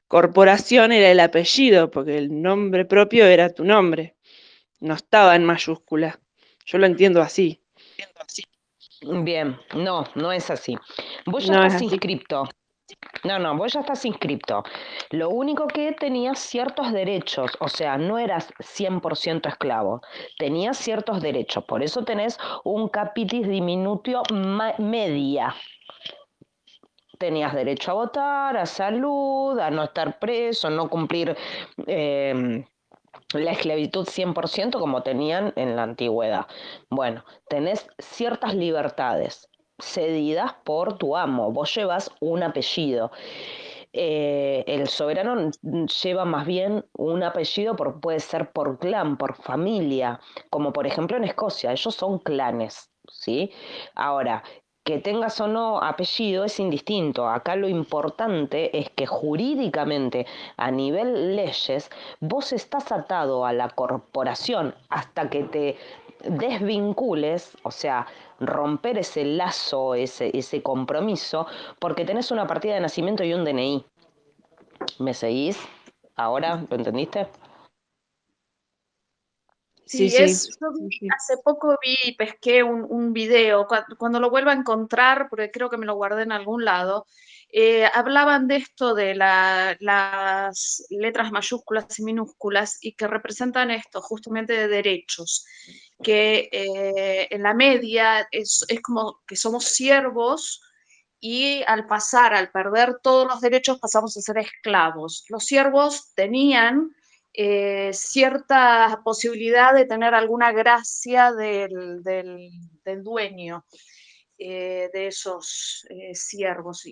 corporación 0.07 0.91
era 0.91 1.09
el 1.09 1.19
apellido, 1.19 1.89
porque 1.89 2.19
el 2.19 2.39
nombre 2.39 2.85
propio 2.85 3.25
era 3.25 3.49
tu 3.49 3.63
nombre. 3.63 4.15
No 4.79 4.93
estaba 4.93 5.35
en 5.35 5.43
mayúscula. 5.43 6.19
Yo 6.65 6.77
lo 6.77 6.85
entiendo 6.85 7.19
así. 7.19 7.59
Bien, 9.01 9.57
no, 9.75 10.05
no 10.13 10.31
es 10.31 10.51
así. 10.51 10.77
Vos 11.25 11.47
ya 11.47 11.65
estás 11.65 11.81
inscripto. 11.81 12.47
No, 13.23 13.39
no, 13.39 13.55
vos 13.55 13.71
ya 13.73 13.79
estás 13.79 14.03
inscripto. 14.05 14.63
Lo 15.11 15.29
único 15.29 15.67
que 15.67 15.93
tenías 15.93 16.39
ciertos 16.39 16.91
derechos, 16.91 17.51
o 17.59 17.69
sea, 17.69 17.97
no 17.97 18.17
eras 18.19 18.53
100% 18.59 19.47
esclavo, 19.47 20.01
tenías 20.37 20.77
ciertos 20.77 21.21
derechos, 21.21 21.63
por 21.63 21.83
eso 21.83 22.03
tenés 22.03 22.37
un 22.65 22.89
capitis 22.89 23.47
diminutio 23.47 24.23
media. 24.77 25.55
Tenías 27.17 27.53
derecho 27.53 27.91
a 27.91 27.93
votar, 27.93 28.57
a 28.57 28.65
salud, 28.65 29.57
a 29.57 29.69
no 29.69 29.83
estar 29.83 30.19
preso, 30.19 30.69
no 30.69 30.89
cumplir 30.89 31.37
em, 31.87 32.65
la 33.33 33.51
esclavitud 33.51 34.05
100% 34.05 34.79
como 34.79 35.03
tenían 35.03 35.53
en 35.55 35.77
la 35.77 35.83
antigüedad. 35.83 36.47
Bueno, 36.89 37.23
tenés 37.47 37.87
ciertas 37.99 38.53
libertades 38.55 39.49
cedidas 39.83 40.53
por 40.63 40.97
tu 40.97 41.15
amo, 41.17 41.51
vos 41.51 41.73
llevas 41.75 42.11
un 42.19 42.43
apellido. 42.43 43.11
Eh, 43.95 44.63
el 44.65 44.87
soberano 44.87 45.51
lleva 46.01 46.25
más 46.25 46.47
bien 46.47 46.83
un 46.97 47.21
apellido, 47.21 47.75
por, 47.75 47.99
puede 47.99 48.19
ser 48.19 48.51
por 48.51 48.79
clan, 48.79 49.17
por 49.17 49.35
familia, 49.35 50.19
como 50.49 50.73
por 50.73 50.87
ejemplo 50.87 51.15
en 51.15 51.25
Escocia, 51.25 51.71
ellos 51.71 51.93
son 51.93 52.17
clanes, 52.17 52.89
¿sí? 53.07 53.51
Ahora, 53.93 54.43
que 54.83 54.99
tengas 54.99 55.39
o 55.39 55.47
no 55.47 55.81
apellido 55.81 56.43
es 56.43 56.59
indistinto. 56.59 57.29
Acá 57.29 57.55
lo 57.55 57.67
importante 57.69 58.77
es 58.77 58.89
que 58.89 59.05
jurídicamente, 59.05 60.25
a 60.57 60.71
nivel 60.71 61.35
leyes, 61.35 61.89
vos 62.19 62.51
estás 62.51 62.91
atado 62.91 63.45
a 63.45 63.53
la 63.53 63.69
corporación 63.69 64.75
hasta 64.89 65.29
que 65.29 65.43
te 65.43 65.77
desvincules, 66.23 67.57
o 67.63 67.71
sea, 67.71 68.07
romper 68.47 68.97
ese 68.97 69.25
lazo, 69.25 69.95
ese, 69.95 70.31
ese 70.37 70.61
compromiso, 70.61 71.47
porque 71.79 72.05
tenés 72.05 72.31
una 72.31 72.47
partida 72.47 72.75
de 72.75 72.81
nacimiento 72.81 73.23
y 73.23 73.33
un 73.33 73.43
DNI. 73.43 73.85
¿Me 74.99 75.13
seguís? 75.13 75.57
¿Ahora? 76.15 76.63
¿Lo 76.69 76.75
entendiste? 76.75 77.27
Sí, 79.97 80.07
es, 80.17 80.49
hace 81.15 81.37
poco 81.43 81.77
vi 81.83 81.95
y 82.03 82.15
pesqué 82.15 82.63
un, 82.63 82.83
un 82.89 83.13
video, 83.13 83.67
cuando, 83.99 84.19
lo 84.19 84.31
vuelva 84.31 84.51
a 84.51 84.55
encontrar, 84.55 85.27
porque 85.29 85.51
creo 85.51 85.69
que 85.69 85.77
me 85.77 85.85
lo 85.85 85.93
guardé 85.93 86.23
en 86.23 86.31
algún 86.31 86.65
lado, 86.65 87.05
eh, 87.51 87.85
hablaban 87.93 88.47
de 88.47 88.55
esto 88.55 88.95
de 88.95 89.13
las 89.13 90.85
letras 90.89 91.31
mayúsculas 91.31 91.99
y 91.99 92.03
minúsculas 92.03 92.79
y 92.81 92.93
que 92.93 93.05
representan 93.05 93.69
esto, 93.69 94.01
justamente 94.01 94.53
de 94.53 94.67
derechos, 94.67 95.45
que 96.01 96.49
eh, 96.51 97.27
en 97.29 97.43
la 97.43 97.53
media 97.53 98.27
es, 98.31 98.65
es 98.67 98.81
como 98.81 99.21
que 99.27 99.35
somos 99.35 99.65
siervos 99.65 100.63
y 101.19 101.61
al 101.67 101.85
pasar, 101.85 102.33
al 102.33 102.51
perder 102.51 102.97
todos 103.03 103.27
los 103.27 103.41
derechos, 103.41 103.79
pasamos 103.79 104.17
a 104.17 104.21
ser 104.21 104.39
esclavos. 104.39 105.23
Los 105.29 105.45
siervos 105.45 106.13
tenían 106.15 106.95
eh, 107.35 107.89
cierta 107.93 109.01
posibilidad 109.03 109.73
de 109.73 109.85
tener 109.85 110.13
alguna 110.13 110.51
gracia 110.51 111.33
del, 111.33 112.03
dueño 113.01 113.65
eh, 114.37 114.91
de 114.93 115.07
esos 115.07 115.83
eh, 115.89 116.13
siervos. 116.13 116.85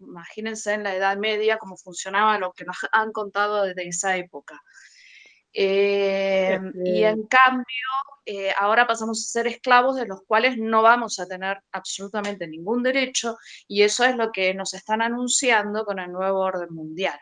Imagínense 0.00 0.72
en 0.72 0.84
la 0.84 0.96
Edad 0.96 1.18
Media 1.18 1.58
cómo 1.58 1.76
funcionaba 1.76 2.38
lo 2.38 2.52
que 2.52 2.64
nos 2.64 2.78
han 2.92 3.12
contado 3.12 3.64
desde 3.64 3.86
esa 3.86 4.16
época. 4.16 4.58
y 5.52 7.04
en 7.04 7.26
cambio, 7.26 7.86
ahora 8.58 8.86
pasamos 8.86 9.20
a 9.20 9.30
ser 9.32 9.46
esclavos 9.48 9.96
de 9.96 10.06
los 10.06 10.22
cuales 10.26 10.56
no 10.58 10.82
vamos 10.82 11.20
a 11.20 11.26
tener 11.26 11.58
absolutamente 11.72 12.48
ningún 12.48 12.82
derecho 12.82 13.36
y 13.68 13.82
eso 13.82 14.04
es 14.04 14.16
lo 14.16 14.32
que 14.32 14.54
nos 14.54 14.72
están 14.74 15.02
anunciando 15.02 15.84
con 15.84 15.98
el 15.98 16.10
nuevo 16.10 16.40
orden 16.40 16.72
mundial. 16.74 17.18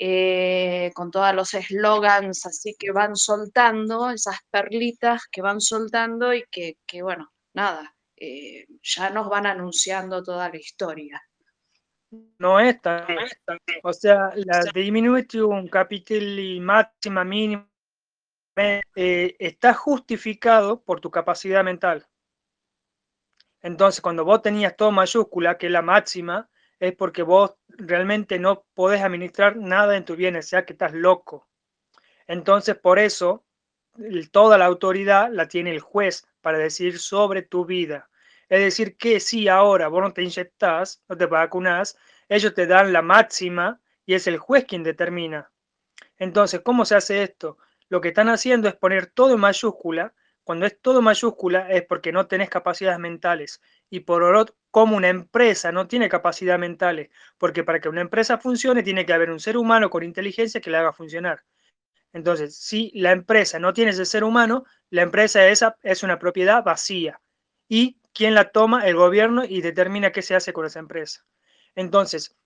Eh, 0.00 0.92
con 0.94 1.10
todos 1.10 1.34
los 1.34 1.52
eslogans 1.54 2.46
así 2.46 2.76
que 2.78 2.92
van 2.92 3.16
soltando, 3.16 4.10
esas 4.10 4.36
perlitas 4.48 5.26
que 5.26 5.42
van 5.42 5.60
soltando 5.60 6.32
y 6.32 6.44
que, 6.52 6.76
bueno, 7.02 7.32
nada, 7.52 7.96
eh, 8.14 8.66
ya 8.80 9.10
nos 9.10 9.28
van 9.28 9.46
anunciando 9.46 10.22
toda 10.22 10.48
la 10.50 10.56
historia. 10.56 11.20
No 12.38 12.60
es 12.60 12.80
tan, 12.80 13.06
o 13.82 13.92
sea, 13.92 14.32
la 14.36 14.60
diminution 14.72 15.66
capital 15.66 16.38
y 16.38 16.60
máxima 16.60 17.24
mínima 17.24 17.68
eh, 18.56 19.34
está 19.38 19.74
justificado 19.74 20.80
por 20.80 21.00
tu 21.00 21.10
capacidad 21.10 21.64
mental. 21.64 22.06
Entonces, 23.60 24.00
cuando 24.00 24.24
vos 24.24 24.42
tenías 24.42 24.76
todo 24.76 24.92
mayúscula, 24.92 25.58
que 25.58 25.66
es 25.66 25.72
la 25.72 25.82
máxima, 25.82 26.48
es 26.80 26.94
porque 26.94 27.22
vos 27.22 27.54
realmente 27.68 28.38
no 28.38 28.64
podés 28.74 29.02
administrar 29.02 29.56
nada 29.56 29.96
en 29.96 30.04
tu 30.04 30.16
bienes, 30.16 30.48
sea 30.48 30.64
que 30.64 30.74
estás 30.74 30.92
loco. 30.92 31.48
Entonces, 32.26 32.76
por 32.76 32.98
eso, 32.98 33.44
toda 34.30 34.58
la 34.58 34.66
autoridad 34.66 35.30
la 35.32 35.48
tiene 35.48 35.70
el 35.70 35.80
juez 35.80 36.26
para 36.40 36.58
decidir 36.58 36.98
sobre 36.98 37.42
tu 37.42 37.64
vida. 37.64 38.08
Es 38.48 38.60
decir, 38.60 38.96
que 38.96 39.20
si 39.20 39.48
ahora 39.48 39.88
vos 39.88 40.02
no 40.02 40.12
te 40.12 40.22
inyectás, 40.22 41.02
no 41.08 41.16
te 41.16 41.26
vacunás, 41.26 41.98
ellos 42.28 42.54
te 42.54 42.66
dan 42.66 42.92
la 42.92 43.02
máxima 43.02 43.80
y 44.06 44.14
es 44.14 44.26
el 44.26 44.38
juez 44.38 44.64
quien 44.64 44.82
determina. 44.82 45.50
Entonces, 46.18 46.60
¿cómo 46.62 46.84
se 46.84 46.96
hace 46.96 47.22
esto? 47.22 47.58
Lo 47.88 48.00
que 48.00 48.08
están 48.08 48.28
haciendo 48.28 48.68
es 48.68 48.74
poner 48.74 49.06
todo 49.06 49.34
en 49.34 49.40
mayúscula. 49.40 50.14
Cuando 50.44 50.66
es 50.66 50.80
todo 50.80 51.02
mayúscula 51.02 51.70
es 51.70 51.84
porque 51.84 52.12
no 52.12 52.26
tenés 52.26 52.48
capacidades 52.50 52.98
mentales. 52.98 53.60
Y 53.90 54.00
por, 54.00 54.22
cómo 54.70 54.96
una 54.96 55.08
empresa 55.08 55.72
no 55.72 55.88
tiene 55.88 56.08
capacidad 56.08 56.58
mentales, 56.58 57.10
porque 57.38 57.64
para 57.64 57.80
que 57.80 57.88
una 57.88 58.00
empresa 58.00 58.38
funcione 58.38 58.82
tiene 58.82 59.06
que 59.06 59.12
haber 59.12 59.30
un 59.30 59.40
ser 59.40 59.56
humano 59.56 59.90
con 59.90 60.02
inteligencia 60.02 60.60
que 60.60 60.70
la 60.70 60.80
haga 60.80 60.92
funcionar. 60.92 61.44
Entonces, 62.12 62.56
si 62.56 62.90
la 62.94 63.12
empresa 63.12 63.58
no 63.58 63.72
tiene 63.72 63.90
ese 63.90 64.04
ser 64.04 64.24
humano, 64.24 64.64
la 64.90 65.02
empresa 65.02 65.46
esa 65.48 65.76
es 65.82 66.02
una 66.02 66.18
propiedad 66.18 66.64
vacía. 66.64 67.20
¿Y 67.68 67.98
quién 68.14 68.34
la 68.34 68.50
toma? 68.50 68.86
El 68.86 68.96
gobierno 68.96 69.44
y 69.44 69.60
determina 69.60 70.10
qué 70.10 70.22
se 70.22 70.34
hace 70.34 70.52
con 70.52 70.66
esa 70.66 70.78
empresa. 70.78 71.24
Entonces, 71.74 72.36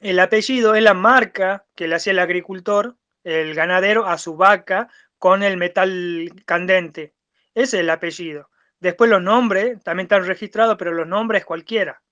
el 0.00 0.18
apellido 0.20 0.74
es 0.74 0.82
la 0.82 0.94
marca 0.94 1.66
que 1.74 1.88
le 1.88 1.94
hacía 1.94 2.12
el 2.12 2.18
agricultor, 2.18 2.96
el 3.22 3.54
ganadero, 3.54 4.06
a 4.06 4.18
su 4.18 4.36
vaca 4.36 4.88
con 5.18 5.42
el 5.42 5.56
metal 5.56 6.30
candente. 6.44 7.14
Ese 7.54 7.76
es 7.78 7.80
el 7.82 7.90
apellido. 7.90 8.50
Después 8.80 9.10
los 9.10 9.22
nombres 9.22 9.82
también 9.82 10.04
están 10.04 10.26
registrados, 10.26 10.76
pero 10.76 10.92
los 10.92 11.06
nombres 11.06 11.44
cualquiera. 11.44 12.02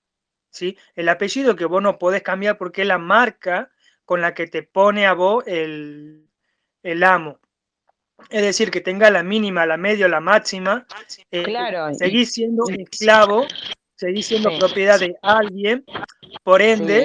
¿sí? 0.49 0.77
El 0.95 1.09
apellido 1.09 1.55
que 1.55 1.65
vos 1.65 1.81
no 1.81 1.97
podés 1.97 2.23
cambiar 2.23 2.57
porque 2.57 2.81
es 2.83 2.87
la 2.87 2.97
marca 2.97 3.71
con 4.05 4.21
la 4.21 4.33
que 4.33 4.47
te 4.47 4.63
pone 4.63 5.05
a 5.05 5.13
vos 5.13 5.43
el, 5.47 6.27
el 6.83 7.03
amo. 7.03 7.39
Es 8.29 8.41
decir, 8.41 8.71
que 8.71 8.81
tenga 8.81 9.09
la 9.09 9.23
mínima, 9.23 9.65
la 9.65 9.77
media, 9.77 10.07
la 10.07 10.19
máxima. 10.19 10.85
Eh, 11.31 11.43
Claro, 11.45 11.93
seguís 11.95 12.33
siendo 12.33 12.63
esclavo, 12.69 13.47
seguís 13.95 14.27
siendo 14.27 14.55
propiedad 14.57 14.99
de 14.99 15.15
alguien. 15.21 15.85
Por 16.43 16.61
ende, 16.61 17.01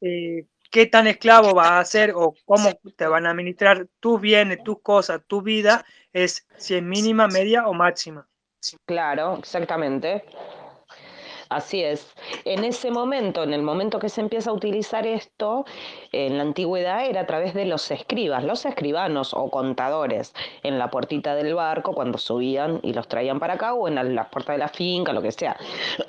Sí. 0.00 0.06
eh, 0.06 0.46
qué 0.70 0.86
tan 0.86 1.06
esclavo 1.06 1.54
vas 1.54 1.72
a 1.72 1.84
ser 1.84 2.12
o 2.14 2.34
cómo 2.44 2.80
te 2.96 3.06
van 3.06 3.26
a 3.26 3.30
administrar 3.30 3.86
tus 3.98 4.20
bienes, 4.20 4.62
tus 4.62 4.80
cosas, 4.82 5.22
tu 5.26 5.42
vida, 5.42 5.84
es 6.12 6.46
si 6.56 6.74
es 6.74 6.82
mínima, 6.82 7.26
media 7.26 7.66
o 7.66 7.74
máxima. 7.74 8.28
Claro, 8.86 9.36
exactamente. 9.38 10.24
Así 11.50 11.82
es. 11.82 12.14
En 12.44 12.62
ese 12.62 12.92
momento, 12.92 13.42
en 13.42 13.52
el 13.52 13.62
momento 13.62 13.98
que 13.98 14.08
se 14.08 14.20
empieza 14.20 14.50
a 14.50 14.52
utilizar 14.52 15.04
esto, 15.04 15.64
en 16.12 16.36
la 16.36 16.44
antigüedad 16.44 17.06
era 17.06 17.22
a 17.22 17.26
través 17.26 17.54
de 17.54 17.64
los 17.66 17.90
escribas, 17.90 18.44
los 18.44 18.64
escribanos 18.64 19.34
o 19.34 19.50
contadores 19.50 20.32
en 20.62 20.78
la 20.78 20.90
puertita 20.90 21.34
del 21.34 21.56
barco 21.56 21.92
cuando 21.92 22.18
subían 22.18 22.78
y 22.84 22.92
los 22.92 23.08
traían 23.08 23.40
para 23.40 23.54
acá 23.54 23.74
o 23.74 23.88
en 23.88 23.96
la- 23.96 24.04
las 24.04 24.28
puertas 24.28 24.54
de 24.54 24.58
la 24.58 24.68
finca, 24.68 25.12
lo 25.12 25.22
que 25.22 25.32
sea. 25.32 25.56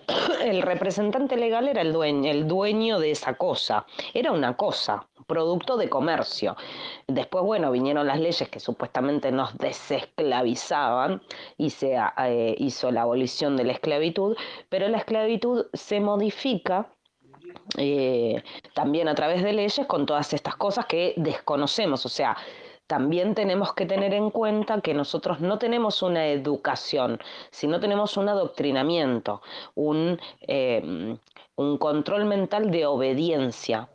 El 0.44 0.62
representante 0.62 1.38
legal 1.38 1.68
era 1.68 1.82
el 1.82 1.92
dueño, 1.94 2.30
el 2.30 2.48
dueño 2.48 3.00
de 3.00 3.12
esa 3.12 3.34
cosa. 3.36 3.86
Era 4.14 4.32
una 4.32 4.56
cosa, 4.58 5.08
producto 5.28 5.78
de 5.78 5.88
comercio. 5.90 6.56
Después, 7.08 7.44
bueno, 7.44 7.72
vinieron 7.72 8.08
las 8.08 8.20
leyes 8.20 8.50
que 8.50 8.60
supuestamente 8.60 9.32
nos 9.32 9.58
desesclavizaban 9.58 11.22
y 11.58 11.70
se 11.70 11.96
eh, 12.18 12.56
hizo 12.58 12.92
la 12.92 13.04
abolición 13.04 13.56
de 13.56 13.66
la 13.66 13.74
esclavitud, 13.74 14.36
pero 14.70 14.88
la 14.88 14.98
esclavitud 14.98 15.31
se 15.74 16.00
modifica 16.00 16.94
eh, 17.78 18.44
también 18.74 19.08
a 19.08 19.16
través 19.16 19.44
de 19.44 19.54
leyes 19.54 19.86
con 19.88 20.06
todas 20.06 20.34
estas 20.34 20.56
cosas 20.56 20.86
que 20.86 21.14
desconocemos. 21.18 22.06
O 22.06 22.10
sea, 22.10 22.36
también 22.88 23.36
tenemos 23.36 23.74
que 23.74 23.86
tener 23.86 24.14
en 24.14 24.32
cuenta 24.32 24.82
que 24.82 24.94
nosotros 24.94 25.40
no 25.40 25.58
tenemos 25.58 26.02
una 26.02 26.28
educación, 26.28 27.20
sino 27.50 27.80
tenemos 27.80 28.18
un 28.18 28.28
adoctrinamiento, 28.28 29.42
un, 29.76 30.20
eh, 30.42 31.18
un 31.56 31.78
control 31.78 32.26
mental 32.26 32.70
de 32.70 32.86
obediencia. 32.86 33.90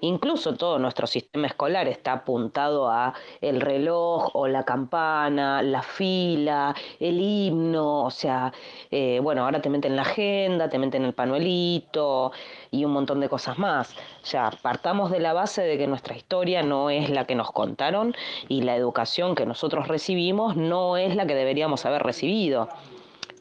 Incluso 0.00 0.54
todo 0.54 0.78
nuestro 0.78 1.08
sistema 1.08 1.48
escolar 1.48 1.88
está 1.88 2.12
apuntado 2.12 2.88
a 2.88 3.14
el 3.40 3.60
reloj 3.60 4.30
o 4.34 4.46
la 4.46 4.64
campana, 4.64 5.60
la 5.60 5.82
fila, 5.82 6.74
el 7.00 7.20
himno, 7.20 8.04
o 8.04 8.10
sea, 8.10 8.52
eh, 8.92 9.18
bueno, 9.20 9.44
ahora 9.44 9.60
te 9.60 9.70
meten 9.70 9.96
la 9.96 10.02
agenda, 10.02 10.68
te 10.68 10.78
meten 10.78 11.04
el 11.04 11.14
panuelito 11.14 12.30
y 12.70 12.84
un 12.84 12.92
montón 12.92 13.18
de 13.18 13.28
cosas 13.28 13.58
más. 13.58 13.94
Sea, 14.22 14.50
partamos 14.62 15.10
de 15.10 15.18
la 15.18 15.32
base 15.32 15.62
de 15.62 15.76
que 15.78 15.88
nuestra 15.88 16.16
historia 16.16 16.62
no 16.62 16.90
es 16.90 17.10
la 17.10 17.24
que 17.24 17.34
nos 17.34 17.50
contaron 17.50 18.14
y 18.48 18.62
la 18.62 18.76
educación 18.76 19.34
que 19.34 19.46
nosotros 19.46 19.88
recibimos 19.88 20.56
no 20.56 20.96
es 20.96 21.16
la 21.16 21.26
que 21.26 21.34
deberíamos 21.34 21.84
haber 21.86 22.02
recibido, 22.02 22.68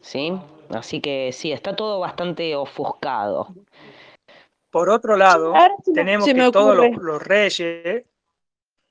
¿sí? 0.01 0.33
Así 0.69 0.99
que 1.01 1.31
sí, 1.31 1.51
está 1.51 1.75
todo 1.75 1.99
bastante 1.99 2.55
ofuscado. 2.55 3.47
Por 4.69 4.89
otro 4.89 5.15
lado, 5.15 5.53
tenemos 5.93 6.25
que 6.25 6.51
todos 6.51 6.75
los, 6.97 7.21
reyes, 7.21 8.05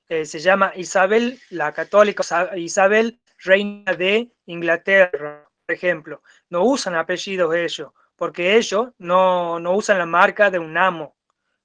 eh, 0.09 0.25
se 0.25 0.39
llama 0.39 0.73
Isabel 0.77 1.39
la 1.51 1.73
católica, 1.73 2.23
Isabel 2.57 3.21
reina 3.39 3.93
de 3.95 4.31
Inglaterra, 4.47 5.49
por 5.67 5.75
ejemplo, 5.75 6.23
no 6.49 6.65
usan 6.65 6.95
apellidos 6.95 7.55
ellos, 7.55 7.91
porque 8.15 8.57
ellos 8.57 8.89
no, 8.99 9.61
no 9.61 9.75
usan 9.75 9.99
la 9.99 10.07
marca 10.07 10.51
de 10.51 10.59
un 10.59 10.77
amo. 10.79 11.15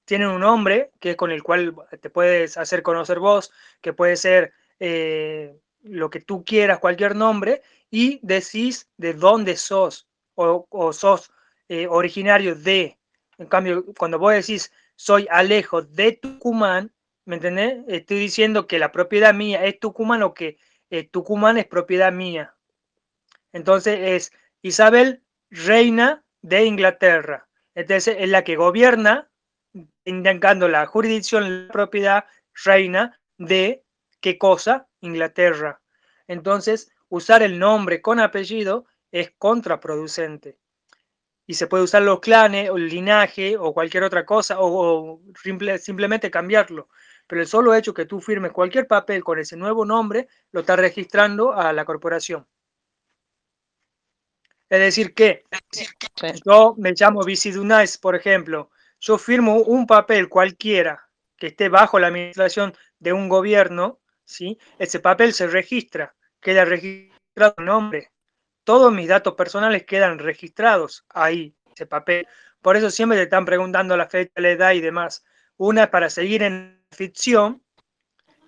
Tienen 0.04 0.28
un 0.28 0.40
nombre 0.40 0.90
que 1.00 1.12
es 1.12 1.16
con 1.16 1.30
el 1.30 1.42
cual 1.42 1.74
te 2.00 2.10
puedes 2.10 2.56
hacer 2.58 2.82
conocer 2.82 3.18
vos, 3.18 3.52
que 3.80 3.92
puede 3.92 4.16
ser 4.16 4.52
eh, 4.80 5.56
lo 5.82 6.10
que 6.10 6.20
tú 6.20 6.44
quieras, 6.44 6.80
cualquier 6.80 7.14
nombre, 7.14 7.62
y 7.90 8.18
decís 8.22 8.88
de 8.96 9.14
dónde 9.14 9.56
sos, 9.56 10.08
o, 10.34 10.66
o 10.68 10.92
sos 10.92 11.32
eh, 11.68 11.86
originario 11.88 12.54
de. 12.54 12.98
En 13.42 13.48
cambio, 13.48 13.84
cuando 13.98 14.20
vos 14.20 14.32
decís 14.32 14.72
soy 14.94 15.26
Alejo 15.28 15.82
de 15.82 16.12
Tucumán, 16.12 16.92
¿me 17.24 17.34
entendés? 17.36 17.82
Estoy 17.88 18.20
diciendo 18.20 18.68
que 18.68 18.78
la 18.78 18.92
propiedad 18.92 19.34
mía 19.34 19.64
es 19.64 19.80
Tucumán 19.80 20.22
o 20.22 20.32
que 20.32 20.58
eh, 20.90 21.08
Tucumán 21.08 21.58
es 21.58 21.66
propiedad 21.66 22.12
mía. 22.12 22.54
Entonces 23.52 23.98
es 24.00 24.32
Isabel, 24.62 25.24
reina 25.50 26.24
de 26.40 26.66
Inglaterra. 26.66 27.48
Entonces 27.74 28.14
es 28.16 28.28
la 28.28 28.44
que 28.44 28.54
gobierna, 28.54 29.28
indicando 30.04 30.68
la 30.68 30.86
jurisdicción, 30.86 31.66
la 31.66 31.72
propiedad 31.72 32.26
reina 32.64 33.20
de 33.38 33.82
qué 34.20 34.38
cosa? 34.38 34.86
Inglaterra. 35.00 35.80
Entonces, 36.28 36.92
usar 37.08 37.42
el 37.42 37.58
nombre 37.58 38.00
con 38.02 38.20
apellido 38.20 38.86
es 39.10 39.32
contraproducente 39.36 40.61
y 41.52 41.54
se 41.54 41.66
puede 41.66 41.84
usar 41.84 42.02
los 42.02 42.20
clanes 42.20 42.70
o 42.70 42.76
el 42.78 42.88
linaje 42.88 43.56
o 43.58 43.74
cualquier 43.74 44.04
otra 44.04 44.24
cosa 44.24 44.58
o, 44.60 44.66
o 45.14 45.20
simple, 45.42 45.78
simplemente 45.78 46.30
cambiarlo. 46.30 46.88
Pero 47.26 47.42
el 47.42 47.46
solo 47.46 47.74
hecho 47.74 47.92
que 47.94 48.06
tú 48.06 48.20
firmes 48.20 48.52
cualquier 48.52 48.86
papel 48.86 49.22
con 49.22 49.38
ese 49.38 49.56
nuevo 49.58 49.84
nombre 49.84 50.28
lo 50.52 50.60
está 50.60 50.76
registrando 50.76 51.52
a 51.52 51.72
la 51.74 51.84
corporación. 51.84 52.46
Es 54.68 54.80
decir, 54.80 55.14
que 55.14 55.44
Sí. 56.16 56.26
yo 56.46 56.74
me 56.78 56.92
llamo 56.92 57.22
Vicidunais, 57.24 57.98
por 57.98 58.16
ejemplo, 58.16 58.70
yo 59.00 59.18
firmo 59.18 59.58
un 59.58 59.86
papel 59.86 60.28
cualquiera 60.30 61.08
que 61.36 61.48
esté 61.48 61.68
bajo 61.68 61.98
la 61.98 62.08
administración 62.08 62.74
de 63.00 63.12
un 63.12 63.28
gobierno, 63.28 64.00
¿sí? 64.24 64.58
ese 64.78 65.00
papel 65.00 65.34
se 65.34 65.48
registra, 65.48 66.14
queda 66.40 66.64
registrado 66.64 67.54
el 67.58 67.64
nombre 67.66 68.11
todos 68.64 68.92
mis 68.92 69.08
datos 69.08 69.34
personales 69.34 69.84
quedan 69.84 70.18
registrados 70.18 71.04
ahí, 71.10 71.54
ese 71.74 71.86
papel. 71.86 72.26
Por 72.60 72.76
eso 72.76 72.90
siempre 72.90 73.18
te 73.18 73.24
están 73.24 73.44
preguntando 73.44 73.96
la 73.96 74.08
fecha, 74.08 74.32
la 74.36 74.50
edad 74.50 74.72
y 74.72 74.80
demás. 74.80 75.24
Una 75.56 75.84
es 75.84 75.88
para 75.88 76.10
seguir 76.10 76.42
en 76.42 76.84
ficción 76.90 77.62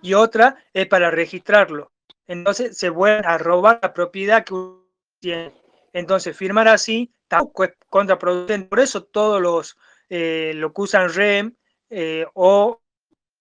y 0.01 0.13
otra 0.13 0.57
es 0.73 0.87
para 0.87 1.11
registrarlo. 1.11 1.91
Entonces 2.27 2.77
se 2.77 2.89
vuelven 2.89 3.25
a 3.25 3.37
robar 3.37 3.79
la 3.81 3.93
propiedad 3.93 4.43
que 4.43 4.53
uno 4.53 4.87
tiene. 5.19 5.53
Entonces 5.93 6.35
firmar 6.35 6.67
así 6.67 7.13
tampoco 7.27 7.65
es 7.65 7.73
contraproducente. 7.89 8.67
Por 8.67 8.79
eso 8.79 9.03
todos 9.03 9.41
los 9.41 9.77
eh, 10.09 10.53
lo 10.55 10.73
que 10.73 10.81
usan 10.81 11.13
REM 11.13 11.55
eh, 11.89 12.25
o 12.33 12.81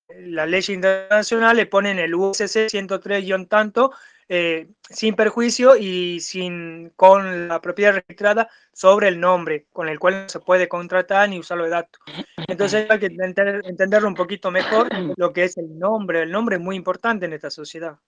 la 0.08 0.46
ley 0.46 0.62
internacional 0.68 1.56
le 1.56 1.66
ponen 1.66 1.98
el 1.98 2.14
USC 2.14 2.68
103 2.68 3.24
tanto 3.48 3.92
eh, 4.28 4.68
sin 4.88 5.14
perjuicio 5.14 5.76
y 5.76 6.20
sin 6.20 6.90
con 6.96 7.48
la 7.48 7.60
propiedad 7.60 7.94
registrada 7.94 8.48
sobre 8.72 9.08
el 9.08 9.20
nombre 9.20 9.66
con 9.72 9.88
el 9.88 9.98
cual 9.98 10.22
no 10.22 10.28
se 10.28 10.40
puede 10.40 10.68
contratar 10.68 11.28
ni 11.28 11.38
usar 11.38 11.58
los 11.58 11.70
datos. 11.70 12.00
Entonces 12.48 12.90
hay 12.90 12.98
que 12.98 13.06
entender, 13.06 13.62
entenderlo 13.64 14.08
un 14.08 14.14
poquito 14.14 14.50
mejor 14.50 14.88
lo 15.16 15.32
que 15.32 15.44
es 15.44 15.56
el 15.56 15.78
nombre. 15.78 16.22
El 16.22 16.30
nombre 16.30 16.56
es 16.56 16.62
muy 16.62 16.76
importante 16.76 17.26
en 17.26 17.32
esta 17.32 17.50
sociedad. 17.50 17.98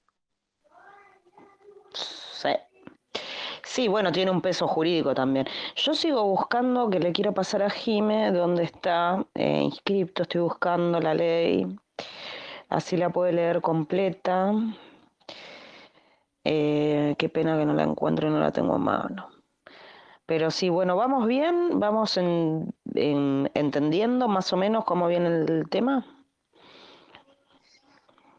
Sí. 1.92 2.50
Sí, 3.64 3.88
bueno, 3.88 4.12
tiene 4.12 4.30
un 4.30 4.40
peso 4.40 4.66
jurídico 4.68 5.14
también. 5.14 5.46
Yo 5.74 5.92
sigo 5.92 6.24
buscando, 6.24 6.88
que 6.88 7.00
le 7.00 7.12
quiero 7.12 7.34
pasar 7.34 7.62
a 7.62 7.68
Jime, 7.68 8.30
dónde 8.30 8.62
está 8.62 9.26
eh, 9.34 9.60
inscripto, 9.60 10.22
estoy 10.22 10.40
buscando 10.40 11.00
la 11.00 11.12
ley, 11.12 11.66
así 12.68 12.96
la 12.96 13.10
puede 13.10 13.32
leer 13.32 13.60
completa. 13.60 14.52
Eh, 16.48 17.14
qué 17.18 17.28
pena 17.28 17.58
que 17.58 17.66
no 17.66 17.74
la 17.74 17.82
encuentro 17.84 18.28
y 18.28 18.30
no 18.30 18.40
la 18.40 18.52
tengo 18.52 18.74
a 18.74 18.78
mano. 18.78 19.28
Pero 20.26 20.50
sí, 20.50 20.68
bueno, 20.68 20.96
vamos 20.96 21.26
bien, 21.26 21.80
vamos 21.80 22.16
en- 22.16 22.74
en- 22.94 23.50
entendiendo 23.54 24.28
más 24.28 24.52
o 24.52 24.56
menos 24.56 24.84
cómo 24.84 25.08
viene 25.08 25.28
el 25.28 25.68
tema. 25.70 26.04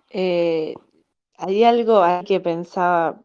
Eh, 0.09 0.73
hay 1.37 1.63
algo 1.63 2.01
ahí 2.03 2.23
que 2.25 2.39
pensaba, 2.39 3.23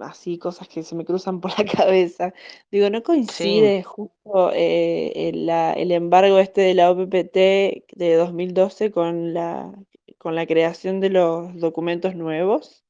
así 0.00 0.38
cosas 0.38 0.68
que 0.68 0.82
se 0.84 0.94
me 0.96 1.04
cruzan 1.06 1.40
por 1.40 1.52
la 1.58 1.64
cabeza. 1.88 2.34
Digo, 2.72 2.90
¿no 2.90 3.02
coincide 3.04 3.82
justo 3.84 4.52
eh, 4.54 5.30
el, 5.30 5.46
la- 5.46 5.74
el 5.74 5.92
embargo 5.92 6.38
este 6.40 6.62
de 6.62 6.74
la 6.74 6.90
OPPT 6.92 7.84
de 7.94 8.14
2012 8.16 8.92
con 8.92 9.34
la, 9.34 9.72
con 10.18 10.34
la 10.36 10.46
creación 10.46 11.00
de 11.00 11.10
los 11.10 11.56
documentos 11.60 12.14
nuevos? 12.16 12.84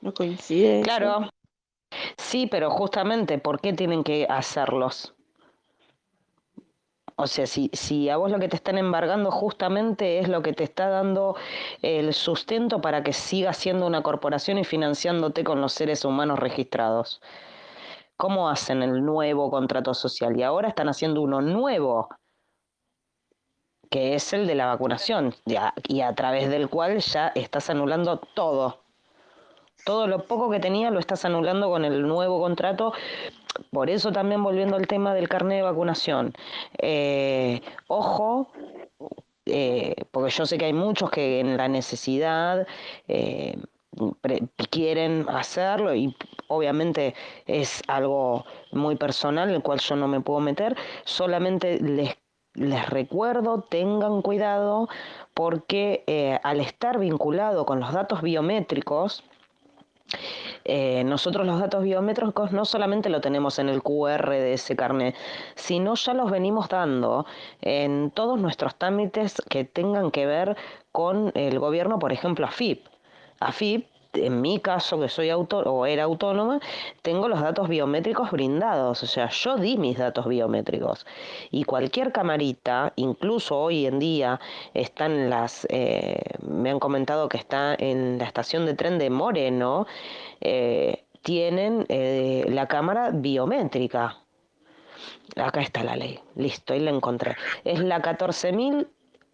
¿No 0.00 0.14
coincide? 0.14 0.82
Claro, 0.82 1.28
sí, 2.16 2.46
pero 2.46 2.70
justamente, 2.70 3.38
¿por 3.38 3.60
qué 3.60 3.72
tienen 3.72 4.02
que 4.02 4.26
hacerlos? 4.28 5.14
O 7.16 7.26
sea, 7.26 7.46
si, 7.46 7.70
si 7.74 8.08
a 8.08 8.16
vos 8.16 8.30
lo 8.30 8.38
que 8.38 8.48
te 8.48 8.56
están 8.56 8.78
embargando 8.78 9.30
justamente 9.30 10.20
es 10.20 10.28
lo 10.28 10.40
que 10.40 10.54
te 10.54 10.64
está 10.64 10.88
dando 10.88 11.36
el 11.82 12.14
sustento 12.14 12.80
para 12.80 13.02
que 13.02 13.12
sigas 13.12 13.58
siendo 13.58 13.86
una 13.86 14.02
corporación 14.02 14.56
y 14.56 14.64
financiándote 14.64 15.44
con 15.44 15.60
los 15.60 15.74
seres 15.74 16.06
humanos 16.06 16.38
registrados. 16.38 17.20
¿Cómo 18.16 18.48
hacen 18.48 18.82
el 18.82 19.04
nuevo 19.04 19.50
contrato 19.50 19.92
social? 19.92 20.38
Y 20.38 20.42
ahora 20.44 20.68
están 20.68 20.88
haciendo 20.88 21.20
uno 21.20 21.42
nuevo, 21.42 22.08
que 23.90 24.14
es 24.14 24.32
el 24.32 24.46
de 24.46 24.54
la 24.54 24.66
vacunación, 24.66 25.34
y 25.88 26.00
a 26.00 26.14
través 26.14 26.48
del 26.48 26.70
cual 26.70 27.00
ya 27.00 27.28
estás 27.34 27.68
anulando 27.68 28.18
todo. 28.18 28.82
Todo 29.84 30.06
lo 30.06 30.24
poco 30.26 30.50
que 30.50 30.60
tenía 30.60 30.90
lo 30.90 30.98
estás 30.98 31.24
anulando 31.24 31.70
con 31.70 31.84
el 31.84 32.02
nuevo 32.06 32.40
contrato. 32.40 32.92
Por 33.70 33.90
eso 33.90 34.12
también 34.12 34.42
volviendo 34.42 34.76
al 34.76 34.86
tema 34.86 35.14
del 35.14 35.28
carnet 35.28 35.58
de 35.58 35.62
vacunación. 35.62 36.32
Eh, 36.78 37.60
ojo, 37.88 38.50
eh, 39.46 39.94
porque 40.10 40.30
yo 40.30 40.46
sé 40.46 40.58
que 40.58 40.66
hay 40.66 40.72
muchos 40.72 41.10
que 41.10 41.40
en 41.40 41.56
la 41.56 41.68
necesidad 41.68 42.66
eh, 43.08 43.56
quieren 44.70 45.26
hacerlo 45.28 45.94
y 45.94 46.16
obviamente 46.48 47.14
es 47.46 47.82
algo 47.88 48.44
muy 48.72 48.96
personal, 48.96 49.50
el 49.50 49.62
cual 49.62 49.80
yo 49.80 49.96
no 49.96 50.08
me 50.08 50.20
puedo 50.20 50.40
meter. 50.40 50.76
Solamente 51.04 51.80
les, 51.80 52.16
les 52.54 52.88
recuerdo, 52.88 53.62
tengan 53.62 54.22
cuidado, 54.22 54.88
porque 55.34 56.04
eh, 56.06 56.38
al 56.42 56.60
estar 56.60 56.98
vinculado 56.98 57.66
con 57.66 57.80
los 57.80 57.92
datos 57.92 58.22
biométricos, 58.22 59.24
eh, 60.64 61.04
nosotros 61.04 61.46
los 61.46 61.60
datos 61.60 61.82
biométricos 61.82 62.52
no 62.52 62.64
solamente 62.64 63.08
lo 63.08 63.20
tenemos 63.20 63.58
en 63.58 63.68
el 63.68 63.82
QR 63.82 64.30
de 64.30 64.52
ese 64.52 64.76
carnet, 64.76 65.14
sino 65.54 65.94
ya 65.94 66.14
los 66.14 66.30
venimos 66.30 66.68
dando 66.68 67.26
en 67.60 68.10
todos 68.10 68.38
nuestros 68.38 68.76
trámites 68.76 69.42
que 69.48 69.64
tengan 69.64 70.10
que 70.10 70.26
ver 70.26 70.56
con 70.92 71.32
el 71.34 71.58
gobierno, 71.58 71.98
por 71.98 72.12
ejemplo, 72.12 72.46
AFIP. 72.46 72.86
AFIP, 73.40 73.86
en 74.14 74.40
mi 74.40 74.58
caso, 74.58 75.00
que 75.00 75.08
soy 75.08 75.30
auto 75.30 75.58
o 75.58 75.86
era 75.86 76.04
autónoma, 76.04 76.60
tengo 77.02 77.28
los 77.28 77.40
datos 77.40 77.68
biométricos 77.68 78.30
brindados, 78.30 79.02
o 79.02 79.06
sea, 79.06 79.28
yo 79.30 79.56
di 79.56 79.76
mis 79.76 79.98
datos 79.98 80.26
biométricos. 80.26 81.06
Y 81.50 81.64
cualquier 81.64 82.12
camarita, 82.12 82.92
incluso 82.96 83.58
hoy 83.58 83.86
en 83.86 83.98
día, 83.98 84.40
están 84.74 85.30
las, 85.30 85.66
eh, 85.70 86.20
me 86.42 86.70
han 86.70 86.80
comentado 86.80 87.28
que 87.28 87.38
está 87.38 87.74
en 87.78 88.18
la 88.18 88.24
estación 88.24 88.66
de 88.66 88.74
tren 88.74 88.98
de 88.98 89.10
Moreno, 89.10 89.86
eh, 90.40 91.04
tienen 91.22 91.86
eh, 91.88 92.46
la 92.48 92.66
cámara 92.66 93.10
biométrica. 93.12 94.16
Acá 95.36 95.60
está 95.60 95.84
la 95.84 95.96
ley, 95.96 96.20
listo, 96.34 96.72
ahí 96.72 96.80
la 96.80 96.90
encontré. 96.90 97.36
Es 97.64 97.80
la 97.80 98.02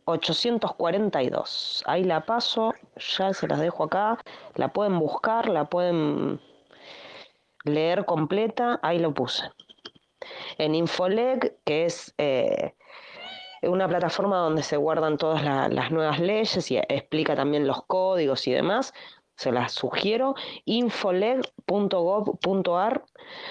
14.842. 0.07 1.83
Ahí 1.87 2.05
la 2.05 2.25
paso, 2.25 2.75
ya 2.97 3.33
se 3.35 3.49
las 3.49 3.61
dejo 3.61 3.85
acá. 3.85 4.19
La 4.55 4.69
pueden 4.73 4.99
buscar, 4.99 5.49
la 5.49 5.65
pueden 5.67 6.41
leer 7.65 8.05
completa, 8.05 8.79
ahí 8.83 8.99
lo 8.99 9.13
puse. 9.13 9.51
En 10.59 10.75
Infoleg, 10.75 11.57
que 11.65 11.85
es 11.85 12.15
eh, 12.19 12.75
una 13.63 13.89
plataforma 13.89 14.39
donde 14.39 14.63
se 14.63 14.77
guardan 14.77 15.17
todas 15.19 15.43
la- 15.43 15.69
las 15.69 15.91
nuevas 15.91 16.21
leyes 16.21 16.71
y 16.71 16.77
explica 16.77 17.35
también 17.35 17.67
los 17.67 17.83
códigos 17.85 18.47
y 18.47 18.53
demás, 18.53 18.95
se 19.37 19.53
las 19.53 19.73
sugiero, 19.73 20.35
infoleg.gov.ar, 20.65 23.05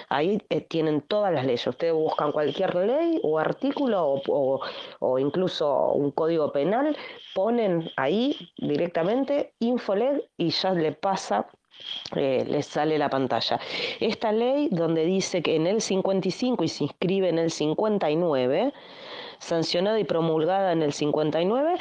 ahí 0.10 0.42
eh, 0.50 0.62
tienen 0.62 1.02
todas 1.02 1.32
las 1.34 1.46
leyes. 1.46 1.66
Ustedes 1.68 1.94
buscan 1.94 2.32
cualquier 2.32 2.76
ley 2.76 3.20
o 3.24 3.38
artículo 3.40 4.22
o, 4.28 4.60
o- 5.00 5.20
incluso 5.20 5.92
un 5.94 6.12
código 6.12 6.52
penal, 6.52 6.96
ponen 7.34 7.90
ahí 7.98 8.52
directamente 8.58 9.54
infoleg 9.60 10.24
y 10.38 10.50
ya 10.50 10.72
le 10.74 10.92
pasa 10.92 11.48
eh, 12.16 12.46
les 12.48 12.66
sale 12.68 12.98
la 12.98 13.10
pantalla. 13.10 13.60
Esta 14.00 14.32
ley 14.32 14.70
donde 14.72 15.06
dice 15.06 15.42
que 15.44 15.56
en 15.56 15.68
el 15.68 15.82
55 15.82 16.64
y 16.64 16.70
se 16.70 16.86
inscribe 16.86 17.28
en 17.30 17.38
el 17.38 17.52
59, 17.52 18.74
sancionada 19.40 20.00
y 20.00 20.06
promulgada 20.06 20.72
en 20.72 20.82
el 20.84 20.94
59, 20.94 21.76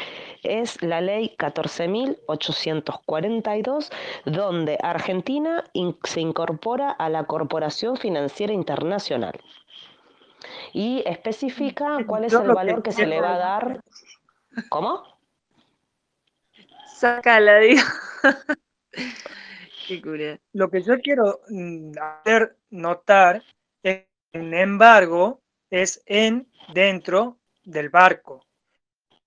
es 0.45 0.81
la 0.83 1.01
ley 1.01 1.35
14.842, 1.39 3.91
donde 4.25 4.79
Argentina 4.83 5.65
in- 5.73 5.97
se 6.05 6.21
incorpora 6.21 6.91
a 6.91 7.09
la 7.09 7.25
Corporación 7.25 7.97
Financiera 7.97 8.53
Internacional 8.53 9.41
y 10.73 11.03
especifica 11.07 12.05
cuál 12.07 12.25
es 12.25 12.33
Yo 12.33 12.41
el 12.41 12.49
que 12.49 12.53
valor 12.55 12.83
que 12.83 12.93
se 12.93 13.07
le 13.07 13.21
va 13.21 13.35
a 13.35 13.39
dar. 13.39 13.81
¿Cómo? 14.69 15.03
Sácala, 16.87 17.59
digo. 17.61 17.83
Qué 19.87 20.01
cura. 20.01 20.39
Lo 20.53 20.71
que 20.71 20.83
yo 20.83 20.99
quiero 21.01 21.41
mm, 21.49 21.93
hacer 21.99 22.57
notar 22.71 23.43
es 23.83 24.05
que 24.33 24.39
un 24.39 24.55
embargo 24.55 25.41
es 25.71 26.03
en 26.07 26.49
dentro 26.73 27.39
del 27.65 27.91
barco. 27.91 28.47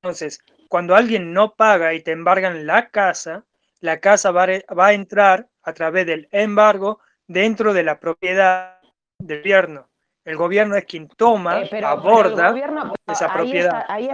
Entonces, 0.01 0.39
cuando 0.67 0.95
alguien 0.95 1.33
no 1.33 1.55
paga 1.55 1.93
y 1.93 2.01
te 2.01 2.11
embargan 2.11 2.65
la 2.67 2.89
casa, 2.89 3.45
la 3.79 3.99
casa 3.99 4.31
va 4.31 4.43
a, 4.43 4.45
re- 4.47 4.65
va 4.77 4.87
a 4.87 4.93
entrar 4.93 5.47
a 5.63 5.73
través 5.73 6.05
del 6.05 6.27
embargo 6.31 6.99
dentro 7.27 7.73
de 7.73 7.83
la 7.83 7.99
propiedad 7.99 8.79
del 9.19 9.39
gobierno. 9.41 9.89
El 10.25 10.35
gobierno 10.37 10.75
es 10.75 10.85
quien 10.85 11.07
toma, 11.07 11.55
Eh, 11.55 11.67
pero, 11.71 11.87
pero 11.89 11.89
el 11.89 11.99
aborda 11.99 12.49
gobierno, 12.49 12.93
esa 13.07 13.27
ahí 13.29 13.33
propiedad. 13.33 13.81
Está, 13.81 13.93
ahí 13.93 14.09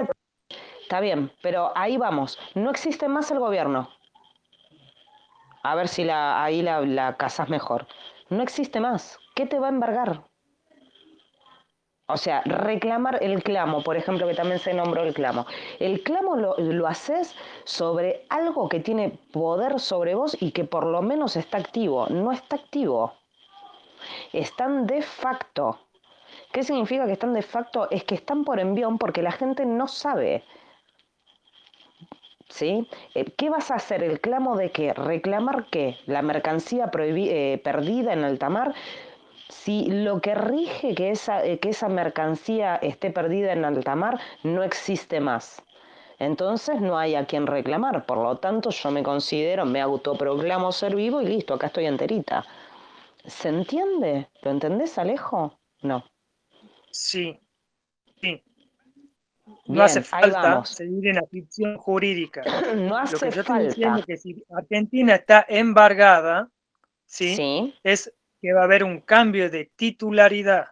está 0.82 1.00
bien, 1.00 1.32
pero 1.42 1.72
ahí 1.76 1.98
vamos. 1.98 2.40
No 2.56 2.70
existe 2.72 3.08
más 3.08 3.32
el 3.32 3.40
gobierno. 3.40 3.90
A 5.64 5.74
ver 5.74 5.88
si 5.88 6.04
la, 6.04 6.44
ahí 6.44 6.62
la, 6.62 6.82
la 6.82 7.18
casas 7.18 7.50
mejor. 7.50 7.88
No 8.30 8.44
existe 8.44 8.80
más. 8.80 9.18
¿Qué 9.36 9.48
te 9.48 9.58
va 9.60 9.66
a 9.66 9.70
embargar? 9.72 10.24
O 12.08 12.18
sea, 12.18 12.42
reclamar 12.46 13.20
el 13.22 13.42
clamo, 13.44 13.82
por 13.82 13.96
ejemplo, 13.96 14.28
que 14.28 14.34
también 14.34 14.60
se 14.60 14.74
nombró 14.74 15.04
el 15.04 15.14
clamo. 15.14 15.46
El 15.80 16.04
clamo 16.04 16.36
lo, 16.36 16.58
lo 16.58 16.88
haces 16.88 17.34
sobre 17.64 18.26
algo 18.30 18.68
que 18.68 18.82
tiene 18.82 19.18
poder 19.32 19.80
sobre 19.80 20.14
vos 20.14 20.36
y 20.40 20.52
que 20.52 20.66
por 20.66 20.86
lo 20.86 21.02
menos 21.02 21.38
está 21.38 21.58
activo. 21.58 22.08
No 22.10 22.32
está 22.34 22.58
activo. 22.58 23.14
Están 24.34 24.86
de 24.86 25.02
facto. 25.02 25.80
¿Qué 26.52 26.64
significa 26.64 27.06
que 27.06 27.14
están 27.14 27.34
de 27.34 27.42
facto? 27.42 27.90
Es 27.90 28.04
que 28.04 28.16
están 28.16 28.44
por 28.44 28.60
envión 28.60 28.98
porque 28.98 29.22
la 29.22 29.32
gente 29.32 29.66
no 29.66 29.88
sabe. 29.88 30.44
¿Sí? 32.50 32.88
Eh, 33.16 33.26
¿Qué 33.38 33.50
vas 33.50 33.72
a 33.72 33.76
hacer? 33.76 34.04
¿El 34.04 34.20
clamo 34.20 34.58
de 34.58 34.72
qué? 34.72 34.94
¿Reclamar 34.94 35.68
qué? 35.72 35.98
¿La 36.06 36.22
mercancía 36.22 36.92
eh, 36.94 37.62
perdida 37.64 38.14
en 38.14 38.24
alta 38.24 38.50
mar? 38.50 38.76
Si 39.54 39.86
lo 39.86 40.20
que 40.20 40.34
rige 40.34 40.96
que 40.96 41.12
esa, 41.12 41.46
eh, 41.46 41.60
que 41.60 41.70
esa 41.70 41.88
mercancía 41.88 42.76
esté 42.76 43.12
perdida 43.12 43.54
en 43.54 43.64
alta 43.64 43.96
mar 43.96 44.20
no 44.44 44.64
existe 44.64 45.20
más. 45.20 45.62
Entonces 46.20 46.82
no 46.82 46.98
hay 46.98 47.16
a 47.16 47.26
quien 47.26 47.46
reclamar. 47.48 48.06
Por 48.06 48.18
lo 48.18 48.38
tanto, 48.38 48.72
yo 48.72 48.92
me 48.92 49.04
considero, 49.04 49.66
me 49.66 49.80
autoproclamo 49.80 50.72
ser 50.72 50.96
vivo 50.96 51.22
y 51.22 51.28
listo, 51.28 51.54
acá 51.54 51.68
estoy 51.68 51.86
enterita. 51.86 52.46
¿Se 53.26 53.50
entiende? 53.50 54.28
¿Lo 54.42 54.52
entendés, 54.52 54.98
Alejo? 54.98 55.60
No. 55.82 56.04
Sí, 56.92 57.40
sí. 58.22 58.44
No 59.66 59.84
hace 59.84 60.02
falta 60.02 60.66
seguir 60.66 61.08
en 61.10 61.16
la 61.16 61.28
ficción 61.28 61.78
jurídica. 61.78 62.44
No 62.76 62.90
Lo 62.90 62.98
hace 62.98 63.30
que 63.30 63.36
yo 63.36 63.42
estoy 63.42 63.66
diciendo 63.66 64.00
falta. 64.00 64.00
es 64.00 64.06
que 64.06 64.18
si 64.18 64.44
Argentina 64.50 65.16
está 65.16 65.46
embargada, 65.48 66.50
¿sí? 67.06 67.36
Sí, 67.36 67.76
es 67.84 68.12
que 68.44 68.52
va 68.52 68.60
a 68.60 68.64
haber 68.66 68.84
un 68.84 69.00
cambio 69.00 69.50
de 69.50 69.72
titularidad. 69.74 70.68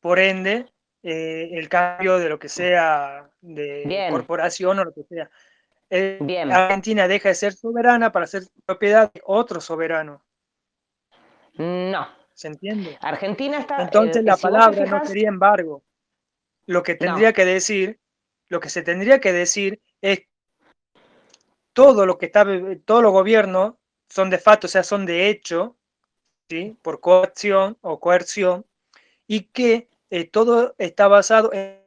Por 0.00 0.18
ende, 0.18 0.66
eh, 1.02 1.48
el 1.52 1.66
cambio 1.70 2.18
de 2.18 2.28
lo 2.28 2.38
que 2.38 2.50
sea 2.50 3.30
de 3.40 3.84
Bien. 3.86 4.12
corporación 4.12 4.78
o 4.80 4.84
lo 4.84 4.92
que 4.92 5.04
sea. 5.04 5.30
Eh, 5.88 6.18
Bien. 6.20 6.52
Argentina 6.52 7.08
deja 7.08 7.30
de 7.30 7.34
ser 7.34 7.54
soberana 7.54 8.12
para 8.12 8.26
ser 8.26 8.42
propiedad 8.66 9.10
de 9.14 9.22
otro 9.24 9.62
soberano. 9.62 10.22
no. 11.56 12.06
¿Se 12.34 12.48
entiende? 12.48 12.98
Argentina 13.00 13.60
está. 13.60 13.80
Entonces 13.80 14.18
eh, 14.18 14.22
la 14.22 14.36
si 14.36 14.42
palabra 14.42 14.84
no 14.84 15.06
sería 15.06 15.28
embargo. 15.28 15.82
Lo 16.66 16.82
que 16.82 16.96
tendría 16.96 17.28
No. 17.28 17.34
que 17.34 17.46
decir, 17.46 17.98
lo 18.48 18.60
que 18.60 18.68
se 18.68 18.82
tendría 18.82 19.20
que 19.20 19.32
decir 19.32 19.80
es 20.02 20.20
todo 21.72 22.04
lo 22.04 22.18
que 22.18 22.26
está, 22.26 22.44
todos 22.84 23.02
los 23.02 23.12
gobiernos 23.12 23.76
son 24.10 24.28
de 24.28 24.38
facto, 24.38 24.66
o 24.66 24.70
sea, 24.70 24.82
son 24.82 25.06
de 25.06 25.30
hecho, 25.30 25.78
¿sí? 26.48 26.76
por 26.82 27.00
coacción 27.00 27.76
o 27.80 27.98
coerción, 28.00 28.64
y 29.26 29.42
que 29.42 29.88
eh, 30.10 30.24
todo 30.24 30.74
está 30.78 31.08
basado 31.08 31.52
en... 31.52 31.80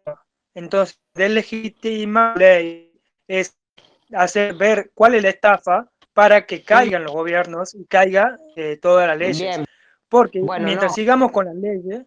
Entonces, 0.56 0.99
deslegitimar 1.14 2.38
la 2.38 2.60
ley 2.60 2.91
es 3.27 3.57
hacer 4.14 4.56
ver 4.56 4.91
cuál 4.94 5.15
es 5.15 5.23
la 5.23 5.30
estafa 5.30 5.90
para 6.14 6.45
que 6.45 6.64
caigan 6.64 7.03
los 7.03 7.14
gobiernos 7.14 7.73
y 7.76 7.86
caiga 7.86 8.38
eh, 8.56 8.77
todas 8.81 9.07
las 9.07 9.18
leyes. 9.18 9.40
Bien. 9.40 9.65
Porque 10.10 10.41
Bueno, 10.41 10.65
mientras 10.65 10.91
no. 10.91 10.95
sigamos 10.95 11.31
con 11.31 11.45
las 11.45 11.56
leyes, 11.56 12.06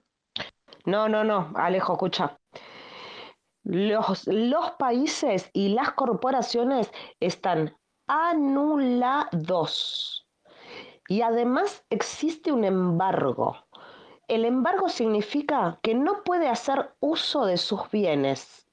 No, 0.84 1.08
no, 1.08 1.24
no, 1.24 1.52
Alejo, 1.54 1.94
escucha. 1.94 2.38
Los, 3.62 4.26
los 4.26 4.72
países 4.72 5.48
y 5.52 5.68
las 5.68 5.92
corporaciones 5.92 6.90
están 7.20 7.76
anulados. 8.08 9.22
Y 11.08 11.22
además 11.22 11.84
existe 11.90 12.52
un 12.52 12.64
embargo. 12.64 13.56
El 14.28 14.44
embargo 14.44 14.88
significa 14.88 15.78
que 15.82 15.94
no 15.94 16.22
puede 16.22 16.48
hacer 16.48 16.94
uso 17.00 17.44
de 17.44 17.56
sus 17.56 17.90
bienes. 17.90 18.66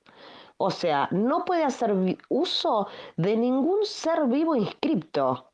O 0.57 0.72
sea, 0.72 1.07
no 1.11 1.45
puede 1.45 1.64
hacer 1.64 1.93
uso 2.30 2.88
de 3.18 3.35
ningún 3.35 3.85
ser 3.85 4.26
vivo 4.26 4.56
inscripto. 4.56 5.51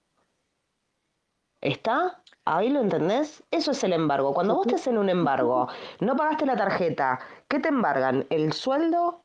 ¿Está? 1.61 2.21
¿Ahí 2.43 2.69
lo 2.69 2.81
entendés? 2.81 3.43
Eso 3.49 3.71
es 3.71 3.83
el 3.83 3.93
embargo. 3.93 4.33
Cuando 4.33 4.55
vos 4.55 4.67
te 4.67 4.75
hacen 4.75 4.97
un 4.97 5.09
embargo, 5.09 5.67
no 5.99 6.15
pagaste 6.15 6.45
la 6.45 6.55
tarjeta, 6.55 7.19
¿qué 7.47 7.59
te 7.59 7.69
embargan? 7.69 8.27
¿El 8.29 8.53
sueldo? 8.53 9.23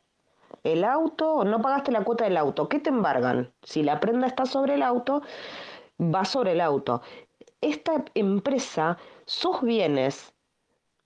¿El 0.63 0.85
auto? 0.85 1.45
¿No 1.45 1.61
pagaste 1.61 1.93
la 1.93 2.05
cuota 2.05 2.25
del 2.25 2.37
auto? 2.37 2.69
¿Qué 2.69 2.79
te 2.79 2.91
embargan? 2.91 3.53
Si 3.63 3.83
la 3.83 4.01
prenda 4.01 4.27
está 4.27 4.47
sobre 4.47 4.75
el 4.75 4.83
auto, 4.83 5.23
va 5.99 6.25
sobre 6.25 6.53
el 6.53 6.61
auto. 6.61 7.03
Esta 7.61 8.05
empresa, 8.15 8.99
sus 9.27 9.61
bienes, 9.63 10.33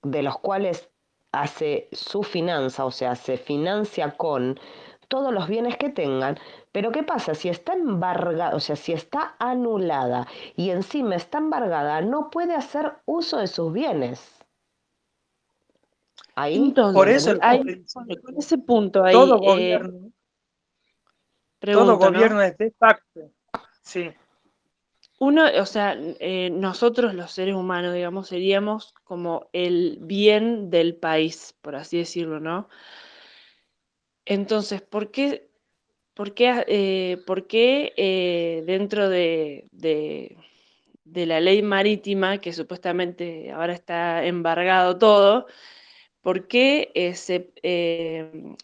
de 0.03 0.23
los 0.23 0.39
cuales 0.39 0.89
hace 1.33 1.89
su 1.93 2.23
finanza, 2.23 2.85
o 2.85 2.91
sea, 2.91 3.17
se 3.17 3.37
financia 3.37 4.17
con 4.17 4.59
todos 5.09 5.33
los 5.33 5.49
bienes 5.49 5.77
que 5.77 5.91
tengan, 5.91 6.39
pero 6.73 6.93
¿qué 6.93 7.03
pasa? 7.03 7.35
Si 7.35 7.49
está 7.49 7.75
embargada, 7.75 8.55
o 8.55 8.61
sea, 8.61 8.77
si 8.77 8.93
está 8.93 9.35
anulada 9.39 10.27
y 10.57 10.71
encima 10.71 11.17
está 11.17 11.39
embargada, 11.39 12.01
no 12.01 12.31
puede 12.31 12.55
hacer 12.55 12.95
uso 13.05 13.39
de 13.39 13.47
sus 13.47 13.73
bienes. 13.73 14.45
Ahí, 16.37 16.57
Entonces, 16.57 16.95
Por 16.95 17.09
eso 17.09 17.39
con 18.23 18.39
ese 18.39 18.59
punto 18.59 19.05
ahí, 19.05 19.13
todo 19.13 19.37
eh, 19.37 19.47
gobierno, 19.47 20.11
pregunto, 21.61 21.97
todo 21.99 22.11
¿no? 22.11 22.13
gobierno 22.13 22.43
es 22.43 22.57
de 22.59 22.71
facto. 22.73 23.31
Sí, 23.83 24.11
Uno, 25.29 25.43
o 25.61 25.67
sea, 25.67 25.97
eh, 26.21 26.51
nosotros 26.51 27.15
los 27.15 27.33
seres 27.33 27.55
humanos, 27.55 27.95
digamos, 27.95 28.29
seríamos 28.29 28.93
como 29.05 29.49
el 29.53 29.99
bien 30.01 30.71
del 30.71 30.97
país, 30.97 31.57
por 31.63 31.77
así 31.77 31.99
decirlo, 31.99 32.41
¿no? 32.41 32.69
Entonces, 34.25 34.81
¿por 34.83 35.11
qué, 35.11 35.49
por 36.15 36.35
qué, 36.35 36.65
eh, 36.69 37.19
por 37.27 37.47
qué, 37.47 37.93
eh, 37.97 38.65
dentro 38.67 39.09
de, 39.11 39.69
de- 39.73 40.37
de 41.05 41.27
la 41.27 41.41
ley 41.41 41.63
marítima, 41.63 42.39
que 42.41 42.53
supuestamente 42.55 43.53
ahora 43.53 43.75
está 43.75 44.25
embargado 44.27 44.99
todo, 44.99 45.47
¿por 46.23 46.49
qué 46.49 46.93
se, 47.17 47.53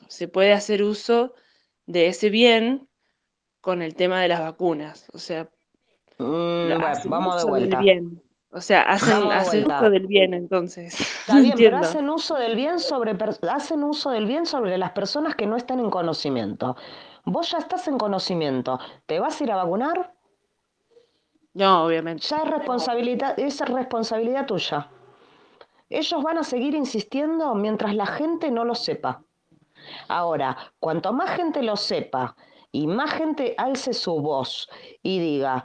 se 0.08 0.28
puede 0.28 0.52
hacer 0.52 0.82
uso 0.82 1.34
de 1.86 2.08
ese 2.08 2.30
bien 2.30 2.88
con 3.62 3.82
el 3.82 3.94
tema 3.96 4.22
de 4.22 4.28
las 4.28 4.40
vacunas? 4.40 5.08
O 5.14 5.18
sea, 5.18 5.50
mm, 6.20 6.80
bueno, 6.80 6.98
vamos 7.06 7.44
de 7.44 7.50
vuelta. 7.50 7.78
bien. 7.80 8.22
O 8.52 8.60
sea, 8.60 8.82
hacen, 8.82 9.30
hacen 9.30 9.70
uso 9.70 9.90
del 9.90 10.06
bien 10.06 10.34
entonces. 10.34 10.98
Está 11.00 11.38
bien, 11.38 11.54
pero 11.56 11.78
hacen 11.78 12.10
uso 12.10 12.34
del 12.34 12.56
bien 12.56 12.80
sobre 12.80 13.16
hacen 13.48 13.84
uso 13.84 14.10
del 14.10 14.26
bien 14.26 14.44
sobre 14.44 14.76
las 14.76 14.90
personas 14.90 15.36
que 15.36 15.46
no 15.46 15.56
están 15.56 15.78
en 15.78 15.90
conocimiento. 15.90 16.76
Vos 17.24 17.50
ya 17.52 17.58
estás 17.58 17.86
en 17.86 17.98
conocimiento, 17.98 18.80
¿te 19.06 19.20
vas 19.20 19.40
a 19.40 19.44
ir 19.44 19.52
a 19.52 19.56
vacunar? 19.56 20.14
No, 21.54 21.84
obviamente. 21.84 22.26
Ya 22.26 22.38
es 22.38 22.50
responsabilidad, 22.50 23.38
es 23.38 23.60
responsabilidad 23.60 24.46
tuya. 24.46 24.88
Ellos 25.88 26.22
van 26.22 26.38
a 26.38 26.44
seguir 26.44 26.74
insistiendo 26.74 27.54
mientras 27.54 27.94
la 27.94 28.06
gente 28.06 28.50
no 28.50 28.64
lo 28.64 28.74
sepa. 28.74 29.22
Ahora, 30.08 30.56
cuanto 30.78 31.12
más 31.12 31.30
gente 31.30 31.62
lo 31.62 31.76
sepa 31.76 32.36
y 32.72 32.86
más 32.86 33.12
gente 33.12 33.54
alce 33.58 33.92
su 33.92 34.20
voz 34.20 34.68
y 35.02 35.18
diga, 35.18 35.64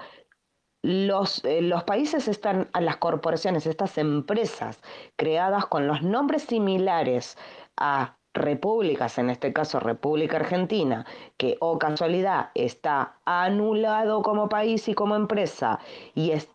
los, 0.85 1.43
eh, 1.45 1.61
los 1.61 1.83
países 1.83 2.27
están, 2.27 2.69
a 2.73 2.81
las 2.81 2.97
corporaciones, 2.97 3.65
estas 3.65 3.97
empresas 3.97 4.79
creadas 5.15 5.65
con 5.65 5.87
los 5.87 6.01
nombres 6.03 6.43
similares 6.43 7.37
a 7.77 8.17
repúblicas, 8.33 9.17
en 9.17 9.29
este 9.31 9.53
caso 9.53 9.79
República 9.79 10.37
Argentina, 10.37 11.05
que, 11.37 11.57
o 11.61 11.79
casualidad, 11.79 12.51
está 12.53 13.15
anulado 13.25 14.21
como 14.21 14.49
país 14.49 14.87
y 14.89 14.93
como 14.93 15.15
empresa, 15.15 15.79
y 16.13 16.31
es- 16.31 16.49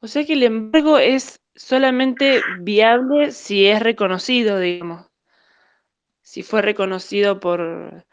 O 0.00 0.06
sea 0.06 0.24
que 0.24 0.32
el 0.32 0.42
embargo 0.42 0.96
es 0.98 1.38
solamente 1.54 2.40
viable 2.48 3.30
si 3.32 3.66
es 3.66 3.82
reconocido, 3.82 4.58
digamos. 4.58 5.06
Si 6.22 6.42
fue 6.42 6.60
reconocido 6.60 7.40
por, 7.40 8.04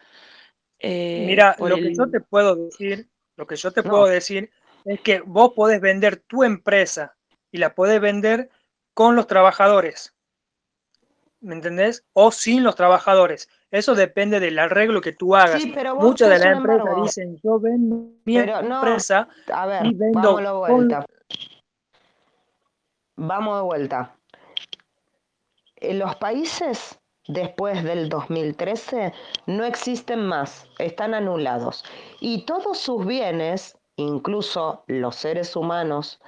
eh, 0.79 1.21
mira, 1.25 1.55
por 1.57 1.69
lo 1.69 1.79
que 1.79 1.91
yo 1.97 2.09
te 2.09 2.19
puedo 2.21 2.55
decir, 2.55 3.09
lo 3.35 3.47
que 3.47 3.55
yo 3.55 3.71
te 3.71 3.83
No. 3.83 3.89
puedo 3.89 4.05
decir 4.05 4.51
es 4.85 5.01
que 5.01 5.21
vos 5.21 5.53
podés 5.55 5.79
vender 5.81 6.17
tu 6.17 6.43
empresa 6.43 7.15
y 7.51 7.57
la 7.57 7.73
podés 7.75 7.99
vender 8.01 8.49
con 8.93 9.15
los 9.15 9.27
trabajadores. 9.27 10.13
¿Me 11.39 11.55
entendés? 11.55 12.05
O 12.13 12.31
sin 12.31 12.63
los 12.63 12.75
trabajadores. 12.75 13.49
Eso 13.69 13.95
depende 13.95 14.39
del 14.39 14.57
arreglo 14.59 15.01
que 15.01 15.11
tú 15.11 15.35
hagas. 15.35 15.61
Sí, 15.61 15.71
pero 15.73 15.95
vos 15.95 16.05
Muchas 16.05 16.29
de 16.29 16.39
las 16.39 16.55
empresas 16.57 16.79
embargo. 16.81 17.03
dicen, 17.03 17.37
yo 17.43 17.59
vendo 17.59 17.95
mi 18.23 18.35
Pero 18.37 18.61
no, 18.61 18.75
empresa 18.77 19.27
a 19.51 19.65
ver, 19.65 19.85
y 19.87 19.93
vendo 19.95 20.37
de 20.37 20.43
con- 20.45 20.57
vuelta. 20.59 21.05
Vamos 23.15 23.57
de 23.57 23.61
vuelta. 23.63 24.15
En 25.75 25.99
los 25.99 26.15
países 26.15 26.99
después 27.27 27.83
del 27.83 28.09
2013 28.09 29.13
no 29.47 29.63
existen 29.63 30.25
más, 30.25 30.67
están 30.79 31.13
anulados. 31.13 31.83
Y 32.19 32.45
todos 32.45 32.77
sus 32.77 33.05
bienes, 33.05 33.77
incluso 33.95 34.83
los 34.87 35.15
seres 35.15 35.55
humanos 35.55 36.19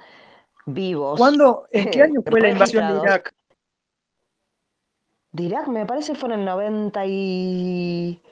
vivos, 0.66 1.18
¿Cuándo, 1.18 1.66
en 1.70 1.90
qué 1.90 2.02
año 2.02 2.20
fue 2.28 2.40
la 2.40 2.48
invasión 2.50 2.92
de. 2.92 3.00
Irak? 3.00 3.34
de 5.32 5.42
Irak, 5.42 5.68
me 5.68 5.84
parece 5.84 6.14
fue 6.14 6.32
en 6.32 6.40
el 6.40 6.44
90 6.46 7.06
y... 7.06 8.22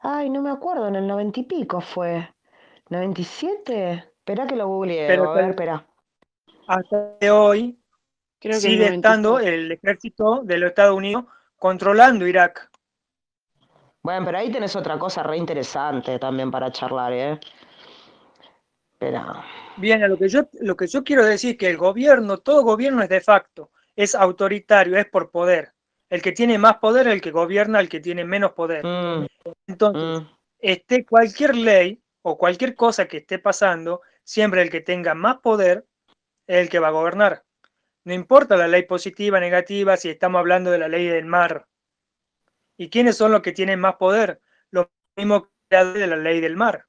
Ay, 0.00 0.28
no 0.28 0.42
me 0.42 0.50
acuerdo, 0.50 0.86
en 0.86 0.96
el 0.96 1.06
90 1.06 1.40
y 1.40 1.42
pico 1.44 1.80
fue. 1.80 2.28
¿97? 2.90 4.04
Espera 4.18 4.46
que 4.46 4.54
lo 4.54 4.68
googleé, 4.68 5.06
Pero 5.06 5.30
a 5.30 5.34
ver, 5.34 5.50
espera. 5.50 5.86
Hasta 6.66 7.16
de 7.20 7.30
hoy 7.30 7.78
Creo 8.38 8.54
que 8.54 8.60
sigue 8.60 8.76
90 8.76 8.92
y 8.92 8.96
estando 8.96 9.38
el 9.38 9.72
ejército 9.72 10.42
de 10.44 10.58
los 10.58 10.68
Estados 10.68 10.94
Unidos 10.94 11.24
controlando 11.64 12.26
Irak. 12.26 12.68
Bueno, 14.02 14.26
pero 14.26 14.36
ahí 14.36 14.52
tenés 14.52 14.76
otra 14.76 14.98
cosa 14.98 15.22
re 15.22 15.38
interesante 15.38 16.18
también 16.18 16.50
para 16.50 16.70
charlar, 16.70 17.10
¿eh? 17.14 17.40
Espera. 18.92 19.42
Bien, 19.78 20.06
lo 20.06 20.18
que 20.18 20.28
yo, 20.28 20.42
lo 20.60 20.76
que 20.76 20.86
yo 20.86 21.02
quiero 21.02 21.24
decir 21.24 21.52
es 21.52 21.56
que 21.56 21.70
el 21.70 21.78
gobierno, 21.78 22.36
todo 22.36 22.64
gobierno 22.64 23.02
es 23.02 23.08
de 23.08 23.22
facto, 23.22 23.70
es 23.96 24.14
autoritario, 24.14 24.98
es 24.98 25.06
por 25.06 25.30
poder. 25.30 25.72
El 26.10 26.20
que 26.20 26.32
tiene 26.32 26.58
más 26.58 26.76
poder, 26.76 27.08
el 27.08 27.22
que 27.22 27.30
gobierna, 27.30 27.80
el 27.80 27.88
que 27.88 28.00
tiene 28.00 28.26
menos 28.26 28.52
poder. 28.52 28.84
Mm, 28.84 29.26
Entonces, 29.66 30.20
mm. 30.20 30.26
esté 30.58 31.06
cualquier 31.06 31.56
ley 31.56 31.98
o 32.20 32.36
cualquier 32.36 32.74
cosa 32.74 33.08
que 33.08 33.16
esté 33.16 33.38
pasando, 33.38 34.02
siempre 34.22 34.60
el 34.60 34.68
que 34.68 34.82
tenga 34.82 35.14
más 35.14 35.38
poder 35.38 35.86
es 36.46 36.58
el 36.58 36.68
que 36.68 36.78
va 36.78 36.88
a 36.88 36.98
gobernar. 36.98 37.42
No 38.04 38.12
importa 38.12 38.56
la 38.56 38.68
ley 38.68 38.82
positiva, 38.82 39.40
negativa, 39.40 39.96
si 39.96 40.10
estamos 40.10 40.38
hablando 40.38 40.70
de 40.70 40.78
la 40.78 40.88
ley 40.88 41.06
del 41.06 41.24
mar. 41.24 41.66
¿Y 42.76 42.90
quiénes 42.90 43.16
son 43.16 43.32
los 43.32 43.40
que 43.40 43.52
tienen 43.52 43.80
más 43.80 43.96
poder? 43.96 44.40
Los 44.70 44.86
mismos 45.16 45.44
creadores 45.68 46.00
de 46.00 46.06
la 46.06 46.16
ley 46.16 46.40
del 46.40 46.56
mar. 46.56 46.86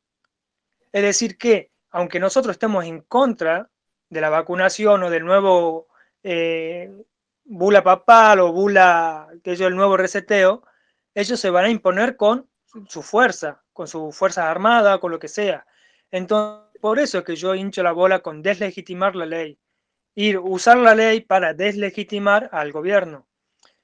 Es 0.91 1.01
decir, 1.03 1.37
que 1.37 1.71
aunque 1.91 2.19
nosotros 2.19 2.53
estemos 2.53 2.83
en 2.85 3.01
contra 3.01 3.69
de 4.09 4.21
la 4.21 4.29
vacunación 4.29 5.03
o 5.03 5.09
del 5.09 5.25
nuevo 5.25 5.87
eh, 6.23 6.91
bula 7.45 7.83
papal 7.83 8.41
o 8.41 8.51
bula, 8.51 9.29
que 9.43 9.53
es 9.53 9.61
el 9.61 9.75
nuevo 9.75 9.95
reseteo, 9.95 10.63
ellos 11.13 11.39
se 11.39 11.49
van 11.49 11.65
a 11.65 11.69
imponer 11.69 12.17
con 12.17 12.49
su 12.87 13.01
fuerza, 13.01 13.63
con 13.71 13.87
su 13.87 14.11
fuerza 14.11 14.51
armada, 14.51 14.99
con 14.99 15.11
lo 15.11 15.19
que 15.19 15.29
sea. 15.29 15.65
Entonces, 16.11 16.65
por 16.81 16.99
eso 16.99 17.19
es 17.19 17.23
que 17.23 17.35
yo 17.35 17.55
hincho 17.55 17.83
la 17.83 17.93
bola 17.93 18.19
con 18.19 18.41
deslegitimar 18.41 19.15
la 19.15 19.25
ley. 19.25 19.57
Ir, 20.15 20.39
usar 20.39 20.77
la 20.77 20.95
ley 20.95 21.21
para 21.21 21.53
deslegitimar 21.53 22.49
al 22.51 22.71
gobierno. 22.71 23.25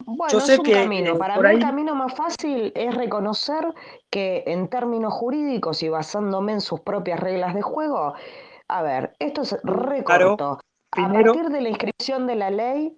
Bueno, 0.06 0.32
Yo 0.32 0.38
es 0.40 0.46
sé 0.46 0.58
un 0.58 0.64
que, 0.64 0.74
camino. 0.74 1.16
eh, 1.16 1.18
Para 1.18 1.38
mí 1.38 1.50
el 1.50 1.60
camino 1.60 1.94
más 1.94 2.14
fácil 2.16 2.72
es 2.76 2.96
reconocer 2.96 3.64
que 4.10 4.44
en 4.48 4.68
términos 4.70 5.14
jurídicos 5.14 5.84
y 5.84 5.90
basándome 5.90 6.54
en 6.54 6.62
sus 6.62 6.80
propias 6.82 7.20
reglas 7.20 7.54
de 7.54 7.62
juego, 7.62 8.16
A 8.68 8.82
ver, 8.82 9.14
esto 9.20 9.42
es 9.42 9.58
re 9.64 10.04
Claro. 10.04 10.38
A 10.94 11.14
partir 11.14 11.50
de 11.50 11.62
la 11.62 11.70
inscripción 11.70 12.26
de 12.28 12.36
la 12.36 12.50
ley 12.50 12.98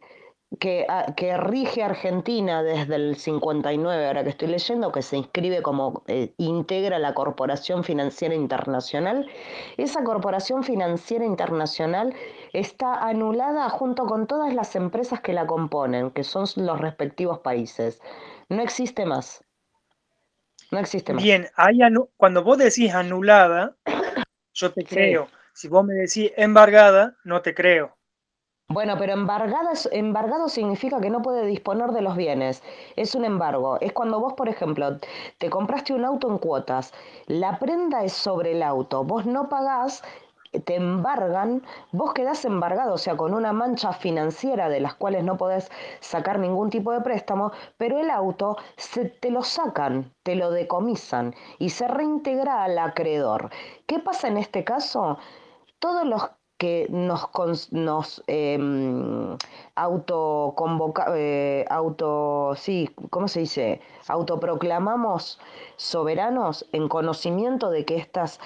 que, 0.60 0.86
a- 0.90 1.14
que 1.16 1.38
rige 1.38 1.84
Argentina 1.84 2.64
desde 2.64 2.96
el 2.96 3.16
59, 3.18 4.08
ahora 4.08 4.24
que 4.24 4.30
estoy 4.30 4.48
leyendo, 4.50 4.92
que 4.92 5.02
se 5.02 5.18
inscribe 5.18 5.62
como 5.62 6.04
eh, 6.08 6.34
integra 6.38 7.00
la 7.00 7.14
Corporación 7.14 7.84
Financiera 7.84 8.36
Internacional, 8.36 9.28
esa 9.78 10.04
Corporación 10.04 10.64
Financiera 10.64 11.26
Internacional 11.26 12.14
está 12.54 12.94
anulada 13.08 13.70
junto 13.70 14.06
con 14.06 14.28
todas 14.28 14.54
las 14.54 14.76
empresas 14.76 15.22
que 15.22 15.34
la 15.34 15.48
componen, 15.48 16.12
que 16.12 16.24
son 16.24 16.46
los 16.58 16.80
respectivos 16.80 17.40
países. 17.40 18.02
No 18.50 18.62
existe 18.62 19.06
más. 19.06 19.44
No 20.72 20.80
existe 20.80 21.14
más. 21.14 21.24
Bien, 21.24 21.48
hay 21.56 21.78
anu- 21.78 22.10
cuando 22.18 22.44
vos 22.44 22.58
decís 22.58 22.94
anulada, 22.94 23.78
yo 24.54 24.74
te 24.74 24.86
Sí. 24.86 24.88
creo. 24.88 25.30
Si 25.54 25.68
vos 25.70 25.86
me 25.86 25.94
decís 25.96 26.32
embargada, 26.38 27.18
no 27.24 27.42
te 27.42 27.56
creo. 27.56 27.98
Bueno, 28.74 28.96
pero 28.98 29.14
embargada 29.14 29.74
embargado 29.92 30.50
significa 30.50 31.00
que 31.00 31.12
no 31.12 31.22
puede 31.22 31.46
disponer 31.46 31.92
de 31.92 32.02
los 32.02 32.16
bienes. 32.16 32.64
Es 32.96 33.14
un 33.14 33.24
embargo. 33.24 33.78
Es 33.82 33.94
cuando 33.94 34.20
vos, 34.20 34.34
por 34.34 34.50
ejemplo, 34.50 34.98
te 35.38 35.52
compraste 35.52 35.94
un 35.94 36.04
auto 36.04 36.28
en 36.28 36.40
cuotas. 36.40 36.92
La 37.28 37.60
prenda 37.60 38.04
es 38.04 38.14
sobre 38.14 38.54
el 38.54 38.64
auto. 38.64 39.04
Vos 39.04 39.28
no 39.28 39.48
pagás, 39.48 40.04
te 40.66 40.76
embargan, 40.78 41.62
vos 41.92 42.14
quedás 42.14 42.46
embargado, 42.46 42.96
o 42.96 42.98
sea, 42.98 43.16
con 43.16 43.36
una 43.36 43.54
mancha 43.54 43.94
financiera 43.94 44.70
de 44.70 44.80
las 44.80 44.96
cuales 44.96 45.24
no 45.24 45.38
podés 45.38 45.70
sacar 46.00 46.40
ningún 46.40 46.72
tipo 46.72 46.92
de 46.94 47.02
préstamo, 47.02 47.52
pero 47.78 48.00
el 48.00 48.10
auto 48.10 48.58
se, 48.76 49.06
te 49.06 49.30
lo 49.30 49.44
sacan, 49.44 50.12
te 50.24 50.36
lo 50.36 50.50
decomisan 50.50 51.36
y 51.60 51.70
se 51.70 51.88
reintegra 51.88 52.64
al 52.64 52.80
acreedor. 52.80 53.52
¿Qué 53.86 54.00
pasa 54.00 54.30
en 54.30 54.38
este 54.38 54.64
caso? 54.64 55.20
todos 55.84 56.06
los 56.06 56.30
que 56.64 56.88
nos, 56.90 57.74
nos 57.74 58.24
em, 58.28 59.38
autoconvoca, 59.76 61.08
eh, 61.14 61.66
auto, 61.70 62.54
sí, 62.56 62.90
¿cómo 63.10 63.28
se 63.28 63.42
dice? 63.42 63.82
Autoproclamamos 64.08 65.42
soberanos 65.76 66.66
en 66.72 66.88
conocimiento 66.88 67.70
de 67.70 67.84
que 67.84 67.98
estas, 67.98 68.40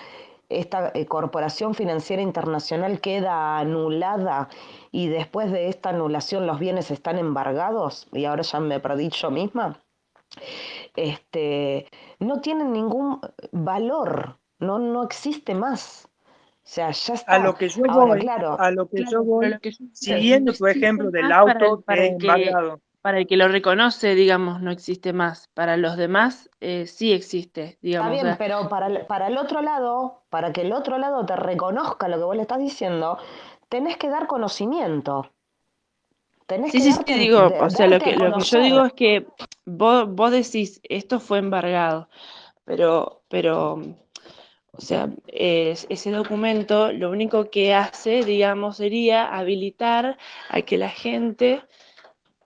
esta 0.49 0.91
eh, 0.95 1.05
corporación 1.05 1.75
financiera 1.75 2.23
internacional 2.23 3.01
queda 3.01 3.59
anulada 3.59 4.49
y 4.91 5.09
después 5.09 5.51
de 5.51 5.69
esta 5.69 5.89
anulación 5.89 6.47
los 6.47 6.57
bienes 6.57 6.89
están 6.89 7.19
embargados, 7.19 8.07
y 8.13 8.25
ahora 8.25 8.41
ya 8.41 8.59
me 8.59 8.79
perdí 8.79 9.09
yo 9.09 9.29
misma, 9.29 9.79
este, 10.95 11.85
no 12.17 12.41
tienen 12.41 12.73
ningún 12.73 13.21
valor, 13.51 14.39
no, 14.57 14.79
no 14.79 15.03
existe 15.03 15.53
más. 15.53 16.09
O 16.67 16.69
sea, 16.69 16.91
ya 16.91 17.13
está. 17.13 17.35
A 17.35 17.39
lo 17.39 17.53
que 17.55 17.69
yo 17.69 17.81
Ahora, 17.87 18.13
voy, 18.13 18.19
claro, 18.19 18.57
a 18.59 18.71
lo 18.71 18.89
que 18.89 18.97
Claro, 18.97 19.11
yo 19.11 19.23
voy, 19.23 19.49
lo 19.51 19.59
que 19.59 19.71
yo 19.71 19.77
digo, 19.79 19.93
siguiendo 19.93 20.51
no 20.51 20.57
tu 20.57 20.67
ejemplo 20.67 21.11
del 21.11 21.23
más 21.23 21.43
para 21.45 21.59
el- 21.59 21.65
auto 21.71 21.85
para 21.85 22.17
que. 22.19 22.51
Para 23.01 23.19
el 23.19 23.27
que 23.27 23.37
lo 23.37 23.47
reconoce, 23.47 24.15
digamos, 24.15 24.61
no 24.61 24.71
existe 24.71 25.13
más. 25.13 25.47
Para 25.53 25.77
los 25.77 25.95
demás, 25.95 26.49
eh, 26.59 26.87
sí 26.87 27.13
existe, 27.13 27.63
está 27.63 27.81
digamos. 27.81 28.17
o 28.17 28.21
bien, 28.21 28.25
sea, 28.25 28.37
pero 28.37 28.69
para 28.69 28.87
el, 28.87 29.05
para 29.07 29.27
el 29.27 29.37
otro 29.37 29.61
lado, 29.61 30.23
para 30.29 30.53
que 30.53 30.61
el 30.61 30.71
otro 30.73 30.97
lado 30.97 31.25
te 31.25 31.35
reconozca 31.35 32.07
lo 32.07 32.17
que 32.17 32.23
vos 32.23 32.35
le 32.35 32.43
estás 32.43 32.59
diciendo, 32.59 33.17
tenés 33.69 33.97
que 33.97 34.09
dar 34.09 34.27
conocimiento. 34.27 35.31
Tenés 36.47 36.71
Sí, 36.71 36.79
que 36.79 36.85
sí, 36.85 36.91
sí, 36.93 37.03
darte, 37.03 37.19
digo, 37.19 37.39
de- 37.49 37.59
o 37.59 37.69
sea, 37.69 37.87
lo 37.87 37.99
que, 38.01 38.15
lo 38.17 38.33
que 38.33 38.41
yo 38.41 38.59
digo 38.59 38.85
es 38.85 38.93
que 38.93 39.27
vos, 39.65 40.09
vos 40.13 40.31
decís, 40.31 40.79
esto 40.83 41.19
fue 41.19 41.39
embargado, 41.39 42.09
pero, 42.65 43.23
pero, 43.29 43.81
o 44.77 44.81
sea, 44.81 45.09
es- 45.27 45.87
ese 45.89 46.11
documento 46.11 46.91
lo 46.93 47.09
único 47.11 47.49
que 47.49 47.73
hace, 47.73 48.23
digamos, 48.23 48.77
sería 48.77 49.25
habilitar 49.37 50.17
a 50.49 50.61
que 50.61 50.77
la 50.77 50.89
gente 50.89 51.61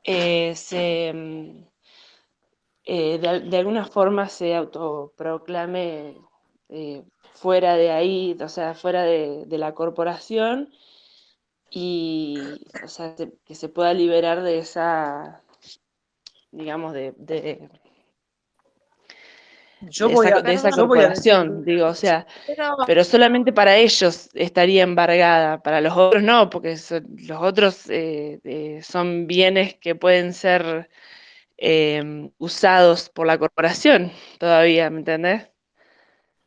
eh, 0.06 0.54
se, 0.56 1.14
mm, 1.14 1.64
eh, 2.86 3.18
de, 3.20 3.40
de 3.42 3.58
alguna 3.58 3.86
forma 3.86 4.28
se 4.30 4.56
autoproclame 4.56 6.18
eh, 6.70 7.04
fuera 7.34 7.76
de 7.76 7.92
ahí, 7.92 8.38
o 8.42 8.50
sea, 8.50 8.74
fuera 8.76 9.04
de, 9.04 9.46
de 9.46 9.58
la 9.58 9.74
corporación 9.74 10.70
y, 11.72 12.62
o 12.84 12.88
sea, 12.88 13.16
se- 13.18 13.34
que 13.46 13.56
se 13.56 13.70
pueda 13.70 13.94
liberar 13.94 14.44
de 14.44 14.60
esa, 14.60 15.44
digamos, 16.52 16.94
de, 16.94 17.14
Yo 19.90 20.08
de 20.08 20.14
voy 20.14 20.28
esa, 20.28 20.36
a, 20.38 20.42
de 20.42 20.54
esa 20.54 20.70
yo 20.70 20.88
voy 20.88 21.00
a 21.00 21.10
corporación, 21.10 21.66
digo, 21.66 21.88
o 21.88 21.94
sea, 21.96 22.28
Pero 22.46 22.76
pero 22.86 23.04
solamente 23.04 23.54
para 23.54 23.78
ellos 23.78 24.30
estaría 24.34 24.84
embargada, 24.84 25.62
para 25.64 25.82
los 25.82 25.96
otros 25.98 26.24
no, 26.24 26.50
porque 26.50 26.78
son- 26.78 27.08
los 27.28 27.42
otros 27.42 27.90
eh, 27.90 28.40
eh, 28.44 28.82
son 28.84 29.28
bienes 29.28 29.76
que 29.76 29.96
pueden 29.96 30.34
ser 30.34 30.90
eh, 31.58 32.32
usados 32.40 33.10
por 33.10 33.28
la 33.28 33.38
corporación 33.40 34.12
todavía, 34.40 34.90
¿me 34.92 35.00
entendés? 35.00 35.50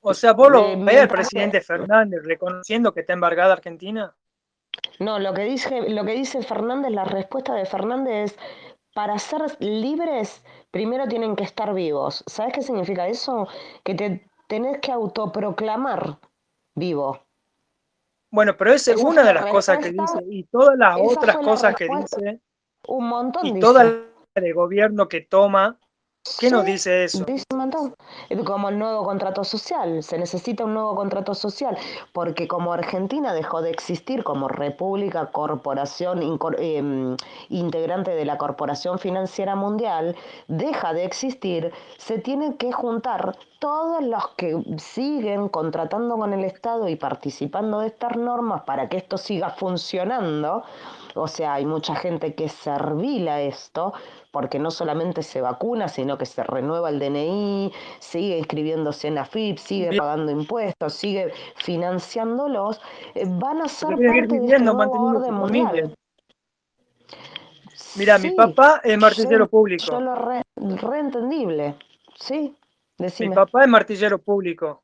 o 0.02 0.14
sea, 0.14 0.32
vos 0.34 0.48
Eh, 0.48 0.50
lo 0.52 0.84
ves 0.84 1.00
al 1.00 1.08
presidente 1.08 1.60
Fernández 1.60 2.20
reconociendo 2.24 2.92
que 2.94 3.00
está 3.00 3.12
embargada 3.14 3.54
Argentina. 3.54 4.14
No, 4.98 5.18
lo 5.18 5.32
que 5.34 5.42
dice, 5.44 5.88
lo 5.88 6.04
que 6.04 6.12
dice 6.14 6.42
Fernández, 6.42 6.90
la 6.92 7.04
respuesta 7.04 7.54
de 7.54 7.64
Fernández 7.66 8.32
es, 8.32 8.38
para 8.94 9.18
ser 9.18 9.42
libres, 9.60 10.42
primero 10.70 11.06
tienen 11.06 11.36
que 11.36 11.44
estar 11.44 11.74
vivos. 11.74 12.24
¿Sabes 12.26 12.54
qué 12.54 12.62
significa 12.62 13.06
eso? 13.08 13.48
Que 13.82 13.94
te 13.94 14.30
tenés 14.46 14.78
que 14.80 14.92
autoproclamar 14.92 16.18
vivo. 16.74 17.20
Bueno, 18.30 18.56
pero 18.56 18.72
esa 18.72 18.92
es 18.92 18.98
Esa 18.98 19.06
una 19.06 19.22
de 19.22 19.34
la 19.34 19.42
las 19.42 19.50
cosas 19.50 19.78
que 19.78 19.90
dice 19.90 20.18
y 20.28 20.44
todas 20.44 20.78
las 20.78 20.96
otras 21.00 21.36
la 21.36 21.42
cosas 21.42 21.74
que 21.76 21.88
dice 21.88 22.40
Un 22.88 23.08
montón 23.08 23.46
y 23.46 23.50
dice. 23.50 23.60
toda 23.60 23.84
la 23.84 24.40
de 24.40 24.52
gobierno 24.52 25.08
que 25.08 25.20
toma, 25.20 25.78
¿qué 26.38 26.50
nos 26.50 26.64
dice 26.64 27.04
eso? 27.04 27.24
Dice 27.24 27.44
un 27.52 27.58
montón. 27.58 27.94
Es 28.28 28.40
Como 28.42 28.68
el 28.68 28.78
nuevo 28.78 29.04
contrato 29.04 29.44
social, 29.44 30.02
se 30.02 30.18
necesita 30.18 30.64
un 30.64 30.74
nuevo 30.74 30.94
contrato 30.94 31.34
social, 31.34 31.76
porque 32.12 32.48
como 32.48 32.72
Argentina 32.72 33.32
dejó 33.32 33.62
de 33.62 33.70
existir 33.70 34.24
como 34.24 34.48
república, 34.48 35.30
corporación, 35.30 36.20
em, 36.58 37.16
integrante 37.48 38.12
de 38.12 38.24
la 38.24 38.38
Corporación 38.38 38.98
Financiera 38.98 39.54
Mundial, 39.56 40.16
deja 40.48 40.92
de 40.92 41.04
existir, 41.04 41.72
se 41.98 42.18
tienen 42.18 42.54
que 42.54 42.72
juntar 42.72 43.36
todos 43.58 44.02
los 44.04 44.28
que 44.36 44.62
siguen 44.78 45.48
contratando 45.48 46.16
con 46.16 46.32
el 46.32 46.44
Estado 46.44 46.88
y 46.88 46.96
participando 46.96 47.80
de 47.80 47.88
estas 47.88 48.16
normas 48.16 48.62
para 48.62 48.88
que 48.88 48.98
esto 48.98 49.16
siga 49.16 49.50
funcionando. 49.50 50.64
O 51.14 51.28
sea, 51.28 51.54
hay 51.54 51.64
mucha 51.64 51.94
gente 51.94 52.34
que 52.34 52.46
es 52.46 52.52
servil 52.52 53.28
a 53.28 53.40
esto, 53.40 53.92
porque 54.32 54.58
no 54.58 54.70
solamente 54.70 55.22
se 55.22 55.40
vacuna, 55.40 55.88
sino 55.88 56.18
que 56.18 56.26
se 56.26 56.42
renueva 56.42 56.90
el 56.90 56.98
DNI, 56.98 57.72
sigue 58.00 58.38
inscribiéndose 58.38 59.08
en 59.08 59.18
AFIP, 59.18 59.58
sigue 59.58 59.96
pagando 59.96 60.32
impuestos, 60.32 60.94
sigue 60.94 61.32
financiándolos, 61.56 62.80
eh, 63.14 63.24
van 63.28 63.62
a 63.62 63.68
ser 63.68 63.90
parte 63.90 64.40
de 64.40 64.44
este 64.44 64.58
nuevo 64.58 64.92
orden 64.92 65.34
mundial. 65.34 65.96
Mira, 67.96 68.18
mi 68.18 68.32
papá 68.32 68.80
es 68.82 68.98
martillero 68.98 69.44
yo, 69.44 69.48
público. 69.48 69.84
yo 69.86 70.00
lo 70.00 70.16
re, 70.16 70.42
reentendible, 70.56 71.76
sí, 72.16 72.56
Mi 72.98 73.28
papá 73.30 73.62
es 73.62 73.68
martillero 73.68 74.18
público. 74.18 74.82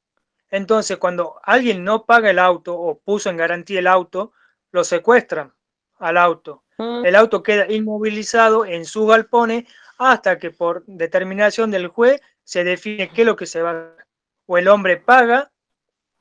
Entonces, 0.49 0.97
cuando 0.99 1.41
alguien 1.43 1.83
no 1.83 2.05
paga 2.05 2.31
el 2.31 2.39
auto 2.39 2.79
o 2.79 2.99
puso 2.99 3.31
en 3.31 3.37
garantía 3.37 3.81
el 3.81 3.89
auto, 3.89 4.33
lo 4.71 4.85
secuestran 4.85 5.53
al 6.01 6.17
auto. 6.17 6.65
Mm, 6.79 7.05
El 7.05 7.15
auto 7.15 7.43
queda 7.43 7.71
inmovilizado 7.71 8.65
en 8.65 8.85
sus 8.85 9.07
galpones 9.09 9.65
hasta 9.99 10.39
que 10.39 10.51
por 10.51 10.85
determinación 10.87 11.71
del 11.71 11.89
juez 11.89 12.21
se 12.43 12.65
define 12.65 13.11
qué 13.11 13.23
es 13.23 13.27
lo 13.27 13.37
que 13.37 13.47
se 13.47 13.63
va 13.63 13.71
a 13.71 13.73
hacer. 13.73 14.07
O 14.47 14.59
el 14.59 14.67
hombre 14.67 14.97
paga 14.97 15.53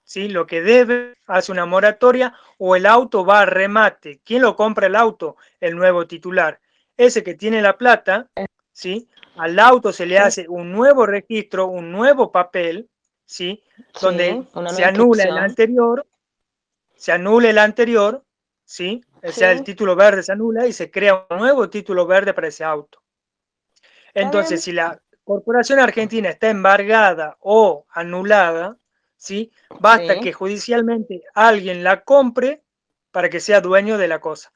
¿sí? 0.04 0.28
lo 0.28 0.46
que 0.46 0.62
debe, 0.62 1.16
hace 1.28 1.52
una 1.52 1.66
moratoria, 1.66 2.34
o 2.58 2.76
el 2.76 2.86
auto 2.86 3.26
va 3.26 3.42
a 3.42 3.46
remate. 3.46 4.22
¿Quién 4.24 4.42
lo 4.42 4.56
compra 4.56 4.88
el 4.88 4.96
auto? 4.96 5.38
El 5.60 5.76
nuevo 5.76 6.08
titular. 6.08 6.60
Ese 6.98 7.24
que 7.24 7.36
tiene 7.36 7.62
la 7.62 7.78
plata, 7.78 8.30
¿sí? 8.72 9.08
al 9.38 9.58
auto 9.60 9.94
se 9.94 10.06
le 10.06 10.20
hace 10.20 10.48
un 10.50 10.72
nuevo 10.72 11.06
registro, 11.06 11.68
un 11.68 11.92
nuevo 11.92 12.32
papel, 12.32 12.90
¿sí? 13.24 13.64
donde 14.02 14.44
sí, 14.54 14.76
se 14.76 14.84
anula 14.84 15.24
el 15.24 15.38
anterior, 15.38 16.06
se 16.96 17.12
anula 17.12 17.50
el 17.50 17.58
anterior, 17.60 18.24
¿sí? 18.70 19.02
O 19.24 19.32
sea, 19.32 19.52
el 19.52 19.64
título 19.64 19.96
verde 19.96 20.22
se 20.24 20.32
anula 20.32 20.68
y 20.68 20.74
se 20.74 20.92
crea 20.92 21.26
un 21.30 21.38
nuevo 21.40 21.70
título 21.70 22.06
verde 22.06 22.34
para 22.34 22.48
ese 22.50 22.64
auto. 22.64 23.02
Entonces, 24.14 24.62
si 24.64 24.72
la 24.72 25.00
corporación 25.24 25.80
argentina 25.80 26.30
está 26.30 26.50
embargada 26.50 27.38
o 27.40 27.86
anulada, 27.90 28.78
¿sí? 29.18 29.52
Basta 29.78 30.16
Sí. 30.16 30.22
que 30.22 30.34
judicialmente 30.34 31.24
alguien 31.34 31.84
la 31.84 32.04
compre 32.04 32.64
para 33.12 33.30
que 33.30 33.40
sea 33.40 33.62
dueño 33.62 33.98
de 33.98 34.08
la 34.08 34.20
cosa. 34.20 34.52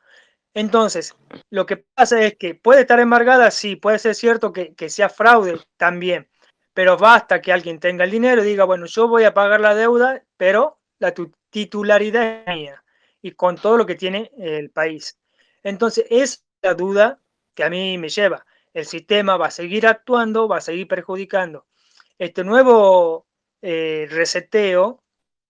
Entonces, 0.54 1.16
lo 1.52 1.66
que 1.66 1.78
pasa 1.78 2.22
es 2.24 2.38
que 2.38 2.56
puede 2.56 2.82
estar 2.82 3.00
embargada, 3.00 3.52
sí, 3.52 3.76
puede 3.76 4.00
ser 4.00 4.16
cierto 4.16 4.54
que, 4.54 4.76
que 4.76 4.90
sea 4.90 5.10
fraude 5.10 5.60
también, 5.78 6.30
pero 6.74 6.98
basta 6.98 7.42
que 7.42 7.54
alguien 7.54 7.80
tenga 7.80 8.04
el 8.06 8.12
dinero 8.12 8.44
y 8.44 8.48
diga, 8.48 8.66
bueno, 8.66 8.86
yo 8.88 9.08
voy 9.08 9.26
a 9.26 9.34
pagar 9.34 9.62
la 9.62 9.76
deuda, 9.76 10.24
pero 10.38 10.80
la, 11.00 11.14
tu- 11.14 11.32
titularidad 11.52 12.46
mía 12.48 12.83
y 13.24 13.32
con 13.32 13.56
todo 13.56 13.78
lo 13.78 13.88
que 13.88 13.96
tiene 13.96 14.32
el 14.38 14.70
país. 14.70 15.18
Entonces, 15.64 16.06
es 16.12 16.46
la 16.62 16.76
duda 16.76 17.20
que 17.56 17.64
a 17.64 17.70
mí 17.70 17.98
me 17.98 18.10
lleva. 18.10 18.46
El 18.74 18.86
sistema 18.86 19.38
va 19.38 19.48
a 19.48 19.52
seguir 19.52 19.88
actuando, 19.88 20.48
va 20.48 20.58
a 20.58 20.62
seguir 20.62 20.88
perjudicando. 20.88 21.66
Este 22.20 22.44
nuevo 22.44 23.26
eh, 23.62 24.08
reseteo, 24.12 25.04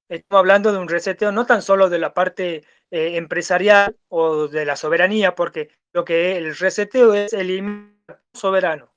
estamos 0.07 0.39
hablando 0.39 0.71
de 0.71 0.77
un 0.77 0.87
reseteo 0.87 1.31
no 1.31 1.45
tan 1.45 1.61
solo 1.61 1.89
de 1.89 1.99
la 1.99 2.13
parte 2.13 2.63
eh, 2.91 3.17
empresarial 3.17 3.97
o 4.07 4.47
de 4.47 4.65
la 4.65 4.75
soberanía, 4.75 5.33
porque 5.35 5.69
lo 5.93 6.05
que 6.05 6.37
el 6.37 6.55
reseteo 6.55 7.13
es 7.13 7.33
el 7.33 7.97
soberano. 8.33 8.93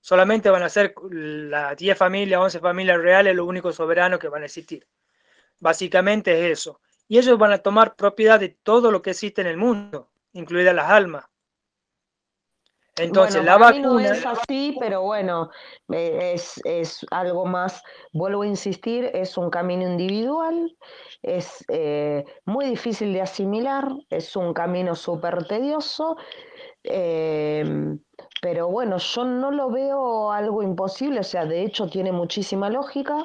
Solamente 0.00 0.50
van 0.50 0.62
a 0.62 0.68
ser 0.68 0.94
las 1.10 1.76
10 1.76 1.98
familias, 1.98 2.40
11 2.40 2.60
familias 2.60 2.98
reales 2.98 3.34
los 3.34 3.46
únicos 3.46 3.76
soberanos 3.76 4.20
que 4.20 4.28
van 4.28 4.42
a 4.42 4.46
existir. 4.46 4.86
Básicamente 5.58 6.32
es 6.32 6.60
eso. 6.60 6.80
Y 7.08 7.18
ellos 7.18 7.38
van 7.38 7.52
a 7.52 7.58
tomar 7.58 7.94
propiedad 7.96 8.40
de 8.40 8.48
todo 8.48 8.90
lo 8.90 9.02
que 9.02 9.10
existe 9.10 9.40
en 9.40 9.48
el 9.48 9.56
mundo, 9.56 10.10
incluidas 10.32 10.74
las 10.74 10.90
almas. 10.90 11.24
Entonces, 12.98 13.42
la 13.42 13.56
vacuna. 13.56 13.88
no 13.88 14.00
es 14.00 14.26
así, 14.26 14.76
pero 14.78 15.02
bueno, 15.02 15.50
es, 15.88 16.60
es, 16.64 17.06
algo 17.10 17.46
más, 17.46 17.82
vuelvo 18.12 18.42
a 18.42 18.46
insistir, 18.46 19.10
es 19.14 19.38
un 19.38 19.48
camino 19.48 19.90
individual, 19.90 20.76
es 21.22 21.64
eh, 21.68 22.24
muy 22.44 22.66
difícil 22.66 23.14
de 23.14 23.22
asimilar, 23.22 23.88
es 24.10 24.36
un 24.36 24.52
camino 24.52 24.94
súper 24.94 25.44
tedioso, 25.46 26.18
eh, 26.84 27.64
pero 28.42 28.68
bueno, 28.68 28.98
yo 28.98 29.24
no 29.24 29.50
lo 29.50 29.70
veo 29.70 30.30
algo 30.30 30.62
imposible, 30.62 31.20
o 31.20 31.24
sea, 31.24 31.46
de 31.46 31.62
hecho 31.62 31.88
tiene 31.88 32.12
muchísima 32.12 32.68
lógica. 32.68 33.24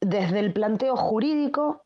Desde 0.00 0.38
el 0.38 0.52
planteo 0.52 0.96
jurídico, 0.96 1.83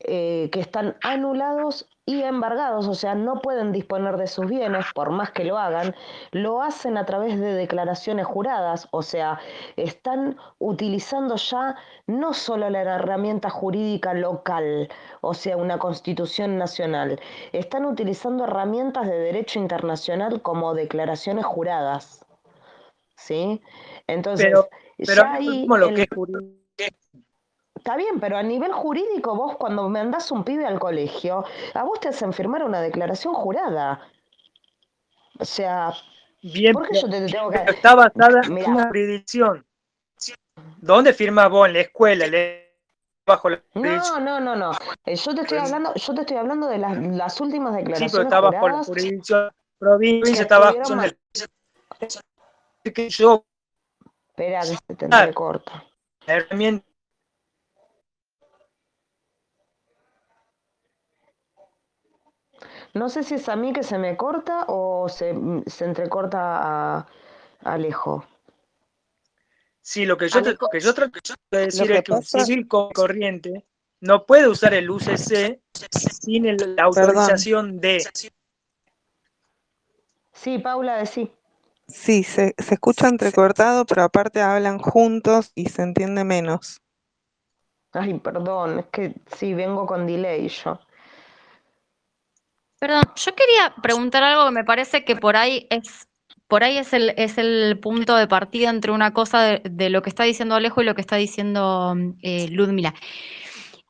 que 0.00 0.50
están 0.54 0.96
anulados 1.02 1.88
y 2.06 2.22
embargados, 2.22 2.88
o 2.88 2.94
sea, 2.94 3.14
no 3.14 3.40
pueden 3.40 3.70
disponer 3.70 4.16
de 4.16 4.26
sus 4.26 4.46
bienes, 4.46 4.86
por 4.94 5.10
más 5.10 5.30
que 5.30 5.44
lo 5.44 5.58
hagan, 5.58 5.94
lo 6.32 6.62
hacen 6.62 6.96
a 6.96 7.06
través 7.06 7.38
de 7.38 7.54
declaraciones 7.54 8.26
juradas, 8.26 8.88
o 8.90 9.02
sea, 9.02 9.38
están 9.76 10.36
utilizando 10.58 11.36
ya 11.36 11.76
no 12.06 12.34
solo 12.34 12.68
la 12.70 12.80
herramienta 12.80 13.50
jurídica 13.50 14.14
local, 14.14 14.88
o 15.20 15.34
sea, 15.34 15.56
una 15.56 15.78
constitución 15.78 16.58
nacional, 16.58 17.20
están 17.52 17.84
utilizando 17.84 18.44
herramientas 18.44 19.06
de 19.06 19.18
derecho 19.18 19.60
internacional 19.60 20.42
como 20.42 20.74
declaraciones 20.74 21.44
juradas. 21.44 22.26
¿Sí? 23.16 23.60
Entonces, 24.06 24.54
ya 24.96 25.34
ahí 25.34 25.66
lo 25.68 25.92
que 25.92 26.08
Está 27.80 27.96
bien, 27.96 28.20
pero 28.20 28.36
a 28.36 28.42
nivel 28.42 28.72
jurídico, 28.72 29.34
vos 29.34 29.56
cuando 29.56 29.88
mandás 29.88 30.30
un 30.30 30.44
pibe 30.44 30.66
al 30.66 30.78
colegio, 30.78 31.46
a 31.72 31.82
vos 31.82 31.98
te 31.98 32.08
hacen 32.08 32.34
firmar 32.34 32.62
una 32.62 32.82
declaración 32.82 33.32
jurada. 33.32 34.06
O 35.38 35.46
sea, 35.46 35.90
bien, 36.42 36.74
¿por 36.74 36.86
qué 36.86 37.00
yo 37.00 37.08
te 37.08 37.26
tengo 37.26 37.48
que.? 37.48 37.56
Está 37.68 37.94
basada 37.94 38.42
en 38.44 38.52
una 38.52 38.88
jurisdicción. 38.88 39.64
¿Dónde 40.76 41.14
firmas 41.14 41.48
vos? 41.48 41.68
¿En 41.68 41.72
la 41.72 41.80
escuela? 41.80 42.26
Bajo 43.24 43.48
la 43.48 43.62
no, 43.72 44.20
no, 44.20 44.40
no, 44.40 44.54
no. 44.54 44.72
Eh, 45.06 45.16
yo 45.16 45.34
te 45.34 45.40
estoy 45.40 45.56
hablando, 45.56 45.94
yo 45.94 46.14
te 46.14 46.20
estoy 46.20 46.36
hablando 46.36 46.66
de 46.66 46.76
las, 46.76 46.98
las 46.98 47.40
últimas 47.40 47.74
declaraciones. 47.74 48.12
Sí, 48.12 48.14
pero 48.14 48.28
está 48.28 48.40
bajo 48.40 48.68
la 48.68 48.84
jurisdicción 48.84 49.50
provincia, 49.78 50.42
está 50.42 50.58
bajo 50.58 51.02
el. 51.02 51.18
Que 52.92 53.08
yo. 53.08 53.42
Espera, 54.28 54.60
que 54.60 54.66
se 54.66 54.94
te 54.96 55.06
entrecorta. 55.06 55.82
La 56.26 56.34
herramienta 56.34 56.89
No 62.94 63.08
sé 63.08 63.22
si 63.22 63.34
es 63.34 63.48
a 63.48 63.56
mí 63.56 63.72
que 63.72 63.82
se 63.82 63.98
me 63.98 64.16
corta 64.16 64.64
o 64.68 65.08
se, 65.08 65.34
se 65.66 65.84
entrecorta 65.84 66.38
a, 66.98 67.06
Alejo. 67.62 68.24
Sí, 69.80 70.04
lo 70.06 70.16
que 70.16 70.28
yo, 70.28 70.42
te, 70.42 70.56
que 70.70 70.80
yo 70.80 70.94
trato 70.94 71.18
de 71.50 71.58
decir 71.66 71.90
es 71.92 72.02
que 72.02 72.12
un 72.12 72.22
civil 72.22 72.68
corriente 72.68 73.66
no 74.00 74.24
puede 74.24 74.48
usar 74.48 74.74
el 74.74 74.90
UCC 74.90 75.60
sin 76.20 76.56
la 76.76 76.84
autorización 76.84 77.80
de... 77.80 78.06
Sí, 80.32 80.58
Paula, 80.58 81.04
sí. 81.06 81.30
Sí, 81.86 82.22
se, 82.22 82.54
se 82.56 82.74
escucha 82.74 83.08
entrecortado, 83.08 83.84
pero 83.84 84.02
aparte 84.02 84.40
hablan 84.40 84.78
juntos 84.78 85.50
y 85.54 85.68
se 85.68 85.82
entiende 85.82 86.24
menos. 86.24 86.80
Ay, 87.92 88.18
perdón, 88.20 88.78
es 88.78 88.86
que 88.86 89.14
sí, 89.36 89.54
vengo 89.54 89.86
con 89.86 90.06
delay 90.06 90.48
yo. 90.48 90.78
Perdón, 92.80 93.04
yo 93.14 93.34
quería 93.34 93.74
preguntar 93.82 94.22
algo 94.22 94.46
que 94.46 94.52
me 94.52 94.64
parece 94.64 95.04
que 95.04 95.14
por 95.14 95.36
ahí 95.36 95.66
es, 95.68 96.08
por 96.48 96.64
ahí 96.64 96.78
es 96.78 96.94
el, 96.94 97.10
es 97.18 97.36
el 97.36 97.78
punto 97.78 98.16
de 98.16 98.26
partida 98.26 98.70
entre 98.70 98.90
una 98.90 99.12
cosa 99.12 99.60
de, 99.62 99.90
lo 99.90 100.00
que 100.00 100.08
está 100.08 100.24
diciendo 100.24 100.54
Alejo 100.54 100.80
y 100.80 100.86
lo 100.86 100.94
que 100.94 101.02
está 101.02 101.16
diciendo 101.16 101.94
eh, 102.22 102.48
Ludmila. 102.48 102.94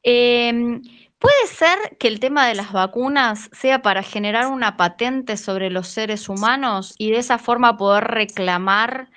Em, 0.03 0.83
¿Puede 1.21 1.47
ser 1.47 1.99
que 1.99 2.09
el 2.09 2.19
tema 2.19 2.49
de 2.49 2.57
las 2.57 2.73
vacunas 2.73 3.49
sea 3.53 3.81
para 3.81 4.03
generar 4.03 4.49
una 4.49 4.77
patente 4.77 5.37
sobre 5.37 5.71
los 5.71 5.87
seres 5.87 6.29
humanos 6.29 6.95
y 6.99 7.13
de 7.13 7.19
esa 7.19 7.39
forma 7.39 7.77
poder 7.77 8.05
reclamar, 8.05 9.11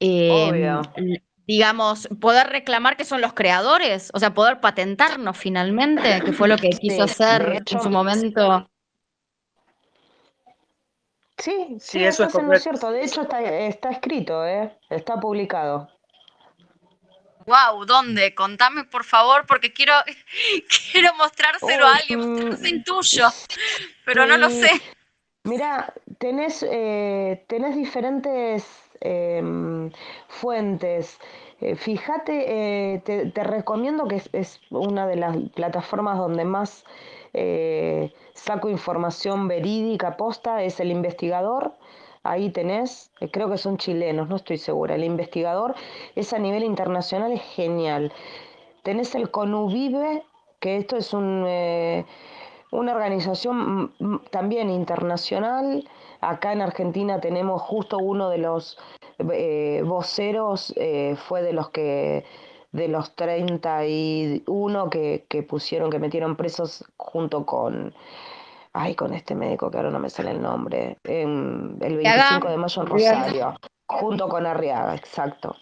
em, 0.00 0.82
digamos, 1.46 2.08
poder 2.20 2.48
reclamar 2.48 2.96
que 2.96 3.04
son 3.04 3.20
los 3.20 3.32
creadores? 3.32 4.10
O 4.12 4.18
sea, 4.18 4.34
poder 4.34 4.60
patentarnos 4.60 5.36
finalmente, 5.36 6.20
que 6.24 6.32
fue 6.32 6.48
lo 6.48 6.56
que 6.56 6.70
quiso 6.70 7.04
hacer 7.04 7.62
en 7.64 7.80
su 7.80 7.90
momento. 7.90 8.68
Sí, 11.38 11.76
sí, 11.80 12.04
eso 12.04 12.24
es, 12.24 12.62
cierto. 12.62 12.90
De 12.90 13.04
hecho, 13.04 13.22
está, 13.22 13.40
está 13.42 13.90
escrito, 13.90 14.44
¿eh? 14.44 14.76
está 14.90 15.20
publicado. 15.20 15.88
Wow, 17.46 17.86
¿dónde? 17.86 18.34
Contame 18.34 18.84
por 18.84 19.04
favor, 19.04 19.46
porque 19.46 19.72
quiero, 19.72 19.94
quiero 20.92 21.14
mostrárselo 21.14 21.86
a 21.86 21.96
alguien, 21.96 22.50
no 22.50 22.56
se 22.56 22.68
intuyo, 22.68 23.28
pero 24.04 24.26
no 24.26 24.36
lo 24.36 24.50
sé. 24.50 24.70
Mira, 25.44 25.94
tenés, 26.18 26.62
eh, 26.68 27.44
tenés 27.48 27.74
diferentes 27.74 28.66
em, 29.00 29.90
fuentes. 30.28 31.18
Eh, 31.60 31.74
fíjate, 31.74 32.94
eh, 32.94 33.00
te, 33.00 33.44
recomiendo 33.44 34.06
que 34.06 34.16
es, 34.16 34.28
es, 34.32 34.60
una 34.70 35.06
de 35.06 35.16
las 35.16 35.36
plataformas 35.54 36.18
donde 36.18 36.44
más 36.44 36.84
eh, 37.32 38.12
saco 38.34 38.68
información 38.68 39.48
verídica, 39.48 40.16
posta, 40.16 40.62
es 40.62 40.80
el 40.80 40.90
investigador. 40.90 41.72
Ahí 42.22 42.50
tenés, 42.50 43.10
eh, 43.20 43.30
creo 43.30 43.50
que 43.50 43.58
son 43.58 43.76
chilenos, 43.78 44.28
no 44.28 44.36
estoy 44.36 44.58
segura. 44.58 44.94
El 44.94 45.04
investigador 45.04 45.74
es 46.14 46.32
a 46.32 46.38
nivel 46.38 46.64
internacional, 46.64 47.32
es 47.32 47.42
genial. 47.42 48.12
Tenés 48.82 49.14
el 49.14 49.30
CONUVIVE, 49.30 50.22
que 50.60 50.76
esto 50.76 50.96
es 50.96 51.12
un, 51.12 51.44
eh, 51.46 52.04
una 52.70 52.92
organización 52.92 53.92
también 54.30 54.70
internacional. 54.70 55.88
Acá 56.20 56.52
en 56.52 56.62
Argentina 56.62 57.20
tenemos 57.20 57.62
justo 57.62 57.98
uno 57.98 58.28
de 58.28 58.38
los 58.38 58.78
voceros, 59.84 60.74
fue 61.16 61.42
de 61.42 61.52
los 61.52 61.70
que 61.70 62.24
de 62.78 62.88
los 62.88 63.14
31 63.14 64.90
que, 64.90 65.26
que 65.28 65.42
pusieron, 65.42 65.90
que 65.90 65.98
metieron 65.98 66.36
presos 66.36 66.84
junto 66.96 67.44
con, 67.44 67.94
ay, 68.72 68.94
con 68.94 69.12
este 69.12 69.34
médico 69.34 69.70
que 69.70 69.76
ahora 69.76 69.90
no 69.90 69.98
me 69.98 70.08
sale 70.08 70.30
el 70.30 70.40
nombre, 70.40 70.96
el 71.04 71.76
25 71.78 72.48
de 72.48 72.56
mayo 72.56 72.82
en 72.82 72.88
Rosario, 72.88 73.54
junto 73.86 74.28
con 74.28 74.46
Arriaga, 74.46 74.94
exacto. 74.94 75.54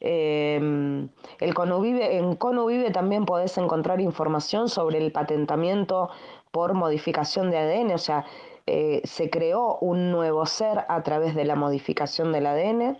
Em, 0.00 1.08
el 1.40 1.54
Conuvive, 1.54 2.16
en 2.16 2.36
Conuvive 2.36 2.90
también 2.90 3.26
podés 3.26 3.58
encontrar 3.58 4.00
información 4.00 4.68
sobre 4.68 4.98
el 4.98 5.10
patentamiento 5.10 6.08
por 6.52 6.74
modificación 6.74 7.50
de 7.50 7.58
ADN, 7.58 7.94
o 7.94 7.98
sea, 7.98 8.24
eh, 8.66 9.00
se 9.04 9.30
creó 9.30 9.78
un 9.80 10.10
nuevo 10.10 10.44
ser 10.46 10.84
a 10.88 11.02
través 11.02 11.34
de 11.34 11.44
la 11.44 11.56
modificación 11.56 12.32
del 12.32 12.46
ADN. 12.46 12.98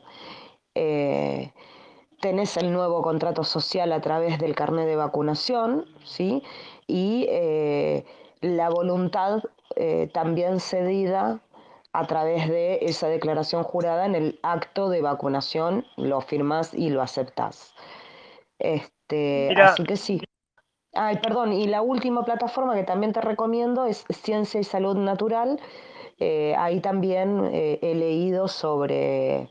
Eh, 0.75 1.53
tenés 2.21 2.57
el 2.57 2.73
nuevo 2.73 3.03
contrato 3.03 3.45
social 3.45 3.93
a 3.93 4.01
través 4.01 4.39
del 4.39 4.55
carnet 4.55 4.87
de 4.87 4.97
vacunación, 4.97 5.87
¿sí? 6.05 6.43
Y 6.87 7.27
eh, 7.29 8.05
la 8.41 8.71
voluntad 8.71 9.43
eh, 9.77 10.11
también 10.13 10.61
cedida 10.61 11.41
a 11.93 12.07
través 12.07 12.49
de 12.49 12.79
esa 12.83 13.09
declaración 13.09 13.63
jurada 13.63 14.07
en 14.07 14.15
el 14.15 14.39
acto 14.43 14.89
de 14.89 15.01
vacunación, 15.01 15.87
lo 15.97 16.21
firmas 16.21 16.75
y 16.75 16.91
lo 16.91 17.03
aceptás. 17.03 17.75
Este, 18.59 19.55
así 19.61 19.85
que 19.85 19.97
sí. 19.97 20.21
Ay, 20.95 21.19
perdón, 21.19 21.53
y 21.53 21.67
la 21.67 21.83
última 21.83 22.25
plataforma 22.25 22.75
que 22.75 22.83
también 22.83 23.13
te 23.13 23.21
recomiendo 23.21 23.87
es 23.87 24.05
Ciencia 24.11 24.61
y 24.61 24.65
Salud 24.65 24.97
Natural. 24.97 25.61
Eh, 26.19 26.55
ahí 26.59 26.81
también 26.81 27.49
he 27.53 27.95
leído 27.95 28.49
sobre 28.49 29.49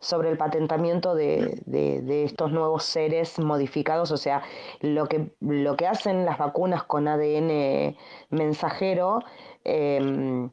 sobre 0.00 0.30
el 0.30 0.38
patentamiento 0.38 1.14
de, 1.14 1.62
de, 1.66 2.24
estos 2.24 2.52
nuevos 2.52 2.84
seres 2.84 3.38
modificados, 3.38 4.10
o 4.10 4.16
sea, 4.16 4.42
lo 4.80 5.06
que, 5.06 5.34
lo 5.40 5.76
que 5.76 5.86
hacen 5.86 6.24
las 6.24 6.38
vacunas 6.38 6.84
con 6.84 7.06
ADN 7.06 7.96
mensajero 8.30 9.20
em, 9.62 10.50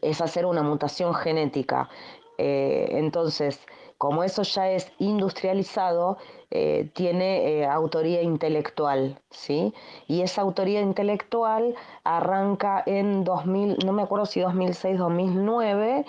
es 0.00 0.20
hacer 0.22 0.46
una 0.46 0.62
mutación 0.62 1.14
genética. 1.14 1.90
Eh, 2.38 2.88
entonces, 2.92 3.60
como 3.98 4.24
eso 4.24 4.42
ya 4.42 4.70
es 4.70 4.90
industrializado, 4.98 6.16
eh, 6.54 6.88
tiene 6.94 7.60
eh, 7.60 7.66
autoría 7.66 8.22
intelectual, 8.22 9.20
¿sí? 9.30 9.74
Y 10.06 10.22
esa 10.22 10.42
autoría 10.42 10.80
intelectual 10.80 11.74
arranca 12.04 12.82
en 12.86 13.24
2000, 13.24 13.78
no 13.84 13.92
me 13.92 14.02
acuerdo 14.02 14.24
si 14.24 14.40
2006, 14.40 14.96
2009, 14.98 16.06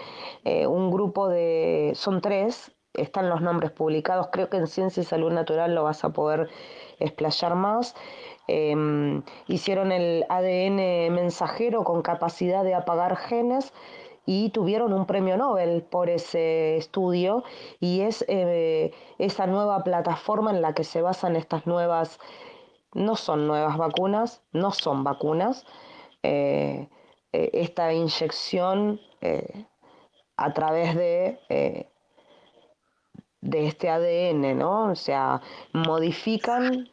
un 0.68 0.92
grupo 0.92 1.28
de, 1.28 1.94
son 1.96 2.22
tres, 2.22 2.72
están 2.94 3.30
los 3.30 3.42
nombres 3.42 3.72
publicados, 3.72 4.30
creo 4.32 4.50
que 4.50 4.58
en 4.58 4.68
Ciencia 4.68 5.02
y 5.02 5.06
Salud 5.06 5.32
Natural 5.32 5.74
lo 5.74 5.84
vas 5.84 6.04
a 6.04 6.10
poder 6.14 6.50
explayar 7.00 7.56
más. 7.56 7.96
Em, 8.48 9.24
hicieron 9.48 9.92
el 9.92 10.24
ADN 10.30 11.12
mensajero 11.12 11.84
con 11.84 12.04
capacidad 12.04 12.64
de 12.64 12.76
apagar 12.76 13.16
genes 13.18 13.74
y 14.26 14.50
tuvieron 14.50 14.94
un 14.94 15.06
premio 15.06 15.38
Nobel 15.38 15.84
por 15.84 16.10
ese 16.10 16.78
estudio 16.78 17.44
y 17.80 18.02
es 18.02 18.26
eh, 18.28 18.92
esa 19.20 19.46
nueva 19.48 19.84
plataforma 19.84 20.52
en 20.52 20.62
la 20.62 20.74
que 20.74 20.84
se 20.84 21.02
basan 21.02 21.36
estas 21.36 21.68
nuevas, 21.68 22.20
no 22.94 23.16
son 23.16 23.48
nuevas 23.48 23.78
vacunas, 23.78 24.42
no 24.52 24.72
son 24.72 25.04
vacunas, 25.04 25.66
eh, 26.24 26.90
eh, 27.34 27.50
esta 27.54 27.94
inyección 27.94 29.00
a 30.38 30.54
través 30.54 30.96
de, 30.96 31.40
de 33.42 33.66
este 33.66 33.90
ADN, 33.90 34.56
¿no? 34.56 34.92
O 34.92 34.96
sea, 34.96 35.42
modifican 35.74 36.92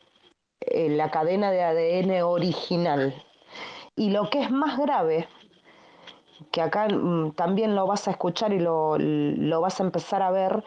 la 0.66 1.10
cadena 1.10 1.50
de 1.50 1.62
ADN 1.62 2.22
original. 2.22 3.22
Y 3.96 4.08
lo 4.10 4.30
que 4.30 4.40
es 4.40 4.50
más 4.50 4.78
grave, 4.78 5.28
que 6.50 6.60
acá 6.60 6.88
mm, 6.88 7.32
también 7.32 7.74
lo 7.74 7.86
vas 7.86 8.08
a 8.08 8.12
escuchar 8.12 8.52
y 8.52 8.58
lo, 8.60 9.60
vas 9.60 9.80
a 9.80 9.84
empezar 9.84 10.22
a 10.22 10.30
ver, 10.30 10.64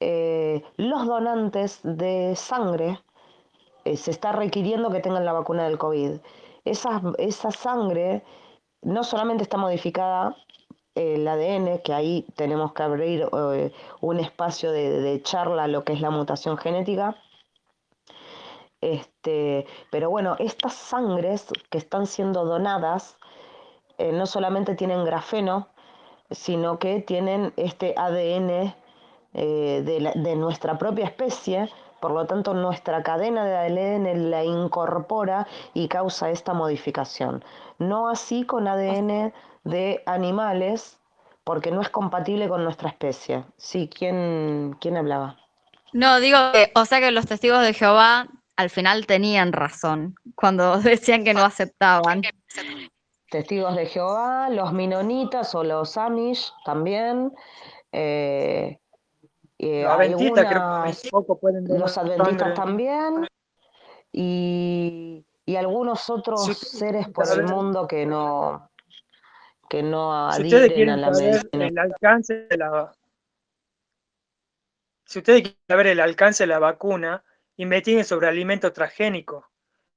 eh, 0.00 0.62
los 0.76 1.06
donantes 1.06 1.80
de 1.82 2.34
sangre 2.36 3.00
eh, 3.84 3.96
se 3.96 4.10
está 4.10 4.32
requiriendo 4.32 4.90
que 4.90 5.00
tengan 5.00 5.24
la 5.24 5.32
vacuna 5.32 5.64
del 5.64 5.78
COVID. 5.78 6.20
Esa, 6.64 7.02
esa 7.18 7.50
sangre 7.50 8.22
no 8.82 9.04
solamente 9.04 9.42
está 9.42 9.56
modificada 9.56 10.36
el 10.94 11.26
ADN, 11.26 11.78
que 11.82 11.94
ahí 11.94 12.26
tenemos 12.36 12.72
que 12.72 12.82
abrir 12.82 13.28
eh, 13.32 13.72
un 14.00 14.18
espacio 14.18 14.72
de, 14.72 15.00
de, 15.00 15.22
charla 15.22 15.68
lo 15.68 15.84
que 15.84 15.92
es 15.92 16.00
la 16.00 16.10
mutación 16.10 16.56
genética. 16.58 17.16
Este, 18.80 19.66
pero 19.90 20.10
bueno, 20.10 20.36
estas 20.38 20.74
sangres 20.74 21.46
que 21.70 21.78
están 21.78 22.06
siendo 22.06 22.44
donadas 22.44 23.18
eh, 24.00 24.12
no 24.12 24.24
solamente 24.24 24.74
tienen 24.74 25.04
grafeno, 25.04 25.68
sino 26.30 26.78
que 26.78 27.00
tienen 27.00 27.52
este 27.58 27.94
ADN 27.98 28.74
eh, 29.34 30.12
de, 30.14 30.36
nuestra 30.36 30.78
propia 30.78 31.04
especie, 31.04 31.68
por 32.00 32.12
lo 32.12 32.26
tanto 32.26 32.54
nuestra 32.54 33.02
cadena 33.02 33.44
de 33.44 33.56
ADN 33.56 34.30
la 34.30 34.42
incorpora 34.42 35.46
y 35.74 35.88
causa 35.88 36.30
esta 36.30 36.54
modificación. 36.54 37.44
No 37.78 38.08
así 38.08 38.44
con 38.46 38.68
ADN 38.68 39.34
de 39.64 40.02
animales, 40.06 40.98
porque 41.44 41.70
no 41.70 41.82
es 41.82 41.90
compatible 41.90 42.48
con 42.48 42.64
nuestra 42.64 42.88
especie. 42.88 43.44
Sí, 43.58 43.90
¿quién, 43.94 44.78
quién 44.80 44.96
hablaba? 44.96 45.36
No, 45.92 46.20
digo 46.20 46.38
que, 46.52 46.72
o 46.74 46.86
sea 46.86 47.00
que 47.00 47.10
los 47.10 47.26
testigos 47.26 47.60
de 47.60 47.74
Jehová 47.74 48.28
al 48.56 48.70
final 48.70 49.06
tenían 49.06 49.52
razón 49.52 50.14
cuando 50.34 50.78
decían 50.80 51.22
que 51.22 51.34
no 51.34 51.44
aceptaban. 51.44 52.22
Testigos 53.30 53.76
de 53.76 53.86
Jehová, 53.86 54.48
los 54.50 54.72
Minonitas 54.72 55.54
o 55.54 55.62
los 55.62 55.96
Amish 55.96 56.52
también. 56.64 57.32
Eh, 57.92 58.78
eh, 59.58 59.82
los 59.82 59.92
adventistas 59.92 61.02
Los 61.68 61.98
adventistas 61.98 62.54
también. 62.54 63.26
Y, 64.12 65.24
algunos 65.56 66.08
otros 66.08 66.46
seres 66.56 67.08
por 67.08 67.26
el 67.28 67.42
mundo 67.42 67.86
que 67.88 68.06
no 68.06 68.70
que 69.68 69.82
no 69.82 70.28
adhieren 70.28 70.90
a 70.90 70.96
la 70.96 71.10
medicina. 71.10 71.66
El 71.66 71.78
alcance 71.78 72.46
de 72.48 72.56
la, 72.56 72.92
si 75.10 75.18
ustedes 75.18 75.42
quieren 75.42 75.60
saber 75.66 75.86
el 75.88 75.98
alcance 75.98 76.44
de 76.44 76.46
la 76.46 76.60
vacuna, 76.60 77.24
investiguen 77.56 78.04
sobre 78.04 78.28
alimentos 78.28 78.72
transgénicos. 78.72 79.44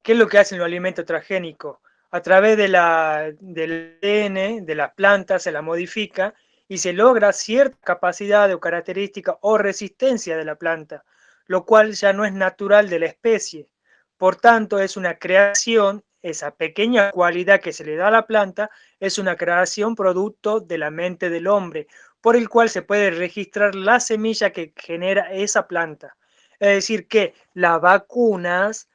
¿Qué 0.02 0.14
es 0.14 0.18
lo 0.18 0.28
que 0.28 0.40
hacen 0.40 0.58
los 0.58 0.66
alimentos 0.66 1.06
transgénicos? 1.06 1.78
A 2.14 2.22
través 2.22 2.58
de 2.58 2.68
la, 2.68 3.32
del 3.40 3.98
ADN 4.00 4.68
de 4.68 4.76
las 4.76 4.94
plantas 4.94 5.42
se 5.42 5.52
la 5.52 5.64
modifica 5.64 6.36
y 6.68 6.78
se 6.78 6.94
logra 6.94 7.34
cierta 7.34 7.76
capacidad 7.84 8.54
o 8.54 8.60
característica 8.60 9.40
o 9.42 9.58
resistencia 9.58 10.38
de 10.38 10.46
la 10.46 10.56
planta, 10.56 11.04
lo 11.48 11.66
cual 11.66 11.94
ya 11.94 12.14
no 12.14 12.24
es 12.24 12.32
natural 12.32 12.88
de 12.88 13.00
la 13.00 13.08
especie. 13.08 13.68
Por 14.16 14.36
tanto, 14.36 14.78
es 14.78 14.96
una 14.96 15.18
creación, 15.18 16.04
esa 16.22 16.56
pequeña 16.56 17.10
cualidad 17.10 17.60
que 17.60 17.74
se 17.74 17.84
le 17.84 17.96
da 17.96 18.10
a 18.10 18.12
la 18.12 18.28
planta 18.28 18.70
es 19.00 19.18
una 19.18 19.36
creación 19.36 19.96
producto 19.96 20.60
de 20.60 20.78
la 20.78 20.92
mente 20.92 21.32
del 21.32 21.48
hombre, 21.48 21.88
por 22.22 22.36
el 22.36 22.48
cual 22.48 22.70
se 22.70 22.84
puede 22.84 23.10
registrar 23.10 23.74
la 23.74 24.00
semilla 24.00 24.52
que 24.52 24.72
genera 24.78 25.34
esa 25.34 25.68
planta. 25.68 26.16
Es 26.60 26.76
decir, 26.76 27.08
que 27.08 27.34
las 27.56 27.82
vacunas 27.82 28.88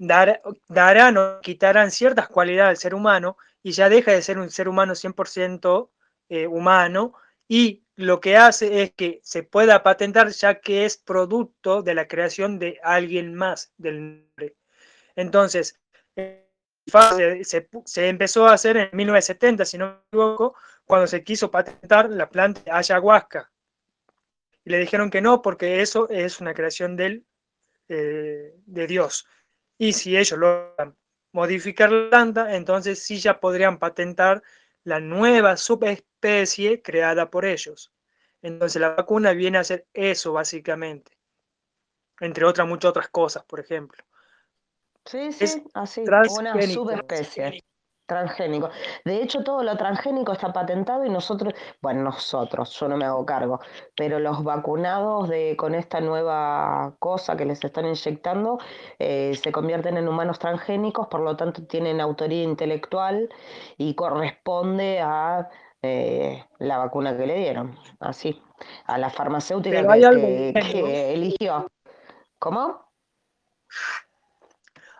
darán 0.00 1.16
o 1.18 1.40
quitarán 1.42 1.90
ciertas 1.90 2.28
cualidades 2.28 2.78
del 2.78 2.82
ser 2.82 2.94
humano 2.94 3.36
y 3.62 3.72
ya 3.72 3.90
deja 3.90 4.12
de 4.12 4.22
ser 4.22 4.38
un 4.38 4.50
ser 4.50 4.68
humano 4.68 4.94
100% 4.94 5.90
eh, 6.30 6.46
humano 6.46 7.14
y 7.46 7.84
lo 7.96 8.18
que 8.20 8.36
hace 8.36 8.82
es 8.82 8.92
que 8.92 9.20
se 9.22 9.42
pueda 9.42 9.82
patentar 9.82 10.30
ya 10.30 10.60
que 10.60 10.86
es 10.86 10.96
producto 10.96 11.82
de 11.82 11.94
la 11.94 12.08
creación 12.08 12.58
de 12.58 12.80
alguien 12.82 13.34
más 13.34 13.74
del 13.76 14.22
nombre. 14.22 14.56
Entonces, 15.16 15.78
se, 16.14 17.68
se, 17.84 18.08
empezó 18.08 18.46
a 18.46 18.54
hacer 18.54 18.76
en 18.78 18.90
1970, 18.92 19.64
si 19.66 19.76
no 19.76 19.86
me 19.86 19.98
equivoco, 20.08 20.54
cuando 20.86 21.06
se 21.06 21.22
quiso 21.22 21.50
patentar 21.50 22.08
la 22.08 22.30
planta 22.30 22.62
de 22.62 22.70
ayahuasca. 22.70 23.50
Y 24.64 24.70
le 24.70 24.78
dijeron 24.78 25.10
que 25.10 25.20
no, 25.20 25.42
porque 25.42 25.82
eso 25.82 26.08
es 26.08 26.40
una 26.40 26.54
creación 26.54 26.96
del, 26.96 27.26
eh, 27.88 28.54
de 28.64 28.86
Dios. 28.86 29.26
Y 29.80 29.94
si 29.94 30.14
ellos 30.14 30.38
logran 30.38 30.94
modificar 31.32 31.90
la 31.90 32.10
planta, 32.10 32.54
entonces 32.54 33.02
sí 33.02 33.18
ya 33.18 33.40
podrían 33.40 33.78
patentar 33.78 34.42
la 34.84 35.00
nueva 35.00 35.56
subespecie 35.56 36.82
creada 36.82 37.30
por 37.30 37.46
ellos. 37.46 37.90
Entonces 38.42 38.78
la 38.78 38.90
vacuna 38.90 39.32
viene 39.32 39.56
a 39.56 39.62
hacer 39.62 39.86
eso 39.94 40.34
básicamente, 40.34 41.16
entre 42.20 42.44
otras 42.44 42.68
muchas 42.68 42.90
otras 42.90 43.08
cosas, 43.08 43.42
por 43.44 43.58
ejemplo. 43.58 44.04
Sí, 45.06 45.32
sí, 45.32 45.64
así, 45.72 46.02
una 46.02 46.60
subespecie 46.60 47.64
transgénico. 48.10 48.70
De 49.04 49.22
hecho, 49.22 49.44
todo 49.44 49.62
lo 49.62 49.76
transgénico 49.76 50.32
está 50.32 50.52
patentado 50.52 51.04
y 51.04 51.10
nosotros, 51.10 51.54
bueno, 51.80 52.02
nosotros, 52.02 52.68
yo 52.78 52.88
no 52.88 52.96
me 52.96 53.04
hago 53.04 53.24
cargo, 53.24 53.60
pero 53.96 54.18
los 54.18 54.42
vacunados 54.42 55.28
de, 55.28 55.54
con 55.56 55.76
esta 55.76 56.00
nueva 56.00 56.96
cosa 56.98 57.36
que 57.36 57.44
les 57.44 57.62
están 57.62 57.86
inyectando 57.86 58.58
eh, 58.98 59.32
se 59.40 59.52
convierten 59.52 59.96
en 59.96 60.08
humanos 60.08 60.40
transgénicos, 60.40 61.06
por 61.06 61.20
lo 61.20 61.36
tanto 61.36 61.64
tienen 61.66 62.00
autoría 62.00 62.42
intelectual 62.42 63.28
y 63.78 63.94
corresponde 63.94 65.00
a 65.00 65.48
eh, 65.80 66.44
la 66.58 66.78
vacuna 66.78 67.16
que 67.16 67.26
le 67.26 67.36
dieron, 67.36 67.78
así, 68.00 68.42
a 68.86 68.98
la 68.98 69.08
farmacéutica 69.10 69.86
que 69.86 71.14
eligió. 71.14 71.70
¿Cómo? 72.40 72.90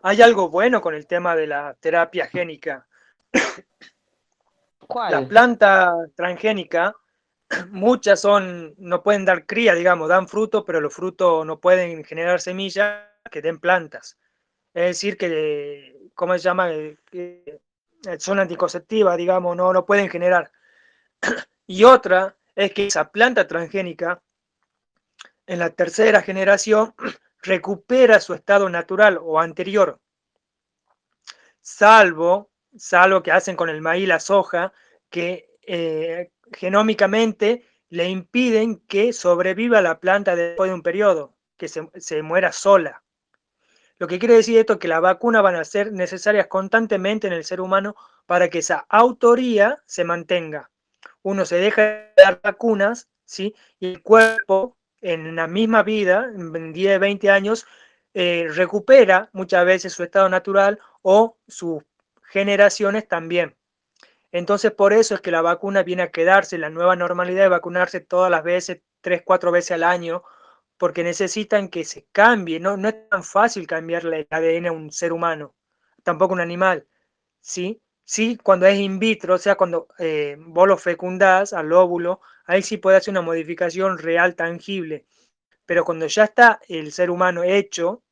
Hay 0.03 0.23
algo 0.23 0.49
bueno 0.49 0.81
con 0.81 0.95
el 0.95 1.07
tema 1.07 1.35
de 1.35 1.47
la 1.47 1.75
terapia 1.75 2.27
génica. 2.27 2.87
La 5.11 5.27
planta 5.27 5.95
transgénica, 6.17 6.97
muchas 7.71 8.21
son, 8.21 8.75
no 8.79 9.03
pueden 9.03 9.25
dar 9.25 9.47
cría, 9.47 9.75
digamos, 9.75 10.09
dan 10.09 10.29
fruto, 10.29 10.65
pero 10.65 10.81
los 10.81 10.93
frutos 10.93 11.47
no 11.47 11.61
pueden 11.61 12.05
generar 12.05 12.41
semillas 12.41 13.05
que 13.31 13.43
den 13.43 13.59
plantas. 13.61 14.17
Es 14.75 14.85
decir, 14.85 15.17
que, 15.17 16.11
¿cómo 16.15 16.33
se 16.35 16.41
llama? 16.41 16.71
Que 17.11 17.61
son 18.19 18.41
anticonceptivas, 18.41 19.17
digamos, 19.17 19.57
no, 19.57 19.73
no 19.73 19.85
pueden 19.85 20.09
generar. 20.09 20.51
Y 21.67 21.85
otra 21.85 22.37
es 22.57 22.73
que 22.73 22.87
esa 22.87 23.11
planta 23.11 23.47
transgénica, 23.47 24.21
en 25.47 25.59
la 25.59 25.71
tercera 25.71 26.23
generación, 26.23 26.95
recupera 27.43 28.21
su 28.21 28.35
estado 28.35 28.69
natural 28.69 29.19
o 29.23 29.41
anterior, 29.41 29.99
salvo 31.61 32.50
salvo 32.77 33.23
que 33.23 33.33
hacen 33.33 33.57
con 33.57 33.69
el 33.69 33.81
maíz, 33.81 34.09
la 34.09 34.21
soja, 34.21 34.73
que 35.09 35.51
eh, 35.67 36.31
genómicamente 36.53 37.65
le 37.89 38.09
impiden 38.09 38.77
que 38.87 39.13
sobreviva 39.13 39.81
la 39.83 39.99
planta 40.01 40.37
después 40.37 40.71
de 40.71 40.75
un 40.75 40.83
periodo, 40.83 41.35
que 41.57 41.69
se, 41.69 41.89
se 41.97 42.23
muera 42.23 42.53
sola. 42.53 43.03
Lo 43.99 44.07
que 44.07 44.19
quiere 44.19 44.35
decir 44.35 44.59
esto 44.59 44.75
es 44.75 44.79
que 44.79 44.89
las 44.89 45.03
vacunas 45.03 45.43
van 45.43 45.57
a 45.57 45.65
ser 45.65 45.93
necesarias 45.93 46.47
constantemente 46.47 47.27
en 47.27 47.35
el 47.35 47.45
ser 47.45 47.61
humano 47.61 47.95
para 48.25 48.49
que 48.49 48.61
esa 48.61 48.87
autoría 48.89 49.83
se 49.85 50.05
mantenga. 50.05 50.71
Uno 51.23 51.45
se 51.45 51.57
deja 51.57 51.83
de 51.83 52.13
dar 52.17 52.41
vacunas, 52.43 53.11
¿sí? 53.25 53.55
Y 53.79 53.89
el 53.89 54.03
cuerpo, 54.03 54.79
en 55.03 55.37
la 55.37 55.47
misma 55.47 55.83
vida, 55.83 56.31
en 56.35 56.73
10, 56.73 56.99
20 56.99 57.31
años, 57.31 57.67
eh, 58.15 58.47
recupera 58.51 59.29
muchas 59.33 59.65
veces 59.67 59.93
su 59.93 60.03
estado 60.03 60.29
natural 60.29 60.79
o 61.03 61.37
sus 61.47 61.83
generaciones 62.31 63.09
también. 63.09 63.57
Entonces, 64.33 64.73
por 64.73 64.93
eso 64.93 65.15
es 65.15 65.21
que 65.21 65.31
la 65.33 65.43
vacuna 65.43 65.83
viene 65.83 66.03
a 66.03 66.11
quedarse, 66.13 66.59
la 66.59 66.71
nueva 66.71 66.97
normalidad 66.97 67.45
de 67.45 67.49
vacunarse 67.49 68.01
todas 68.01 68.31
las 68.31 68.45
veces, 68.45 68.83
tres, 69.01 69.23
cuatro 69.25 69.53
veces 69.53 69.73
al 69.73 69.85
año, 69.85 70.23
porque 70.79 71.05
necesitan 71.05 71.69
que 71.69 71.85
se 71.85 72.07
cambie. 72.13 72.61
No, 72.61 72.77
no 72.77 72.89
es 72.89 73.09
tan 73.09 73.25
fácil 73.25 73.67
cambiar 73.67 74.07
el 74.07 74.27
ADN 74.31 74.67
a 74.69 74.73
un 74.73 74.93
ser 74.93 75.13
humano, 75.13 75.55
tampoco 76.05 76.35
un 76.35 76.41
animal. 76.41 76.87
¿sí? 77.41 77.83
Sí, 78.05 78.37
cuando 78.43 78.67
es 78.67 78.79
in 78.79 78.99
vitro, 78.99 79.35
o 79.37 79.39
sea, 79.39 79.57
cuando 79.57 79.89
eh, 79.99 80.37
vos 80.39 80.69
lo 80.69 80.77
fecundás 80.79 81.53
al 81.53 81.73
óvulo, 81.73 82.21
ahí 82.47 82.63
sí 82.63 82.77
puede 82.79 82.97
hacer 82.99 83.13
una 83.13 83.23
modificación 83.23 83.99
real, 83.99 84.35
tangible. 84.37 85.07
Pero 85.67 85.85
cuando 85.85 86.07
ya 86.07 86.25
está 86.25 86.61
el 86.69 86.93
ser 86.93 87.11
humano 87.11 87.45
hecho, 87.45 88.03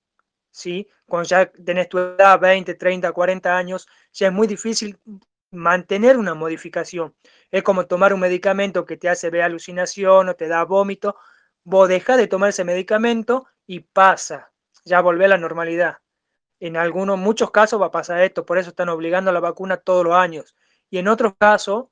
¿sí? 0.50 0.88
cuando 1.06 1.28
ya 1.28 1.46
tenés 1.46 1.88
tu 1.88 1.98
edad, 1.98 2.38
20, 2.38 2.74
30, 2.74 3.12
40 3.12 3.56
años, 3.56 3.88
ya 4.12 4.28
es 4.28 4.32
muy 4.32 4.46
difícil 4.46 4.98
mantener 5.50 6.18
una 6.18 6.34
modificación. 6.34 7.14
Es 7.50 7.62
como 7.62 7.86
tomar 7.86 8.12
un 8.12 8.20
medicamento 8.20 8.84
que 8.84 8.96
te 8.96 9.08
hace 9.08 9.30
ver 9.30 9.42
alucinación 9.42 10.28
o 10.28 10.34
te 10.36 10.48
da 10.48 10.64
vómito. 10.64 11.16
Vos 11.64 11.88
dejás 11.88 12.18
de 12.18 12.26
tomar 12.26 12.50
ese 12.50 12.64
medicamento 12.64 13.46
y 13.66 13.80
pasa, 13.80 14.52
ya 14.84 15.00
volvé 15.00 15.24
a 15.26 15.28
la 15.28 15.38
normalidad. 15.38 15.98
En 16.60 16.76
algunos, 16.76 17.18
muchos 17.18 17.50
casos 17.50 17.80
va 17.80 17.86
a 17.86 17.90
pasar 17.90 18.20
esto, 18.20 18.44
por 18.44 18.58
eso 18.58 18.70
están 18.70 18.88
obligando 18.88 19.30
a 19.30 19.34
la 19.34 19.40
vacuna 19.40 19.76
todos 19.76 20.04
los 20.04 20.14
años. 20.14 20.56
Y 20.90 20.98
en 20.98 21.08
otros 21.08 21.34
casos, 21.38 21.86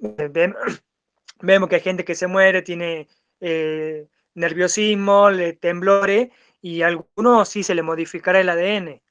eh, 0.00 0.30
vemos 1.40 1.68
que 1.68 1.76
hay 1.76 1.80
gente 1.80 2.04
que 2.04 2.14
se 2.14 2.26
muere, 2.26 2.62
tiene 2.62 3.08
eh, 3.40 4.08
nerviosismo, 4.34 5.30
le 5.30 5.54
temblores, 5.54 6.28
y 6.62 6.82
a 6.82 6.86
algunos 6.86 7.48
sí 7.48 7.62
se 7.62 7.74
le 7.74 7.82
modificará 7.82 8.40
el 8.40 8.48
ADN. 8.48 9.02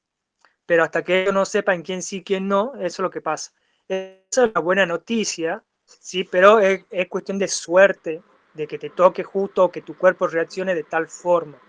Pero 0.66 0.84
hasta 0.84 1.04
que 1.04 1.24
ellos 1.24 1.34
no 1.34 1.46
sepan 1.46 1.84
quién 1.84 2.02
sí, 2.02 2.24
quién 2.24 2.48
no, 2.48 2.74
eso 2.76 2.86
es 2.86 3.00
lo 3.00 3.12
que 3.12 3.22
pasa. 3.22 3.52
Esa 3.88 4.46
es 4.46 4.52
una 4.52 4.62
buena 4.62 4.86
noticia, 4.86 5.64
sí, 5.86 6.24
pero 6.24 6.60
es, 6.60 6.86
es 6.90 7.08
cuestión 7.10 7.38
de 7.38 7.48
suerte, 7.50 8.24
de 8.54 8.68
que 8.68 8.80
te 8.80 8.90
toque 8.90 9.24
justo 9.24 9.66
o 9.66 9.72
que 9.72 9.82
tu 9.82 9.98
cuerpo 9.98 10.28
reaccione 10.28 10.74
de 10.76 10.84
tal 10.84 11.08
forma. 11.10 11.62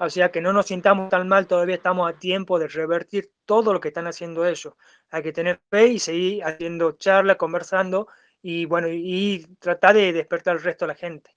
O 0.00 0.08
sea, 0.10 0.30
que 0.30 0.40
no 0.40 0.52
nos 0.52 0.66
sintamos 0.66 1.08
tan 1.08 1.26
mal, 1.28 1.46
todavía 1.46 1.74
estamos 1.76 2.08
a 2.08 2.18
tiempo 2.18 2.58
de 2.58 2.68
revertir 2.68 3.32
todo 3.44 3.72
lo 3.72 3.80
que 3.80 3.88
están 3.88 4.06
haciendo 4.06 4.46
ellos. 4.46 4.74
Hay 5.10 5.22
que 5.22 5.32
tener 5.32 5.60
fe 5.70 5.88
y 5.88 5.98
seguir 5.98 6.44
haciendo 6.44 6.92
charla, 6.92 7.36
conversando 7.36 8.08
y 8.42 8.64
bueno, 8.66 8.88
y 8.88 9.46
tratar 9.58 9.96
de 9.96 10.12
despertar 10.12 10.56
al 10.56 10.62
resto 10.62 10.84
de 10.84 10.88
la 10.92 10.94
gente. 10.94 11.34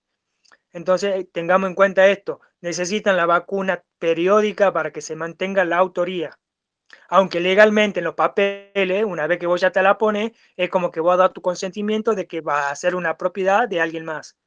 Entonces, 0.73 1.28
tengamos 1.32 1.69
en 1.69 1.76
cuenta 1.76 2.07
esto, 2.07 2.41
necesitan 2.61 3.17
la 3.17 3.25
vacuna 3.25 3.83
periódica 3.99 4.71
para 4.73 4.91
que 4.91 5.01
se 5.01 5.15
mantenga 5.15 5.65
la 5.65 5.77
autoría. 5.77 6.38
Aunque 7.09 7.39
legalmente 7.39 7.99
en 7.99 8.05
los 8.05 8.15
papeles, 8.15 9.05
una 9.05 9.27
vez 9.27 9.39
que 9.39 9.47
vos 9.47 9.61
ya 9.61 9.71
te 9.71 9.81
la 9.83 9.97
pones, 9.97 10.31
es 10.57 10.69
como 10.69 10.91
que 10.91 10.99
vos 10.99 11.17
dar 11.17 11.33
tu 11.33 11.41
consentimiento 11.41 12.15
de 12.15 12.27
que 12.27 12.41
va 12.41 12.69
a 12.69 12.75
ser 12.75 12.95
una 12.95 13.17
propiedad 13.17 13.67
de 13.67 13.81
alguien 13.81 14.05
más. 14.05 14.38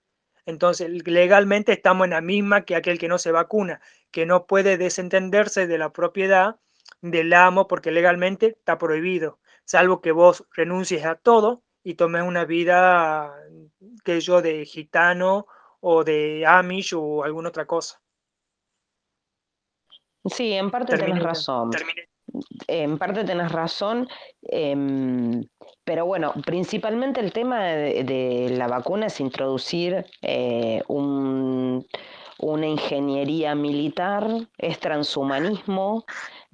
Entonces, 0.47 0.91
legalmente 1.07 1.73
estamos 1.73 2.05
en 2.07 2.11
la 2.11 2.21
misma 2.21 2.65
que 2.65 2.77
aquel 2.77 2.99
que 2.99 3.09
no 3.09 3.19
se 3.19 3.33
vacuna, 3.33 3.81
que 4.11 4.27
no 4.27 4.47
puede 4.47 4.77
desentenderse 4.79 5.67
de 5.67 5.79
la 5.79 5.93
propiedad 5.93 6.57
del 7.01 7.33
amo 7.33 7.67
porque 7.67 7.91
legalmente 7.91 8.49
está 8.49 8.79
prohibido, 8.79 9.41
salvo 9.65 10.01
que 10.03 10.13
vos 10.13 10.45
renuncies 10.53 11.05
a 11.07 11.17
todo 11.17 11.63
y 11.83 11.95
tomes 11.95 12.23
una 12.23 12.45
vida, 12.45 13.35
que 14.05 14.21
yo, 14.21 14.43
de 14.43 14.65
gitano 14.67 15.47
o 15.81 16.05
de 16.05 16.45
Amish 16.47 16.95
o 16.95 17.25
alguna 17.25 17.51
otra 17.51 17.67
cosa. 17.67 18.04
Sí, 20.25 20.53
en 20.53 20.71
parte 20.71 20.97
tenés 20.97 21.23
razón. 21.23 21.71
En 22.67 22.99
parte 22.99 23.25
tenés 23.25 23.53
razón, 23.53 24.09
em, 24.43 25.45
pero 25.85 26.07
bueno, 26.07 26.33
principalmente 26.45 27.21
el 27.21 27.33
tema 27.33 27.63
de, 27.63 28.55
la 28.57 28.67
vacuna 28.67 29.07
es 29.07 29.21
introducir 29.21 30.05
eh, 30.23 30.83
una 30.89 32.67
ingeniería 32.67 33.55
militar, 33.55 34.27
es 34.59 34.81
transhumanismo, 34.81 36.05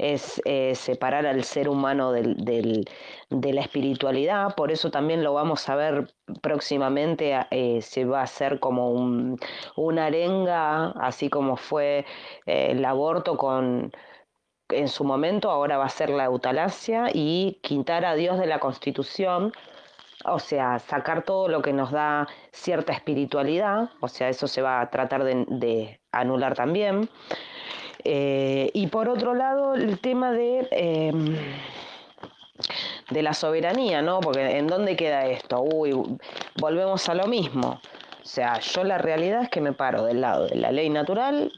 es 0.01 0.40
eh, 0.44 0.74
separar 0.74 1.27
al 1.27 1.44
ser 1.44 1.68
humano 1.68 2.12
de 2.12 2.85
la 3.31 3.60
espiritualidad, 3.60 4.55
por 4.55 4.72
eso 4.72 4.90
también 4.90 5.22
lo 5.22 5.35
vamos 5.35 5.68
a 5.68 5.77
ver 5.77 6.14
próximamente, 6.43 7.39
eh, 7.51 7.82
se 7.82 8.05
va 8.05 8.20
a 8.20 8.24
hacer 8.24 8.60
como 8.60 8.90
un, 8.90 9.39
una 9.77 10.06
arenga, 10.06 10.90
así 10.93 11.28
como 11.28 11.56
fue 11.56 12.05
el 12.47 12.85
aborto 12.85 13.36
con 13.36 13.93
en 14.72 14.89
su 14.89 15.05
momento, 15.05 15.51
ahora 15.51 15.78
va 15.78 15.86
a 15.86 15.89
ser 15.89 16.10
la 16.10 16.24
eutanasia 16.24 17.10
y 17.12 17.59
quitar 17.62 18.05
a 18.05 18.14
Dios 18.14 18.39
de 18.39 18.47
la 18.47 18.60
Constitución, 18.60 19.52
o 20.24 20.39
sea, 20.39 20.78
sacar 20.78 21.22
todo 21.24 21.48
lo 21.48 21.62
que 21.62 21.72
nos 21.72 21.90
da 21.90 22.28
cierta 22.52 22.93
espiritualidad, 22.93 23.90
o 24.01 24.09
sea, 24.09 24.28
eso 24.28 24.47
se 24.47 24.62
va 24.62 24.81
a 24.81 24.90
tratar 24.90 25.24
de, 25.24 26.01
anular 26.12 26.55
también. 26.55 27.09
Eh, 28.05 28.70
y 28.74 28.86
por 28.89 29.09
otro 29.09 29.35
lado, 29.35 29.74
el 29.74 29.98
tema 29.98 30.32
de, 30.32 30.68
em, 30.70 31.36
de 33.10 33.22
la 33.22 33.35
soberanía, 33.35 34.02
¿no? 34.02 34.20
Porque 34.20 34.59
¿en 34.59 34.66
dónde 34.66 34.97
queda 34.97 35.27
esto? 35.27 35.60
Uy, 35.62 35.93
volvemos 36.56 37.09
a 37.09 37.14
lo 37.14 37.27
mismo. 37.27 37.81
O 38.22 38.27
sea, 38.27 38.60
yo 38.60 38.85
la 38.85 38.98
realidad 38.98 39.43
es 39.43 39.51
que 39.51 39.60
me 39.60 39.72
paro 39.72 40.05
del 40.05 40.20
lado 40.20 40.47
de 40.47 40.56
la 40.56 40.70
ley 40.70 40.90
natural, 40.90 41.52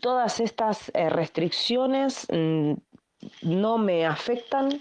todas 0.00 0.40
estas 0.40 0.90
eh, 0.94 1.10
restricciones 1.10 2.26
mm, 2.32 2.72
no 3.42 3.78
me 3.78 4.06
afectan, 4.06 4.80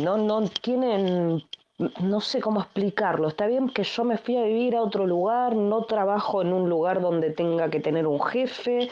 no, 0.00 0.16
no 0.16 0.48
tienen, 0.62 1.42
no 1.78 2.20
sé 2.20 2.40
cómo 2.40 2.60
explicarlo. 2.60 3.28
Está 3.28 3.46
bien 3.46 3.68
que 3.68 3.84
yo 3.84 4.04
me 4.04 4.18
fui 4.18 4.36
a 4.36 4.42
vivir 4.42 4.74
a 4.74 4.82
otro 4.82 5.06
lugar, 5.06 5.54
no 5.54 5.84
trabajo 5.84 6.42
en 6.42 6.52
un 6.52 6.68
lugar 6.68 7.00
donde 7.00 7.30
tenga 7.30 7.70
que 7.70 7.80
tener 7.80 8.06
un 8.06 8.20
jefe, 8.20 8.90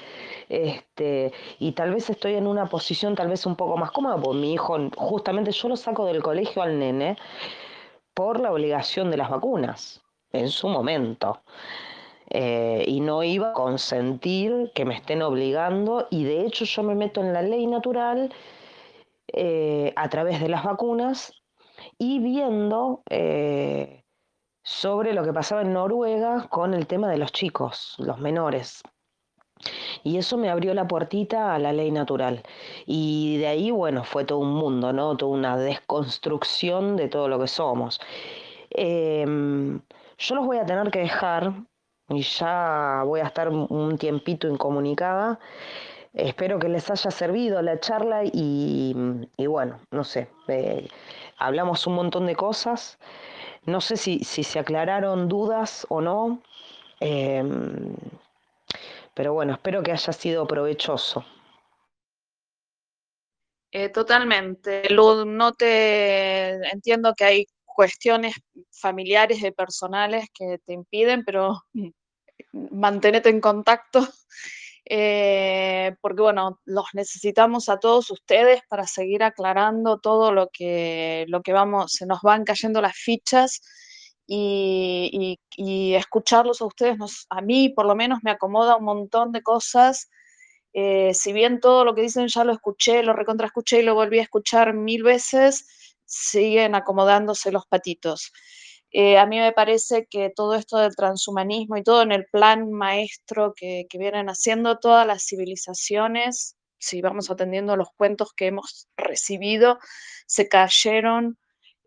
este, 0.49 1.33
y 1.59 1.73
tal 1.73 1.93
vez 1.93 2.09
estoy 2.11 2.35
en 2.35 2.47
una 2.47 2.67
posición 2.67 3.17
tal 3.17 3.29
vez 3.29 3.45
un 3.47 3.57
poco 3.57 3.77
más 3.77 3.91
cómoda, 3.91 4.17
porque 4.17 4.39
mi 4.39 4.53
hijo, 4.53 4.79
justamente 4.97 5.51
yo 5.51 5.69
lo 5.69 5.77
saco 5.77 6.07
del 6.07 6.23
colegio 6.23 6.63
al 6.63 6.79
nene 6.79 7.17
por 8.15 8.41
la 8.41 8.53
obligación 8.53 9.11
de 9.11 9.17
las 9.17 9.31
vacunas 9.31 10.01
en 10.33 10.49
su 10.49 10.69
momento. 10.69 11.41
Eh, 12.31 12.85
y 12.89 13.01
no 13.01 13.23
iba 13.23 13.51
a 13.51 13.53
consentir 13.53 14.73
que 14.75 14.85
me 14.85 14.97
estén 14.97 15.23
obligando 15.23 16.09
y 16.11 16.25
de 16.25 16.45
hecho 16.45 16.65
yo 16.65 16.83
me 16.83 16.97
meto 16.97 17.21
en 17.21 17.33
la 17.33 17.41
ley 17.41 17.69
natural 17.69 18.35
eh, 19.29 19.93
a 19.95 20.09
través 20.09 20.41
de 20.41 20.49
las 20.49 20.65
vacunas 20.65 21.33
y 21.99 22.19
viendo 22.19 23.03
eh, 23.11 24.05
sobre 24.63 25.15
lo 25.15 25.25
que 25.25 25.33
pasaba 25.33 25.63
en 25.63 25.73
Noruega 25.73 26.49
con 26.49 26.75
el 26.75 26.87
tema 26.87 27.11
de 27.11 27.19
los 27.19 27.33
chicos, 27.33 27.95
los 27.99 28.19
menores. 28.19 28.83
Y 30.03 30.19
eso 30.19 30.37
me 30.37 30.51
abrió 30.51 30.75
la 30.75 30.87
puertita 30.87 31.55
a 31.55 31.59
la 31.59 31.73
ley 31.73 31.91
natural. 31.91 32.43
Y 32.85 33.39
de 33.39 33.47
ahí, 33.47 33.71
bueno, 33.71 34.05
fue 34.05 34.25
todo 34.25 34.39
un 34.39 34.53
mundo, 34.53 34.93
¿no? 34.93 35.17
Toda 35.17 35.33
una 35.33 35.57
desconstrucción 35.57 36.97
de 36.97 37.09
todo 37.09 37.29
lo 37.29 37.39
que 37.39 37.47
somos. 37.47 38.01
Em, 38.71 39.81
yo 40.19 40.35
los 40.35 40.47
voy 40.47 40.59
a 40.59 40.67
tener 40.67 40.91
que 40.91 41.01
dejar 41.01 41.53
y 42.11 42.23
ya 42.23 43.03
voy 43.07 43.21
a 43.21 43.25
estar 43.25 43.49
un 43.49 43.97
tiempito 43.99 44.47
incomunicada. 44.49 45.39
Espero 46.17 46.59
que 46.59 46.71
les 46.71 46.91
haya 46.91 47.11
servido 47.11 47.61
la 47.61 47.79
charla 47.79 48.23
y, 48.25 48.95
bueno, 49.47 49.79
no 49.91 50.03
sé, 50.03 50.31
eh, 50.49 50.89
hablamos 51.37 51.87
un 51.87 51.95
montón 51.95 52.27
de 52.27 52.37
cosas. 52.37 52.99
No 53.65 53.81
sé 53.81 53.97
si, 53.97 54.23
se 54.25 54.59
aclararon 54.59 55.29
dudas 55.29 55.87
o 55.89 56.01
no, 56.01 56.43
em, 57.01 57.97
pero 59.15 59.33
bueno, 59.33 59.55
espero 59.55 59.83
que 59.83 59.93
haya 59.93 60.13
sido 60.13 60.47
provechoso. 60.47 61.25
Eh, 63.73 63.89
totalmente. 63.91 64.89
Luz, 64.91 65.27
no 65.27 65.53
te 65.53 66.55
entiendo 66.73 67.15
que 67.15 67.25
hay 67.25 67.47
cuestiones 67.65 68.35
familiares 68.71 69.43
y 69.43 69.51
personales 69.51 70.29
que 70.33 70.59
te 70.65 70.73
impiden, 70.73 71.25
pero 71.25 71.63
mantenete 72.53 73.29
en 73.29 73.41
contacto, 73.41 74.07
eh, 74.89 75.97
porque 76.01 76.23
bueno, 76.23 76.61
los 76.65 76.87
necesitamos 76.95 77.69
a 77.69 77.79
todos 77.79 78.11
ustedes 78.11 78.61
para 78.69 78.87
seguir 78.87 79.25
aclarando 79.25 79.99
todo 79.99 80.33
lo 80.33 80.49
que, 80.53 81.25
lo 81.29 81.43
que 81.43 81.53
vamos, 81.53 81.93
se 81.93 82.07
nos 82.07 82.23
van 82.23 82.45
cayendo 82.45 82.81
las 82.81 82.97
fichas 82.97 83.63
y, 84.27 85.39
escucharlos 85.97 86.61
a 86.61 86.67
ustedes, 86.67 86.99
a 87.31 87.41
mí 87.41 87.69
por 87.71 87.87
lo 87.87 87.97
menos 87.97 88.21
me 88.23 88.31
acomoda 88.31 88.77
un 88.77 88.85
montón 88.85 89.33
de 89.33 89.43
cosas. 89.43 90.09
Eh, 90.73 91.15
si 91.15 91.33
bien 91.33 91.61
todo 91.61 91.85
lo 91.85 91.95
que 91.95 92.03
dicen 92.03 92.29
ya 92.29 92.45
lo 92.45 92.53
escuché, 92.53 93.03
lo 93.03 93.13
recontra 93.13 93.47
escuché 93.47 93.81
y 93.81 93.83
lo 93.83 93.95
volví 93.95 94.19
a 94.21 94.23
escuchar 94.23 94.75
mil 94.75 95.03
veces, 95.03 95.67
siguen 96.05 96.75
acomodándose 96.75 97.51
los 97.51 97.67
patitos. 97.67 98.33
Eh, 98.93 99.19
a 99.19 99.27
mí 99.27 99.39
me 99.39 99.53
parece 99.53 100.07
que 100.09 100.31
todo 100.35 100.55
esto 100.55 100.79
del 100.79 100.97
transhumanismo 100.97 101.77
y 101.77 101.83
todo 101.83 102.03
en 102.03 102.13
el 102.13 102.27
plan 102.27 102.71
maestro 102.73 103.53
que, 103.55 103.87
que 103.89 103.99
vienen 103.99 104.29
haciendo 104.29 104.79
todas 104.79 105.07
las 105.07 105.25
civilizaciones, 105.27 106.57
si 106.79 107.01
vamos 107.03 107.31
atendiendo 107.31 107.77
los 107.77 107.89
cuentos 107.97 108.33
que 108.35 108.47
hemos 108.47 108.89
recibido, 108.97 109.79
se 110.27 110.49
cayeron 110.49 111.39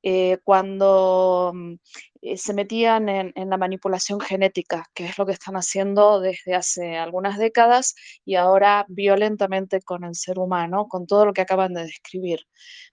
eh, 0.01 0.37
cuando 0.43 1.51
mm, 1.53 1.73
eh, 2.21 2.37
se 2.37 2.53
metían 2.53 3.09
en, 3.09 3.33
la 3.49 3.57
manipulación 3.57 4.19
genética, 4.19 4.85
que 4.93 5.05
es 5.05 5.17
lo 5.17 5.25
que 5.25 5.33
están 5.33 5.55
haciendo 5.55 6.21
desde 6.21 6.55
hace 6.55 6.97
algunas 6.97 7.37
décadas 7.37 7.95
y 8.23 8.35
ahora 8.35 8.85
violentamente 8.87 9.81
con 9.81 10.05
el 10.05 10.15
ser 10.15 10.39
humano, 10.39 10.87
con 10.87 11.05
todo 11.07 11.25
lo 11.25 11.33
que 11.33 11.41
acaban 11.41 11.73
de 11.73 11.83
describir. 11.83 12.41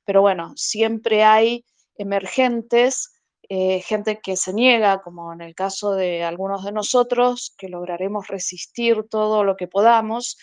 Pero 0.04 0.20
bueno, 0.20 0.52
siempre 0.56 1.22
hay 1.24 1.64
emergentes, 1.96 3.12
eh, 3.48 3.80
gente 3.80 4.20
que 4.20 4.36
se 4.36 4.52
niega, 4.52 5.02
como 5.02 5.32
en 5.32 5.40
el 5.40 5.54
caso 5.54 5.94
de 5.94 6.24
algunos 6.24 6.64
de 6.64 6.72
nosotros, 6.72 7.54
que 7.58 7.68
lograremos 7.68 8.28
resistir 8.28 9.04
todo 9.08 9.44
lo 9.44 9.56
que 9.56 9.68
podamos 9.68 10.36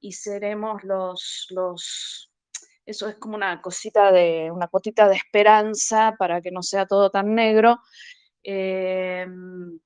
y 0.00 0.12
seremos 0.12 0.82
los, 0.84 1.46
los 1.50 2.30
eso 2.88 3.06
es 3.06 3.16
como 3.16 3.36
una 3.36 3.60
cosita 3.60 4.10
de, 4.10 4.50
una 4.50 4.68
cotita 4.68 5.08
de 5.08 5.16
esperanza 5.16 6.16
para 6.18 6.40
que 6.40 6.50
no 6.50 6.62
sea 6.62 6.86
todo 6.86 7.10
tan 7.10 7.34
negro. 7.34 7.78
Em, 8.42 9.78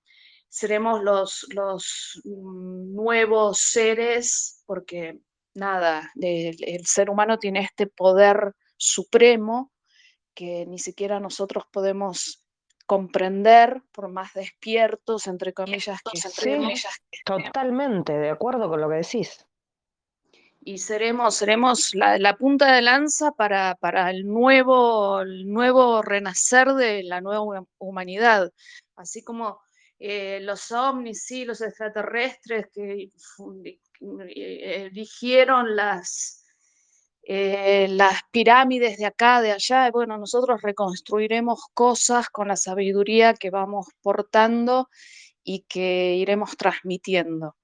seremos 0.49 1.03
los, 1.03 1.47
los 1.53 2.21
nuevos 2.25 3.59
seres, 3.59 4.63
porque 4.67 5.19
nada, 5.55 6.13
el, 6.21 6.87
ser 6.87 7.11
humano 7.11 7.39
tiene 7.39 7.61
este 7.61 7.89
poder 7.89 8.55
supremo 8.77 9.73
que 10.35 10.65
ni 10.67 10.79
siquiera 10.79 11.19
nosotros 11.19 11.65
podemos 11.73 12.42
comprender, 12.87 13.83
por 13.93 14.09
más 14.09 14.33
despiertos, 14.35 15.27
entre 15.27 15.53
comillas, 15.53 16.01
que 16.03 16.19
sí, 16.19 16.61
Totalmente, 17.25 18.13
de 18.13 18.31
acuerdo 18.31 18.69
con 18.69 18.81
lo 18.81 18.89
que 18.89 18.97
decís. 18.97 19.47
Y 20.65 20.79
seremos, 20.79 21.35
seremos 21.35 21.93
la, 21.95 22.37
punta 22.37 22.73
de 22.75 22.83
lanza 22.83 23.33
para, 23.33 23.77
el, 24.11 24.27
nuevo, 24.27 25.25
nuevo 25.25 26.03
renacer 26.03 26.69
de 26.75 27.03
la 27.03 27.21
nueva 27.21 27.65
humanidad. 27.79 28.53
Así 28.95 29.25
como 29.25 29.61
eh, 29.99 30.39
los 30.41 30.71
ovnis, 30.71 31.25
sí, 31.25 31.45
los 31.45 31.61
extraterrestres 31.61 32.67
que 32.73 33.11
eh, 34.35 34.87
eligieron 34.87 35.75
las, 35.75 36.42
eh, 37.25 37.87
las 37.89 38.21
pirámides 38.33 38.99
de 38.99 39.07
acá, 39.07 39.41
de 39.41 39.53
allá, 39.53 39.91
bueno, 39.91 40.19
nosotros 40.19 40.61
reconstruiremos 40.63 41.61
cosas 41.75 42.29
con 42.29 42.49
la 42.49 42.57
sabiduría 42.57 43.35
que 43.35 43.51
vamos 43.51 43.87
portando 44.03 44.89
y 45.45 45.65
que 45.69 46.17
iremos 46.17 46.57
transmitiendo. 46.57 47.57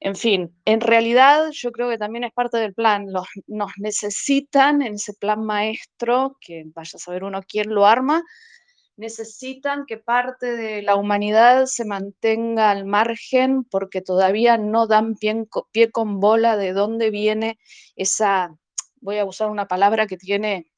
En 0.00 0.14
fin, 0.16 0.56
en 0.64 0.80
realidad 0.80 1.50
yo 1.50 1.72
creo 1.72 1.90
que 1.90 1.98
también 1.98 2.24
es 2.24 2.32
parte 2.32 2.58
del 2.58 2.74
plan. 2.74 3.06
nos 3.46 3.72
necesitan 3.78 4.82
en 4.82 4.94
ese 4.94 5.14
plan 5.14 5.44
maestro, 5.44 6.36
que 6.40 6.64
vaya 6.74 6.92
a 6.94 6.98
saber 6.98 7.24
uno 7.24 7.40
quién 7.42 7.74
lo 7.74 7.84
arma, 7.84 8.22
necesitan 8.96 9.86
que 9.86 9.98
parte 9.98 10.56
de 10.56 10.82
la 10.82 10.96
humanidad 10.96 11.66
se 11.66 11.84
mantenga 11.84 12.70
al 12.70 12.84
margen 12.84 13.64
porque 13.64 14.02
todavía 14.02 14.58
no 14.58 14.86
dan 14.86 15.14
pie 15.16 15.90
con 15.90 16.20
bola 16.20 16.56
de 16.56 16.72
dónde 16.72 17.10
viene 17.10 17.58
esa, 17.96 18.56
voy 19.00 19.18
a 19.18 19.24
usar 19.24 19.50
una 19.50 19.68
palabra 19.68 20.06
que 20.06 20.16
tiene, 20.16 20.70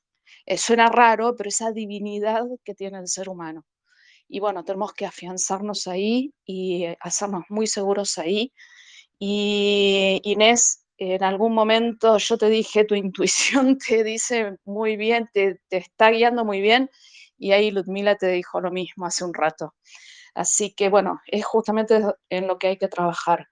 eh, 0.46 0.58
suena 0.58 0.88
raro, 0.88 1.36
pero 1.36 1.48
esa 1.48 1.72
divinidad 1.72 2.44
que 2.64 2.74
tiene 2.74 2.98
el 2.98 3.08
ser 3.08 3.28
humano. 3.28 3.64
Y 4.28 4.40
bueno, 4.40 4.64
tenemos 4.64 4.92
que 4.94 5.06
afianzarnos 5.06 5.86
ahí 5.88 6.32
y 6.44 6.84
eh, 6.84 6.98
hacernos 7.00 7.44
muy 7.48 7.66
seguros 7.66 8.18
ahí 8.18 8.52
y 9.22 10.20
Inés, 10.24 10.86
en 10.96 11.22
algún 11.22 11.52
momento 11.54 12.16
yo 12.16 12.38
te 12.38 12.48
dije, 12.48 12.84
tu 12.84 12.94
intuición 12.94 13.76
te 13.86 14.02
dice 14.02 14.56
muy 14.64 14.96
bien, 14.96 15.28
te, 15.32 15.60
está 15.68 16.10
guiando 16.10 16.44
muy 16.44 16.62
bien, 16.62 16.90
y 17.38 17.52
ahí 17.52 17.70
Ludmila 17.70 18.16
te 18.16 18.28
dijo 18.28 18.60
lo 18.60 18.70
mismo 18.70 19.06
hace 19.06 19.24
un 19.24 19.34
rato. 19.34 19.74
Así 20.34 20.72
que 20.74 20.88
bueno, 20.88 21.20
es 21.26 21.44
justamente 21.44 22.02
en 22.30 22.46
lo 22.46 22.58
que 22.58 22.68
hay 22.68 22.78
que 22.78 22.88
trabajar. 22.88 23.46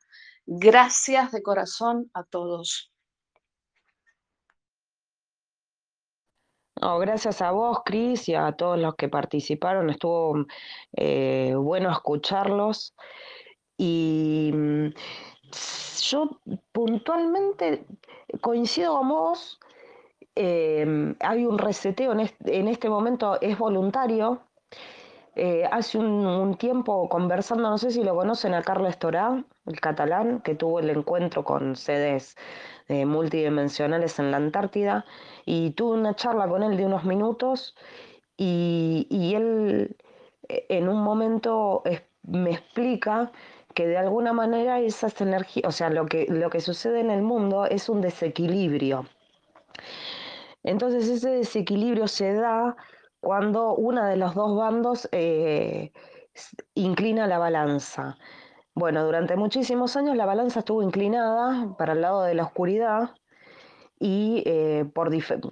Gracias 0.46 1.32
de 1.32 1.42
corazón 1.42 2.10
a 2.14 2.24
todos. 2.24 2.90
Gracias 6.80 7.42
a 7.42 7.50
vos, 7.50 7.80
Cris, 7.84 8.28
y 8.28 8.34
a 8.34 8.52
todos 8.52 8.78
los 8.78 8.94
que 8.94 9.08
participaron. 9.08 9.90
Estuvo 9.90 10.44
eh, 10.96 11.54
bueno 11.56 11.90
escucharlos. 11.90 12.94
Y 13.76 14.50
mm, 14.52 14.88
yo 16.02 16.40
puntualmente 16.72 17.84
coincido 18.40 18.94
con 18.98 19.08
vos. 19.08 19.58
Em, 20.34 21.16
hay 21.20 21.44
un 21.46 21.58
reseteo 21.58 22.12
en 22.12 22.68
este, 22.68 22.88
momento, 22.88 23.40
es 23.40 23.58
voluntario. 23.58 24.42
Eh, 25.34 25.64
hace 25.70 25.98
un, 25.98 26.56
tiempo 26.56 27.08
conversando, 27.08 27.70
no 27.70 27.78
sé 27.78 27.90
si 27.90 28.02
lo 28.02 28.14
conocen 28.14 28.54
a 28.54 28.62
Carles 28.62 28.98
Torá, 28.98 29.44
el 29.68 29.80
catalán, 29.80 30.40
que 30.40 30.54
tuvo 30.54 30.80
el 30.80 30.90
encuentro 30.90 31.44
con 31.44 31.76
sedes 31.76 32.36
eh, 32.88 33.06
multidimensionales 33.06 34.18
en 34.18 34.30
la 34.30 34.38
Antártida, 34.38 35.04
y 35.44 35.70
tuve 35.70 35.98
una 35.98 36.14
charla 36.14 36.48
con 36.48 36.62
él 36.62 36.76
de 36.76 36.86
unos 36.86 37.04
minutos, 37.04 37.76
y, 38.36 39.06
y 39.10 39.34
él 39.34 39.96
eh, 40.48 40.66
en 40.68 40.88
un 40.88 41.02
momento 41.02 41.82
me 42.22 42.50
explica 42.50 43.32
que 43.74 43.86
de 43.86 43.96
alguna 43.96 44.32
manera 44.32 44.80
esas 44.80 45.20
energías, 45.20 45.68
o 45.68 45.72
sea, 45.72 45.90
lo 45.90 46.06
que, 46.06 46.26
lo 46.28 46.50
que 46.50 46.60
sucede 46.60 47.00
en 47.00 47.10
el 47.10 47.22
mundo 47.22 47.66
es 47.66 47.88
un 47.88 48.00
desequilibrio. 48.00 49.06
Entonces 50.62 51.08
ese 51.08 51.30
desequilibrio 51.30 52.08
se 52.08 52.34
da 52.34 52.76
cuando 53.20 53.74
uno 53.74 54.04
de 54.04 54.16
los 54.16 54.34
dos 54.34 54.56
bandos 54.56 55.08
eh, 55.12 55.92
inclina 56.74 57.26
la 57.26 57.38
balanza. 57.38 58.18
Bueno, 58.78 59.04
durante 59.04 59.34
muchísimos 59.34 59.96
años 59.96 60.16
la 60.16 60.24
balanza 60.24 60.60
estuvo 60.60 60.84
inclinada 60.84 61.74
para 61.76 61.94
el 61.94 62.00
lado 62.00 62.22
de 62.22 62.34
la 62.34 62.44
oscuridad 62.44 63.10
y 63.98 64.44
eh, 64.46 64.84
por 64.94 65.10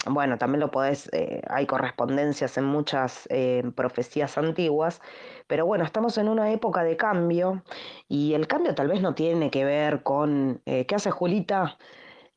bueno, 0.08 0.38
también 0.38 0.60
lo 0.60 0.70
podés, 0.70 1.10
eh, 1.12 1.42
hay 1.48 1.66
correspondencias 1.66 2.56
en 2.56 2.64
muchas 2.66 3.28
profecías 3.74 4.38
antiguas, 4.38 5.00
pero 5.48 5.66
bueno, 5.66 5.84
estamos 5.84 6.18
en 6.18 6.28
una 6.28 6.52
época 6.52 6.84
de 6.84 6.96
cambio 6.96 7.64
y 8.08 8.34
el 8.34 8.46
cambio 8.46 8.76
tal 8.76 8.86
vez 8.88 9.00
no 9.02 9.14
tiene 9.16 9.50
que 9.50 9.64
ver 9.64 10.04
con, 10.04 10.62
eh, 10.64 10.86
¿qué 10.86 10.94
hace 10.94 11.10
Julita? 11.10 11.78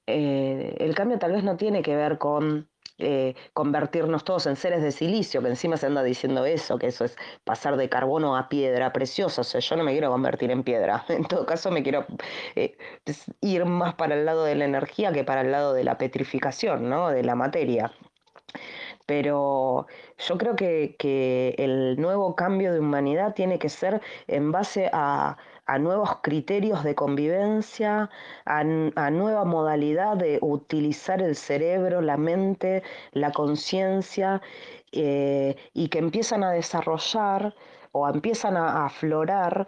Eh, 0.07 0.75
el 0.79 0.95
cambio 0.95 1.19
tal 1.19 1.33
vez 1.33 1.43
no 1.43 1.57
tiene 1.57 1.83
que 1.83 1.95
ver 1.95 2.17
con 2.17 2.68
eh, 2.99 3.35
convertirnos 3.53 4.23
todos 4.23 4.45
en 4.47 4.55
seres 4.55 4.83
de 4.83 4.91
silicio, 4.91 5.41
que 5.41 5.47
encima 5.49 5.77
se 5.77 5.87
anda 5.87 6.03
diciendo 6.03 6.45
eso, 6.45 6.77
que 6.77 6.87
eso 6.87 7.05
es 7.05 7.15
pasar 7.43 7.77
de 7.77 7.89
carbono 7.89 8.37
a 8.37 8.49
piedra 8.49 8.93
preciosa. 8.93 9.41
O 9.41 9.43
sea, 9.43 9.61
yo 9.61 9.75
no 9.75 9.83
me 9.83 9.91
quiero 9.91 10.09
convertir 10.11 10.51
en 10.51 10.63
piedra. 10.63 11.05
En 11.19 11.25
todo 11.25 11.45
caso, 11.45 11.69
me 11.71 11.83
quiero 11.83 12.05
ir 13.41 13.65
más 13.65 13.95
para 13.95 14.15
el 14.15 14.25
lado 14.25 14.45
de 14.45 14.55
la 14.55 14.65
energía 14.65 15.11
que 15.11 15.23
para 15.23 15.41
el 15.41 15.51
lado 15.51 15.73
de 15.73 15.83
la 15.83 15.97
petrificación, 15.97 16.89
¿no? 16.89 17.09
De 17.09 17.23
la 17.23 17.35
materia 17.35 17.91
pero 19.09 19.87
yo 20.19 20.37
creo 20.37 20.55
que, 20.55 21.55
el 21.57 21.99
nuevo 21.99 22.35
cambio 22.35 22.71
de 22.71 22.79
humanidad 22.79 23.33
tiene 23.33 23.57
que 23.57 23.69
ser 23.69 24.01
en 24.27 24.51
base 24.51 24.89
a, 24.93 25.35
nuevos 25.77 26.17
criterios 26.21 26.83
de 26.83 26.95
convivencia, 26.95 28.09
a, 28.45 28.63
nueva 28.63 29.45
modalidad 29.45 30.17
de 30.17 30.39
utilizar 30.41 31.21
el 31.21 31.35
cerebro, 31.35 32.01
la 32.01 32.17
mente, 32.17 32.83
la 33.11 33.31
conciencia, 33.31 34.41
eh, 34.91 35.55
y 35.73 35.89
que 35.89 35.99
empiezan 35.99 36.43
a 36.43 36.51
desarrollar 36.51 37.53
o 37.91 38.07
empiezan 38.07 38.57
a 38.57 38.85
aflorar 38.85 39.67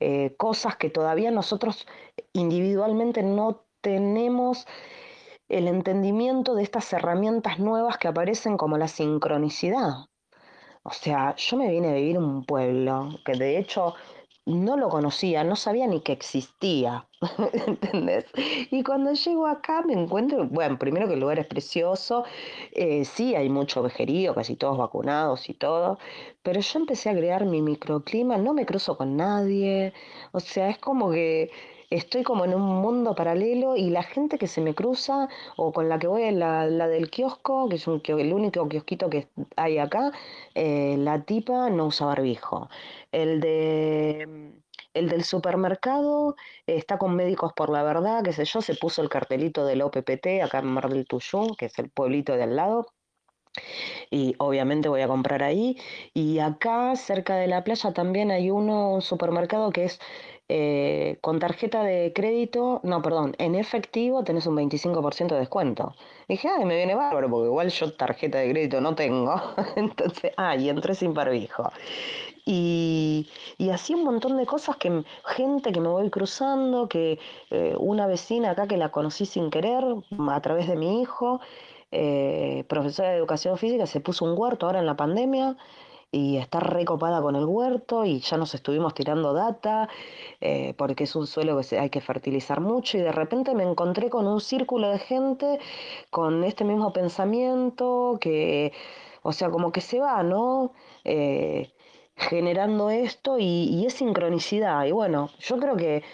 eh, 0.00 0.34
cosas 0.36 0.76
que 0.76 0.90
todavía 0.90 1.30
nosotros 1.30 1.86
individualmente 2.32 3.22
no 3.22 3.64
tenemos 3.82 4.66
el 5.48 5.68
entendimiento 5.68 6.54
de 6.54 6.62
estas 6.62 6.92
herramientas 6.92 7.58
nuevas 7.58 7.98
que 7.98 8.08
aparecen 8.08 8.56
como 8.56 8.78
la 8.78 8.88
sincronicidad. 8.88 10.06
O 10.82 10.90
sea, 10.90 11.36
yo 11.36 11.56
me 11.56 11.68
vine 11.68 11.90
a 11.90 11.94
vivir 11.94 12.16
en 12.16 12.24
un 12.24 12.44
pueblo 12.44 13.10
que 13.24 13.34
de 13.34 13.58
hecho 13.58 13.94
no 14.44 14.76
lo 14.76 14.88
conocía, 14.88 15.44
no 15.44 15.56
sabía 15.56 15.86
ni 15.86 16.00
que 16.00 16.12
existía, 16.12 17.06
¿entendés? 17.66 18.26
Y 18.70 18.82
cuando 18.82 19.12
llego 19.12 19.46
acá 19.46 19.82
me 19.82 19.92
encuentro, 19.92 20.46
bueno, 20.48 20.78
primero 20.78 21.06
que 21.06 21.14
el 21.14 21.20
lugar 21.20 21.38
es 21.38 21.46
precioso, 21.46 22.24
eh, 22.72 23.04
sí 23.04 23.34
hay 23.36 23.48
mucho 23.48 23.82
vejerío, 23.82 24.34
casi 24.34 24.56
todos 24.56 24.78
vacunados 24.78 25.48
y 25.48 25.54
todo, 25.54 25.98
pero 26.42 26.60
yo 26.60 26.78
empecé 26.80 27.10
a 27.10 27.14
crear 27.14 27.44
mi 27.46 27.62
microclima, 27.62 28.36
no 28.36 28.52
me 28.54 28.66
cruzo 28.66 28.96
con 28.96 29.16
nadie, 29.16 29.92
o 30.32 30.40
sea, 30.40 30.68
es 30.70 30.78
como 30.78 31.10
que 31.12 31.50
estoy 31.96 32.22
como 32.22 32.44
en 32.44 32.54
un 32.54 32.62
mundo 32.62 33.14
paralelo 33.14 33.76
y 33.76 33.90
la 33.90 34.02
gente 34.02 34.38
que 34.38 34.46
se 34.46 34.60
me 34.60 34.74
cruza 34.74 35.28
o 35.56 35.72
con 35.72 35.88
la 35.88 35.98
que 35.98 36.06
voy, 36.06 36.30
la, 36.32 36.66
la 36.66 36.88
del 36.88 37.10
kiosco, 37.10 37.68
que 37.68 37.76
es 37.76 37.86
el 37.86 38.32
único 38.32 38.68
kiosquito 38.68 39.10
que 39.10 39.28
hay 39.56 39.78
acá, 39.78 40.12
eh, 40.54 40.96
la 40.98 41.22
tipa 41.24 41.70
no 41.70 41.86
usa 41.86 42.06
barbijo. 42.06 42.68
El 43.12 43.40
de... 43.40 44.52
El 44.94 45.08
del 45.08 45.24
supermercado 45.24 46.36
está 46.66 46.98
con 46.98 47.16
Médicos 47.16 47.54
por 47.54 47.70
la 47.70 47.82
Verdad, 47.82 48.22
qué 48.22 48.34
sé 48.34 48.44
yo, 48.44 48.60
se 48.60 48.74
puso 48.74 49.00
el 49.00 49.08
cartelito 49.08 49.64
del 49.64 49.80
OPPT 49.80 50.42
acá 50.44 50.58
en 50.58 50.66
Mar 50.66 50.90
del 50.90 51.06
Tuyú, 51.06 51.56
que 51.56 51.66
es 51.66 51.78
el 51.78 51.88
pueblito 51.88 52.36
de 52.36 52.42
al 52.42 52.56
lado. 52.56 52.86
Y 54.10 54.34
obviamente 54.38 54.88
voy 54.88 55.02
a 55.02 55.08
comprar 55.08 55.42
ahí. 55.42 55.78
Y 56.14 56.38
acá, 56.38 56.96
cerca 56.96 57.36
de 57.36 57.46
la 57.46 57.64
playa, 57.64 57.92
también 57.92 58.30
hay 58.30 58.50
uno, 58.50 58.94
un 58.94 59.02
supermercado 59.02 59.70
que 59.72 59.84
es 59.84 60.00
eh, 60.48 61.18
con 61.20 61.38
tarjeta 61.38 61.82
de 61.82 62.12
crédito, 62.12 62.80
no, 62.82 63.00
perdón, 63.00 63.34
en 63.38 63.54
efectivo 63.54 64.24
tenés 64.24 64.46
un 64.46 64.56
25% 64.56 65.28
de 65.28 65.38
descuento. 65.38 65.94
dije, 66.28 66.48
ay, 66.48 66.64
me 66.64 66.76
viene 66.76 66.94
bárbaro, 66.94 67.30
porque 67.30 67.46
igual 67.46 67.68
yo 67.70 67.92
tarjeta 67.94 68.38
de 68.38 68.50
crédito 68.50 68.80
no 68.80 68.94
tengo. 68.94 69.40
Entonces, 69.76 70.32
ah, 70.36 70.56
y 70.56 70.68
entré 70.68 70.94
sin 70.94 71.14
barbijo. 71.14 71.70
Y, 72.44 73.28
y 73.56 73.70
así 73.70 73.94
un 73.94 74.04
montón 74.04 74.36
de 74.36 74.46
cosas 74.46 74.76
que 74.76 75.04
gente 75.24 75.72
que 75.72 75.80
me 75.80 75.88
voy 75.88 76.10
cruzando, 76.10 76.88
que 76.88 77.18
eh, 77.50 77.74
una 77.78 78.06
vecina 78.06 78.50
acá 78.50 78.66
que 78.66 78.76
la 78.76 78.90
conocí 78.90 79.26
sin 79.26 79.50
querer 79.50 79.84
a 80.28 80.40
través 80.40 80.66
de 80.66 80.76
mi 80.76 81.00
hijo, 81.02 81.40
eh, 81.92 82.64
profesora 82.68 83.10
de 83.10 83.18
educación 83.18 83.58
física, 83.58 83.86
se 83.86 84.00
puso 84.00 84.24
un 84.24 84.36
huerto 84.36 84.66
ahora 84.66 84.80
en 84.80 84.86
la 84.86 84.96
pandemia 84.96 85.56
y 86.12 86.36
está 86.38 86.60
recopada 86.60 87.22
con 87.22 87.36
el 87.36 87.46
huerto 87.46 88.04
y 88.04 88.20
ya 88.20 88.36
nos 88.36 88.54
estuvimos 88.54 88.94
tirando 88.94 89.32
data 89.32 89.88
eh, 90.40 90.74
porque 90.76 91.04
es 91.04 91.16
un 91.16 91.26
suelo 91.26 91.58
que 91.60 91.78
hay 91.78 91.90
que 91.90 92.00
fertilizar 92.02 92.60
mucho 92.60 92.98
y 92.98 93.00
de 93.02 93.12
repente 93.12 93.54
me 93.54 93.64
encontré 93.64 94.10
con 94.10 94.26
un 94.28 94.40
círculo 94.40 94.90
de 94.90 94.98
gente 94.98 95.58
con 96.10 96.44
este 96.44 96.64
mismo 96.64 96.92
pensamiento 96.92 98.18
que, 98.20 98.72
o 99.22 99.32
sea, 99.32 99.50
como 99.50 99.72
que 99.72 99.80
se 99.80 100.00
va, 100.00 100.22
¿no? 100.22 100.72
Eh, 101.04 101.72
generando 102.16 102.90
esto 102.90 103.38
y, 103.38 103.44
y 103.44 103.86
es 103.86 103.94
sincronicidad. 103.94 104.84
Y 104.86 104.92
bueno, 104.92 105.30
yo 105.40 105.58
creo 105.58 105.76
que 105.76 106.04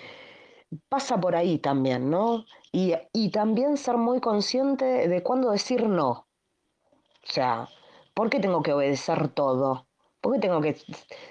pasa 0.88 1.20
por 1.20 1.36
ahí 1.36 1.58
también, 1.58 2.10
¿no? 2.10 2.44
Y, 2.72 2.94
y 3.12 3.30
también 3.30 3.76
ser 3.76 3.96
muy 3.98 4.20
consciente 4.20 5.08
de 5.08 5.22
cuándo 5.22 5.50
decir 5.50 5.88
no. 5.88 6.28
O 7.24 7.30
sea, 7.32 7.68
¿por 8.14 8.30
qué 8.30 8.40
tengo 8.40 8.62
que 8.62 8.72
obedecer 8.72 9.28
todo? 9.28 9.87
¿Por 10.20 10.34
qué 10.34 10.40
tengo 10.40 10.60
que 10.60 10.76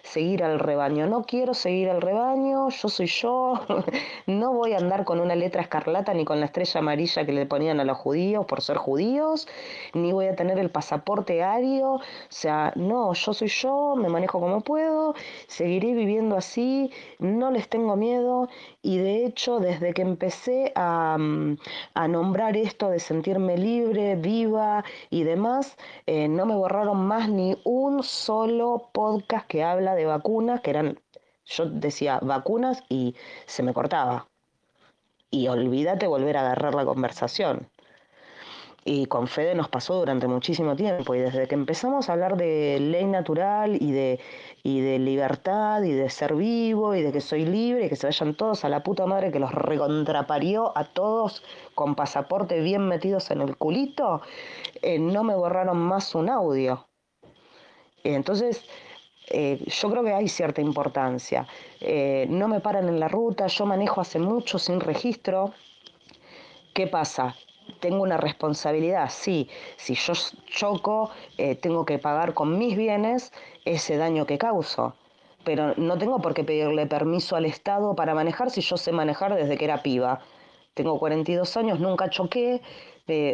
seguir 0.01 0.43
al 0.43 0.59
rebaño? 0.59 1.07
No 1.07 1.23
quiero 1.23 1.53
seguir 1.53 1.89
al 1.89 2.01
rebaño, 2.01 2.69
yo 2.69 2.87
soy 2.87 3.07
yo, 3.07 3.59
no 4.27 4.53
voy 4.53 4.73
a 4.73 4.77
andar 4.77 5.03
con 5.03 5.19
una 5.19 5.35
letra 5.35 5.61
escarlata 5.61 6.13
ni 6.13 6.23
con 6.23 6.39
la 6.39 6.45
estrella 6.45 6.79
amarilla 6.79 7.25
que 7.25 7.33
le 7.33 7.45
ponían 7.45 7.81
a 7.81 7.83
los 7.83 7.97
judíos 7.97 8.45
por 8.45 8.61
ser 8.61 8.77
judíos, 8.77 9.45
ni 9.93 10.13
voy 10.13 10.27
a 10.27 10.35
tener 10.37 10.57
el 10.57 10.69
pasaporte 10.71 11.43
ario, 11.43 11.95
o 11.95 12.01
sea, 12.29 12.71
no, 12.75 13.13
yo 13.13 13.33
soy 13.33 13.49
yo, 13.49 13.95
me 13.97 14.07
manejo 14.07 14.39
como 14.39 14.61
puedo, 14.61 15.15
seguiré 15.47 15.93
viviendo 15.93 16.37
así, 16.37 16.89
no 17.19 17.51
les 17.51 17.67
tengo 17.67 17.97
miedo. 17.97 18.47
Y 18.81 18.99
de 18.99 19.25
hecho 19.25 19.59
desde 19.59 19.93
que 19.93 20.01
empecé 20.01 20.71
a, 20.75 21.17
mm, 21.19 21.57
nombrar 22.09 22.55
esto 22.55 22.89
de 22.89 22.99
sentirme 22.99 23.57
libre, 23.57 24.15
viva 24.15 24.83
y 25.09 25.23
demás, 25.23 25.75
eh, 26.05 26.27
no 26.29 26.45
me 26.45 26.55
borraron 26.55 27.05
más 27.05 27.29
ni 27.29 27.57
un 27.65 28.01
solo 28.03 28.76
podcast 28.91 29.47
que 29.47 29.63
habla 29.63 29.95
de 29.95 30.05
vacunas, 30.05 30.61
que 30.61 30.69
eran, 30.71 30.99
yo 31.45 31.65
decía 31.65 32.19
vacunas 32.21 32.83
y 32.89 33.15
se 33.45 33.63
me 33.63 33.73
cortaba. 33.73 34.27
Y 35.29 35.47
olvídate 35.47 36.07
volver 36.07 36.37
a 36.37 36.41
agarrar 36.41 36.75
la 36.75 36.85
conversación. 36.85 37.69
Y 38.89 39.07
con 39.07 39.27
Fede 39.27 39.53
nos 39.53 39.67
pasó 39.67 39.95
durante 39.95 40.27
muchísimo 40.27 40.77
tiempo 40.77 41.13
y 41.13 41.19
desde 41.19 41.45
que 41.49 41.55
empezamos 41.55 42.07
a 42.07 42.13
hablar 42.13 42.37
de 42.37 42.79
ley 42.79 43.03
natural 43.03 43.75
y 43.81 43.91
de, 43.91 44.17
y 44.63 44.79
de 44.79 44.97
libertad 44.97 45.83
y 45.83 45.91
de 45.91 46.09
ser 46.09 46.35
vivo 46.35 46.95
y 46.95 47.01
de 47.01 47.11
que 47.11 47.19
soy 47.19 47.43
libre 47.43 47.87
y 47.87 47.89
que 47.89 47.97
se 47.97 48.07
vayan 48.07 48.33
todos 48.35 48.63
a 48.63 48.69
la 48.69 48.83
puta 48.83 49.05
madre 49.05 49.29
que 49.29 49.41
los 49.41 49.51
recontraparió 49.51 50.71
a 50.77 50.85
todos 50.85 51.43
con 51.75 51.95
pasaporte 51.95 52.61
bien 52.61 52.87
metidos 52.87 53.29
en 53.29 53.41
el 53.41 53.57
culito, 53.57 54.21
eh, 54.81 54.99
no 54.99 55.21
me 55.25 55.35
borraron 55.35 55.77
más 55.79 56.15
un 56.15 56.29
audio. 56.29 56.87
Entonces, 58.15 58.63
eh, 59.29 59.59
yo 59.65 59.89
creo 59.89 60.03
que 60.03 60.13
hay 60.13 60.27
cierta 60.27 60.61
importancia. 60.61 61.47
Eh, 61.81 62.27
no 62.29 62.47
me 62.47 62.59
paran 62.59 62.87
en 62.87 62.99
la 62.99 63.07
ruta, 63.07 63.47
yo 63.47 63.65
manejo 63.65 64.01
hace 64.01 64.19
mucho 64.19 64.57
sin 64.59 64.79
registro. 64.79 65.53
¿Qué 66.73 66.87
pasa? 66.87 67.35
Tengo 67.81 68.01
una 68.01 68.17
responsabilidad, 68.17 69.09
sí. 69.09 69.49
Si 69.75 69.95
yo 69.95 70.13
choco, 70.47 71.11
eh, 71.37 71.55
tengo 71.55 71.85
que 71.85 71.99
pagar 71.99 72.33
con 72.33 72.57
mis 72.57 72.77
bienes 72.77 73.33
ese 73.65 73.97
daño 73.97 74.25
que 74.25 74.37
causo. 74.37 74.95
Pero 75.43 75.73
no 75.75 75.97
tengo 75.97 76.19
por 76.19 76.33
qué 76.33 76.43
pedirle 76.43 76.87
permiso 76.87 77.35
al 77.35 77.45
Estado 77.45 77.95
para 77.95 78.13
manejar 78.13 78.49
si 78.49 78.61
yo 78.61 78.77
sé 78.77 78.91
manejar 78.91 79.35
desde 79.35 79.57
que 79.57 79.65
era 79.65 79.83
piba. 79.83 80.21
Tengo 80.73 80.99
42 80.99 81.57
años, 81.57 81.79
nunca 81.79 82.09
choqué, 82.09 82.61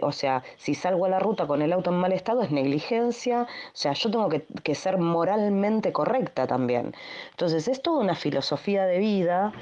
o 0.02 0.12
sea, 0.12 0.44
si 0.58 0.76
salgo 0.76 1.06
a 1.06 1.10
la 1.10 1.20
ruta 1.20 1.48
con 1.48 1.62
el 1.62 1.74
auto 1.74 1.90
en 1.90 1.98
mal 1.98 2.14
estado 2.14 2.44
es 2.44 2.52
negligencia, 2.52 3.44
o 3.44 3.76
sea, 3.76 3.94
yo 3.94 4.12
tengo 4.12 4.30
que, 4.30 4.76
ser 4.76 4.98
moralmente 4.98 5.92
correcta 5.92 6.48
también. 6.48 6.94
Entonces, 7.32 7.68
es 7.68 7.82
toda 7.82 8.00
una 8.00 8.16
filosofía 8.16 8.86
de 8.86 9.00
vida 9.00 9.54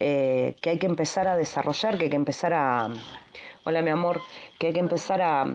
eh, 0.00 0.56
que 0.60 0.70
hay 0.70 0.78
que 0.78 0.86
empezar 0.86 1.28
a 1.28 1.36
desarrollar, 1.36 1.98
que 1.98 2.04
hay 2.04 2.10
que 2.10 2.16
empezar 2.16 2.52
a, 2.54 2.88
hola 3.64 3.82
mi 3.82 3.90
amor, 3.90 4.20
que 4.58 4.68
hay 4.68 4.72
que 4.72 4.80
empezar 4.80 5.22
a, 5.22 5.54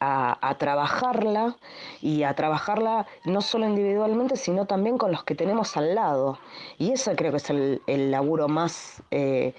a, 0.00 0.56
trabajarla 0.58 1.56
y 2.00 2.22
a 2.22 2.34
trabajarla 2.34 3.06
no 3.24 3.40
solo 3.40 3.66
individualmente, 3.66 4.36
sino 4.36 4.66
también 4.66 4.98
con 4.98 5.12
los 5.12 5.24
que 5.24 5.34
tenemos 5.34 5.76
al 5.76 5.94
lado. 5.94 6.38
Y 6.78 6.92
eso 6.92 7.14
creo 7.16 7.30
que 7.30 7.38
es 7.38 7.50
el, 7.50 8.10
laburo 8.10 8.48
más 8.48 9.02
eh, 9.10 9.54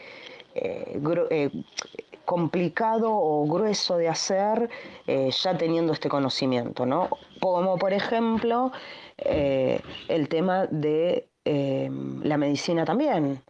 eh, 0.56 1.50
complicado 2.28 3.10
o 3.14 3.48
grueso 3.48 3.96
de 3.98 4.10
hacer 4.10 4.70
eh, 5.08 5.32
ya 5.32 5.58
teniendo 5.58 5.94
este 5.94 6.10
conocimiento, 6.10 6.86
¿no? 6.86 7.10
Como 7.40 7.78
por 7.78 7.94
ejemplo 7.94 8.74
eh, 9.18 9.80
el 10.10 10.28
tema 10.28 10.68
de 10.68 11.30
eh, 11.46 11.90
la 12.24 12.38
medicina 12.38 12.84
también. 12.84 13.42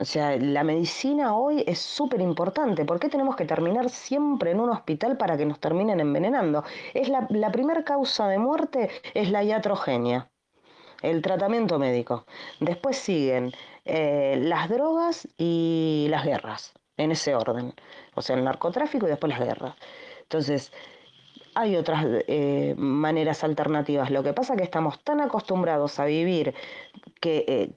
O 0.00 0.04
sea, 0.04 0.36
la 0.36 0.64
medicina 0.64 1.36
hoy 1.36 1.62
es 1.68 1.78
súper 1.78 2.20
importante. 2.20 2.84
¿Por 2.84 2.98
qué 2.98 3.08
tenemos 3.08 3.36
que 3.36 3.44
terminar 3.44 3.90
siempre 3.90 4.50
en 4.50 4.58
un 4.60 4.70
hospital 4.70 5.16
para 5.16 5.36
que 5.36 5.46
nos 5.46 5.60
terminen 5.60 6.00
envenenando? 6.00 6.64
Es 6.94 7.08
la, 7.08 7.28
la 7.30 7.52
primera 7.52 7.84
causa 7.84 8.26
de 8.28 8.38
muerte 8.38 8.90
es 9.14 9.30
la 9.30 9.44
iatrogenia, 9.44 10.28
el 11.02 11.22
tratamiento 11.22 11.78
médico. 11.78 12.26
Después 12.58 12.96
siguen 12.96 13.52
las 13.84 14.68
drogas 14.68 15.28
y 15.38 16.08
las 16.10 16.24
guerras 16.24 16.74
en 16.98 17.12
ese 17.12 17.34
orden. 17.34 17.72
O 18.14 18.22
sea, 18.22 18.36
el 18.36 18.44
narcotráfico 18.44 19.06
y 19.06 19.10
después 19.10 19.30
las 19.30 19.40
guerras. 19.40 19.74
Entonces, 20.22 20.72
hay 21.54 21.76
otras 21.76 22.04
eh, 22.28 22.74
maneras 22.76 23.42
alternativas. 23.44 24.10
Lo 24.10 24.22
que 24.22 24.32
pasa 24.32 24.54
es 24.54 24.58
que 24.58 24.64
estamos 24.64 25.02
tan 25.02 25.20
acostumbrados 25.20 25.98
a 25.98 26.04
vivir 26.04 26.54
que 27.20 27.44
eh, 27.48 27.70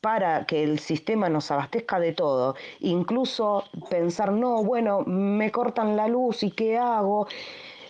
para 0.00 0.46
que 0.46 0.62
el 0.62 0.78
sistema 0.78 1.28
nos 1.28 1.50
abastezca 1.50 1.98
de 2.00 2.12
todo, 2.12 2.56
incluso 2.80 3.64
pensar, 3.90 4.32
no, 4.32 4.62
bueno, 4.64 5.02
me 5.06 5.50
cortan 5.50 5.96
la 5.96 6.08
luz 6.08 6.42
y 6.42 6.50
qué 6.50 6.78
hago. 6.78 7.26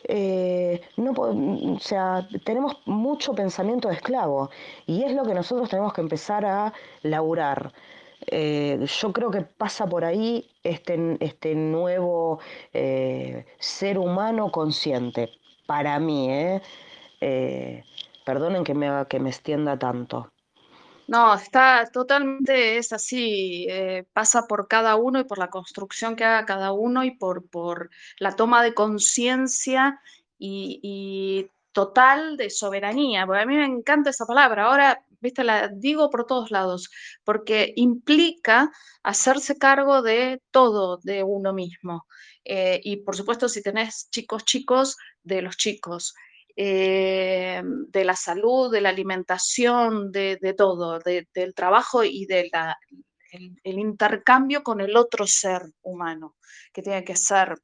Eh, 0.04 0.80
no, 0.96 1.12
o 1.12 1.78
sea, 1.80 2.28
tenemos 2.44 2.76
mucho 2.86 3.34
pensamiento 3.34 3.88
de 3.88 3.94
esclavo 3.94 4.50
y 4.86 5.02
es 5.02 5.12
lo 5.12 5.24
que 5.24 5.34
nosotros 5.34 5.68
tenemos 5.68 5.92
que 5.92 6.00
empezar 6.00 6.44
a 6.46 6.72
laburar. 7.02 7.72
Eh, 8.28 8.84
yo 8.84 9.12
creo 9.12 9.30
que 9.30 9.42
pasa 9.42 9.86
por 9.86 10.04
ahí 10.04 10.50
este, 10.62 11.16
este 11.20 11.54
nuevo 11.54 12.40
eh, 12.72 13.46
ser 13.58 13.98
humano 13.98 14.50
consciente, 14.50 15.30
para 15.66 15.98
mí, 15.98 16.28
¿eh? 16.30 17.82
perdonen 18.24 18.64
que 18.64 18.74
me, 18.74 19.06
que 19.08 19.20
me 19.20 19.30
extienda 19.30 19.78
tanto. 19.78 20.32
No, 21.08 21.34
está 21.34 21.88
totalmente, 21.92 22.78
es 22.78 22.92
así, 22.92 23.68
pasa 24.12 24.46
por 24.48 24.66
cada 24.66 24.96
uno 24.96 25.20
y 25.20 25.24
por 25.24 25.38
la 25.38 25.50
construcción 25.50 26.16
que 26.16 26.24
haga 26.24 26.44
cada 26.46 26.72
uno 26.72 27.04
y 27.04 27.12
por, 27.12 27.48
por 27.48 27.90
la 28.18 28.32
toma 28.32 28.62
de 28.64 28.74
conciencia 28.74 30.00
y, 30.36 31.48
total 31.70 32.38
de 32.38 32.48
soberanía, 32.48 33.22
a 33.22 33.46
mí 33.46 33.54
me 33.54 33.66
encanta 33.66 34.08
esa 34.08 34.24
palabra. 34.24 34.64
Ahora 34.64 35.04
La 35.38 35.68
digo 35.68 36.10
por 36.10 36.26
todos 36.26 36.50
lados, 36.50 36.90
porque 37.24 37.72
implica 37.76 38.70
hacerse 39.02 39.58
cargo 39.58 40.02
de 40.02 40.40
todo 40.50 40.98
de 41.02 41.22
uno 41.22 41.52
mismo. 41.52 42.06
Eh, 42.44 42.80
y 42.84 42.98
por 42.98 43.16
supuesto, 43.16 43.48
si 43.48 43.62
tenés 43.62 44.08
chicos 44.10 44.44
chicos, 44.44 44.96
de 45.22 45.42
los 45.42 45.56
chicos. 45.56 46.14
Eh, 46.58 47.62
de 47.62 48.04
la 48.04 48.16
salud, 48.16 48.72
de 48.72 48.80
la 48.80 48.88
alimentación, 48.88 50.10
de, 50.10 50.54
todo, 50.56 50.98
del 51.00 51.54
trabajo 51.54 52.02
y 52.02 52.24
del 52.24 52.50
el 53.62 53.78
intercambio 53.78 54.62
con 54.62 54.80
el 54.80 54.96
otro 54.96 55.26
ser 55.26 55.62
humano, 55.82 56.36
que 56.72 56.82
tiene 56.82 57.04
que 57.04 57.16
ser 57.16 57.56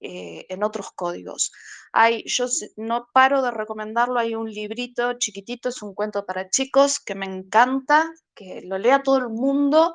eh, 0.00 0.46
en 0.48 0.62
otros 0.64 0.92
códigos. 0.94 1.52
Hay, 1.92 2.24
yo 2.26 2.46
no 2.76 3.08
paro 3.12 3.42
de 3.42 3.50
recomendarlo, 3.50 4.18
hay 4.18 4.34
un 4.34 4.50
librito 4.50 5.14
chiquitito, 5.18 5.68
es 5.68 5.82
un 5.82 5.94
cuento 5.94 6.24
para 6.24 6.48
chicos 6.48 7.00
que 7.00 7.14
me 7.14 7.26
encanta, 7.26 8.10
que 8.34 8.62
lo 8.62 8.78
lea 8.78 9.02
todo 9.02 9.18
el 9.18 9.28
mundo, 9.28 9.94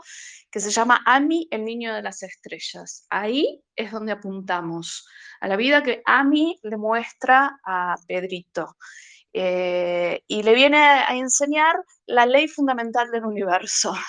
que 0.51 0.59
se 0.59 0.69
llama 0.69 1.01
Ami, 1.05 1.47
el 1.49 1.65
niño 1.65 1.93
de 1.93 2.03
las 2.03 2.21
estrellas. 2.21 3.07
Ahí 3.09 3.63
es 3.75 3.91
donde 3.91 4.11
apuntamos, 4.11 5.07
a 5.41 5.47
la 5.47 5.55
vida 5.55 5.81
que 5.81 6.03
Ami 6.05 6.59
le 6.61 6.77
muestra 6.77 7.59
a 7.65 7.95
Pedrito. 8.07 8.77
Eh, 9.33 10.21
y 10.27 10.43
le 10.43 10.53
viene 10.53 10.77
a 10.77 11.13
enseñar 11.15 11.75
la 12.05 12.25
ley 12.25 12.47
fundamental 12.47 13.09
del 13.11 13.25
universo. 13.25 13.93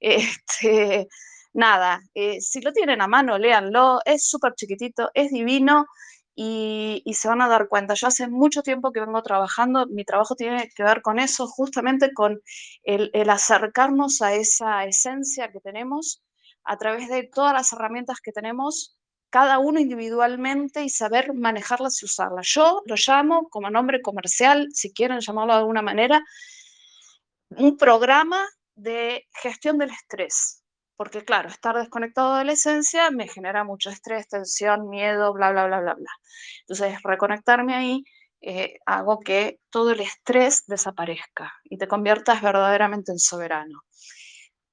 Este, 0.00 1.08
nada, 1.52 2.02
eh, 2.14 2.40
si 2.40 2.60
lo 2.60 2.72
tienen 2.72 3.00
a 3.00 3.08
mano, 3.08 3.38
léanlo, 3.38 4.00
es 4.04 4.28
súper 4.28 4.54
chiquitito, 4.54 5.10
es 5.14 5.30
divino 5.30 5.86
y, 6.40 7.02
se 7.14 7.28
van 7.28 7.42
a 7.42 7.48
dar 7.48 7.68
cuenta. 7.68 7.94
Yo 7.94 8.06
hace 8.06 8.28
mucho 8.28 8.62
tiempo 8.62 8.92
que 8.92 9.00
vengo 9.00 9.22
trabajando, 9.22 9.86
mi 9.88 10.04
trabajo 10.04 10.36
tiene 10.36 10.70
que 10.74 10.84
ver 10.84 11.02
con 11.02 11.18
eso, 11.18 11.48
justamente 11.48 12.12
con 12.14 12.40
el, 12.84 13.10
acercarnos 13.28 14.22
a 14.22 14.34
esa 14.34 14.84
esencia 14.84 15.50
que 15.50 15.60
tenemos 15.60 16.22
a 16.64 16.76
través 16.78 17.08
de 17.08 17.24
todas 17.24 17.52
las 17.52 17.72
herramientas 17.72 18.20
que 18.20 18.32
tenemos 18.32 18.96
cada 19.30 19.58
uno 19.58 19.80
individualmente 19.80 20.84
y 20.84 20.90
saber 20.90 21.34
manejarlas 21.34 22.02
y 22.02 22.06
usarlas. 22.06 22.46
Yo 22.48 22.82
lo 22.86 22.94
llamo 22.96 23.48
como 23.50 23.68
nombre 23.70 24.00
comercial, 24.00 24.68
si 24.72 24.92
quieren 24.92 25.20
llamarlo 25.20 25.54
de 25.54 25.58
alguna 25.60 25.82
manera, 25.82 26.22
un 27.50 27.76
programa 27.76 28.46
de 28.76 29.26
gestión 29.42 29.78
del 29.78 29.90
estrés 29.90 30.62
porque 30.98 31.24
claro, 31.24 31.48
estar 31.48 31.76
desconectado 31.76 32.36
de 32.36 32.44
la 32.44 32.52
esencia 32.52 33.10
me 33.12 33.28
genera 33.28 33.62
mucho 33.62 33.88
estrés, 33.88 34.28
tensión, 34.28 34.88
miedo, 34.90 35.32
bla, 35.32 35.52
bla, 35.52 35.68
bla, 35.68 35.80
bla, 35.80 35.94
bla. 35.94 36.10
Entonces, 36.62 36.98
reconectarme 37.04 37.74
ahí 37.76 38.04
eh, 38.40 38.74
hago 38.84 39.20
que 39.20 39.60
todo 39.70 39.92
el 39.92 40.00
estrés 40.00 40.64
desaparezca 40.66 41.52
y 41.64 41.78
te 41.78 41.86
conviertas 41.86 42.42
verdaderamente 42.42 43.12
en 43.12 43.20
soberano. 43.20 43.82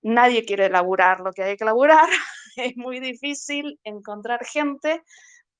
Nadie 0.02 0.46
quiere 0.46 0.68
laburar 0.70 1.20
lo 1.20 1.32
que 1.32 1.44
hay 1.44 1.58
que 1.58 1.66
laburar, 1.66 2.10
es 2.56 2.76
muy 2.76 3.00
difícil 3.00 3.80
encontrar 3.84 4.44
gente 4.46 5.04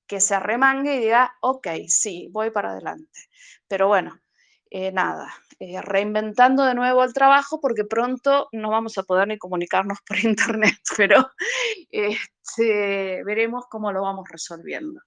que 0.08 0.20
se 0.20 0.34
arremangue 0.34 0.96
y 0.96 1.00
diga, 1.00 1.32
ok, 1.42 1.68
sí, 1.86 2.28
voy 2.32 2.50
para 2.50 2.72
adelante. 2.72 3.20
Pero 3.68 3.86
bueno, 3.86 4.18
eh, 4.70 4.90
nada, 4.92 5.32
eh, 5.58 5.80
reinventando 5.80 6.64
de 6.64 6.74
nuevo 6.74 7.04
el 7.04 7.12
trabajo 7.12 7.60
porque 7.60 7.84
pronto 7.84 8.48
no 8.52 8.70
vamos 8.70 8.98
a 8.98 9.04
poder 9.04 9.28
ni 9.28 9.38
comunicarnos 9.38 9.98
por 10.06 10.18
internet, 10.18 10.78
pero 10.96 11.30
este, 11.90 13.22
veremos 13.24 13.66
cómo 13.70 13.92
lo 13.92 14.02
vamos 14.02 14.28
resolviendo. 14.28 15.00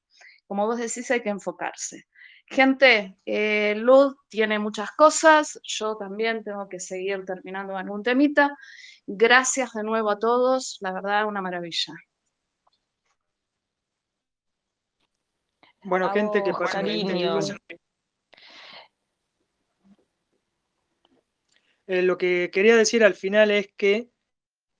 Como 0.47 0.65
vos 0.65 0.77
decís, 0.77 1.11
hay 1.11 1.21
que 1.21 1.29
enfocarse. 1.29 2.07
Gente, 2.47 3.17
eh, 3.25 3.75
Luz 3.77 4.15
tiene 4.27 4.57
muchas 4.57 4.91
cosas, 4.91 5.59
yo 5.63 5.95
también 5.97 6.43
tengo 6.43 6.67
que 6.67 6.79
seguir 6.79 7.23
terminando 7.23 7.77
algún 7.77 8.01
temita. 8.01 8.57
Gracias 9.05 9.73
de 9.73 9.83
nuevo 9.83 10.09
a 10.09 10.17
todos, 10.17 10.77
la 10.81 10.91
verdad, 10.91 11.27
una 11.27 11.41
maravilla. 11.41 11.93
Bueno, 15.83 16.09
gente, 16.09 16.43
que 16.43 16.51
pasa 16.51 16.81
Eh, 21.89 22.03
lo 22.03 22.19
que 22.19 22.51
quería 22.53 22.77
decir 22.77 23.03
al 23.03 23.15
final 23.15 23.49
es 23.49 23.73
que 23.75 24.11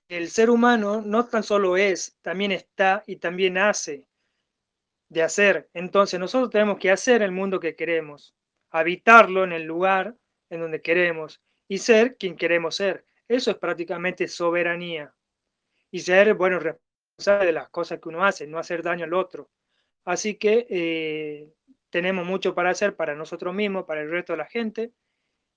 el 0.09 0.29
ser 0.29 0.51
humano 0.51 1.01
no 1.01 1.25
tan 1.25 1.41
solo 1.41 1.75
es, 1.75 2.15
también 2.21 2.51
está 2.51 3.03
y 3.07 3.15
también 3.15 3.57
hace 3.57 4.07
de 5.09 5.23
hacer. 5.23 5.71
Entonces 5.73 6.19
nosotros 6.19 6.51
tenemos 6.51 6.77
que 6.77 6.91
hacer 6.91 7.23
el 7.23 7.31
mundo 7.31 7.59
que 7.59 7.75
queremos, 7.75 8.35
habitarlo 8.69 9.43
en 9.43 9.53
el 9.53 9.63
lugar 9.63 10.15
en 10.51 10.61
donde 10.61 10.83
queremos 10.83 11.41
y 11.67 11.79
ser 11.79 12.15
quien 12.15 12.35
queremos 12.35 12.75
ser. 12.75 13.03
Eso 13.27 13.49
es 13.49 13.57
prácticamente 13.57 14.27
soberanía. 14.27 15.11
Y 15.89 16.01
ser, 16.01 16.35
bueno, 16.35 16.59
responsable 16.59 17.47
de 17.47 17.53
las 17.53 17.69
cosas 17.69 17.99
que 17.99 18.09
uno 18.09 18.23
hace, 18.23 18.45
no 18.45 18.59
hacer 18.59 18.83
daño 18.83 19.05
al 19.05 19.15
otro. 19.15 19.49
Así 20.05 20.35
que 20.35 20.67
eh, 20.69 21.49
tenemos 21.89 22.23
mucho 22.23 22.53
para 22.53 22.69
hacer 22.69 22.95
para 22.95 23.15
nosotros 23.15 23.55
mismos, 23.55 23.85
para 23.85 24.01
el 24.01 24.11
resto 24.11 24.33
de 24.33 24.37
la 24.37 24.45
gente 24.45 24.93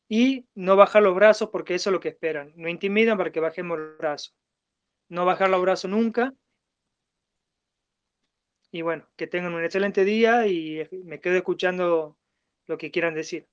y 0.08 0.46
no 0.54 0.76
bajar 0.76 1.02
los 1.02 1.14
brazos 1.14 1.50
porque 1.50 1.74
eso 1.74 1.90
es 1.90 1.92
lo 1.92 2.00
que 2.00 2.08
esperan. 2.08 2.52
No 2.56 2.68
intimidan 2.68 3.16
para 3.16 3.32
que 3.32 3.40
bajemos 3.40 3.78
los 3.78 3.98
brazos. 3.98 4.34
No 5.08 5.24
bajar 5.24 5.50
los 5.50 5.62
brazos 5.62 5.90
nunca. 5.90 6.32
Y 8.70 8.82
bueno, 8.82 9.06
que 9.16 9.26
tengan 9.26 9.54
un 9.54 9.64
excelente 9.64 10.04
día 10.04 10.46
y 10.46 10.88
me 11.04 11.20
quedo 11.20 11.36
escuchando 11.36 12.18
lo 12.66 12.78
que 12.78 12.90
quieran 12.90 13.14
decir. 13.14 13.46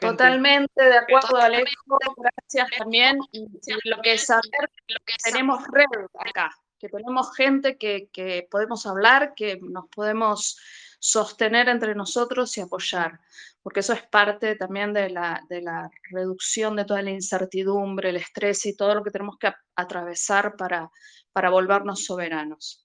Totalmente 0.00 0.82
de 0.82 0.96
acuerdo, 0.96 1.36
Alejo. 1.36 1.98
Gracias 2.16 2.78
también. 2.78 3.18
Y 3.32 3.46
lo 3.84 4.00
que 4.02 4.14
es 4.14 4.26
saber 4.26 4.70
que 4.86 5.14
tenemos 5.24 5.62
red 5.68 5.84
acá, 6.18 6.50
que 6.78 6.88
tenemos 6.88 7.34
gente 7.36 7.76
que, 7.76 8.08
que 8.12 8.46
podemos 8.50 8.86
hablar, 8.86 9.34
que 9.34 9.58
nos 9.60 9.88
podemos 9.88 10.58
sostener 10.98 11.68
entre 11.68 11.94
nosotros 11.94 12.56
y 12.56 12.60
apoyar, 12.60 13.20
porque 13.62 13.80
eso 13.80 13.92
es 13.92 14.02
parte 14.08 14.56
también 14.56 14.92
de 14.92 15.10
la, 15.10 15.40
de 15.48 15.62
la 15.62 15.88
reducción 16.10 16.76
de 16.76 16.84
toda 16.84 17.02
la 17.02 17.10
incertidumbre, 17.10 18.10
el 18.10 18.16
estrés 18.16 18.66
y 18.66 18.76
todo 18.76 18.94
lo 18.94 19.04
que 19.04 19.10
tenemos 19.10 19.36
que 19.38 19.52
atravesar 19.76 20.56
para, 20.56 20.90
para 21.32 21.50
volvernos 21.50 22.04
soberanos. 22.04 22.84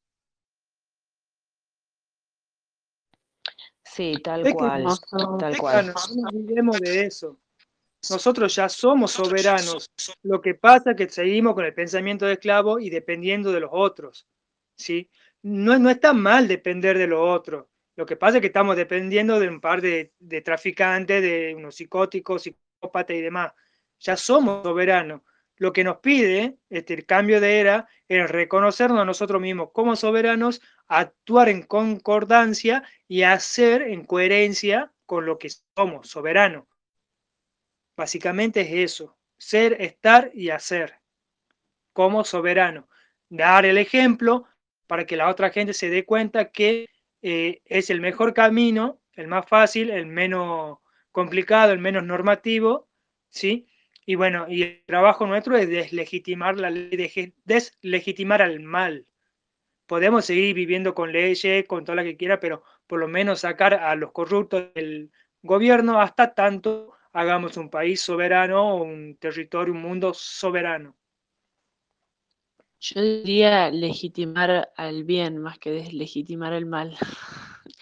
Sí, 3.83 4.13
tal 4.23 4.53
cual, 4.53 4.85
tal 5.39 5.57
cual. 5.57 5.87
No 5.87 6.29
olvidemos 6.29 6.79
de 6.79 7.05
eso. 7.05 7.39
Nosotros 8.11 8.55
ya 8.55 8.69
somos 8.69 9.11
soberanos. 9.11 9.89
Lo 10.21 10.39
que 10.39 10.53
pasa 10.53 10.91
es 10.91 10.97
que 10.97 11.09
seguimos 11.09 11.55
con 11.55 11.65
el 11.65 11.73
pensamiento 11.73 12.25
de 12.25 12.33
esclavo 12.33 12.79
y 12.79 12.91
dependiendo 12.91 13.51
de 13.51 13.61
los 13.61 13.71
otros. 13.73 14.27
¿sí? 14.77 15.09
No, 15.41 15.79
no 15.79 15.89
está 15.89 16.13
mal 16.13 16.47
depender 16.47 16.97
de 16.97 17.07
los 17.07 17.19
otros. 17.21 17.65
Lo 17.97 18.05
que 18.05 18.15
pasa 18.15 18.37
es 18.37 18.41
que 18.41 18.47
estamos 18.47 18.75
dependiendo 18.75 19.39
de 19.39 19.49
un 19.49 19.59
par 19.59 19.81
de, 19.81 20.13
traficantes, 20.45 21.19
de 21.19 21.55
unos 21.55 21.75
psicóticos, 21.75 22.43
psicópatas 22.43 23.17
y 23.17 23.21
demás. 23.21 23.53
Ya 23.99 24.15
somos 24.15 24.61
soberanos. 24.61 25.21
Lo 25.55 25.73
que 25.73 25.83
nos 25.83 25.97
pide 25.97 26.59
este 26.69 27.03
cambio 27.03 27.41
de 27.41 27.59
era 27.59 27.89
es 28.07 28.29
reconocernos 28.29 29.01
a 29.01 29.05
nosotros 29.05 29.41
mismos 29.41 29.71
como 29.73 29.95
soberanos, 29.95 30.61
actuar 30.87 31.49
en 31.49 31.63
concordancia 31.63 32.83
y 33.07 33.23
hacer 33.23 33.81
en 33.81 34.05
coherencia 34.05 34.93
con 35.07 35.25
lo 35.25 35.39
que 35.39 35.49
somos, 35.75 36.07
soberanos. 36.07 36.65
Básicamente 37.95 38.61
es 38.61 38.91
eso, 38.93 39.17
ser, 39.39 39.81
estar 39.81 40.29
y 40.35 40.51
hacer 40.51 40.99
como 41.93 42.23
soberano. 42.23 42.87
Dar 43.27 43.65
el 43.65 43.79
ejemplo 43.79 44.45
para 44.85 45.07
que 45.07 45.17
la 45.17 45.29
otra 45.29 45.49
gente 45.49 45.73
se 45.73 45.89
dé 45.89 46.05
cuenta 46.05 46.51
que 46.51 46.87
eh, 47.21 47.61
es 47.65 47.89
el 47.89 48.01
mejor 48.01 48.33
camino, 48.33 48.99
el 49.13 49.27
más 49.27 49.45
fácil, 49.47 49.89
el 49.89 50.05
menos 50.05 50.79
complicado, 51.11 51.73
el 51.73 51.79
menos 51.79 52.03
normativo, 52.03 52.87
¿sí? 53.29 53.67
Y 54.05 54.15
bueno, 54.15 54.45
y 54.47 54.63
el 54.63 54.83
trabajo 54.85 55.27
nuestro 55.27 55.57
es 55.57 55.67
deslegitimar 55.67 56.57
la 56.57 56.69
ley, 56.69 57.33
deslegitimar 57.43 58.41
al 58.41 58.59
mal. 58.61 59.05
Podemos 59.87 60.25
seguir 60.25 60.55
viviendo 60.55 60.93
con 60.95 61.11
leyes, 61.11 61.65
con 61.67 61.83
toda 61.85 61.97
la 61.97 62.03
que 62.03 62.17
quiera, 62.17 62.39
pero 62.39 62.63
por 62.87 62.99
lo 62.99 63.07
menos 63.07 63.41
sacar 63.41 63.73
a 63.73 63.95
los 63.95 64.11
corruptos 64.11 64.73
del 64.75 65.11
gobierno 65.41 65.99
hasta 66.01 66.33
tanto 66.33 66.93
hagamos 67.13 67.57
un 67.57 67.69
país 67.69 68.01
soberano, 68.01 68.75
un 68.77 69.17
territorio, 69.17 69.73
un 69.73 69.81
mundo 69.81 70.13
soberano. 70.13 70.95
Yo 72.79 73.01
diría 73.01 73.69
legitimar 73.71 74.71
al 74.75 75.03
bien 75.03 75.39
más 75.39 75.57
que 75.59 75.71
deslegitimar 75.71 76.53
el 76.53 76.65
mal. 76.65 76.97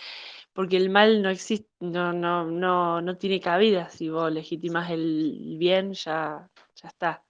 Porque 0.54 0.78
el 0.78 0.90
mal 0.90 1.22
no 1.22 1.30
existe, 1.30 1.70
no, 1.82 2.14
no, 2.14 2.46
no, 2.46 3.02
no 3.02 3.18
tiene 3.18 3.42
cabida. 3.42 3.90
Si 3.90 4.08
vos 4.10 4.32
legitimas 4.32 4.90
el 4.90 5.56
bien, 5.58 5.94
ya, 5.94 6.50
ya 6.76 6.88
está. 6.88 7.24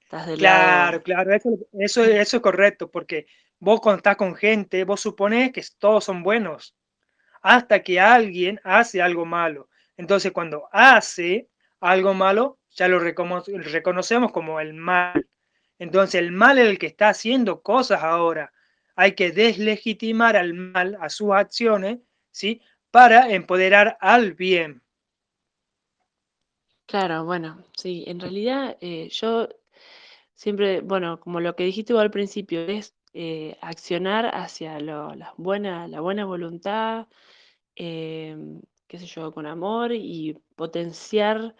Estás 0.00 0.26
del 0.26 0.38
claro, 0.38 1.02
claro, 1.02 1.34
eso, 1.34 1.50
eso, 1.72 2.04
eso 2.04 2.36
es 2.36 2.42
correcto, 2.42 2.90
porque 2.90 3.26
vos 3.58 3.80
cuando 3.80 3.98
estás 3.98 4.16
con 4.16 4.34
gente, 4.34 4.84
vos 4.84 5.00
suponés 5.00 5.52
que 5.52 5.62
todos 5.78 6.04
son 6.04 6.22
buenos, 6.22 6.74
hasta 7.42 7.82
que 7.82 8.00
alguien 8.00 8.60
hace 8.64 9.02
algo 9.02 9.24
malo. 9.24 9.68
Entonces, 9.96 10.32
cuando 10.32 10.68
hace, 10.72 11.48
algo 11.80 12.14
malo, 12.14 12.58
ya 12.70 12.88
lo 12.88 12.98
reconocemos 12.98 14.32
como 14.32 14.60
el 14.60 14.72
mal. 14.72 15.28
Entonces 15.82 16.20
el 16.20 16.30
mal 16.30 16.58
es 16.58 16.68
el 16.68 16.78
que 16.78 16.86
está 16.86 17.08
haciendo 17.08 17.60
cosas 17.60 18.04
ahora. 18.04 18.52
Hay 18.94 19.16
que 19.16 19.32
deslegitimar 19.32 20.36
al 20.36 20.54
mal, 20.54 20.96
a 21.00 21.08
sus 21.08 21.32
acciones, 21.32 21.98
¿sí? 22.30 22.62
Para 22.92 23.32
empoderar 23.32 23.98
al 24.00 24.34
bien. 24.34 24.80
Claro, 26.86 27.24
bueno, 27.24 27.64
sí, 27.76 28.04
en 28.06 28.20
realidad 28.20 28.76
eh, 28.80 29.08
yo 29.10 29.48
siempre, 30.34 30.82
bueno, 30.82 31.18
como 31.18 31.40
lo 31.40 31.56
que 31.56 31.64
dijiste 31.64 31.98
al 31.98 32.12
principio, 32.12 32.60
es 32.60 32.94
eh, 33.12 33.56
accionar 33.60 34.30
hacia 34.36 34.78
la, 34.78 35.34
buena, 35.36 35.88
la 35.88 36.00
buena 36.00 36.24
voluntad, 36.24 37.08
em, 37.74 38.62
qué 38.86 39.00
sé 39.00 39.06
yo, 39.06 39.32
con 39.32 39.46
amor 39.46 39.90
y 39.92 40.38
potenciar 40.54 41.56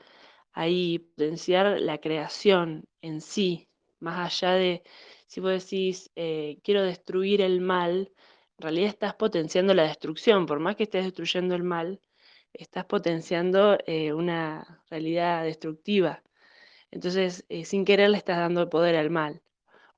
ahí, 0.53 1.01
potenciar 1.01 1.81
la 1.81 1.99
creación 1.99 2.85
en 3.01 3.21
sí, 3.21 3.69
más 4.03 4.43
allá 4.43 4.55
de, 4.55 4.83
si 5.27 5.41
vos 5.41 5.53
decís, 5.53 6.11
eh, 6.17 6.59
quiero 6.65 6.83
destruir 6.83 7.41
el 7.41 7.61
mal, 7.61 8.13
en 8.59 8.63
realidad 8.63 8.89
estás 8.91 9.15
potenciando 9.15 9.75
la 9.75 9.85
destrucción, 9.85 10.47
por 10.47 10.61
más 10.61 10.77
que 10.77 10.85
estés 10.85 11.05
destruyendo 11.05 11.55
el 11.55 11.63
mal, 11.63 12.01
estás 12.53 12.85
potenciando 12.87 13.79
eh, 13.87 14.13
una 14.13 14.83
realidad 14.91 15.45
destructiva. 15.45 16.23
Entonces, 16.91 17.45
eh, 17.49 17.65
sin 17.65 17.85
querer 17.85 18.11
le 18.11 18.19
estás 18.19 18.39
dando 18.39 18.69
poder 18.71 18.97
al 18.97 19.11
mal 19.11 19.43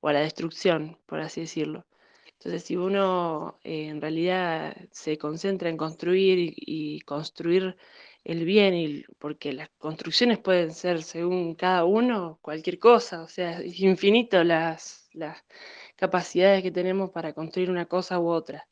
o 0.00 0.08
a 0.08 0.12
la 0.12 0.20
destrucción, 0.20 0.98
por 1.06 1.20
así 1.20 1.42
decirlo. 1.42 1.86
Entonces, 2.34 2.64
si 2.64 2.76
uno 2.76 3.58
en 3.64 4.00
realidad 4.00 4.76
se 4.92 5.18
concentra 5.18 5.70
en 5.70 5.76
construir 5.78 6.52
y, 6.56 7.00
construir 7.00 7.76
el 8.24 8.44
bien, 8.44 8.74
y, 8.74 9.04
porque 9.18 9.52
las 9.52 9.68
construcciones 9.78 10.38
pueden 10.38 10.72
ser, 10.72 11.02
según 11.02 11.54
cada 11.54 11.84
uno, 11.84 12.38
cualquier 12.42 12.78
cosa, 12.78 13.22
o 13.22 13.28
sea, 13.28 13.60
es 13.60 13.78
infinito 13.80 14.42
las, 14.42 15.08
las 15.12 15.44
capacidades 15.96 16.62
que 16.62 16.70
tenemos 16.70 17.10
para 17.10 17.34
construir 17.34 17.70
una 17.70 17.86
cosa 17.86 18.18
u 18.18 18.28
otra. 18.28 18.66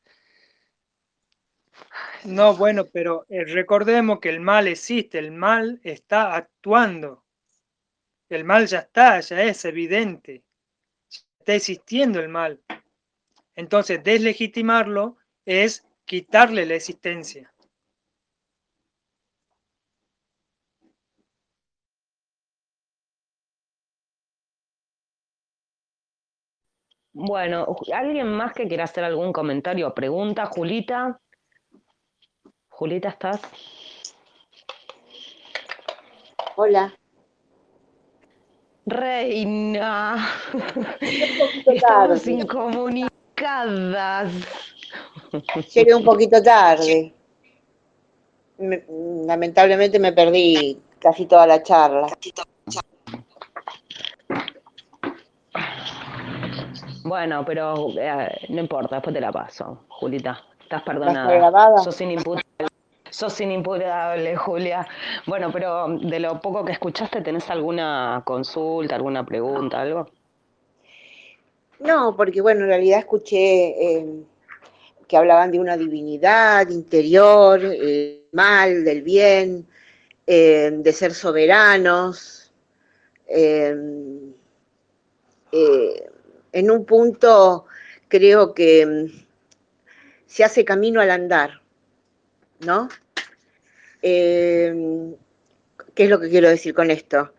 No, 2.25 2.57
bueno, 2.57 2.87
pero 2.93 3.27
eh, 3.29 3.45
recordemos 3.45 4.21
que 4.21 4.29
el 4.31 4.41
mal 4.41 4.69
existe, 4.69 5.19
el 5.19 5.33
mal 5.33 5.81
está 5.83 6.35
actuando. 6.35 7.25
El 8.29 8.45
mal 8.45 8.67
ya 8.67 8.81
está, 8.81 9.21
ya 9.21 9.43
es 9.43 9.65
evidente. 9.65 10.45
Está 11.39 11.55
existiendo 11.55 12.21
el 12.21 12.29
mal. 12.29 12.63
Entonces, 13.55 14.03
deslegitimarlo 14.03 15.19
es 15.45 15.85
quitarle 16.05 16.65
la 16.65 16.75
existencia. 16.75 17.52
Bueno, 27.15 27.77
¿alguien 27.93 28.33
más 28.33 28.55
que 28.55 28.67
quiera 28.67 28.85
hacer 28.85 29.05
algún 29.05 29.33
comentario 29.33 29.89
o 29.89 29.95
pregunta? 29.95 30.47
Julita. 30.47 31.21
Julita, 32.71 33.11
¿estás? 33.11 33.41
Hola. 36.57 36.95
Reina. 38.87 40.27
Estamos 41.67 42.27
incomunicadas. 42.27 44.33
Llegué 45.75 45.95
un 45.95 46.05
poquito 46.05 46.43
tarde. 46.43 47.13
lamentablemente 48.59 49.99
me 49.99 50.13
perdí 50.13 50.81
casi 50.99 51.27
toda 51.27 51.47
la 51.47 51.63
charla. 51.63 52.07
Bueno, 57.05 57.45
pero 57.45 57.89
eh, 57.99 58.47
no 58.49 58.61
importa, 58.61 58.97
después 58.97 59.15
te 59.15 59.21
la 59.21 59.33
paso, 59.33 59.85
Julita. 59.89 60.43
Estás 60.61 60.83
perdonada. 60.83 61.79
Sos 61.79 62.01
inimputable. 62.01 62.69
Sos 63.11 63.41
inimputable, 63.41 64.37
Julia. 64.37 64.87
Bueno, 65.27 65.51
pero 65.53 65.89
de 65.99 66.19
lo 66.19 66.41
poco 66.41 66.65
que 66.65 66.73
escuchaste, 66.73 67.21
¿tenés 67.21 67.51
alguna 67.51 68.23
consulta, 68.25 68.95
alguna 68.95 69.27
pregunta, 69.27 69.83
algo? 69.83 70.09
No, 71.81 72.17
porque 72.17 72.41
bueno, 72.41 72.63
en 72.63 72.69
realidad 72.69 73.01
escuché 73.01 73.99
eh, 73.99 74.07
que 75.07 75.17
hablaban 75.17 75.51
de 75.51 75.61
una 75.61 75.77
divinidad 75.77 76.69
interior, 76.71 77.61
eh, 77.63 78.23
mal, 78.33 78.85
del 78.85 79.03
bien, 79.03 79.67
eh, 80.27 80.71
de 80.73 80.93
ser 80.93 81.13
soberanos. 81.13 82.51
En 86.53 86.71
un 86.71 86.85
punto 86.85 87.67
creo 88.09 88.55
que 88.55 89.11
se 90.27 90.45
hace 90.45 90.65
camino 90.65 91.01
al 91.01 91.11
andar, 91.11 91.63
¿no? 92.61 92.89
Eh, 94.03 95.15
¿Qué 95.95 96.05
es 96.05 96.11
lo 96.11 96.21
que 96.21 96.31
quiero 96.31 96.49
decir 96.49 96.75
con 96.75 96.91
esto? 96.91 97.33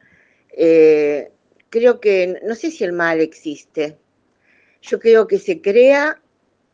Eh, 0.50 1.32
creo 1.70 2.00
que, 2.00 2.40
no 2.44 2.56
sé 2.56 2.72
si 2.72 2.84
el 2.84 2.94
mal 2.94 3.20
existe, 3.20 3.98
yo 4.82 5.00
creo 5.00 5.28
que 5.28 5.40
se 5.40 5.62
crea 5.62 6.22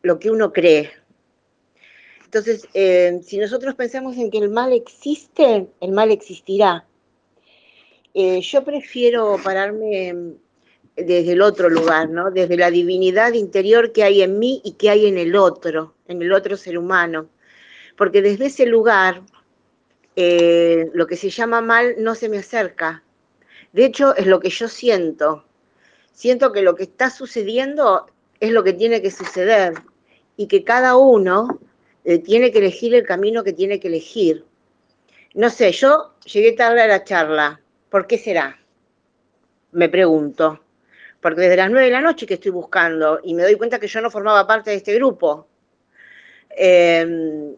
lo 0.02 0.18
que 0.18 0.30
uno 0.30 0.52
cree. 0.52 0.90
Entonces, 2.24 2.68
eh, 2.74 3.20
si 3.22 3.38
nosotros 3.38 3.74
pensamos 3.74 4.16
en 4.16 4.30
que 4.30 4.38
el 4.38 4.50
mal 4.50 4.72
existe, 4.72 5.68
el 5.80 5.92
mal 5.92 6.10
existirá. 6.10 6.86
yo 8.14 8.64
prefiero 8.64 9.38
pararme 9.42 10.36
desde 10.96 11.32
el 11.32 11.42
otro 11.42 11.68
lugar, 11.68 12.08
¿no? 12.08 12.30
Desde 12.30 12.56
la 12.56 12.70
divinidad 12.70 13.32
interior 13.32 13.92
que 13.92 14.04
hay 14.04 14.22
en 14.22 14.38
mí 14.38 14.60
y 14.64 14.72
que 14.72 14.90
hay 14.90 15.06
en 15.06 15.18
el 15.18 15.36
otro, 15.36 15.94
en 16.06 16.22
el 16.22 16.32
otro 16.32 16.56
ser 16.56 16.78
humano. 16.78 17.28
Porque 17.96 18.22
desde 18.22 18.46
ese 18.46 18.66
lugar, 18.66 19.22
eh, 20.16 20.90
lo 20.92 21.06
que 21.06 21.16
se 21.16 21.30
llama 21.30 21.60
mal 21.60 21.96
no 21.98 22.14
se 22.14 22.28
me 22.28 22.38
acerca. 22.38 23.02
De 23.72 23.84
hecho, 23.84 24.14
es 24.16 24.26
lo 24.26 24.40
que 24.40 24.50
yo 24.50 24.68
siento. 24.68 25.44
Siento 26.12 26.52
que 26.52 26.62
lo 26.62 26.74
que 26.74 26.84
está 26.84 27.10
sucediendo 27.10 28.06
es 28.40 28.52
lo 28.52 28.64
que 28.64 28.72
tiene 28.72 29.00
que 29.00 29.10
suceder 29.10 29.74
y 30.36 30.46
que 30.48 30.64
cada 30.64 30.96
uno 30.96 31.60
eh, 32.04 32.18
tiene 32.18 32.50
que 32.50 32.58
elegir 32.58 32.94
el 32.94 33.06
camino 33.06 33.44
que 33.44 33.52
tiene 33.52 33.80
que 33.80 33.88
elegir. 33.88 34.44
No 35.34 35.48
sé, 35.50 35.70
yo 35.72 36.14
llegué 36.24 36.52
tarde 36.52 36.82
a 36.82 36.88
la 36.88 37.04
charla. 37.04 37.60
¿Por 37.88 38.06
qué 38.06 38.18
será? 38.18 38.58
Me 39.72 39.88
pregunto 39.88 40.60
porque 41.20 41.42
desde 41.42 41.56
las 41.56 41.70
nueve 41.70 41.86
de 41.86 41.92
la 41.92 42.00
noche 42.00 42.26
que 42.26 42.34
estoy 42.34 42.50
buscando 42.50 43.20
y 43.22 43.34
me 43.34 43.42
doy 43.42 43.56
cuenta 43.56 43.78
que 43.78 43.88
yo 43.88 44.00
no 44.00 44.10
formaba 44.10 44.46
parte 44.46 44.70
de 44.70 44.76
este 44.76 44.94
grupo. 44.94 45.46
Em, 46.50 47.56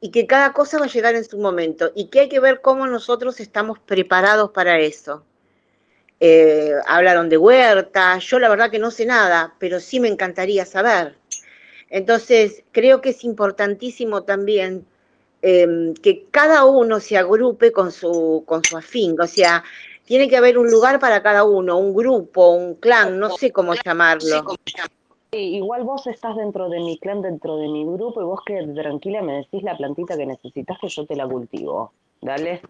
y 0.00 0.10
que 0.10 0.26
cada 0.26 0.52
cosa 0.52 0.78
va 0.78 0.84
a 0.84 0.88
llegar 0.88 1.14
en 1.14 1.24
su 1.24 1.38
momento 1.38 1.90
y 1.94 2.06
que 2.06 2.20
hay 2.20 2.28
que 2.28 2.40
ver 2.40 2.60
cómo 2.60 2.86
nosotros 2.86 3.40
estamos 3.40 3.78
preparados 3.80 4.50
para 4.50 4.78
eso. 4.78 5.24
Eh, 6.20 6.72
hablaron 6.86 7.28
de 7.28 7.36
huerta, 7.36 8.18
yo 8.18 8.38
la 8.38 8.48
verdad 8.48 8.70
que 8.70 8.78
no 8.78 8.90
sé 8.90 9.06
nada, 9.06 9.54
pero 9.58 9.80
sí 9.80 10.00
me 10.00 10.08
encantaría 10.08 10.64
saber. 10.64 11.16
Entonces, 11.90 12.64
creo 12.72 13.00
que 13.00 13.10
es 13.10 13.24
importantísimo 13.24 14.24
también 14.24 14.86
em, 15.42 15.94
que 15.94 16.26
cada 16.30 16.64
uno 16.64 17.00
se 17.00 17.16
agrupe 17.16 17.72
con 17.72 17.92
su, 17.92 18.42
con 18.46 18.64
su 18.64 18.76
afín, 18.76 19.20
o 19.20 19.26
sea, 19.26 19.64
tiene 20.08 20.26
que 20.26 20.38
haber 20.38 20.56
un 20.56 20.70
lugar 20.70 20.98
para 20.98 21.22
cada 21.22 21.44
uno, 21.44 21.76
un 21.76 21.94
grupo, 21.94 22.48
un 22.48 22.76
clan, 22.76 23.18
no 23.18 23.28
sé 23.28 23.52
cómo 23.52 23.74
llamarlo. 23.74 24.42
igual 25.32 25.84
vos 25.84 26.06
estás 26.06 26.34
dentro 26.34 26.70
de 26.70 26.80
mi 26.80 26.98
clan, 26.98 27.20
dentro 27.20 27.58
de 27.58 27.68
mi 27.68 27.84
grupo, 27.84 28.22
y 28.22 28.24
vos 28.24 28.40
que 28.46 28.66
tranquila 28.74 29.20
me 29.20 29.34
decís 29.34 29.62
la 29.62 29.76
plantita 29.76 30.16
que 30.16 30.24
necesitas 30.24 30.78
que 30.80 30.88
yo 30.88 31.04
te 31.04 31.14
la 31.14 31.28
cultivo. 31.28 31.92
Dale. 32.22 32.62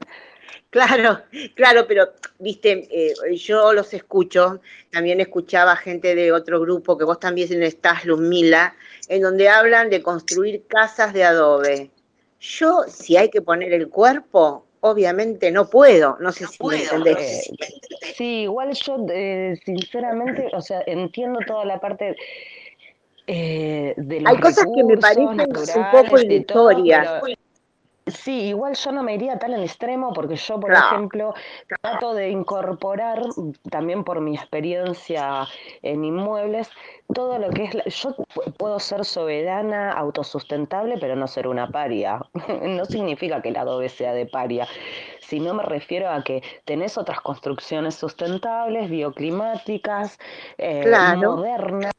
Claro, 0.71 1.21
claro, 1.55 1.87
pero 1.87 2.09
viste, 2.41 2.89
eh, 2.91 3.37
yo 3.37 3.73
los 3.73 3.95
escucho, 3.95 4.61
también 4.91 5.21
escuchaba 5.21 5.77
gente 5.77 6.17
de 6.17 6.33
otro 6.33 6.59
grupo 6.59 6.99
que 6.99 7.05
vos 7.05 7.21
también 7.21 7.63
estás, 7.63 8.05
Luzmila, 8.05 8.75
en 9.09 9.23
donde 9.23 9.49
hablan 9.49 9.91
de 9.91 10.03
construir 10.03 10.65
casas 10.67 11.13
de 11.13 11.23
adobe. 11.23 11.91
Yo, 12.41 12.83
si 12.89 13.17
hay 13.17 13.31
que 13.31 13.43
poner 13.43 13.73
el 13.73 13.89
cuerpo, 13.89 14.65
obviamente 14.81 15.51
no 15.51 15.69
puedo, 15.69 16.17
no 16.21 16.33
sé 16.33 16.47
si 16.47 16.65
me 16.65 16.83
entendés. 16.83 17.51
sí, 18.17 18.43
igual 18.43 18.73
yo 18.73 19.07
eh, 19.11 19.59
sinceramente, 19.65 20.49
o 20.53 20.61
sea, 20.61 20.83
entiendo 20.87 21.41
toda 21.47 21.65
la 21.65 21.81
parte 21.81 22.17
eh, 23.27 23.95
de 23.97 24.21
los 24.21 24.33
Hay 24.33 24.41
cosas 24.41 24.67
que 24.75 24.85
me 24.85 24.97
parecen 24.97 25.29
un 25.29 25.91
poco 25.93 26.19
ilusoria. 26.19 27.21
Sí, 28.11 28.49
igual 28.49 28.75
yo 28.75 28.93
no 28.93 29.03
me 29.03 29.15
iría 29.15 29.39
tan 29.39 29.55
al 29.55 29.63
extremo 29.63 30.13
porque 30.13 30.37
yo, 30.37 30.59
por 30.61 30.71
No. 30.71 30.79
ejemplo, 30.79 31.35
trato 31.83 32.15
de 32.15 32.31
incorporar, 32.31 33.23
también 33.71 34.05
por 34.05 34.21
mi 34.21 34.35
experiencia 34.37 35.47
en 35.83 36.05
inmuebles, 36.05 36.71
todo 37.15 37.39
lo 37.39 37.51
que 37.51 37.65
es... 37.65 37.75
la- 37.75 37.85
yo 37.85 38.11
pu- 38.17 38.53
puedo 38.57 38.79
ser 38.81 39.05
soberana, 39.05 39.93
autosustentable, 39.93 40.99
pero 40.99 41.17
no 41.17 41.27
ser 41.27 41.47
una 41.49 41.71
paria. 41.71 42.21
No 42.63 42.85
significa 42.85 43.41
que 43.43 43.49
el 43.51 43.57
adobe 43.57 43.89
sea 43.89 44.13
de 44.13 44.27
paria, 44.27 44.67
sino 45.21 45.55
me 45.55 45.63
refiero 45.63 46.11
a 46.11 46.23
que 46.23 46.43
tenés 46.65 46.97
otras 46.99 47.21
construcciones 47.21 47.95
sustentables, 47.95 48.89
bioclimáticas, 48.91 50.19
eh, 50.59 50.83
Claro. 50.83 51.33
modernas, 51.37 51.93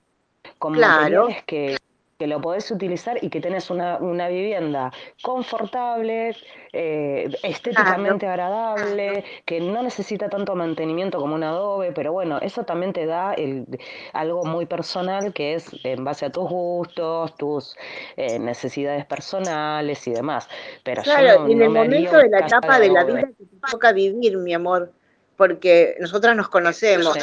con 0.57 0.73
Claro. 0.73 1.23
materiales 1.23 1.43
que, 1.45 1.77
que 2.19 2.27
lo 2.27 2.41
podés 2.41 2.69
utilizar 2.69 3.17
y 3.21 3.29
que 3.29 3.39
tenés 3.39 3.69
una, 3.69 3.95
una 3.97 4.27
vivienda 4.27 4.91
confortable, 5.23 6.35
eh, 6.73 7.29
estéticamente 7.43 8.27
agradable, 8.27 9.23
que 9.45 9.61
no 9.61 9.81
necesita 9.81 10.27
tanto 10.27 10.53
mantenimiento 10.53 11.17
como 11.17 11.35
un 11.35 11.43
adobe, 11.43 11.93
pero 11.93 12.11
bueno, 12.11 12.37
eso 12.41 12.65
también 12.65 12.91
te 12.91 13.05
da 13.05 13.33
el, 13.35 13.65
algo 14.11 14.43
muy 14.43 14.65
personal 14.65 15.31
que 15.31 15.53
es 15.53 15.69
en 15.85 16.03
base 16.03 16.25
a 16.25 16.29
tus 16.29 16.49
gustos, 16.49 17.37
tus 17.37 17.77
eh, 18.17 18.37
necesidades 18.37 19.05
personales 19.05 20.05
y 20.05 20.11
demás. 20.11 20.49
Pero 20.83 21.03
yo 21.03 21.13
Claro, 21.13 21.45
no, 21.45 21.47
en 21.47 21.57
no 21.57 21.63
el 21.63 21.69
momento 21.69 22.17
de 22.17 22.29
la 22.29 22.39
etapa 22.39 22.79
de 22.79 22.89
de 22.89 22.93
la 22.93 23.03
vida 23.05 23.21
que 23.27 23.45
te 23.45 23.71
toca 23.71 23.93
vivir, 23.93 24.35
mi 24.37 24.53
amor, 24.53 24.91
porque 25.37 25.95
nosotras 26.01 26.35
nos 26.35 26.49
conocemos. 26.49 27.17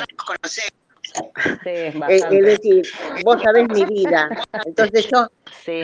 Sí, 1.14 1.70
Eh, 1.70 1.86
Es 1.88 1.98
bastante. 1.98 2.42
decir, 2.42 2.86
vos 3.24 3.42
sabés 3.42 3.68
mi 3.68 3.84
vida. 3.84 4.28
Entonces 4.64 5.08
yo, 5.10 5.26
Sí. 5.64 5.82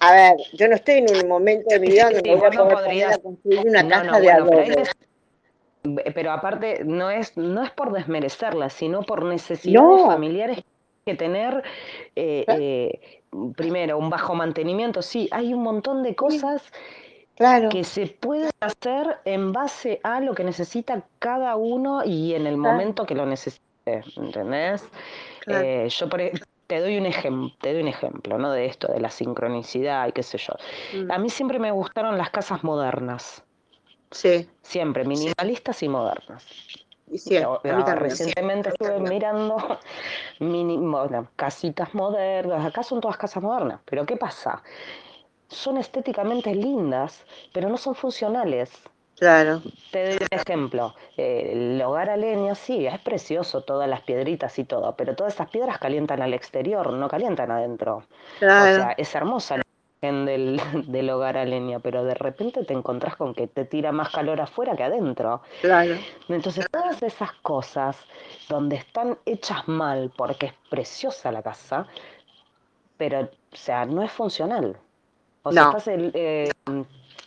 a 0.00 0.12
ver, 0.12 0.36
yo 0.54 0.68
no 0.68 0.74
estoy 0.74 0.96
en 0.98 1.16
un 1.22 1.28
momento 1.28 1.68
de 1.70 1.80
mi 1.80 1.88
vida 1.88 2.04
donde 2.04 2.20
Sí, 2.24 2.30
voy 2.30 2.44
a 2.44 2.50
no 2.50 2.68
podrías- 2.68 3.16
a 3.16 3.18
construir 3.18 3.60
una 3.68 3.88
casa 3.88 4.04
no, 4.04 4.18
de 4.20 4.26
bueno, 4.26 4.44
adobe. 4.44 4.82
es- 4.82 6.12
pero 6.14 6.32
aparte 6.32 6.82
no 6.84 7.10
es, 7.10 7.36
no 7.36 7.62
es 7.62 7.70
por 7.70 7.92
desmerecerla, 7.92 8.70
sino 8.70 9.02
por 9.02 9.24
necesidades 9.24 10.02
familiares 10.04 10.58
que 11.04 11.14
tener 11.14 11.62
eh, 12.16 12.44
eh, 12.48 13.22
primero 13.56 13.96
un 13.98 14.10
bajo 14.10 14.34
mantenimiento. 14.34 15.02
Sí, 15.02 15.28
hay 15.30 15.54
un 15.54 15.62
montón 15.62 16.02
de 16.02 16.16
cosas 16.16 16.62
Claro, 17.36 17.68
que 17.68 17.84
se 17.84 18.06
pueden 18.06 18.50
hacer 18.60 19.18
en 19.26 19.52
base 19.52 20.00
a 20.02 20.20
lo 20.20 20.34
que 20.34 20.42
necesita 20.42 21.04
cada 21.18 21.54
uno 21.56 22.02
y 22.04 22.34
en 22.34 22.46
el 22.46 22.56
momento 22.56 23.04
que 23.06 23.14
lo 23.14 23.26
necesite, 23.26 23.62
¿entendés? 23.86 24.88
claro. 25.40 25.64
Eh, 25.64 25.88
yo 25.88 26.08
por 26.08 26.20
e- 26.20 26.32
te 26.66 26.80
doy 26.80 26.98
un 26.98 27.06
ejemplo, 27.06 27.52
te 27.60 27.72
doy 27.72 27.82
un 27.82 27.88
ejemplo, 27.88 28.38
¿no? 28.38 28.50
De 28.50 28.66
esto, 28.66 28.88
de 28.92 29.00
la 29.00 29.10
sincronicidad 29.10 30.08
y 30.08 30.12
qué 30.12 30.22
sé 30.22 30.38
yo. 30.38 30.54
Mm, 30.92 31.10
A 31.12 31.18
mí 31.18 31.30
siempre 31.30 31.58
me 31.58 31.70
gustaron 31.70 32.18
las 32.18 32.30
casas 32.30 32.64
modernas. 32.64 33.44
Sí, 34.10 34.48
Siempre, 34.62 35.04
minimalistas 35.04 35.82
y 35.82 35.88
modernas. 35.88 36.44
y 37.08 37.18
sí, 37.18 37.36
ah, 37.38 37.58
también. 37.84 37.96
recientemente 37.96 38.70
estuve 38.70 38.98
mirando 39.00 39.56
mini, 40.40 40.76
bueno, 40.76 41.28
casitas 41.36 41.94
modernas. 41.94 42.66
Acá 42.66 42.82
son 42.82 43.00
todas 43.00 43.16
casas 43.16 43.42
modernas. 43.42 43.80
Pero 43.84 44.04
¿qué 44.06 44.16
pasa? 44.16 44.62
Son 45.48 45.76
estéticamente 45.76 46.54
lindas, 46.54 47.24
pero 47.52 47.68
no 47.68 47.76
son 47.76 47.94
funcionales. 47.94 48.70
Claro, 49.18 49.62
Te 49.90 50.04
doy 50.04 50.18
un 50.20 50.28
ejemplo. 50.30 50.94
el 51.16 51.80
hogar 51.82 52.10
a 52.10 52.16
leña, 52.16 52.54
sí, 52.54 52.86
es 52.86 52.98
precioso, 53.00 53.62
todas 53.62 53.88
las 53.88 54.02
piedritas 54.02 54.58
y 54.58 54.64
todo, 54.64 54.94
pero 54.96 55.14
todas 55.16 55.34
esas 55.34 55.48
piedras 55.50 55.78
calientan 55.78 56.20
al 56.22 56.34
exterior, 56.34 56.92
no 56.92 57.08
calientan 57.08 57.50
adentro. 57.50 57.96
O 57.98 58.04
claro. 58.38 58.66
sea, 58.68 58.92
es 58.92 59.14
hermosa 59.14 59.56
la 59.58 59.62
imagen 60.02 60.26
del, 60.26 60.60
del 60.92 61.10
hogar 61.10 61.38
a 61.38 61.44
leña, 61.46 61.78
pero 61.80 62.04
de 62.04 62.14
repente 62.14 62.64
te 62.64 62.74
encontrás 62.74 63.16
con 63.16 63.34
que 63.34 63.46
te 63.46 63.64
tira 63.64 63.92
más 63.92 64.10
calor 64.10 64.40
afuera 64.40 64.76
que 64.76 64.84
adentro. 64.84 65.40
Claro, 65.60 65.94
Entonces, 66.28 66.66
todas 66.70 67.02
esas 67.02 67.32
cosas 67.42 67.96
donde 68.48 68.76
están 68.76 69.18
hechas 69.26 69.66
mal, 69.68 70.12
porque 70.16 70.46
es 70.46 70.54
preciosa 70.70 71.32
la 71.32 71.42
casa, 71.42 71.86
pero, 72.96 73.20
o 73.22 73.56
sea, 73.56 73.84
no 73.86 74.02
es 74.02 74.12
funcional. 74.12 74.76
O 75.42 75.52
sea, 75.52 75.64
No. 75.64 75.68
estás 75.70 75.88
el, 75.88 76.10
eh, 76.14 76.50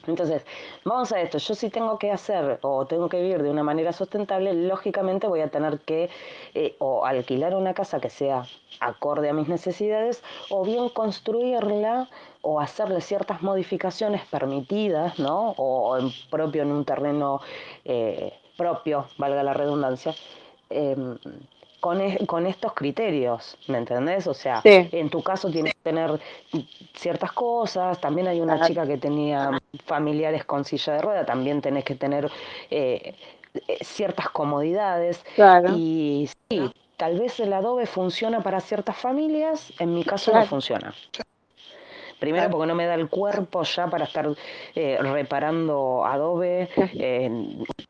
entonces, 0.07 0.45
vamos 0.85 1.11
a 1.11 1.21
esto, 1.21 1.37
yo 1.37 1.55
si 1.55 1.69
tengo 1.69 1.99
que 1.99 2.11
hacer 2.11 2.59
o 2.61 2.85
tengo 2.85 3.09
que 3.09 3.21
vivir 3.21 3.43
de 3.43 3.49
una 3.49 3.63
manera 3.63 3.93
sustentable, 3.93 4.53
lógicamente 4.53 5.27
voy 5.27 5.41
a 5.41 5.49
tener 5.49 5.79
que 5.79 6.09
eh, 6.55 6.75
o 6.79 7.05
alquilar 7.05 7.53
una 7.55 7.73
casa 7.73 7.99
que 7.99 8.09
sea 8.09 8.45
acorde 8.79 9.29
a 9.29 9.33
mis 9.33 9.47
necesidades 9.47 10.23
o 10.49 10.63
bien 10.63 10.89
construirla 10.89 12.09
o 12.41 12.59
hacerle 12.59 13.01
ciertas 13.01 13.41
modificaciones 13.41 14.25
permitidas, 14.25 15.19
¿no? 15.19 15.51
O 15.57 15.97
en 15.97 16.11
propio 16.29 16.63
en 16.63 16.71
un 16.71 16.85
terreno 16.85 17.41
eh, 17.83 18.33
propio, 18.57 19.07
valga 19.17 19.43
la 19.43 19.53
redundancia, 19.53 20.15
em, 20.69 21.17
con, 21.79 22.01
e- 22.01 22.25
con 22.25 22.45
estos 22.45 22.73
criterios, 22.73 23.57
¿me 23.67 23.77
entendés? 23.77 24.27
O 24.27 24.33
sea, 24.33 24.61
Sí. 24.61 24.89
en 24.91 25.09
tu 25.09 25.21
caso 25.23 25.49
tienes 25.49 25.73
que 25.73 25.79
tener 25.83 26.19
ciertas 26.93 27.31
cosas, 27.31 27.99
también 28.01 28.27
hay 28.27 28.41
una 28.41 28.55
chica 28.67 28.85
que 28.85 28.97
tenía 28.97 29.51
familiares 29.85 30.45
con 30.45 30.65
silla 30.65 30.93
de 30.93 31.01
rueda, 31.01 31.25
también 31.25 31.61
tenés 31.61 31.83
que 31.85 31.95
tener 31.95 32.29
eh, 32.69 33.15
eh, 33.67 33.77
ciertas 33.83 34.29
comodidades 34.29 35.23
claro. 35.35 35.69
y 35.75 36.29
sí, 36.49 36.71
tal 36.97 37.17
vez 37.19 37.39
el 37.39 37.53
adobe 37.53 37.85
funciona 37.85 38.41
para 38.41 38.59
ciertas 38.59 38.97
familias, 38.97 39.71
en 39.79 39.93
mi 39.93 40.03
caso 40.03 40.31
Claro. 40.31 40.45
no 40.45 40.49
funciona. 40.49 40.93
Primero 42.19 42.49
porque 42.49 42.67
no 42.67 42.75
me 42.75 42.85
da 42.85 42.95
el 42.95 43.07
cuerpo 43.09 43.63
ya 43.63 43.87
para 43.87 44.03
estar 44.03 44.27
eh, 44.75 44.97
reparando 45.01 46.03
adobe, 46.05 46.67
eh, 46.75 47.31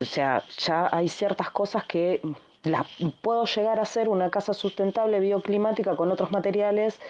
o 0.00 0.04
sea, 0.04 0.44
ya 0.58 0.88
hay 0.92 1.08
ciertas 1.08 1.50
cosas 1.50 1.84
que 1.84 2.20
las 2.64 2.86
puedo 3.22 3.44
llegar 3.46 3.78
a 3.78 3.82
hacer 3.82 4.08
una 4.08 4.30
casa 4.30 4.54
sustentable 4.54 5.20
bioclimática 5.20 5.96
con 5.96 6.10
otros 6.10 6.30
materiales, 6.30 7.00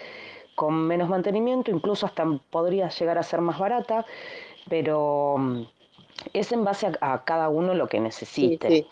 con 0.55 0.75
menos 0.87 1.09
mantenimiento, 1.09 1.71
incluso 1.71 2.05
hasta 2.05 2.25
podría 2.49 2.89
llegar 2.89 3.17
a 3.17 3.23
ser 3.23 3.41
más 3.41 3.59
barata, 3.59 4.05
pero 4.69 5.35
mm, 5.37 5.61
es 6.33 6.51
en 6.51 6.63
base 6.63 6.87
a, 7.01 7.13
a 7.13 7.23
cada 7.23 7.49
uno 7.49 7.73
lo 7.73 7.87
que 7.87 7.99
necesite. 7.99 8.69
sí. 8.69 8.87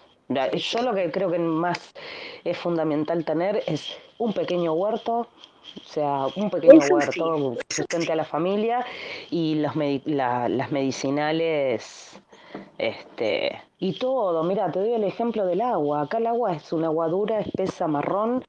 Yo 0.57 0.81
lo 0.83 0.93
que 0.93 1.09
creo 1.11 1.31
que 1.31 1.39
más 1.39 1.91
es 2.43 2.57
fundamental 2.57 3.25
tener 3.25 3.63
es 3.65 3.97
un 4.19 4.31
pequeño 4.33 4.73
huerto, 4.73 5.21
o 5.21 5.87
sea, 5.87 6.27
un 6.35 6.49
pequeño 6.51 6.79
huerto 6.91 7.57
sustente 7.69 8.11
a 8.11 8.15
la 8.15 8.25
familia 8.25 8.85
y 9.31 9.55
los 9.55 9.73
medi- 9.75 10.03
la- 10.05 10.47
las 10.49 10.71
medicinales, 10.71 12.21
este, 12.77 13.59
y 13.79 13.93
todo. 13.93 14.43
Mira, 14.43 14.71
te 14.71 14.79
doy 14.79 14.93
el 14.93 15.03
ejemplo 15.03 15.45
del 15.45 15.61
agua. 15.61 16.01
Acá 16.01 16.17
el 16.17 16.27
agua 16.27 16.53
es 16.53 16.71
un 16.73 16.83
agua 16.83 17.07
dura, 17.07 17.39
espesa, 17.39 17.87
marrón. 17.87 18.43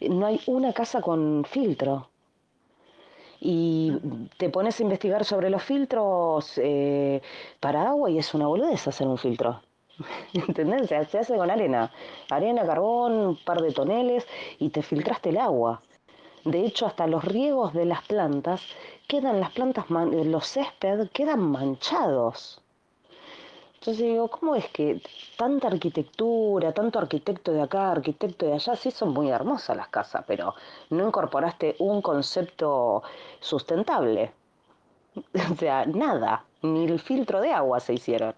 No 0.00 0.26
hay 0.26 0.40
una 0.46 0.72
casa 0.72 1.00
con 1.00 1.44
filtro. 1.44 2.08
Y 3.40 3.92
te 4.38 4.48
pones 4.48 4.80
a 4.80 4.82
investigar 4.82 5.24
sobre 5.24 5.50
los 5.50 5.62
filtros 5.62 6.52
eh, 6.56 7.20
para 7.60 7.88
agua 7.88 8.10
y 8.10 8.18
es 8.18 8.32
una 8.34 8.46
boludez 8.46 8.88
hacer 8.88 9.06
un 9.06 9.18
filtro. 9.18 9.60
¿Entendés? 10.34 10.88
Se 10.88 11.18
hace 11.18 11.36
con 11.36 11.50
arena. 11.50 11.92
Arena, 12.30 12.64
carbón, 12.64 13.12
un 13.12 13.36
par 13.44 13.60
de 13.60 13.72
toneles 13.72 14.26
y 14.58 14.70
te 14.70 14.82
filtraste 14.82 15.30
el 15.30 15.38
agua. 15.38 15.82
De 16.44 16.64
hecho, 16.64 16.86
hasta 16.86 17.06
los 17.08 17.24
riegos 17.24 17.72
de 17.74 17.86
las 17.86 18.02
plantas 18.06 18.62
quedan, 19.08 19.40
las 19.40 19.50
plantas, 19.50 19.86
los 19.90 20.46
césped 20.46 21.08
quedan 21.12 21.40
manchados. 21.40 22.62
Entonces 23.80 24.04
digo, 24.04 24.28
¿cómo 24.28 24.56
es 24.56 24.68
que 24.70 25.00
tanta 25.36 25.68
arquitectura, 25.68 26.72
tanto 26.72 26.98
arquitecto 26.98 27.52
de 27.52 27.62
acá, 27.62 27.92
arquitecto 27.92 28.46
de 28.46 28.54
allá, 28.54 28.74
sí 28.74 28.90
son 28.90 29.10
muy 29.12 29.30
hermosas 29.30 29.76
las 29.76 29.88
casas, 29.88 30.24
pero 30.26 30.54
no 30.90 31.06
incorporaste 31.06 31.76
un 31.78 32.02
concepto 32.02 33.02
sustentable? 33.40 34.32
O 35.52 35.54
sea, 35.56 35.86
nada, 35.86 36.44
ni 36.62 36.84
el 36.84 37.00
filtro 37.00 37.40
de 37.40 37.50
agua 37.50 37.80
se 37.80 37.94
hicieron. 37.94 38.34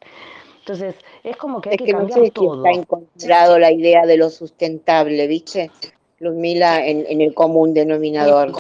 Entonces, 0.61 0.97
es 1.25 1.37
como 1.37 1.61
que 1.61 1.71
hay 1.71 1.77
Es 1.77 1.79
que 1.79 1.87
que 1.87 1.93
no 1.93 1.99
cambiar 1.99 2.21
sé 2.21 2.25
si 2.27 2.31
todo. 2.31 2.55
está 2.57 2.73
incorporado 2.73 3.59
la 3.59 3.73
idea 3.73 4.07
de 4.07 4.17
lo 4.17 4.31
sustentable, 4.31 5.27
¿viste? 5.27 5.73
Ludmila, 6.21 6.87
en, 6.87 7.05
en 7.09 7.21
el 7.21 7.35
común 7.35 7.75
denominador. 7.75 8.53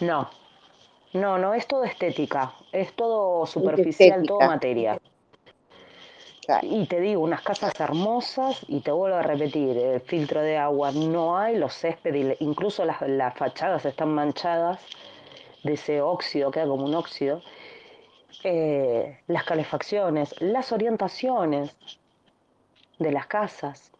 No, 0.00 0.30
no, 1.12 1.38
no, 1.38 1.54
es 1.54 1.66
todo 1.66 1.84
estética, 1.84 2.54
es 2.72 2.94
todo 2.94 3.46
superficial, 3.46 4.22
todo 4.26 4.40
materia. 4.40 4.98
Y 6.62 6.86
te 6.86 7.00
digo, 7.00 7.22
unas 7.22 7.42
casas 7.42 7.78
hermosas, 7.80 8.64
y 8.68 8.80
te 8.80 8.90
vuelvo 8.92 9.16
a 9.16 9.22
repetir, 9.22 9.76
el 9.76 10.00
filtro 10.00 10.40
de 10.42 10.56
agua 10.58 10.90
no 10.92 11.38
hay, 11.38 11.56
los 11.56 11.74
césped, 11.74 12.14
y 12.14 12.22
le- 12.24 12.36
incluso 12.40 12.84
las, 12.84 13.00
las 13.02 13.34
fachadas 13.36 13.84
están 13.86 14.14
manchadas 14.14 14.80
de 15.62 15.74
ese 15.74 16.00
óxido, 16.02 16.50
queda 16.50 16.66
como 16.66 16.84
un 16.86 16.94
óxido. 16.94 17.42
Eh, 18.42 19.20
las 19.26 19.44
calefacciones, 19.44 20.34
las 20.40 20.72
orientaciones 20.72 21.76
de 22.98 23.12
las 23.12 23.26
casas. 23.26 23.90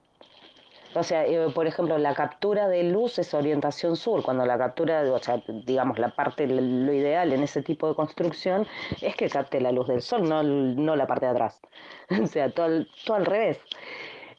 O 0.94 1.02
sea, 1.04 1.24
eh, 1.26 1.50
por 1.54 1.66
ejemplo, 1.66 1.98
la 1.98 2.14
captura 2.14 2.68
de 2.68 2.82
luz 2.82 3.18
es 3.18 3.32
orientación 3.32 3.96
sur, 3.96 4.22
cuando 4.22 4.44
la 4.44 4.58
captura, 4.58 5.02
o 5.12 5.18
sea, 5.20 5.42
digamos, 5.64 5.98
la 5.98 6.14
parte, 6.14 6.46
lo 6.46 6.92
ideal 6.92 7.32
en 7.32 7.42
ese 7.42 7.62
tipo 7.62 7.88
de 7.88 7.94
construcción 7.94 8.66
es 9.00 9.14
que 9.14 9.28
capte 9.28 9.60
la 9.60 9.70
luz 9.72 9.86
del 9.88 10.02
sol, 10.02 10.28
no, 10.28 10.42
no 10.42 10.96
la 10.96 11.06
parte 11.06 11.26
de 11.26 11.32
atrás. 11.32 11.60
O 12.22 12.26
sea, 12.26 12.50
todo, 12.52 12.86
todo 13.04 13.16
al 13.16 13.26
revés. 13.26 13.60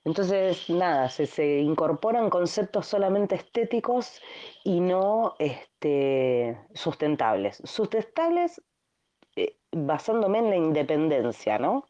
Entonces, 0.03 0.69
nada, 0.69 1.09
se, 1.09 1.25
se, 1.25 1.59
incorporan 1.59 2.29
conceptos 2.29 2.87
solamente 2.87 3.35
estéticos 3.35 4.19
y 4.63 4.79
no 4.79 5.35
este, 5.39 6.57
sustentables. 6.73 7.61
Sustentables 7.63 8.61
eh, 9.35 9.57
basándome 9.71 10.39
en 10.39 10.49
la 10.49 10.55
independencia, 10.57 11.59
¿no? 11.59 11.85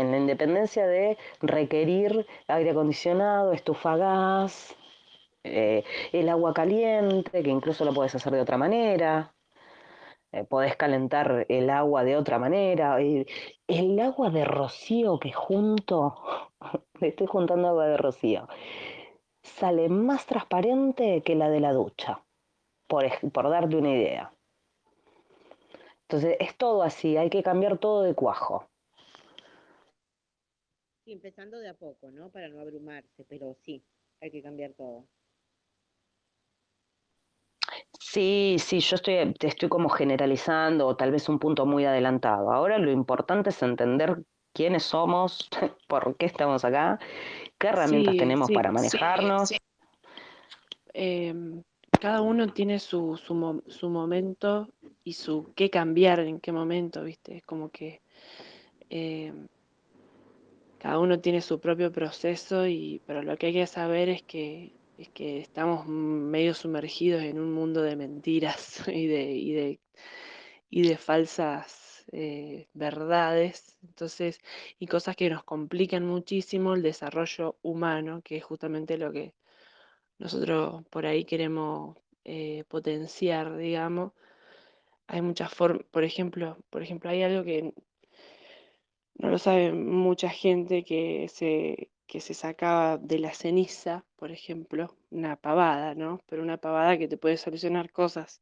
En 0.00 0.10
la 0.12 0.16
independencia 0.16 0.86
de 0.86 1.18
requerir 1.42 2.26
aire 2.48 2.70
acondicionado, 2.70 3.52
estufa 3.52 3.98
gas, 3.98 4.74
eh, 5.44 5.84
el 6.12 6.30
agua 6.30 6.54
caliente, 6.54 7.42
que 7.42 7.50
incluso 7.50 7.84
lo 7.84 7.92
puedes 7.92 8.14
hacer 8.14 8.32
de 8.32 8.40
otra 8.40 8.56
manera. 8.56 9.34
Eh, 10.32 10.44
podés 10.44 10.74
calentar 10.76 11.44
el 11.50 11.68
agua 11.68 12.02
de 12.04 12.16
otra 12.16 12.38
manera. 12.38 12.98
El, 12.98 14.00
agua 14.00 14.30
de 14.30 14.46
rocío 14.46 15.20
que 15.20 15.32
junto, 15.32 16.14
estoy 17.02 17.26
juntando 17.26 17.68
agua 17.68 17.86
de 17.88 17.98
rocío, 17.98 18.48
sale 19.42 19.90
más 19.90 20.24
transparente 20.24 21.22
que 21.22 21.34
la 21.34 21.50
de 21.50 21.60
la 21.60 21.74
ducha, 21.74 22.24
por 22.88 23.50
darte 23.50 23.76
una 23.76 23.90
idea. 23.90 24.32
Entonces 26.08 26.38
es 26.40 26.56
todo 26.56 26.82
así, 26.82 27.18
hay 27.18 27.28
que 27.28 27.42
cambiar 27.42 27.76
todo 27.76 28.02
de 28.02 28.14
cuajo. 28.14 28.69
Sí, 31.10 31.14
empezando 31.14 31.58
de 31.58 31.68
a 31.68 31.74
poco, 31.74 32.08
¿no? 32.12 32.30
Para 32.30 32.48
no 32.48 32.60
abrumarse, 32.60 33.24
pero 33.28 33.56
sí, 33.64 33.82
hay 34.20 34.30
que 34.30 34.40
cambiar 34.40 34.74
todo. 34.74 35.08
Sí, 37.98 38.58
sí, 38.60 38.78
yo 38.78 38.94
estoy, 38.94 39.34
estoy 39.40 39.68
como 39.68 39.88
generalizando 39.88 40.86
o 40.86 40.94
tal 40.94 41.10
vez 41.10 41.28
un 41.28 41.40
punto 41.40 41.66
muy 41.66 41.84
adelantado. 41.84 42.52
Ahora 42.52 42.78
lo 42.78 42.92
importante 42.92 43.50
es 43.50 43.60
entender 43.60 44.22
quiénes 44.52 44.84
somos, 44.84 45.48
por 45.88 46.16
qué 46.16 46.26
estamos 46.26 46.64
acá, 46.64 47.00
qué 47.58 47.66
herramientas 47.66 48.14
Sí, 48.14 48.18
tenemos 48.20 48.46
sí, 48.46 48.54
para 48.54 48.70
sí. 48.70 48.72
manejarnos. 48.74 49.52
Em, 50.94 51.64
cada 52.00 52.20
uno 52.20 52.52
tiene 52.52 52.78
su, 52.78 53.16
su, 53.16 53.64
su 53.66 53.90
momento 53.90 54.68
y 55.02 55.14
su 55.14 55.52
qué 55.56 55.70
cambiar 55.70 56.20
en 56.20 56.38
qué 56.38 56.52
momento, 56.52 57.02
¿viste? 57.02 57.38
Es 57.38 57.42
como 57.42 57.70
que 57.70 58.00
em, 58.90 59.48
cada 60.80 60.98
uno 60.98 61.20
tiene 61.20 61.42
su 61.42 61.60
propio 61.60 61.92
proceso 61.92 62.66
y 62.66 63.02
pero 63.06 63.22
lo 63.22 63.36
que 63.36 63.46
hay 63.48 63.52
que 63.52 63.66
saber 63.66 64.08
es 64.08 64.22
que 64.22 64.72
es 64.98 65.08
que 65.10 65.40
estamos 65.40 65.86
medio 65.86 66.54
sumergidos 66.54 67.22
en 67.22 67.38
un 67.40 67.52
mundo 67.52 67.82
de 67.82 67.96
mentiras 67.96 68.82
y 68.88 69.06
de 69.06 69.32
y 69.32 69.52
de 69.52 69.80
y 70.70 70.82
de 70.88 70.96
falsas 70.96 72.04
eh, 72.12 72.68
verdades, 72.74 73.78
entonces 73.82 74.40
y 74.78 74.86
cosas 74.86 75.16
que 75.16 75.30
nos 75.30 75.44
complican 75.44 76.06
muchísimo 76.06 76.74
el 76.74 76.82
desarrollo 76.82 77.56
humano, 77.62 78.22
que 78.24 78.38
es 78.38 78.44
justamente 78.44 78.98
lo 78.98 79.12
que 79.12 79.34
nosotros 80.18 80.84
por 80.90 81.06
ahí 81.06 81.24
queremos 81.24 81.96
eh, 82.24 82.64
potenciar, 82.68 83.56
digamos. 83.56 84.12
Hay 85.08 85.22
muchas 85.22 85.52
formas, 85.52 85.84
por 85.90 86.04
ejemplo, 86.04 86.58
por 86.70 86.82
ejemplo, 86.82 87.10
hay 87.10 87.22
algo 87.22 87.44
que 87.44 87.74
no 89.20 89.28
lo 89.28 89.38
sabe 89.38 89.72
mucha 89.72 90.30
gente 90.30 90.82
que 90.82 91.28
se, 91.28 91.90
que 92.06 92.20
se 92.20 92.32
sacaba 92.32 92.96
de 92.96 93.18
la 93.18 93.34
ceniza, 93.34 94.06
por 94.16 94.30
ejemplo, 94.30 94.96
una 95.10 95.36
pavada, 95.36 95.94
¿no? 95.94 96.20
Pero 96.26 96.42
una 96.42 96.56
pavada 96.56 96.96
que 96.98 97.06
te 97.06 97.18
puede 97.18 97.36
solucionar 97.36 97.92
cosas. 97.92 98.40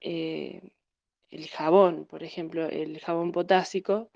Eh, 0.00 0.62
el 1.30 1.48
jabón, 1.48 2.06
por 2.06 2.22
ejemplo, 2.22 2.66
el 2.66 3.00
jabón 3.00 3.32
potásico, 3.32 4.10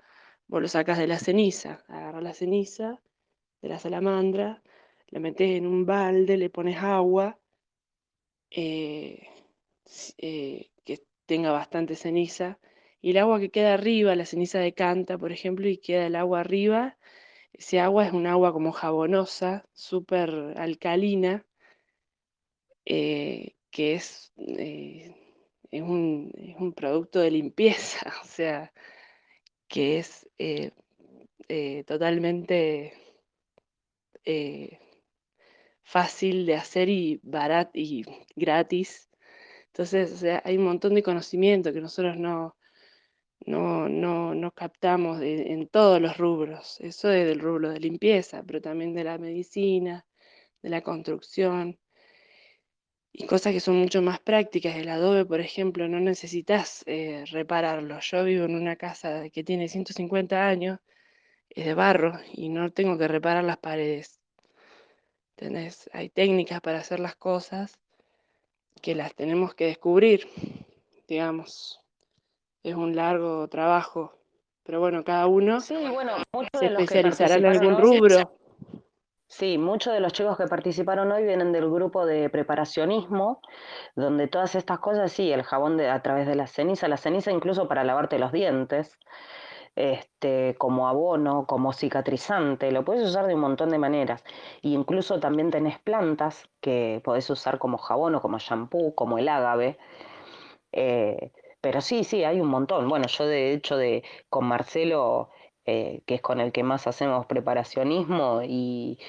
vos 0.47 0.61
lo 0.61 0.69
sacas 0.69 0.97
de 0.97 1.07
la 1.07 1.19
ceniza, 1.19 1.83
agarras 1.89 2.23
la 2.23 2.33
ceniza 2.33 3.01
de 3.61 3.69
la 3.69 3.79
salamandra, 3.79 4.63
la 5.09 5.19
metes 5.19 5.57
en 5.57 5.67
un 5.67 5.85
balde, 5.85 6.37
le 6.37 6.49
pones 6.49 6.77
agua, 6.77 7.37
eh, 8.49 9.27
eh, 10.17 10.69
que 10.85 11.03
tenga 11.25 11.51
bastante 11.51 11.95
ceniza, 11.95 12.59
y 13.01 13.11
el 13.11 13.17
agua 13.17 13.39
que 13.39 13.49
queda 13.51 13.73
arriba, 13.73 14.15
la 14.15 14.25
ceniza 14.25 14.59
decanta, 14.59 15.17
por 15.17 15.31
ejemplo, 15.31 15.67
y 15.67 15.77
queda 15.77 16.07
el 16.07 16.15
agua 16.15 16.41
arriba, 16.41 16.97
ese 17.53 17.79
agua 17.79 18.05
es 18.07 18.13
un 18.13 18.27
agua 18.27 18.53
como 18.53 18.71
jabonosa, 18.71 19.65
súper 19.73 20.29
alcalina, 20.57 21.45
eh, 22.85 23.55
que 23.71 23.93
es, 23.95 24.33
eh, 24.37 25.15
es 25.71 25.81
un, 25.81 26.31
es 26.35 26.55
un 26.57 26.73
producto 26.73 27.19
de 27.19 27.31
limpieza, 27.31 28.13
o 28.23 28.25
sea, 28.25 28.73
que 29.67 29.99
es 29.99 30.29
eh, 30.37 30.71
totalmente 31.85 32.93
fácil 35.83 36.45
de 36.45 36.55
hacer 36.55 36.87
y 36.89 37.19
barato 37.23 37.71
y 37.73 38.05
gratis. 38.35 39.09
Entonces, 39.67 40.13
o 40.13 40.17
sea, 40.17 40.41
hay 40.45 40.57
un 40.57 40.65
montón 40.65 40.93
de 40.95 41.03
conocimiento 41.03 41.73
que 41.73 41.81
nosotros 41.81 42.17
no, 42.17 42.55
no, 43.45 43.89
no, 43.89 44.35
no 44.35 44.51
captamos 44.51 45.21
en 45.21 45.67
todos 45.67 46.01
los 46.01 46.17
rubros. 46.17 46.79
Eso 46.81 47.11
es 47.11 47.27
del 47.27 47.39
rubro 47.39 47.69
de 47.69 47.79
limpieza, 47.79 48.43
pero 48.43 48.61
también 48.61 48.93
de 48.93 49.03
la 49.03 49.17
medicina, 49.17 50.05
de 50.61 50.69
la 50.69 50.81
construcción 50.81 51.77
y 53.11 53.25
cosas 53.25 53.53
que 53.53 53.59
son 53.59 53.75
mucho 53.77 54.01
más 54.01 54.19
prácticas. 54.19 54.75
El 54.75 54.89
adobe, 54.89 55.25
por 55.25 55.39
ejemplo, 55.41 55.87
no 55.87 55.99
necesitas 55.99 56.83
eh, 56.85 57.25
repararlo. 57.31 57.99
Yo 57.99 58.23
vivo 58.23 58.45
en 58.45 58.55
una 58.55 58.75
casa 58.75 59.29
que 59.29 59.43
tiene 59.43 59.67
150 59.67 60.47
años, 60.47 60.79
es 61.49 61.65
de 61.65 61.73
barro 61.73 62.19
y 62.33 62.49
no 62.49 62.71
tengo 62.71 62.97
que 62.97 63.07
reparar 63.07 63.43
las 63.43 63.57
paredes. 63.57 64.19
¿Entendés? 65.37 65.89
Hay 65.93 66.09
técnicas 66.09 66.61
para 66.61 66.79
hacer 66.79 66.99
las 66.99 67.15
cosas 67.15 67.79
que 68.81 68.95
las 68.95 69.15
tenemos 69.15 69.55
que 69.55 69.65
descubrir, 69.65 70.27
digamos. 71.07 71.81
Es 72.63 72.75
un 72.75 72.95
largo 72.95 73.47
trabajo, 73.47 74.13
pero 74.63 74.79
bueno, 74.79 75.03
cada 75.03 75.27
uno 75.27 75.61
Sí, 75.61 75.75
bueno, 75.93 76.11
muchos 76.33 76.49
se 76.59 76.65
de 76.65 76.71
los 76.71 76.77
que 76.79 76.83
especializará 76.83 77.35
en 77.35 77.43
participaron 77.43 77.75
algún 77.75 78.01
rubro. 78.01 78.31
sí, 79.27 79.57
muchos 79.57 79.93
de 79.93 80.01
los 80.01 80.11
chicos 80.11 80.37
que 80.37 80.47
participaron 80.47 81.11
hoy 81.11 81.23
vienen 81.23 81.53
del 81.53 81.69
grupo 81.69 82.05
de 82.05 82.29
preparacionismo, 82.29 83.41
donde 83.95 84.27
todas 84.27 84.55
estas 84.55 84.79
cosas, 84.79 85.11
sí, 85.11 85.31
el 85.31 85.43
jabón 85.43 85.77
de, 85.77 85.89
a 85.89 86.01
través 86.01 86.27
de 86.27 86.35
la 86.35 86.47
ceniza, 86.47 86.87
la 86.89 86.97
ceniza 86.97 87.31
incluso 87.31 87.67
para 87.67 87.85
lavarte 87.85 88.19
los 88.19 88.33
dientes, 88.33 88.99
este, 89.75 90.55
como 90.57 90.89
abono, 90.89 91.45
como 91.45 91.71
cicatrizante, 91.71 92.71
lo 92.73 92.83
puedes 92.83 93.07
usar 93.07 93.27
de 93.27 93.35
un 93.35 93.41
montón 93.41 93.69
de 93.69 93.77
maneras. 93.77 94.25
Y 94.61 94.73
incluso 94.73 95.21
también 95.21 95.51
tenés 95.51 95.79
plantas 95.79 96.49
que 96.59 97.01
podés 97.05 97.29
usar 97.29 97.59
como 97.59 97.77
jabón 97.77 98.15
o 98.15 98.21
como 98.21 98.39
shampoo, 98.39 98.93
como 98.93 99.17
el 99.17 99.29
ágave. 99.29 99.77
Eh, 100.73 101.31
pero 101.61 101.81
sí, 101.81 102.03
sí, 102.03 102.23
hay 102.23 102.39
un 102.39 102.47
montón. 102.47 102.87
Bueno, 102.89 103.07
yo 103.07 103.25
de 103.25 103.53
hecho 103.53 103.77
de 103.77 104.03
con 104.29 104.45
Marcelo, 104.45 105.29
eh, 105.65 106.01
que 106.05 106.15
es 106.15 106.21
con 106.21 106.39
el 106.39 106.51
que 106.51 106.63
más 106.63 106.87
hacemos 106.87 107.25
preparacionismo, 107.25 108.41
y 108.43 108.99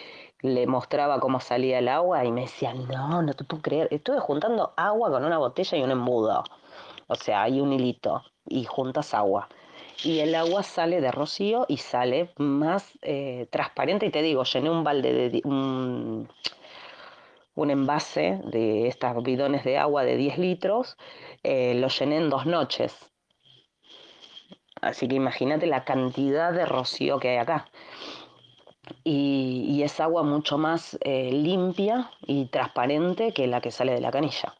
le 0.42 0.66
mostraba 0.66 1.20
cómo 1.20 1.40
salía 1.40 1.78
el 1.78 1.88
agua 1.88 2.24
y 2.24 2.32
me 2.32 2.42
decía, 2.42 2.72
no, 2.74 3.22
no 3.22 3.34
te 3.34 3.44
puedo 3.44 3.62
creer, 3.62 3.88
estuve 3.90 4.20
juntando 4.20 4.72
agua 4.76 5.10
con 5.10 5.24
una 5.24 5.38
botella 5.38 5.78
y 5.78 5.82
un 5.82 5.90
embudo. 5.90 6.44
O 7.08 7.14
sea, 7.14 7.42
hay 7.42 7.60
un 7.60 7.72
hilito 7.72 8.22
y 8.46 8.64
juntas 8.64 9.14
agua. 9.14 9.48
Y 10.02 10.20
el 10.20 10.34
agua 10.34 10.62
sale 10.62 11.00
de 11.00 11.10
rocío 11.10 11.66
y 11.68 11.76
sale 11.76 12.30
más 12.38 12.98
eh, 13.02 13.48
transparente. 13.50 14.06
Y 14.06 14.10
te 14.10 14.22
digo, 14.22 14.44
llené 14.44 14.70
un 14.70 14.82
balde 14.82 15.12
de 15.12 15.42
un 17.62 17.70
envase 17.70 18.40
de 18.44 18.89
estas 18.89 19.22
bidones 19.22 19.64
de 19.64 19.78
agua 19.78 20.05
de 20.05 20.16
10 20.16 20.39
litros, 20.39 20.97
eh, 21.42 21.74
lo 21.74 21.89
llené 21.89 22.16
en 22.16 22.30
dos 22.30 22.47
noches. 22.47 22.97
Así 24.80 25.08
que 25.08 25.16
imagínate 25.16 25.66
la 25.66 25.84
cantidad 25.84 26.52
de 26.52 26.64
rocío 26.64 27.18
que 27.18 27.30
hay 27.30 27.36
acá. 27.36 27.66
Y, 29.05 29.82
es 29.82 30.00
agua 30.00 30.22
mucho 30.22 30.58
más 30.58 30.98
eh, 31.02 31.30
limpia 31.32 32.10
y 32.26 32.47
transparente 32.47 33.32
que 33.32 33.47
la 33.47 33.60
que 33.60 33.70
sale 33.70 33.92
de 33.94 34.00
la 34.00 34.10
canilla. 34.10 34.55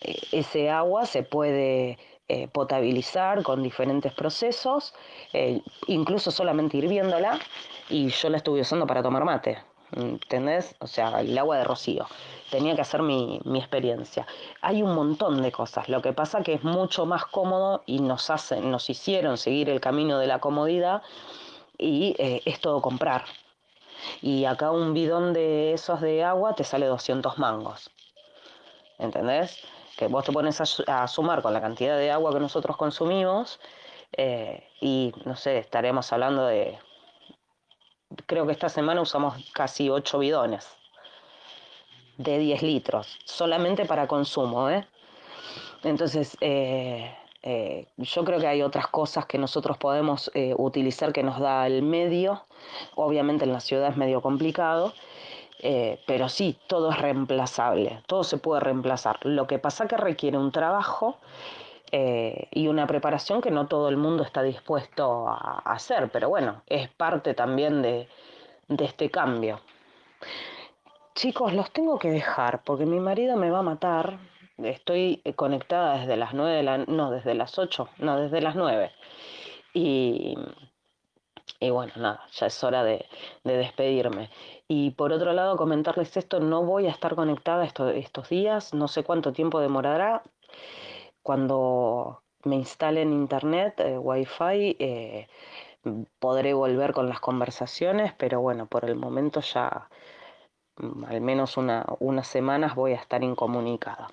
Eh, 0.00 0.16
ese 0.32 0.70
agua 0.70 1.06
se 1.06 1.22
puede 1.22 1.98
eh, 2.32 2.46
potabilizar 2.46 3.42
con 3.42 3.60
diferentes 3.60 4.12
procesos, 4.12 4.94
eh, 5.32 5.62
incluso 5.88 6.30
solamente 6.30 6.76
hirviéndola, 6.76 7.40
y 7.88 8.08
yo 8.08 8.30
la 8.30 8.36
estuve 8.36 8.60
usando 8.60 8.86
para 8.86 9.02
tomar 9.02 9.24
mate, 9.24 9.58
¿entendés? 9.96 10.74
O 10.80 10.86
sea, 10.86 11.20
el 11.20 11.36
agua 11.38 11.58
de 11.58 11.64
rocío. 11.64 12.06
Tenía 12.50 12.74
que 12.74 12.80
hacer 12.82 13.02
mi, 13.02 13.40
mi 13.44 13.58
experiencia. 13.58 14.26
Hay 14.60 14.82
un 14.82 14.94
montón 14.94 15.42
de 15.42 15.52
cosas, 15.52 15.88
lo 15.88 16.02
que 16.02 16.12
pasa 16.12 16.42
que 16.42 16.54
es 16.54 16.64
mucho 16.64 17.06
más 17.06 17.24
cómodo 17.26 17.82
y 17.86 18.00
nos, 18.00 18.30
hacen, 18.30 18.70
nos 18.70 18.90
hicieron 18.90 19.36
seguir 19.38 19.68
el 19.70 19.80
camino 19.80 20.18
de 20.18 20.26
la 20.26 20.38
comodidad 20.40 21.02
y 21.78 22.14
eh, 22.18 22.42
es 22.44 22.60
todo 22.60 22.82
comprar. 22.82 23.24
Y 24.22 24.44
acá 24.46 24.70
un 24.70 24.94
bidón 24.94 25.32
de 25.32 25.72
esos 25.74 26.00
de 26.00 26.24
agua 26.24 26.54
te 26.54 26.64
sale 26.64 26.86
200 26.86 27.38
mangos. 27.38 27.90
¿Entendés? 28.98 29.58
Que 29.96 30.06
vos 30.08 30.24
te 30.24 30.32
pones 30.32 30.60
a, 30.60 30.66
su- 30.66 30.84
a 30.86 31.06
sumar 31.08 31.42
con 31.42 31.52
la 31.52 31.60
cantidad 31.60 31.96
de 31.96 32.10
agua 32.10 32.32
que 32.32 32.40
nosotros 32.40 32.76
consumimos 32.76 33.60
eh, 34.12 34.64
y, 34.80 35.12
no 35.24 35.36
sé, 35.36 35.58
estaremos 35.58 36.12
hablando 36.12 36.46
de... 36.46 36.78
Creo 38.26 38.46
que 38.46 38.52
esta 38.52 38.68
semana 38.68 39.00
usamos 39.00 39.34
casi 39.52 39.88
8 39.88 40.18
bidones 40.18 40.66
de 42.18 42.38
10 42.38 42.62
litros, 42.62 43.18
solamente 43.24 43.86
para 43.86 44.06
consumo, 44.06 44.68
¿eh? 44.68 44.86
Entonces, 45.82 46.36
eh, 46.40 47.16
eh, 47.42 47.86
yo 47.96 48.24
creo 48.24 48.38
que 48.38 48.46
hay 48.46 48.62
otras 48.62 48.88
cosas 48.88 49.26
que 49.26 49.38
nosotros 49.38 49.78
podemos 49.78 50.30
eh, 50.34 50.54
utilizar 50.56 51.12
que 51.12 51.22
nos 51.22 51.38
da 51.40 51.66
el 51.66 51.82
medio. 51.82 52.44
Obviamente 52.94 53.44
en 53.44 53.52
la 53.52 53.60
ciudad 53.60 53.88
es 53.88 53.96
medio 53.96 54.20
complicado, 54.20 54.92
pero 56.06 56.28
sí, 56.30 56.58
todo 56.66 56.90
es 56.90 56.98
reemplazable, 56.98 58.02
todo 58.06 58.24
se 58.24 58.38
puede 58.38 58.60
reemplazar. 58.60 59.18
Lo 59.22 59.46
que 59.46 59.58
pasa 59.58 59.86
que 59.86 59.96
requiere 59.96 60.38
un 60.38 60.52
trabajo 60.52 61.18
eh, 61.92 62.48
y 62.52 62.68
una 62.68 62.86
preparación 62.86 63.40
que 63.40 63.50
no 63.50 63.66
todo 63.66 63.88
el 63.88 63.96
mundo 63.96 64.22
está 64.22 64.42
dispuesto 64.42 65.28
a, 65.28 65.62
hacer, 65.64 66.10
pero 66.10 66.28
bueno, 66.28 66.62
es 66.66 66.88
parte 66.88 67.34
también 67.34 67.82
de, 67.82 68.08
este 68.68 69.10
cambio. 69.10 69.60
Chicos, 71.14 71.52
los 71.52 71.70
tengo 71.72 71.98
que 71.98 72.10
dejar 72.10 72.62
porque 72.62 72.86
mi 72.86 73.00
marido 73.00 73.36
me 73.36 73.50
va 73.50 73.58
a 73.58 73.62
matar. 73.62 74.18
Estoy 74.58 75.20
eh, 75.24 75.34
conectada 75.34 75.98
desde 75.98 76.16
las 76.16 76.34
9 76.34 76.56
de 76.56 76.62
la... 76.62 76.78
No, 76.78 77.10
desde 77.10 77.34
las 77.34 77.58
8, 77.58 77.88
no, 77.98 78.20
desde 78.20 78.40
las 78.40 78.54
9. 78.54 78.92
Y, 79.74 80.36
y 81.58 81.70
bueno, 81.70 81.92
nada, 81.96 82.26
ya 82.32 82.46
es 82.46 82.62
hora 82.64 82.84
de, 82.84 83.06
de 83.44 83.56
despedirme. 83.56 84.30
Y 84.68 84.92
por 84.92 85.12
otro 85.12 85.32
lado, 85.32 85.56
comentarles 85.56 86.16
esto, 86.16 86.38
no 86.38 86.62
voy 86.62 86.86
a 86.86 86.90
estar 86.90 87.16
conectada 87.16 87.64
esto- 87.64 87.88
estos 87.90 88.28
días, 88.28 88.72
no 88.72 88.86
sé 88.86 89.02
cuánto 89.02 89.32
tiempo 89.32 89.58
demorará. 89.60 90.22
Cuando 91.22 92.22
me 92.44 92.56
instale 92.56 93.02
en 93.02 93.12
internet, 93.12 93.80
eh, 93.80 93.98
wifi, 93.98 94.76
eh, 94.78 95.28
podré 96.18 96.54
volver 96.54 96.92
con 96.92 97.08
las 97.08 97.20
conversaciones, 97.20 98.14
pero 98.14 98.40
bueno, 98.40 98.66
por 98.66 98.84
el 98.84 98.96
momento 98.96 99.40
ya 99.40 99.88
mm, 100.76 101.04
al 101.04 101.20
menos 101.20 101.56
una, 101.56 101.86
unas 102.00 102.28
semanas 102.28 102.74
voy 102.74 102.92
a 102.92 102.96
estar 102.96 103.22
incomunicada. 103.22 104.08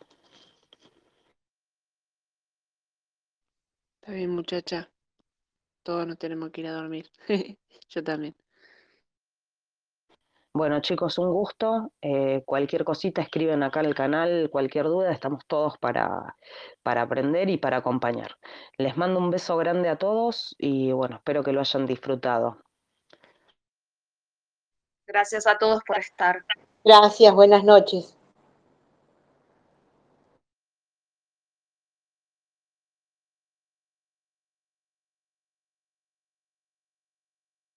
Está 4.02 4.14
bien, 4.14 4.32
muchacha. 4.32 4.90
Todos 5.84 6.08
nos 6.08 6.18
tenemos 6.18 6.52
que 6.52 6.62
ir 6.62 6.68
a 6.68 6.74
dormir. 6.74 7.12
Yo 7.90 8.04
también. 8.04 8.36
Bueno, 10.58 10.80
chicos, 10.82 11.20
un 11.20 11.32
gusto. 11.32 11.92
Eh, 12.02 12.42
cualquier 12.44 12.84
cosita 12.84 13.22
escriben 13.22 13.62
acá 13.62 13.82
al 13.82 13.94
canal, 13.94 14.50
cualquier 14.52 14.86
duda, 14.86 15.12
estamos 15.12 15.46
todos 15.46 15.78
para, 15.78 16.36
para 16.82 17.04
aprender 17.04 17.48
y 17.52 17.58
para 17.58 17.78
acompañar. 17.78 18.40
Les 18.80 18.98
mando 18.98 19.20
un 19.20 19.30
beso 19.30 19.56
grande 19.58 19.88
a 19.88 19.98
todos 19.98 20.56
y 20.58 20.92
bueno, 20.94 21.18
espero 21.18 21.44
que 21.44 21.54
lo 21.54 21.60
hayan 21.60 21.86
disfrutado. 21.86 22.58
Gracias 25.06 25.46
a 25.46 25.60
todos 25.60 25.84
por 25.84 26.00
estar. 26.00 26.44
Gracias, 26.84 27.36
buenas 27.36 27.64
noches. 27.64 28.17